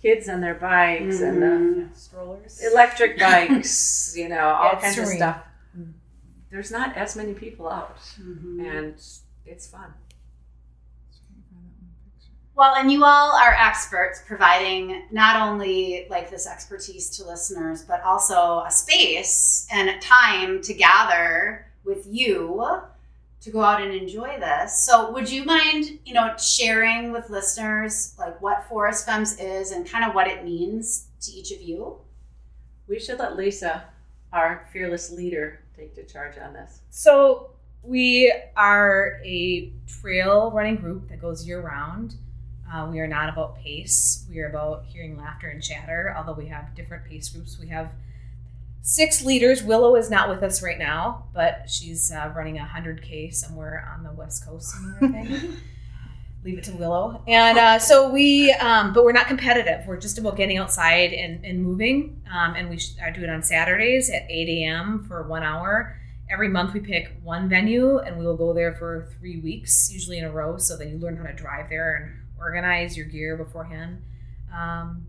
kids 0.00 0.28
on 0.28 0.40
their 0.40 0.54
bikes 0.54 1.20
and 1.20 1.42
the 1.42 1.46
mm-hmm. 1.46 1.80
Yeah, 1.80 1.86
strollers. 1.94 2.60
electric 2.64 3.18
bikes, 3.26 4.14
you 4.16 4.28
know, 4.28 4.46
all 4.48 4.72
it's 4.74 4.82
kinds 4.84 4.98
of 4.98 5.04
serene. 5.06 5.18
stuff. 5.18 5.42
Mm. 5.78 5.92
There's 6.50 6.70
not 6.70 6.96
as 6.96 7.16
many 7.16 7.34
people 7.34 7.68
out, 7.68 7.98
Mhm. 8.20 8.60
and 8.66 8.94
it's 9.46 9.66
fun. 9.66 9.92
Well, 12.60 12.74
and 12.74 12.92
you 12.92 13.06
all 13.06 13.32
are 13.32 13.54
experts 13.54 14.20
providing 14.26 15.04
not 15.10 15.48
only 15.48 16.06
like 16.10 16.28
this 16.28 16.46
expertise 16.46 17.08
to 17.16 17.24
listeners, 17.24 17.82
but 17.84 18.02
also 18.02 18.64
a 18.66 18.70
space 18.70 19.66
and 19.72 19.88
a 19.88 19.98
time 19.98 20.60
to 20.64 20.74
gather 20.74 21.64
with 21.86 22.06
you 22.06 22.82
to 23.40 23.50
go 23.50 23.62
out 23.62 23.80
and 23.80 23.94
enjoy 23.94 24.38
this. 24.38 24.84
So, 24.84 25.10
would 25.10 25.30
you 25.30 25.46
mind, 25.46 26.00
you 26.04 26.12
know, 26.12 26.36
sharing 26.36 27.12
with 27.12 27.30
listeners 27.30 28.14
like 28.18 28.38
what 28.42 28.68
Forest 28.68 29.06
Femmes 29.06 29.38
is 29.40 29.70
and 29.70 29.88
kind 29.88 30.04
of 30.04 30.14
what 30.14 30.26
it 30.26 30.44
means 30.44 31.06
to 31.22 31.32
each 31.32 31.52
of 31.52 31.62
you? 31.62 31.96
We 32.88 33.00
should 33.00 33.18
let 33.18 33.38
Lisa, 33.38 33.84
our 34.34 34.68
fearless 34.70 35.10
leader, 35.10 35.60
take 35.74 35.96
the 35.96 36.02
charge 36.02 36.36
on 36.36 36.52
this. 36.52 36.82
So 36.90 37.52
we 37.82 38.30
are 38.54 39.18
a 39.24 39.72
trail 39.86 40.50
running 40.50 40.76
group 40.76 41.08
that 41.08 41.22
goes 41.22 41.46
year 41.46 41.62
round. 41.62 42.16
Uh, 42.72 42.86
we 42.90 43.00
are 43.00 43.06
not 43.06 43.28
about 43.28 43.58
pace. 43.58 44.24
We 44.30 44.40
are 44.40 44.48
about 44.48 44.84
hearing 44.86 45.16
laughter 45.16 45.48
and 45.48 45.62
chatter. 45.62 46.14
Although 46.16 46.34
we 46.34 46.46
have 46.46 46.74
different 46.74 47.04
pace 47.04 47.28
groups, 47.28 47.58
we 47.58 47.68
have 47.68 47.90
six 48.82 49.24
leaders. 49.24 49.62
Willow 49.62 49.96
is 49.96 50.10
not 50.10 50.28
with 50.28 50.42
us 50.42 50.62
right 50.62 50.78
now, 50.78 51.24
but 51.34 51.68
she's 51.68 52.12
uh, 52.12 52.32
running 52.34 52.58
a 52.58 52.64
hundred 52.64 53.02
k 53.02 53.30
somewhere 53.30 53.92
on 53.96 54.04
the 54.04 54.12
west 54.12 54.46
coast 54.46 54.70
somewhere. 54.70 55.26
Leave 56.44 56.56
it 56.56 56.64
to 56.64 56.72
Willow. 56.72 57.22
And 57.28 57.58
uh, 57.58 57.78
so 57.78 58.08
we, 58.08 58.50
um, 58.52 58.94
but 58.94 59.04
we're 59.04 59.12
not 59.12 59.26
competitive. 59.26 59.86
We're 59.86 59.98
just 59.98 60.16
about 60.16 60.36
getting 60.36 60.56
outside 60.56 61.12
and, 61.12 61.44
and 61.44 61.62
moving. 61.62 62.22
Um, 62.32 62.54
and 62.54 62.70
we 62.70 62.78
sh- 62.78 62.94
I 63.04 63.10
do 63.10 63.22
it 63.22 63.28
on 63.28 63.42
Saturdays 63.42 64.08
at 64.08 64.22
8 64.30 64.48
a.m. 64.48 65.04
for 65.06 65.22
one 65.24 65.42
hour. 65.42 65.98
Every 66.30 66.48
month 66.48 66.72
we 66.72 66.80
pick 66.80 67.12
one 67.22 67.48
venue 67.48 67.98
and 67.98 68.16
we 68.18 68.24
will 68.24 68.38
go 68.38 68.54
there 68.54 68.72
for 68.72 69.08
three 69.18 69.40
weeks, 69.40 69.90
usually 69.92 70.16
in 70.18 70.24
a 70.24 70.30
row. 70.30 70.56
So 70.56 70.78
then 70.78 70.88
you 70.88 70.98
learn 70.98 71.16
how 71.16 71.24
to 71.24 71.34
drive 71.34 71.68
there 71.68 71.96
and 71.96 72.19
organize 72.40 72.96
your 72.96 73.06
gear 73.06 73.36
beforehand. 73.36 74.02
Um, 74.52 75.06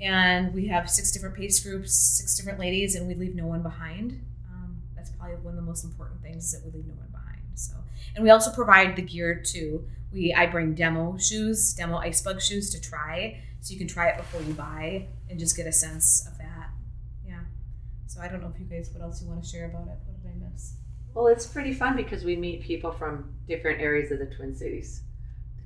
and 0.00 0.52
we 0.52 0.66
have 0.66 0.90
six 0.90 1.12
different 1.12 1.36
pace 1.36 1.60
groups, 1.60 1.94
six 1.94 2.36
different 2.36 2.58
ladies, 2.58 2.96
and 2.96 3.06
we 3.06 3.14
leave 3.14 3.34
no 3.34 3.46
one 3.46 3.62
behind. 3.62 4.20
Um, 4.50 4.78
that's 4.96 5.10
probably 5.10 5.36
one 5.36 5.54
of 5.54 5.60
the 5.60 5.66
most 5.66 5.84
important 5.84 6.20
things 6.22 6.46
is 6.46 6.52
that 6.52 6.64
we 6.64 6.76
leave 6.76 6.88
no 6.88 6.94
one 6.94 7.08
behind. 7.12 7.40
So, 7.54 7.74
and 8.16 8.24
we 8.24 8.30
also 8.30 8.50
provide 8.50 8.96
the 8.96 9.02
gear 9.02 9.40
too. 9.44 9.84
We 10.12 10.34
I 10.34 10.46
bring 10.46 10.74
demo 10.74 11.16
shoes, 11.18 11.74
demo 11.74 12.00
Icebug 12.00 12.40
shoes 12.40 12.70
to 12.70 12.80
try, 12.80 13.40
so 13.60 13.72
you 13.72 13.78
can 13.78 13.86
try 13.86 14.08
it 14.08 14.16
before 14.16 14.42
you 14.42 14.54
buy 14.54 15.06
and 15.30 15.38
just 15.38 15.56
get 15.56 15.66
a 15.66 15.72
sense 15.72 16.26
of 16.26 16.36
that. 16.38 16.70
Yeah. 17.24 17.40
So 18.06 18.20
I 18.20 18.28
don't 18.28 18.42
know 18.42 18.52
if 18.52 18.60
you 18.60 18.66
guys 18.66 18.90
what 18.92 19.02
else 19.02 19.22
you 19.22 19.28
want 19.28 19.42
to 19.42 19.48
share 19.48 19.66
about 19.66 19.86
it. 19.86 19.98
What 20.06 20.22
did 20.22 20.30
I 20.30 20.50
miss? 20.50 20.74
Well, 21.14 21.28
it's 21.28 21.46
pretty 21.46 21.74
fun 21.74 21.96
because 21.96 22.24
we 22.24 22.36
meet 22.36 22.62
people 22.62 22.90
from 22.90 23.34
different 23.46 23.80
areas 23.80 24.10
of 24.10 24.18
the 24.18 24.26
Twin 24.26 24.54
Cities. 24.54 25.02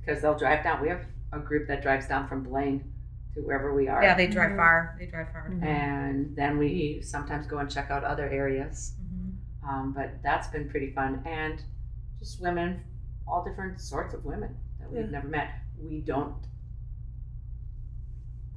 Because 0.07 0.21
they'll 0.21 0.37
drive 0.37 0.63
down. 0.63 0.81
We 0.81 0.87
have 0.87 1.01
a 1.33 1.39
group 1.39 1.67
that 1.67 1.81
drives 1.81 2.07
down 2.07 2.29
from 2.29 2.43
Blaine 2.43 2.93
to 3.35 3.41
wherever 3.41 3.73
we 3.73 3.89
are. 3.89 4.01
Yeah, 4.01 4.15
they 4.15 4.27
drive 4.27 4.55
far. 4.55 4.95
They 4.97 5.05
drive 5.07 5.27
far. 5.33 5.47
and 5.61 6.33
then 6.35 6.57
we 6.57 7.01
sometimes 7.03 7.45
go 7.45 7.57
and 7.57 7.69
check 7.69 7.91
out 7.91 8.03
other 8.05 8.27
areas. 8.29 8.93
Mhm. 9.03 9.33
Um, 9.69 9.93
but 9.93 10.23
that's 10.23 10.47
been 10.47 10.69
pretty 10.69 10.91
fun. 10.93 11.21
And 11.25 11.61
just 12.19 12.41
women, 12.41 12.79
all 13.27 13.43
different 13.43 13.81
sorts 13.81 14.13
of 14.13 14.23
women 14.23 14.55
that 14.79 14.89
we've 14.89 15.01
Yeah. 15.03 15.09
never 15.11 15.27
met. 15.27 15.49
We 15.77 15.99
don't, 15.99 16.35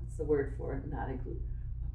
what's 0.01 0.17
the 0.17 0.25
word 0.25 0.55
for 0.57 0.75
it? 0.75 0.91
Not 0.91 1.09
include. 1.09 1.41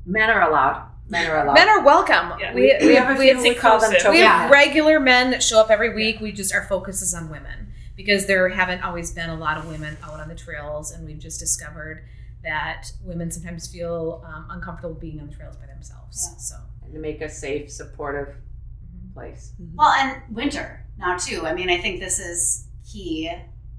Men 0.06 0.30
are 0.30 0.48
allowed. 0.48 0.90
Men 1.08 1.30
are 1.32 1.44
allowed. 1.44 1.54
Men 1.54 1.70
are 1.70 1.84
welcome. 1.84 2.34
Yeah. 2.40 2.54
We, 2.54 2.62
we, 2.82 2.88
we 2.88 2.96
have, 2.96 3.08
have 3.08 3.16
a 3.16 3.20
we 3.20 3.28
have 3.30 3.42
we 3.42 3.56
call 3.56 3.80
them 3.80 3.92
inclusive. 3.92 4.12
we 4.12 4.18
token- 4.20 4.28
have 4.32 4.52
regular 4.52 5.00
men 5.00 5.32
that 5.32 5.42
show 5.42 5.60
up 5.62 5.70
every 5.72 5.94
week. 5.96 6.20
We 6.20 6.32
just 6.34 6.54
our 6.54 6.64
focus 6.68 7.02
is 7.02 7.14
on 7.14 7.30
women 7.30 7.72
because 7.96 8.26
there 8.28 8.50
haven't 8.50 8.84
always 8.84 9.12
been 9.12 9.30
a 9.30 9.36
lot 9.36 9.58
of 9.58 9.68
women 9.68 9.98
out 10.04 10.20
on 10.20 10.28
the 10.28 10.36
trails, 10.36 10.92
and 10.92 11.06
we've 11.06 11.20
just 11.20 11.40
discovered 11.40 12.04
that 12.44 12.92
women 13.04 13.32
sometimes 13.32 13.68
feel 13.68 14.24
um, 14.28 14.48
uncomfortable 14.52 14.94
being 14.96 15.20
on 15.20 15.28
the 15.28 15.34
trails 15.34 15.56
by 15.58 15.66
themselves. 15.66 16.30
Yeah. 16.32 16.38
So 16.38 16.56
and 16.84 16.94
to 16.94 17.00
make 17.00 17.22
a 17.22 17.30
safe, 17.30 17.72
supportive 17.72 18.36
mhm. 18.36 19.14
place. 19.14 19.54
Well, 19.74 19.90
and 19.90 20.22
winter 20.34 20.86
now 20.98 21.18
too. 21.18 21.46
I 21.46 21.54
mean, 21.54 21.70
I 21.70 21.80
think 21.80 22.00
this 22.00 22.20
is 22.20 22.68
key. 22.90 23.24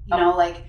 You 0.05 0.15
Oh. 0.15 0.17
know, 0.17 0.37
like 0.37 0.63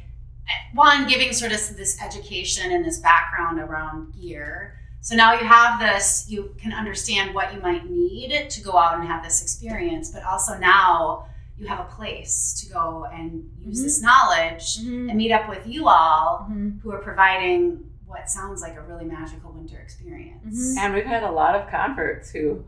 one 0.75 1.07
giving 1.07 1.33
sort 1.33 1.53
of 1.53 1.77
this 1.77 2.01
education 2.03 2.73
and 2.73 2.85
this 2.85 2.99
background 2.99 3.59
around 3.61 4.15
gear. 4.15 4.75
So 5.01 5.15
now 5.15 5.33
you 5.33 5.45
have 5.47 5.79
this, 5.81 6.27
you 6.29 6.55
can 6.59 6.73
understand 6.73 7.35
what 7.35 7.55
you 7.55 7.61
might 7.61 7.89
need 7.89 8.51
to 8.51 8.61
go 8.63 8.77
out 8.77 8.99
and 8.99 9.07
have 9.07 9.23
this 9.23 9.43
experience, 9.43 10.11
but 10.11 10.23
also 10.25 10.59
now 10.59 11.27
you 11.59 11.67
have 11.67 11.81
a 11.81 11.85
place 11.85 12.55
to 12.61 12.73
go 12.73 13.07
and 13.13 13.51
use 13.61 13.83
this 13.83 14.01
knowledge 14.01 14.79
Mhm. 14.79 15.09
and 15.09 15.17
meet 15.17 15.33
up 15.33 15.49
with 15.49 15.67
you 15.67 15.89
all 15.89 16.47
Mhm. 16.51 16.81
who 16.83 16.93
are 16.93 16.99
providing 16.99 17.85
what 18.07 18.29
sounds 18.31 18.63
like 18.63 18.77
a 18.77 18.81
really 18.83 19.05
magical 19.05 19.51
winter 19.53 19.77
experience. 19.79 20.75
Mhm. 20.77 20.79
And 20.79 20.95
we've 20.95 21.05
had 21.05 21.23
a 21.25 21.31
lot 21.31 21.55
of 21.55 21.69
converts 21.69 22.31
who 22.31 22.65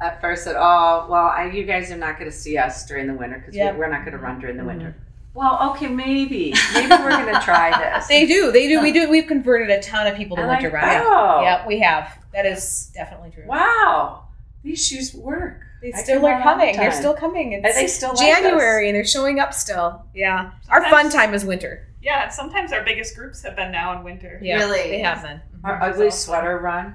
at 0.00 0.20
first 0.20 0.44
said, 0.44 0.54
"Oh, 0.56 1.06
well, 1.08 1.26
I, 1.26 1.46
you 1.52 1.64
guys 1.64 1.90
are 1.90 1.96
not 1.96 2.18
going 2.18 2.30
to 2.30 2.36
see 2.36 2.56
us 2.58 2.86
during 2.86 3.06
the 3.08 3.14
winter 3.14 3.38
because 3.38 3.56
Yep. 3.56 3.74
we, 3.74 3.80
we're 3.80 3.88
not 3.90 4.02
going 4.04 4.12
to 4.16 4.22
run 4.22 4.38
during 4.38 4.56
the 4.56 4.64
winter." 4.64 4.94
Well, 5.34 5.70
okay, 5.72 5.86
maybe, 5.88 6.52
maybe 6.74 6.88
we're 6.90 7.10
going 7.10 7.34
to 7.34 7.40
try 7.40 7.70
this. 7.78 8.06
They 8.08 8.26
do. 8.26 8.50
They 8.52 8.68
do. 8.68 8.80
We 8.80 8.92
do. 8.92 9.08
We've 9.10 9.26
converted 9.26 9.70
a 9.70 9.80
ton 9.82 10.06
of 10.06 10.16
people 10.16 10.36
to 10.36 10.42
And 10.42 10.50
winter 10.50 10.70
like, 10.70 10.82
run. 10.82 11.02
oh, 11.04 11.40
Yeah, 11.42 11.66
we 11.66 11.78
have. 11.80 12.16
That 12.32 12.44
is 12.46 12.90
definitely 12.94 13.30
true. 13.30 13.44
wow, 13.46 14.24
these 14.62 14.84
shoes 14.86 15.14
work. 15.14 15.60
They 15.80 15.92
I 15.92 15.98
still 16.02 16.26
are 16.26 16.30
run 16.30 16.42
all 16.42 16.54
the 16.56 16.60
coming. 16.60 16.76
They're 16.76 16.92
still 16.92 17.14
coming. 17.14 17.52
It's 17.52 17.64
And 17.66 17.74
they 17.76 17.86
still 17.86 18.10
like 18.10 18.18
January, 18.18 18.88
and 18.88 18.96
they're 18.96 19.04
showing 19.04 19.38
up 19.38 19.54
still. 19.54 20.04
Yeah, 20.14 20.50
our 20.68 20.82
fun 20.90 21.08
time 21.10 21.34
is 21.34 21.44
winter. 21.44 21.86
Yeah, 22.02 22.28
sometimes 22.28 22.72
our 22.72 22.82
biggest 22.84 23.16
groups 23.16 23.42
have 23.42 23.54
been 23.56 23.70
now 23.72 23.96
in 23.96 24.04
winter. 24.04 24.38
Yeah, 24.42 24.56
Really? 24.56 24.88
they 24.90 24.98
have 25.00 25.22
been. 25.22 25.40
Our 25.64 25.78
Mhm. 25.78 25.82
ugly 25.82 26.06
awesome. 26.08 26.18
sweater 26.18 26.58
run. 26.58 26.94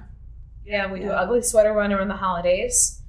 Yeah, 0.66 0.91
we 0.91 0.99
do 0.99 1.09
ugly 1.11 1.41
sweater 1.41 1.74
run 1.74 1.91
around 1.93 2.07
the 2.09 2.16
holidays. 2.16 3.01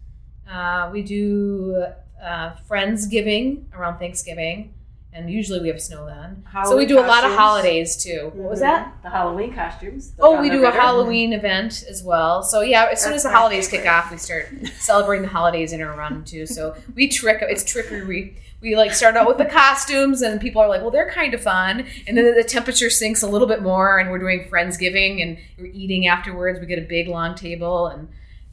Uh, 0.50 0.90
we 0.92 1.02
do 1.02 1.86
uh, 2.22 2.55
Friendsgiving 2.68 3.64
around 3.74 3.98
Thanksgiving, 3.98 4.72
and 5.14 5.30
usually 5.30 5.60
we 5.60 5.68
have 5.68 5.80
snow 5.80 6.06
then. 6.06 6.44
so 6.64 6.76
we 6.76 6.86
do 6.86 6.98
a 6.98 7.06
lot 7.06 7.24
of 7.24 7.32
holidays 7.36 7.96
too. 8.02 8.32
What 8.34 8.50
was 8.50 8.58
mhm. 8.58 8.62
that? 8.62 9.02
The 9.02 9.10
Halloween 9.10 9.54
costumes. 9.54 10.10
the- 10.10 10.22
Oh, 10.22 10.40
we 10.40 10.48
the 10.48 10.56
do 10.56 10.62
a 10.62 10.66
river. 10.66 10.80
Halloween 10.80 11.32
event 11.32 11.84
as 11.88 12.02
well. 12.02 12.42
So 12.42 12.62
yeah, 12.62 12.88
as 12.90 13.02
soon 13.02 13.12
as 13.12 13.22
the 13.22 13.28
my 13.30 13.36
holidays 13.36 13.68
kick 13.68 13.86
off, 13.86 14.10
we 14.10 14.16
start 14.18 14.48
celebrating 14.78 15.22
the 15.22 15.28
holidays 15.32 15.72
in 15.72 15.80
our 15.80 15.96
run 15.96 16.24
too. 16.24 16.46
So 16.46 16.74
we 16.96 17.08
trick 17.08 17.38
it's 17.42 17.64
trickery. 17.64 18.36
We 18.60 18.76
like 18.76 18.92
start 18.92 19.14
out 19.16 19.28
with 19.28 19.38
the 19.38 19.44
costumes, 19.44 20.22
and 20.22 20.40
people 20.40 20.62
are 20.62 20.68
like, 20.68 20.80
"Well, 20.80 20.90
they're 20.90 21.10
kind 21.10 21.34
of 21.34 21.42
fun." 21.42 21.86
And 22.06 22.16
then 22.16 22.34
the 22.34 22.42
temperature 22.42 22.88
sinks 22.88 23.22
a 23.22 23.28
little 23.28 23.46
bit 23.46 23.60
more, 23.62 23.98
and 23.98 24.10
we're 24.10 24.18
doing 24.18 24.48
friendsgiving, 24.50 25.22
and 25.22 25.36
we're 25.58 25.66
eating 25.66 26.06
afterwards. 26.06 26.58
We 26.58 26.66
get 26.66 26.78
a 26.78 26.86
big 26.88 27.06
long 27.06 27.34
table, 27.34 27.86
and 27.88 28.08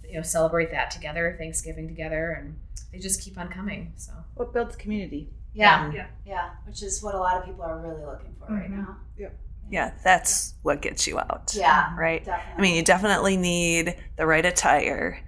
you 0.07 0.15
know 0.15 0.21
celebrate 0.21 0.69
that 0.71 0.91
together, 0.91 1.33
Thanksgiving 1.39 1.87
together, 1.87 2.31
and 2.31 2.57
they 2.91 2.99
just 2.99 3.21
keep 3.21 3.37
on 3.37 3.47
coming. 3.47 3.93
So 3.95 4.11
What 4.35 4.51
builds 4.53 4.75
community? 4.75 5.29
Yeah. 5.53 5.91
Yeah. 5.93 6.07
Yeah. 6.25 6.49
Which 6.65 6.81
is 6.83 7.01
what 7.03 7.15
a 7.15 7.17
lot 7.19 7.37
of 7.37 7.45
people 7.45 7.63
are 7.63 7.79
really 7.79 8.03
looking 8.05 8.33
for 8.39 8.53
right 8.53 8.69
Mhm. 8.71 8.77
now. 8.77 8.97
Yeah, 9.17 9.29
Yeah, 9.69 9.91
that's 10.03 10.55
what 10.63 10.81
gets 10.81 11.07
you 11.07 11.19
out. 11.19 11.53
Yeah. 11.55 11.95
Right? 11.97 12.23
Definitely. 12.25 12.53
I 12.57 12.61
mean, 12.61 12.75
you 12.75 12.83
definitely 12.83 13.37
need 13.37 13.95
the 14.17 14.25
right 14.25 14.45
attire, 14.45 15.19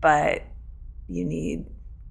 but 0.00 0.42
you 1.08 1.24
need 1.24 1.66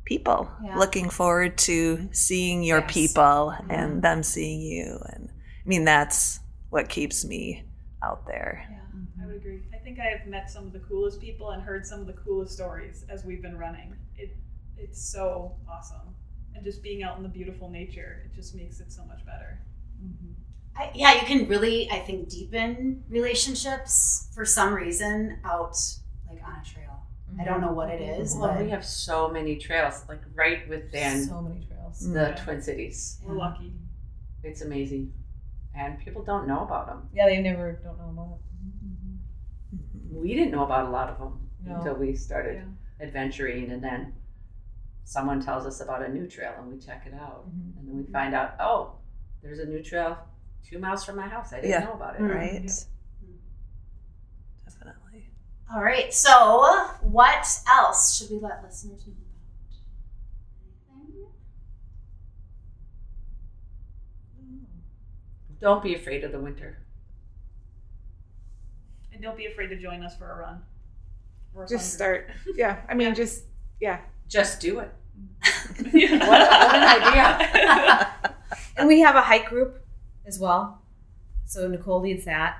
people 0.05 0.49
Yeah. 0.63 0.77
looking 0.77 1.09
forward 1.09 1.57
to 1.59 2.09
seeing 2.11 2.63
your 2.63 2.79
Yes. 2.81 2.93
people 2.93 3.53
Mm-hmm. 3.55 3.71
and 3.71 4.01
them 4.01 4.23
seeing 4.23 4.61
you. 4.61 4.99
And 5.13 5.29
I 5.31 5.67
mean, 5.67 5.85
that's 5.85 6.39
what 6.69 6.89
keeps 6.89 7.23
me 7.25 7.63
out 8.01 8.25
there. 8.27 8.65
Yeah. 8.69 8.79
I 9.23 9.25
would 9.25 9.35
agree. 9.37 9.63
I 9.73 9.77
think 9.77 9.99
I 9.99 10.05
have 10.05 10.27
met 10.27 10.49
some 10.51 10.65
of 10.65 10.73
the 10.73 10.79
coolest 10.79 11.21
people 11.21 11.51
and 11.51 11.63
heard 11.63 11.85
some 11.87 12.01
of 12.01 12.07
the 12.07 12.13
coolest 12.13 12.53
stories 12.53 13.05
as 13.09 13.23
we've 13.23 13.41
been 13.41 13.57
running. 13.57 13.95
It 14.17 14.35
it's 14.77 15.01
so 15.01 15.55
awesome. 15.69 16.15
And 16.55 16.63
just 16.63 16.83
being 16.83 17.03
out 17.03 17.17
in 17.17 17.23
the 17.23 17.29
beautiful 17.29 17.69
nature, 17.69 18.21
it 18.25 18.35
just 18.35 18.55
makes 18.55 18.79
it 18.79 18.91
so 18.91 19.03
much 19.05 19.25
better. 19.25 19.59
Mm-hmm. 20.03 20.33
I, 20.75 20.91
yeah, 20.95 21.13
you 21.13 21.25
can 21.27 21.47
really, 21.47 21.89
I 21.91 21.99
think, 21.99 22.29
deepen 22.29 23.03
relationships 23.09 24.29
for 24.33 24.45
some 24.45 24.73
reason 24.73 25.37
out 25.43 25.77
like 26.29 26.41
on 26.43 26.61
a 26.61 26.65
trail. 26.65 27.03
I 27.39 27.43
don't 27.43 27.61
know 27.61 27.71
what 27.71 27.89
it 27.89 27.99
mm-hmm. 27.99 28.21
is, 28.21 28.35
Well, 28.35 28.53
but 28.53 28.63
we 28.63 28.69
have 28.69 28.85
so 28.85 29.29
many 29.29 29.55
trails, 29.57 30.03
like 30.07 30.21
right 30.35 30.67
within 30.69 31.25
so 31.25 31.41
many 31.41 31.65
trails. 31.65 32.11
the 32.11 32.37
Twin 32.43 32.61
Cities. 32.61 33.19
We're 33.23 33.35
lucky. 33.35 33.73
It's 34.43 34.61
amazing, 34.61 35.13
and 35.75 35.97
people 35.99 36.23
don't 36.23 36.47
know 36.47 36.63
about 36.63 36.87
them. 36.87 37.09
Yeah, 37.13 37.27
they 37.27 37.41
never 37.41 37.71
don't 37.83 37.97
know 37.97 38.09
about 38.09 38.29
them. 38.29 39.19
We 40.11 40.35
didn't 40.35 40.51
know 40.51 40.63
about 40.63 40.87
a 40.87 40.89
lot 40.89 41.09
of 41.09 41.17
them 41.17 41.49
No. 41.65 41.75
until 41.75 41.95
we 41.95 42.15
started 42.15 42.55
Yeah. 42.55 43.05
adventuring, 43.07 43.71
and 43.71 43.83
then 43.83 44.13
someone 45.05 45.41
tells 45.41 45.65
us 45.65 45.81
about 45.81 46.03
a 46.03 46.09
new 46.09 46.27
trail, 46.27 46.53
and 46.57 46.71
we 46.71 46.77
check 46.79 47.05
it 47.05 47.13
out, 47.13 47.47
Mhm. 47.49 47.77
and 47.79 47.87
then 47.87 47.97
we 47.97 48.03
find 48.11 48.33
out, 48.33 48.55
oh, 48.59 48.95
there's 49.41 49.59
a 49.59 49.65
new 49.65 49.81
trail 49.83 50.17
two 50.63 50.79
miles 50.79 51.03
from 51.03 51.17
my 51.17 51.27
house. 51.27 51.51
I 51.51 51.57
didn't 51.57 51.69
Yeah. 51.71 51.79
know 51.85 51.93
about 51.93 52.15
it. 52.19 52.23
Right? 52.23 52.63
Yeah. 52.63 52.69
Definitely. 54.65 55.29
all 55.73 55.81
right. 55.83 56.13
So, 56.13 56.87
what 57.01 57.47
else 57.67 58.15
should 58.17 58.29
we 58.31 58.37
let 58.39 58.63
listeners 58.63 59.05
know 59.07 59.13
about? 59.13 59.23
Don't 65.59 65.81
be 65.83 65.95
afraid 65.95 66.23
of 66.23 66.31
the 66.31 66.39
winter. 66.39 66.77
And 69.13 69.21
don't 69.21 69.37
be 69.37 69.45
afraid 69.45 69.67
to 69.67 69.77
join 69.77 70.03
us 70.03 70.15
for 70.17 70.29
a 70.31 70.35
run. 70.37 70.61
Just 71.69 71.93
start. 71.93 72.29
Yeah. 72.55 72.81
I 72.89 72.93
mean, 72.95 73.13
just 73.23 73.45
yeah. 73.79 74.01
Just 74.33 74.59
do 74.59 74.79
it. 74.79 74.91
Yeah. 75.93 76.17
What, 76.27 76.39
what 76.49 76.75
an 76.75 77.03
idea. 77.03 78.09
And 78.77 78.87
we 78.87 79.01
have 79.01 79.15
a 79.15 79.21
hike 79.21 79.45
group 79.49 79.85
as 80.25 80.39
well. 80.39 80.81
So 81.45 81.67
Nicole 81.67 82.01
leads 82.01 82.25
that. 82.25 82.57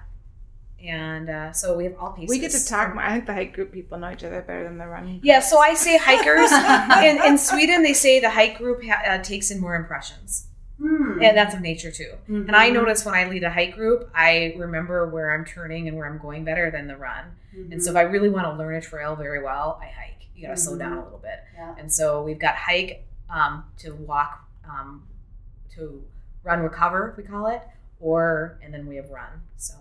And 0.85 1.29
uh, 1.29 1.51
so 1.53 1.75
we 1.75 1.85
have 1.85 1.95
all 1.97 2.11
pieces. 2.11 2.29
We 2.29 2.39
get 2.39 2.51
to 2.51 2.63
talk. 2.65 2.93
more. 2.93 3.03
I 3.03 3.13
think 3.13 3.25
the 3.25 3.33
hike 3.33 3.53
group 3.53 3.71
people 3.71 3.97
know 3.97 4.11
each 4.11 4.23
other 4.23 4.41
better 4.41 4.63
than 4.65 4.77
the 4.77 4.85
running. 4.85 5.21
Yeah, 5.23 5.39
so 5.39 5.57
I 5.57 5.73
say 5.73 5.97
hikers. 5.97 6.51
in, 7.03 7.23
in 7.25 7.37
Sweden, 7.39 7.81
they 7.81 7.93
say 7.93 8.19
the 8.19 8.29
hike 8.29 8.57
group 8.59 8.83
ha- 8.83 9.01
uh, 9.07 9.17
takes 9.23 9.49
in 9.49 9.59
more 9.59 9.75
impressions. 9.75 10.47
Hmm. 10.79 11.19
And 11.21 11.35
that's 11.37 11.55
of 11.55 11.61
nature 11.61 11.89
too. 11.91 12.13
And 12.27 12.55
I 12.55 12.69
Mhm. 12.69 12.73
notice 12.73 13.05
when 13.05 13.15
I 13.15 13.27
lead 13.29 13.43
a 13.43 13.49
hike 13.49 13.73
group, 13.73 14.11
I 14.13 14.53
remember 14.57 15.07
where 15.09 15.31
I'm 15.33 15.45
turning 15.45 15.87
and 15.87 15.97
where 15.97 16.05
I'm 16.07 16.17
going 16.19 16.43
better 16.43 16.69
than 16.69 16.87
the 16.87 16.97
run. 16.97 17.23
And 17.71 17.81
so 17.81 17.91
if 17.91 17.95
I 17.97 18.01
really 18.01 18.29
want 18.29 18.45
to 18.47 18.53
learn 18.53 18.75
a 18.75 18.81
trail 18.81 19.15
very 19.15 19.41
well, 19.41 19.79
I 19.81 19.85
hike. 19.85 20.12
You 20.35 20.47
got 20.47 20.55
to 20.55 20.61
slow 20.61 20.77
down 20.77 20.93
a 20.97 21.03
little 21.03 21.19
bit. 21.19 21.39
Yeah. 21.55 21.75
And 21.77 21.91
so 21.91 22.23
we've 22.23 22.39
got 22.39 22.55
hike 22.55 23.05
um, 23.29 23.63
to 23.79 23.93
walk, 23.93 24.47
um, 24.67 25.03
to 25.75 26.03
run, 26.43 26.59
recover, 26.59 27.13
we 27.17 27.23
call 27.23 27.47
it, 27.47 27.61
or 27.99 28.59
and 28.63 28.73
then 28.73 28.85
we 28.87 28.95
have 28.97 29.09
run. 29.09 29.41
So 29.57 29.75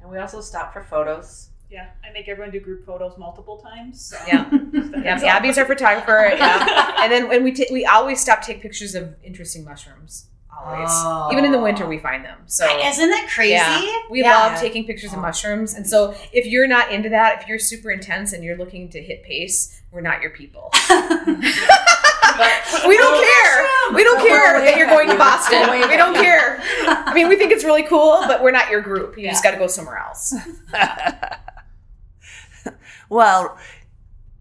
And 0.00 0.10
we 0.10 0.18
also 0.18 0.40
stop 0.40 0.72
for 0.72 0.82
photos. 0.82 1.50
Yeah, 1.70 1.88
I 2.02 2.12
make 2.12 2.28
everyone 2.28 2.50
do 2.50 2.60
group 2.60 2.86
photos 2.86 3.18
multiple 3.18 3.58
times. 3.58 4.00
So 4.00 4.16
yeah, 4.26 4.48
yeah. 4.72 5.02
heads. 5.02 5.22
Abby's 5.22 5.58
our 5.58 5.66
photographer. 5.66 6.30
Yeah, 6.34 6.94
and 6.98 7.12
then 7.12 7.28
when 7.28 7.44
we 7.44 7.52
ta- 7.52 7.70
we 7.70 7.84
always 7.84 8.20
stop 8.20 8.40
take 8.42 8.62
pictures 8.62 8.94
of 8.94 9.14
interesting 9.22 9.64
mushrooms. 9.64 10.28
Always, 10.64 10.88
Oh. 10.90 11.28
even 11.32 11.44
in 11.44 11.52
the 11.52 11.60
winter, 11.60 11.86
we 11.86 11.98
find 11.98 12.24
them. 12.24 12.38
So 12.46 12.66
Isn't 12.66 13.10
that 13.10 13.28
crazy? 13.32 13.52
Yeah. 13.52 13.84
We 14.10 14.22
Yeah. 14.22 14.34
love 14.34 14.60
taking 14.60 14.84
pictures 14.84 15.12
of 15.12 15.18
oh. 15.18 15.22
mushrooms. 15.22 15.74
And 15.74 15.88
so 15.88 16.14
if 16.32 16.46
you're 16.46 16.66
not 16.66 16.90
into 16.90 17.08
that, 17.10 17.40
if 17.40 17.48
you're 17.48 17.58
super 17.58 17.90
intense 17.90 18.32
and 18.32 18.42
you're 18.42 18.56
looking 18.56 18.88
to 18.90 19.02
hit 19.02 19.22
pace, 19.22 19.80
we're 19.92 20.00
not 20.00 20.20
your 20.20 20.30
people. 20.30 20.70
we 22.86 22.96
don't 22.96 23.24
care. 23.24 23.68
We 23.94 24.04
don't 24.04 24.26
care 24.26 24.60
that 24.60 24.74
you're 24.76 24.86
going 24.86 25.08
to 25.08 25.16
Boston. 25.16 25.70
We 25.70 25.96
don't 25.96 26.14
care. 26.14 26.62
I 26.86 27.12
mean, 27.14 27.28
we 27.28 27.36
think 27.36 27.52
it's 27.52 27.64
really 27.64 27.82
cool, 27.84 28.22
but 28.26 28.42
we're 28.42 28.50
not 28.50 28.70
your 28.70 28.80
group. 28.80 29.18
You 29.18 29.28
just 29.28 29.42
got 29.42 29.52
to 29.52 29.58
go 29.58 29.66
somewhere 29.66 29.98
else. 29.98 30.34
well, 33.08 33.58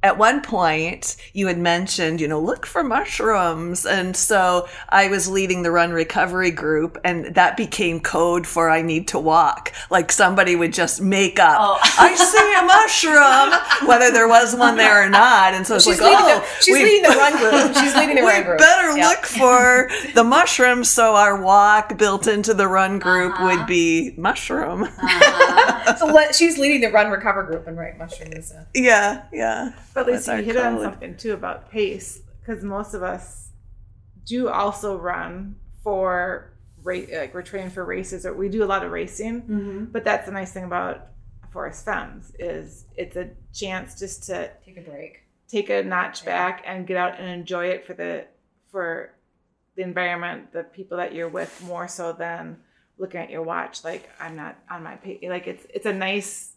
at 0.08 0.18
one 0.18 0.41
point 0.41 1.16
you 1.34 1.47
had 1.47 1.58
mentioned, 1.60 2.20
you 2.22 2.28
know, 2.28 2.39
look 2.39 2.66
for 2.66 2.84
mushrooms. 2.84 3.86
And 3.86 4.16
so 4.16 4.68
I 4.89 5.10
was 5.10 5.28
leading 5.30 5.64
the 5.64 5.72
run 5.72 5.91
recovery 5.91 6.51
group 6.51 6.97
and 7.03 7.36
that 7.36 7.58
became 7.58 7.99
code 7.99 8.47
for 8.47 8.70
I 8.70 8.82
need 8.82 9.08
to 9.10 9.20
walk. 9.20 9.74
Like 9.89 10.12
somebody 10.12 10.55
would 10.55 10.74
just 10.74 11.01
make 11.01 11.39
up, 11.39 11.58
Oh. 11.60 11.78
I 11.99 12.16
see 12.16 12.55
a 12.55 12.64
mushroom, 12.66 13.88
whether 13.89 14.12
there 14.12 14.28
was 14.28 14.55
one 14.55 14.78
there 14.78 15.05
or 15.05 15.10
not. 15.10 15.53
And 15.53 15.68
so 15.68 15.76
it's 15.76 15.86
She's, 15.86 15.99
like, 15.99 16.12
leading, 16.18 16.26
oh, 16.26 16.39
the, 16.39 16.64
she's 16.64 16.74
we- 16.74 16.84
leading 16.84 17.03
the 17.12 17.18
run 17.18 17.38
group. 17.38 17.76
She's 17.84 17.95
leading 17.95 18.16
the 18.16 18.22
run 18.22 18.43
group. 18.43 18.60
We 18.60 18.66
better 18.66 18.97
Yeah. 18.97 19.10
look 19.10 19.26
for 19.26 19.89
the 20.16 20.24
mushrooms 20.24 20.89
so 20.89 21.16
our 21.16 21.39
walk 21.41 21.97
built 21.97 22.28
into 22.28 22.53
the 22.53 22.68
run 22.68 22.97
group 22.99 23.34
Uh-huh. 23.34 23.45
would 23.58 23.68
be 23.68 24.14
mushroom. 24.18 24.84
Uh-huh. 24.84 25.95
So 25.97 26.05
let, 26.08 26.36
she's 26.36 26.58
leading 26.58 26.82
the 26.82 26.91
run 26.91 27.10
recover 27.12 27.43
group 27.43 27.68
and 27.68 27.78
right 27.78 27.97
mushroom 27.97 28.32
is 28.34 28.51
a 28.51 28.66
yeah, 28.76 29.24
yeah. 29.34 29.72
But 29.98 30.10
at 30.10 30.14
least 30.14 30.28
you 30.28 30.34
our 30.34 30.41
hit 30.41 30.58
on 30.58 30.80
something 30.80 31.18
too 31.18 31.34
about 31.34 31.72
pace, 31.72 32.22
because 32.39 32.64
most 32.64 32.93
of 32.93 33.02
us 33.02 33.50
do 34.26 34.48
also 34.48 34.95
run 34.98 35.56
for 35.84 36.54
rate, 36.84 37.12
Like 37.12 37.34
we're 37.34 37.41
training 37.41 37.72
for 37.72 37.84
races, 37.84 38.26
or 38.26 38.34
we 38.34 38.48
do 38.50 38.64
a 38.64 38.66
lot 38.66 38.86
of 38.86 38.91
racing. 38.91 39.41
Mm-hmm. 39.41 39.86
But 39.86 40.04
that's 40.04 40.28
the 40.28 40.32
nice 40.32 40.52
thing 40.54 40.66
about 40.66 41.08
Forest 41.52 41.86
Femmes 41.86 42.32
is 42.38 42.86
it's 42.95 43.16
a 43.16 43.30
chance 43.54 43.98
just 43.98 44.24
to 44.26 44.52
take 44.64 44.78
a 44.78 44.82
break. 44.82 45.24
take 45.48 45.70
a 45.70 45.84
notch 45.84 46.26
back 46.26 46.64
and 46.66 46.86
get 46.86 46.98
out 46.98 47.20
and 47.20 47.28
enjoy 47.30 47.68
it 47.68 47.86
for 47.88 47.93
the 47.93 48.26
for 48.72 49.16
the 49.76 49.82
environment, 49.82 50.52
the 50.54 50.64
people 50.64 50.98
that 50.98 51.14
you're 51.14 51.30
with, 51.30 51.64
more 51.66 51.88
so 51.88 52.14
than 52.14 52.58
looking 52.98 53.20
at 53.20 53.30
your 53.30 53.43
watch. 53.43 53.84
Like 53.84 54.10
I'm 54.20 54.36
not 54.36 54.58
on 54.70 54.84
my 54.84 54.95
pace. 54.95 55.20
Like 55.28 55.48
it's 55.48 55.66
it's 55.74 55.86
a 55.86 55.93
nice. 55.93 56.54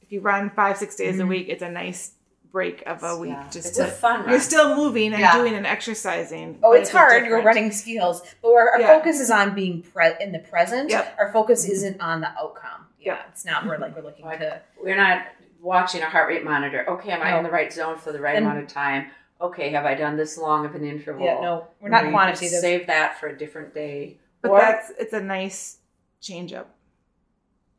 If 0.00 0.12
you 0.12 0.20
run 0.20 0.50
five 0.50 0.76
six 0.76 0.96
days 0.96 1.18
a 1.18 1.26
week, 1.26 1.48
it's 1.48 1.62
a 1.62 1.70
nice 1.70 2.12
break 2.50 2.82
of 2.86 3.02
a 3.02 3.16
week. 3.16 3.30
Yeah. 3.30 3.44
Just 3.50 3.68
It's 3.68 3.76
to, 3.78 3.84
a 3.84 3.86
fun 3.88 4.20
You're 4.20 4.32
run. 4.32 4.40
still 4.40 4.76
moving 4.76 5.12
and 5.12 5.20
Yeah. 5.20 5.36
doing 5.36 5.54
and 5.54 5.66
exercising. 5.66 6.58
Oh, 6.62 6.72
but 6.72 6.80
it's 6.80 6.92
a 6.92 6.96
hard. 6.96 7.26
You're 7.26 7.42
running 7.42 7.70
ski 7.72 7.94
hills, 7.94 8.22
but 8.42 8.48
our, 8.52 8.70
our 8.70 8.80
Yeah. 8.80 8.86
focus 8.98 9.20
is 9.20 9.30
on 9.30 9.54
being 9.54 9.82
pre- 9.82 10.14
in 10.20 10.32
the 10.32 10.38
present. 10.38 10.90
Yep. 10.90 11.16
Our 11.18 11.32
focus 11.32 11.68
isn't 11.68 12.00
on 12.00 12.20
the 12.20 12.28
outcome. 12.38 12.86
Yeah, 13.00 13.14
Yep. 13.14 13.26
it's 13.30 13.44
not. 13.44 13.66
We're 13.66 13.78
like 13.78 13.94
we're 13.94 14.02
looking 14.02 14.24
Like, 14.24 14.40
to. 14.40 14.60
We're 14.82 14.96
not 14.96 15.22
watching 15.60 16.02
a 16.02 16.06
heart 16.08 16.28
rate 16.28 16.44
monitor. 16.44 16.88
Okay, 16.88 17.10
am 17.10 17.22
I 17.22 17.36
in 17.36 17.44
the 17.44 17.50
right 17.50 17.72
zone 17.72 17.96
for 17.98 18.12
the 18.12 18.20
right 18.20 18.36
And- 18.36 18.46
amount 18.46 18.60
of 18.62 18.68
time? 18.68 19.10
Okay, 19.40 19.70
have 19.70 19.84
I 19.84 19.94
done 19.94 20.16
this 20.16 20.36
long 20.36 20.64
of 20.66 20.74
an 20.74 20.84
interval? 20.84 21.24
Yeah, 21.24 21.40
no, 21.40 21.68
we're 21.80 21.90
not 21.90 22.02
Maybe 22.04 22.12
quantitative. 22.12 22.58
Save 22.60 22.86
that 22.88 23.20
for 23.20 23.28
a 23.28 23.36
different 23.38 23.72
day. 23.74 24.18
But 24.42 24.50
Or- 24.50 24.58
that's 24.58 24.90
it's 24.98 25.12
a 25.12 25.20
nice 25.20 25.78
change 26.20 26.52
up. 26.52 26.74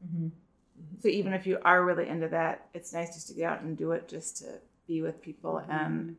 Mhm. 0.06 0.32
So 1.02 1.08
even 1.08 1.34
if 1.34 1.48
you 1.48 1.60
are 1.64 1.84
really 1.84 2.08
into 2.08 2.28
that, 2.30 2.68
it's 2.74 2.94
nice 2.94 3.14
just 3.14 3.28
to 3.30 3.34
get 3.34 3.52
out 3.52 3.62
and 3.62 3.78
do 3.78 3.92
it, 3.92 4.08
just 4.08 4.38
to 4.38 4.46
be 4.88 5.02
with 5.02 5.22
people 5.22 5.54
mm-hmm. 5.54 5.72
and 5.72 6.18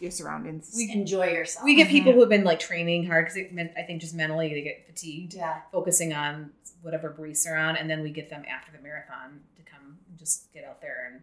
your 0.00 0.10
surroundings. 0.10 0.72
We- 0.76 0.92
Enjoy 0.92 1.26
yourself. 1.26 1.64
We 1.64 1.74
get 1.74 1.88
people 1.88 2.12
mm-hmm. 2.12 2.16
who 2.16 2.20
have 2.20 2.28
been 2.30 2.44
like 2.44 2.60
training 2.60 3.06
hard 3.06 3.26
because 3.26 3.38
I 3.76 3.82
think 3.82 4.00
just 4.00 4.14
mentally 4.14 4.54
they 4.54 4.62
get 4.62 4.86
fatigued, 4.86 5.34
yeah. 5.34 5.62
focusing 5.72 6.12
on 6.12 6.50
whatever 6.82 7.10
briefs 7.10 7.44
they're 7.44 7.56
on, 7.56 7.76
and 7.76 7.90
then 7.90 8.02
we 8.02 8.10
get 8.10 8.30
them 8.30 8.44
after 8.48 8.70
the 8.70 8.80
marathon 8.80 9.40
to 9.56 9.62
come 9.62 9.98
and 10.08 10.18
just 10.18 10.52
get 10.52 10.64
out 10.64 10.80
there 10.80 11.10
and 11.10 11.22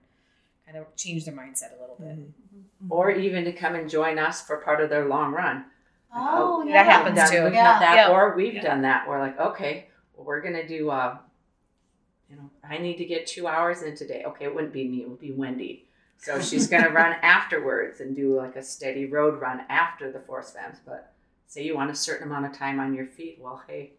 kind 0.65 0.78
of 0.78 0.93
change 0.97 1.23
their 1.26 1.34
mindset 1.34 1.78
a 1.78 1.82
little 1.82 1.95
bit. 1.99 2.17
Mm-hmm. 2.17 2.91
or 2.91 3.11
even 3.11 3.45
to 3.45 3.53
come 3.53 3.76
and 3.76 3.89
join 3.89 4.19
us 4.19 4.41
for 4.41 4.57
part 4.57 4.82
of 4.82 4.89
their 4.89 5.05
long 5.05 5.32
run. 5.32 5.65
Oh, 6.13 6.63
That 6.65 6.71
yeah. 6.71 6.84
happens 6.84 7.17
Done- 7.17 7.32
too. 7.32 7.43
We've 7.43 7.53
Yeah. 7.53 7.73
had 7.73 7.82
that, 7.82 7.95
Yeah. 7.95 8.09
or 8.09 8.36
we've 8.36 8.53
Yeah. 8.55 8.61
done 8.61 8.82
that. 8.84 9.07
We're 9.07 9.19
like, 9.19 9.39
okay, 9.39 9.88
well, 10.15 10.26
we're 10.26 10.41
gonna 10.41 10.67
do. 10.67 10.89
Uh, 10.89 11.17
you 12.30 12.36
know, 12.36 12.49
I 12.67 12.78
need 12.78 12.97
to 12.97 13.05
get 13.05 13.28
two 13.28 13.47
hours 13.47 13.82
in 13.82 13.95
today. 13.95 14.23
Okay, 14.26 14.45
it 14.45 14.55
wouldn't 14.55 14.73
be 14.73 14.88
me; 14.88 15.01
it 15.03 15.09
would 15.09 15.19
be 15.19 15.32
Wendy. 15.32 15.88
So 16.17 16.41
she's 16.41 16.67
gonna 16.67 16.89
run 16.89 17.15
afterwards 17.21 17.99
and 17.99 18.15
do 18.15 18.36
like 18.36 18.55
a 18.55 18.63
steady 18.63 19.05
road 19.05 19.39
run 19.39 19.61
after 19.69 20.11
the 20.11 20.19
Forest 20.19 20.55
Femmes. 20.55 20.78
But 20.86 21.13
say 21.47 21.63
you 21.63 21.76
want 21.76 21.91
a 21.91 21.95
certain 21.95 22.28
amount 22.28 22.45
of 22.45 22.53
time 22.53 22.80
on 22.80 22.93
your 22.93 23.05
feet, 23.05 23.38
well, 23.39 23.61
hey, 23.67 23.93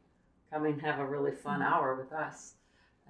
come 0.50 0.64
and 0.64 0.80
have 0.82 0.98
a 0.98 1.06
really 1.06 1.32
fun 1.32 1.60
mm-hmm. 1.60 1.72
hour 1.72 1.94
with 1.94 2.12
us, 2.12 2.54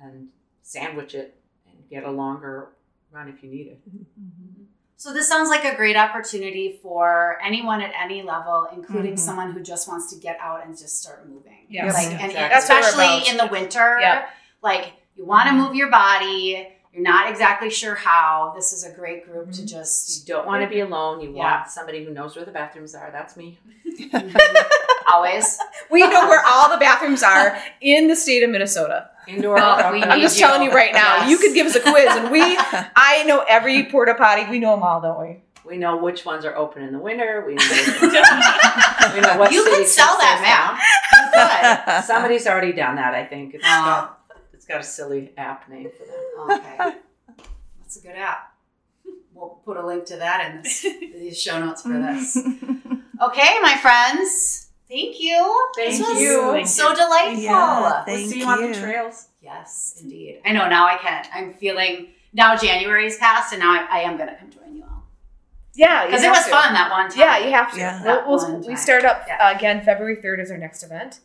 and 0.03 0.29
sandwich 0.63 1.15
it 1.15 1.41
and 1.67 1.89
get 1.89 2.05
a 2.05 2.11
longer 2.11 2.71
run 3.11 3.29
if 3.29 3.43
you 3.43 3.51
need 3.51 3.69
it. 3.69 3.81
Mm-hmm. 3.89 4.23
Mm-hmm. 4.23 4.63
So 4.99 5.13
this 5.13 5.29
sounds 5.29 5.51
like 5.51 5.65
a 5.65 5.77
great 5.77 5.97
opportunity 5.97 6.79
for 6.83 7.39
anyone 7.45 7.83
at 7.83 7.93
any 8.03 8.23
level, 8.23 8.67
including 8.73 9.15
Mhm. 9.15 9.19
someone 9.19 9.53
who 9.53 9.61
just 9.61 9.87
wants 9.89 10.11
to 10.13 10.19
get 10.19 10.39
out 10.41 10.65
and 10.65 10.77
just 10.77 11.03
start 11.03 11.29
moving. 11.29 11.67
Yes. 11.69 11.95
Like, 11.95 12.05
Yes. 12.05 12.13
and 12.13 12.31
Exactly. 12.31 12.35
That's 12.35 12.69
what 12.69 12.83
we're 12.83 12.89
especially 12.89 13.31
in 13.31 13.37
the 13.37 13.47
winter, 13.47 13.99
Yep. 14.01 14.31
like 14.63 14.93
you 15.17 15.25
want 15.25 15.49
to 15.49 15.55
move 15.55 15.75
your 15.75 15.91
body. 15.91 16.69
You're 16.93 17.03
not 17.03 17.29
exactly 17.29 17.69
sure 17.69 17.95
how. 17.95 18.53
This 18.57 18.73
is 18.73 18.85
a 18.85 18.91
great 18.91 19.27
group 19.27 19.53
to 19.53 19.59
mm-hmm. 19.59 19.67
just. 19.67 20.27
You 20.29 20.35
don't 20.35 20.47
want 20.47 20.63
to 20.63 20.69
be 20.69 20.81
alone. 20.81 21.21
You 21.21 21.35
Yeah. 21.35 21.59
want 21.59 21.71
somebody 21.71 22.05
who 22.05 22.13
knows 22.13 22.37
where 22.37 22.45
the 22.45 22.53
bathrooms 22.53 22.95
are. 22.95 23.11
That's 23.11 23.37
me. 23.37 23.59
always. 25.13 25.59
We 25.91 26.01
know 26.01 26.29
where 26.29 26.43
all 26.47 26.71
the 26.71 26.79
bathrooms 26.79 27.23
are 27.23 27.59
in 27.81 28.09
the 28.09 28.17
state 28.17 28.43
of 28.43 28.51
Minnesota. 28.51 29.11
Indoor. 29.29 29.59
Oh, 29.59 29.93
we 29.93 30.03
I'm 30.03 30.21
just 30.21 30.39
you. 30.39 30.47
telling 30.47 30.63
you 30.63 30.73
right 30.73 30.93
now. 30.93 31.19
Yes. 31.19 31.31
You 31.31 31.39
could 31.39 31.55
give 31.55 31.67
us 31.67 31.75
a 31.75 31.81
quiz, 31.81 32.15
and 32.17 32.31
we, 32.31 32.41
I 32.97 33.25
know 33.27 33.45
every 33.49 33.87
porta 33.87 34.15
potty. 34.15 34.49
We 34.49 34.59
know 34.59 34.73
them 34.73 34.83
all, 34.83 35.01
don't 35.01 35.21
we? 35.21 35.43
We 35.65 35.79
know 35.79 35.97
which 35.97 36.25
ones 36.25 36.45
are 36.45 36.55
open 36.55 36.85
in 36.85 36.93
the 36.93 36.99
winter. 36.99 37.43
We 37.45 37.55
know, 37.57 37.65
we 38.01 39.21
know 39.21 39.37
what 39.37 39.51
You 39.51 39.65
city 39.65 39.77
could 39.77 39.87
sell 39.89 40.17
that 40.19 40.79
us 41.35 41.97
map. 41.97 42.05
Somebody's 42.05 42.47
already 42.47 42.73
done 42.73 42.95
that. 42.97 43.15
I 43.15 43.25
think 43.25 43.55
it's 43.55 43.65
got, 43.65 44.17
it's 44.57 44.65
got 44.67 44.81
a 44.81 44.85
silly 44.85 45.33
app 45.37 45.69
name 45.69 45.91
for 45.97 46.05
them. 46.07 46.59
Okay. 46.59 46.97
That's 47.81 47.97
a 47.99 48.01
good 48.03 48.17
app. 48.17 48.53
We'll 49.33 49.61
put 49.65 49.77
a 49.77 49.87
link 49.87 50.07
to 50.07 50.17
that 50.17 50.51
in 50.51 50.63
this, 50.63 50.83
these 51.01 51.41
show 51.41 51.61
notes 51.65 51.83
for 51.83 51.91
this. 51.91 52.37
Okay, 53.23 53.59
my 53.63 53.75
friends. 53.81 54.67
Thank 54.91 55.19
you. 55.21 55.71
Thank 55.75 55.91
this 55.93 56.01
was 56.07 56.21
you. 56.21 56.51
Thank 56.53 56.67
so 56.67 56.95
delightful. 56.95 57.43
Yeah, 57.43 58.05
We'll 58.07 58.29
see 58.29 58.41
you 58.41 58.47
on 58.47 58.61
the 58.71 58.79
trails. 58.79 59.29
Yes, 59.41 59.99
indeed. 60.03 60.43
I 60.45 60.53
know 60.53 60.69
now 60.69 60.87
I 60.87 60.99
can't. 60.99 61.27
I'm 61.35 61.55
feeling 61.55 62.09
now 62.35 62.55
January's 62.57 63.17
passed 63.17 63.55
and 63.55 63.61
now 63.61 63.73
I, 63.73 63.87
I 63.91 63.99
am 64.03 64.19
going 64.19 64.29
to 64.29 64.35
come 64.37 64.51
join 64.51 64.77
you 64.77 64.83
all. 64.85 65.05
Yeah, 65.75 66.05
Because 66.05 66.23
it 66.25 66.29
was 66.29 66.45
fun 66.47 66.75
that 66.75 66.91
one 66.91 67.09
time. 67.09 67.19
Yeah, 67.19 67.39
you 67.47 67.53
have 67.53 67.73
to. 67.73 67.79
Yeah. 67.79 68.05
We'll, 68.27 68.37
we'll- 68.37 68.69
we 68.69 68.77
start 68.77 69.07
up 69.07 69.25
Yeah. 69.27 69.39
uh, 69.41 69.57
again 69.57 69.83
February 69.83 70.17
3rd 70.17 70.41
is 70.43 70.51
our 70.51 70.59
next 70.59 70.83
event. 70.83 71.21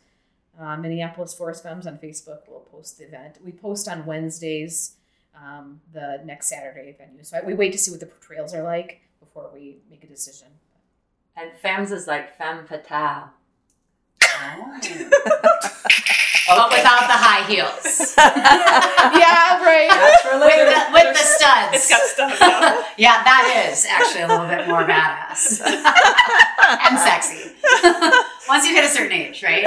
Uh, 0.62 0.76
Minneapolis 0.76 1.34
Forest 1.34 1.64
Femmes 1.64 1.86
on 1.88 1.98
Facebook 1.98 2.48
will 2.48 2.66
post 2.70 2.98
the 2.98 3.04
event. 3.04 3.38
We 3.44 3.50
post 3.50 3.88
on 3.88 4.06
Wednesdays, 4.06 4.94
um, 5.34 5.80
the 5.92 6.20
next 6.24 6.48
Saturday 6.48 6.94
venue. 6.96 7.24
So 7.24 7.38
I, 7.38 7.44
we 7.44 7.54
wait 7.54 7.72
to 7.72 7.78
see 7.78 7.90
what 7.90 7.98
the 7.98 8.06
portrayals 8.06 8.54
are 8.54 8.62
like 8.62 9.00
before 9.18 9.50
we 9.52 9.78
make 9.90 10.04
a 10.04 10.06
decision. 10.06 10.48
And 11.36 11.50
femmes 11.60 11.90
is 11.90 12.06
like 12.06 12.38
femme 12.38 12.64
fatale. 12.66 13.30
but 16.56 16.70
without 16.70 17.06
the 17.08 17.18
high 17.18 17.44
heels. 17.46 18.14
yeah, 18.18 19.62
right. 19.62 19.88
That's 19.90 20.22
for 20.22 20.38
with 20.38 20.50
the, 20.50 20.92
with 20.92 21.16
the 21.16 21.24
studs. 21.24 21.76
It's 21.76 21.88
got 21.88 22.02
stuff 22.02 22.40
now. 22.40 22.84
yeah, 22.96 23.22
that 23.24 23.68
is 23.70 23.86
actually 23.86 24.22
a 24.22 24.28
little 24.28 24.46
bit 24.46 24.68
more 24.68 24.84
badass 24.84 25.60
and 26.88 26.98
sexy. 26.98 27.52
Once 28.48 28.66
you 28.66 28.74
hit 28.74 28.84
a 28.84 28.88
certain 28.88 29.12
age, 29.12 29.42
right? 29.42 29.66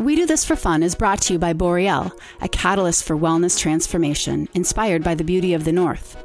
We 0.00 0.14
Do 0.14 0.26
This 0.26 0.44
for 0.44 0.54
Fun 0.54 0.84
is 0.84 0.94
brought 0.94 1.20
to 1.22 1.32
you 1.32 1.40
by 1.40 1.54
Boreal, 1.54 2.12
a 2.40 2.48
catalyst 2.48 3.02
for 3.02 3.16
wellness 3.16 3.58
transformation 3.58 4.48
inspired 4.54 5.02
by 5.02 5.16
the 5.16 5.24
beauty 5.24 5.54
of 5.54 5.64
the 5.64 5.72
North. 5.72 6.16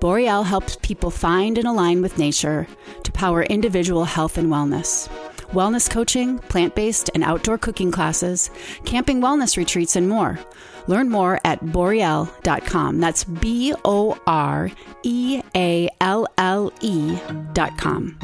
Boreal 0.00 0.42
helps 0.42 0.76
people 0.82 1.10
find 1.10 1.56
and 1.56 1.66
align 1.66 2.02
with 2.02 2.18
nature 2.18 2.66
to 3.04 3.12
power 3.12 3.44
individual 3.44 4.04
health 4.04 4.36
and 4.36 4.48
wellness. 4.48 5.08
Wellness 5.52 5.90
coaching, 5.90 6.38
plant 6.38 6.74
based 6.74 7.10
and 7.14 7.22
outdoor 7.22 7.58
cooking 7.58 7.92
classes, 7.92 8.50
camping 8.86 9.20
wellness 9.20 9.58
retreats, 9.58 9.96
and 9.96 10.08
more. 10.08 10.38
Learn 10.86 11.10
more 11.10 11.38
at 11.44 11.62
borealle.com. 11.62 13.00
That's 13.00 13.24
B 13.24 13.74
O 13.84 14.18
R 14.26 14.70
E 15.02 15.42
A 15.54 15.90
L 16.00 16.26
L 16.38 16.72
E.com. 16.80 18.18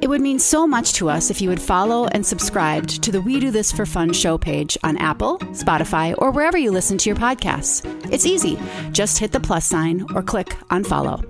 It 0.00 0.08
would 0.08 0.20
mean 0.20 0.38
so 0.38 0.66
much 0.66 0.94
to 0.94 1.08
us 1.08 1.30
if 1.30 1.40
you 1.40 1.48
would 1.48 1.60
follow 1.60 2.06
and 2.08 2.24
subscribe 2.26 2.88
to 2.88 3.12
the 3.12 3.20
We 3.20 3.38
Do 3.38 3.52
This 3.52 3.70
for 3.70 3.86
Fun 3.86 4.12
show 4.12 4.36
page 4.36 4.76
on 4.82 4.96
Apple, 4.98 5.38
Spotify, 5.50 6.14
or 6.18 6.32
wherever 6.32 6.58
you 6.58 6.72
listen 6.72 6.98
to 6.98 7.08
your 7.08 7.16
podcasts. 7.16 7.84
It's 8.12 8.26
easy. 8.26 8.58
Just 8.90 9.18
hit 9.18 9.30
the 9.30 9.38
plus 9.38 9.64
sign 9.64 10.04
or 10.14 10.22
click 10.22 10.56
on 10.70 10.82
follow. 10.82 11.22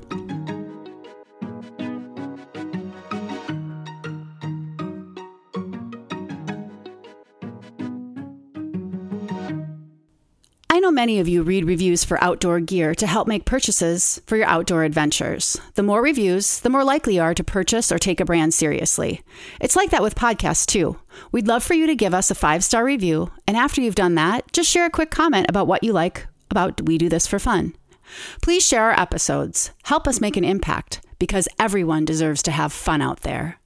Know 10.83 10.91
many 10.91 11.21
of 11.21 11.29
you 11.29 11.43
read 11.43 11.65
reviews 11.65 12.05
for 12.05 12.23
outdoor 12.23 12.59
gear 12.59 12.95
to 12.97 13.07
help 13.07 13.29
make 13.29 13.45
purchases 13.45 14.21
for 14.27 14.37
your 14.37 14.47
outdoor 14.47 14.83
adventures. 14.83 15.57
The 15.77 15.83
more 15.83 16.03
reviews, 16.03 16.61
the 16.61 16.69
more 16.69 16.85
likely 16.85 17.15
you 17.15 17.23
are 17.23 17.35
to 17.35 17.45
purchase 17.45 17.93
or 17.93 17.99
take 17.99 18.21
a 18.21 18.25
brand 18.25 18.53
seriously. 18.53 19.23
It's 19.61 19.77
like 19.77 19.91
that 19.91 20.03
with 20.03 20.17
podcasts 20.17 20.67
too. 20.67 20.99
We'd 21.31 21.47
love 21.47 21.63
for 21.63 21.75
you 21.75 21.87
to 21.87 21.95
give 21.95 22.13
us 22.13 22.31
a 22.31 22.35
five 22.35 22.65
star 22.65 22.85
review, 22.85 23.31
and 23.47 23.57
after 23.57 23.81
you've 23.81 23.95
done 23.95 24.17
that, 24.17 24.53
just 24.53 24.69
share 24.69 24.85
a 24.85 24.91
quick 24.91 25.11
comment 25.11 25.47
about 25.49 25.69
what 25.69 25.85
you 25.85 25.93
like 25.93 26.27
about 26.51 26.83
We 26.83 26.99
Do 26.99 27.09
This 27.09 27.27
for 27.27 27.39
Fun. 27.39 27.77
Please 28.43 28.67
share 28.67 28.85
our 28.85 29.01
episodes. 29.01 29.71
Help 29.85 30.09
us 30.09 30.21
make 30.21 30.37
an 30.37 30.45
impact 30.45 31.01
because 31.21 31.49
everyone 31.59 32.05
deserves 32.05 32.43
to 32.43 32.51
have 32.51 32.73
fun 32.73 33.01
out 33.01 33.21
there. 33.21 33.62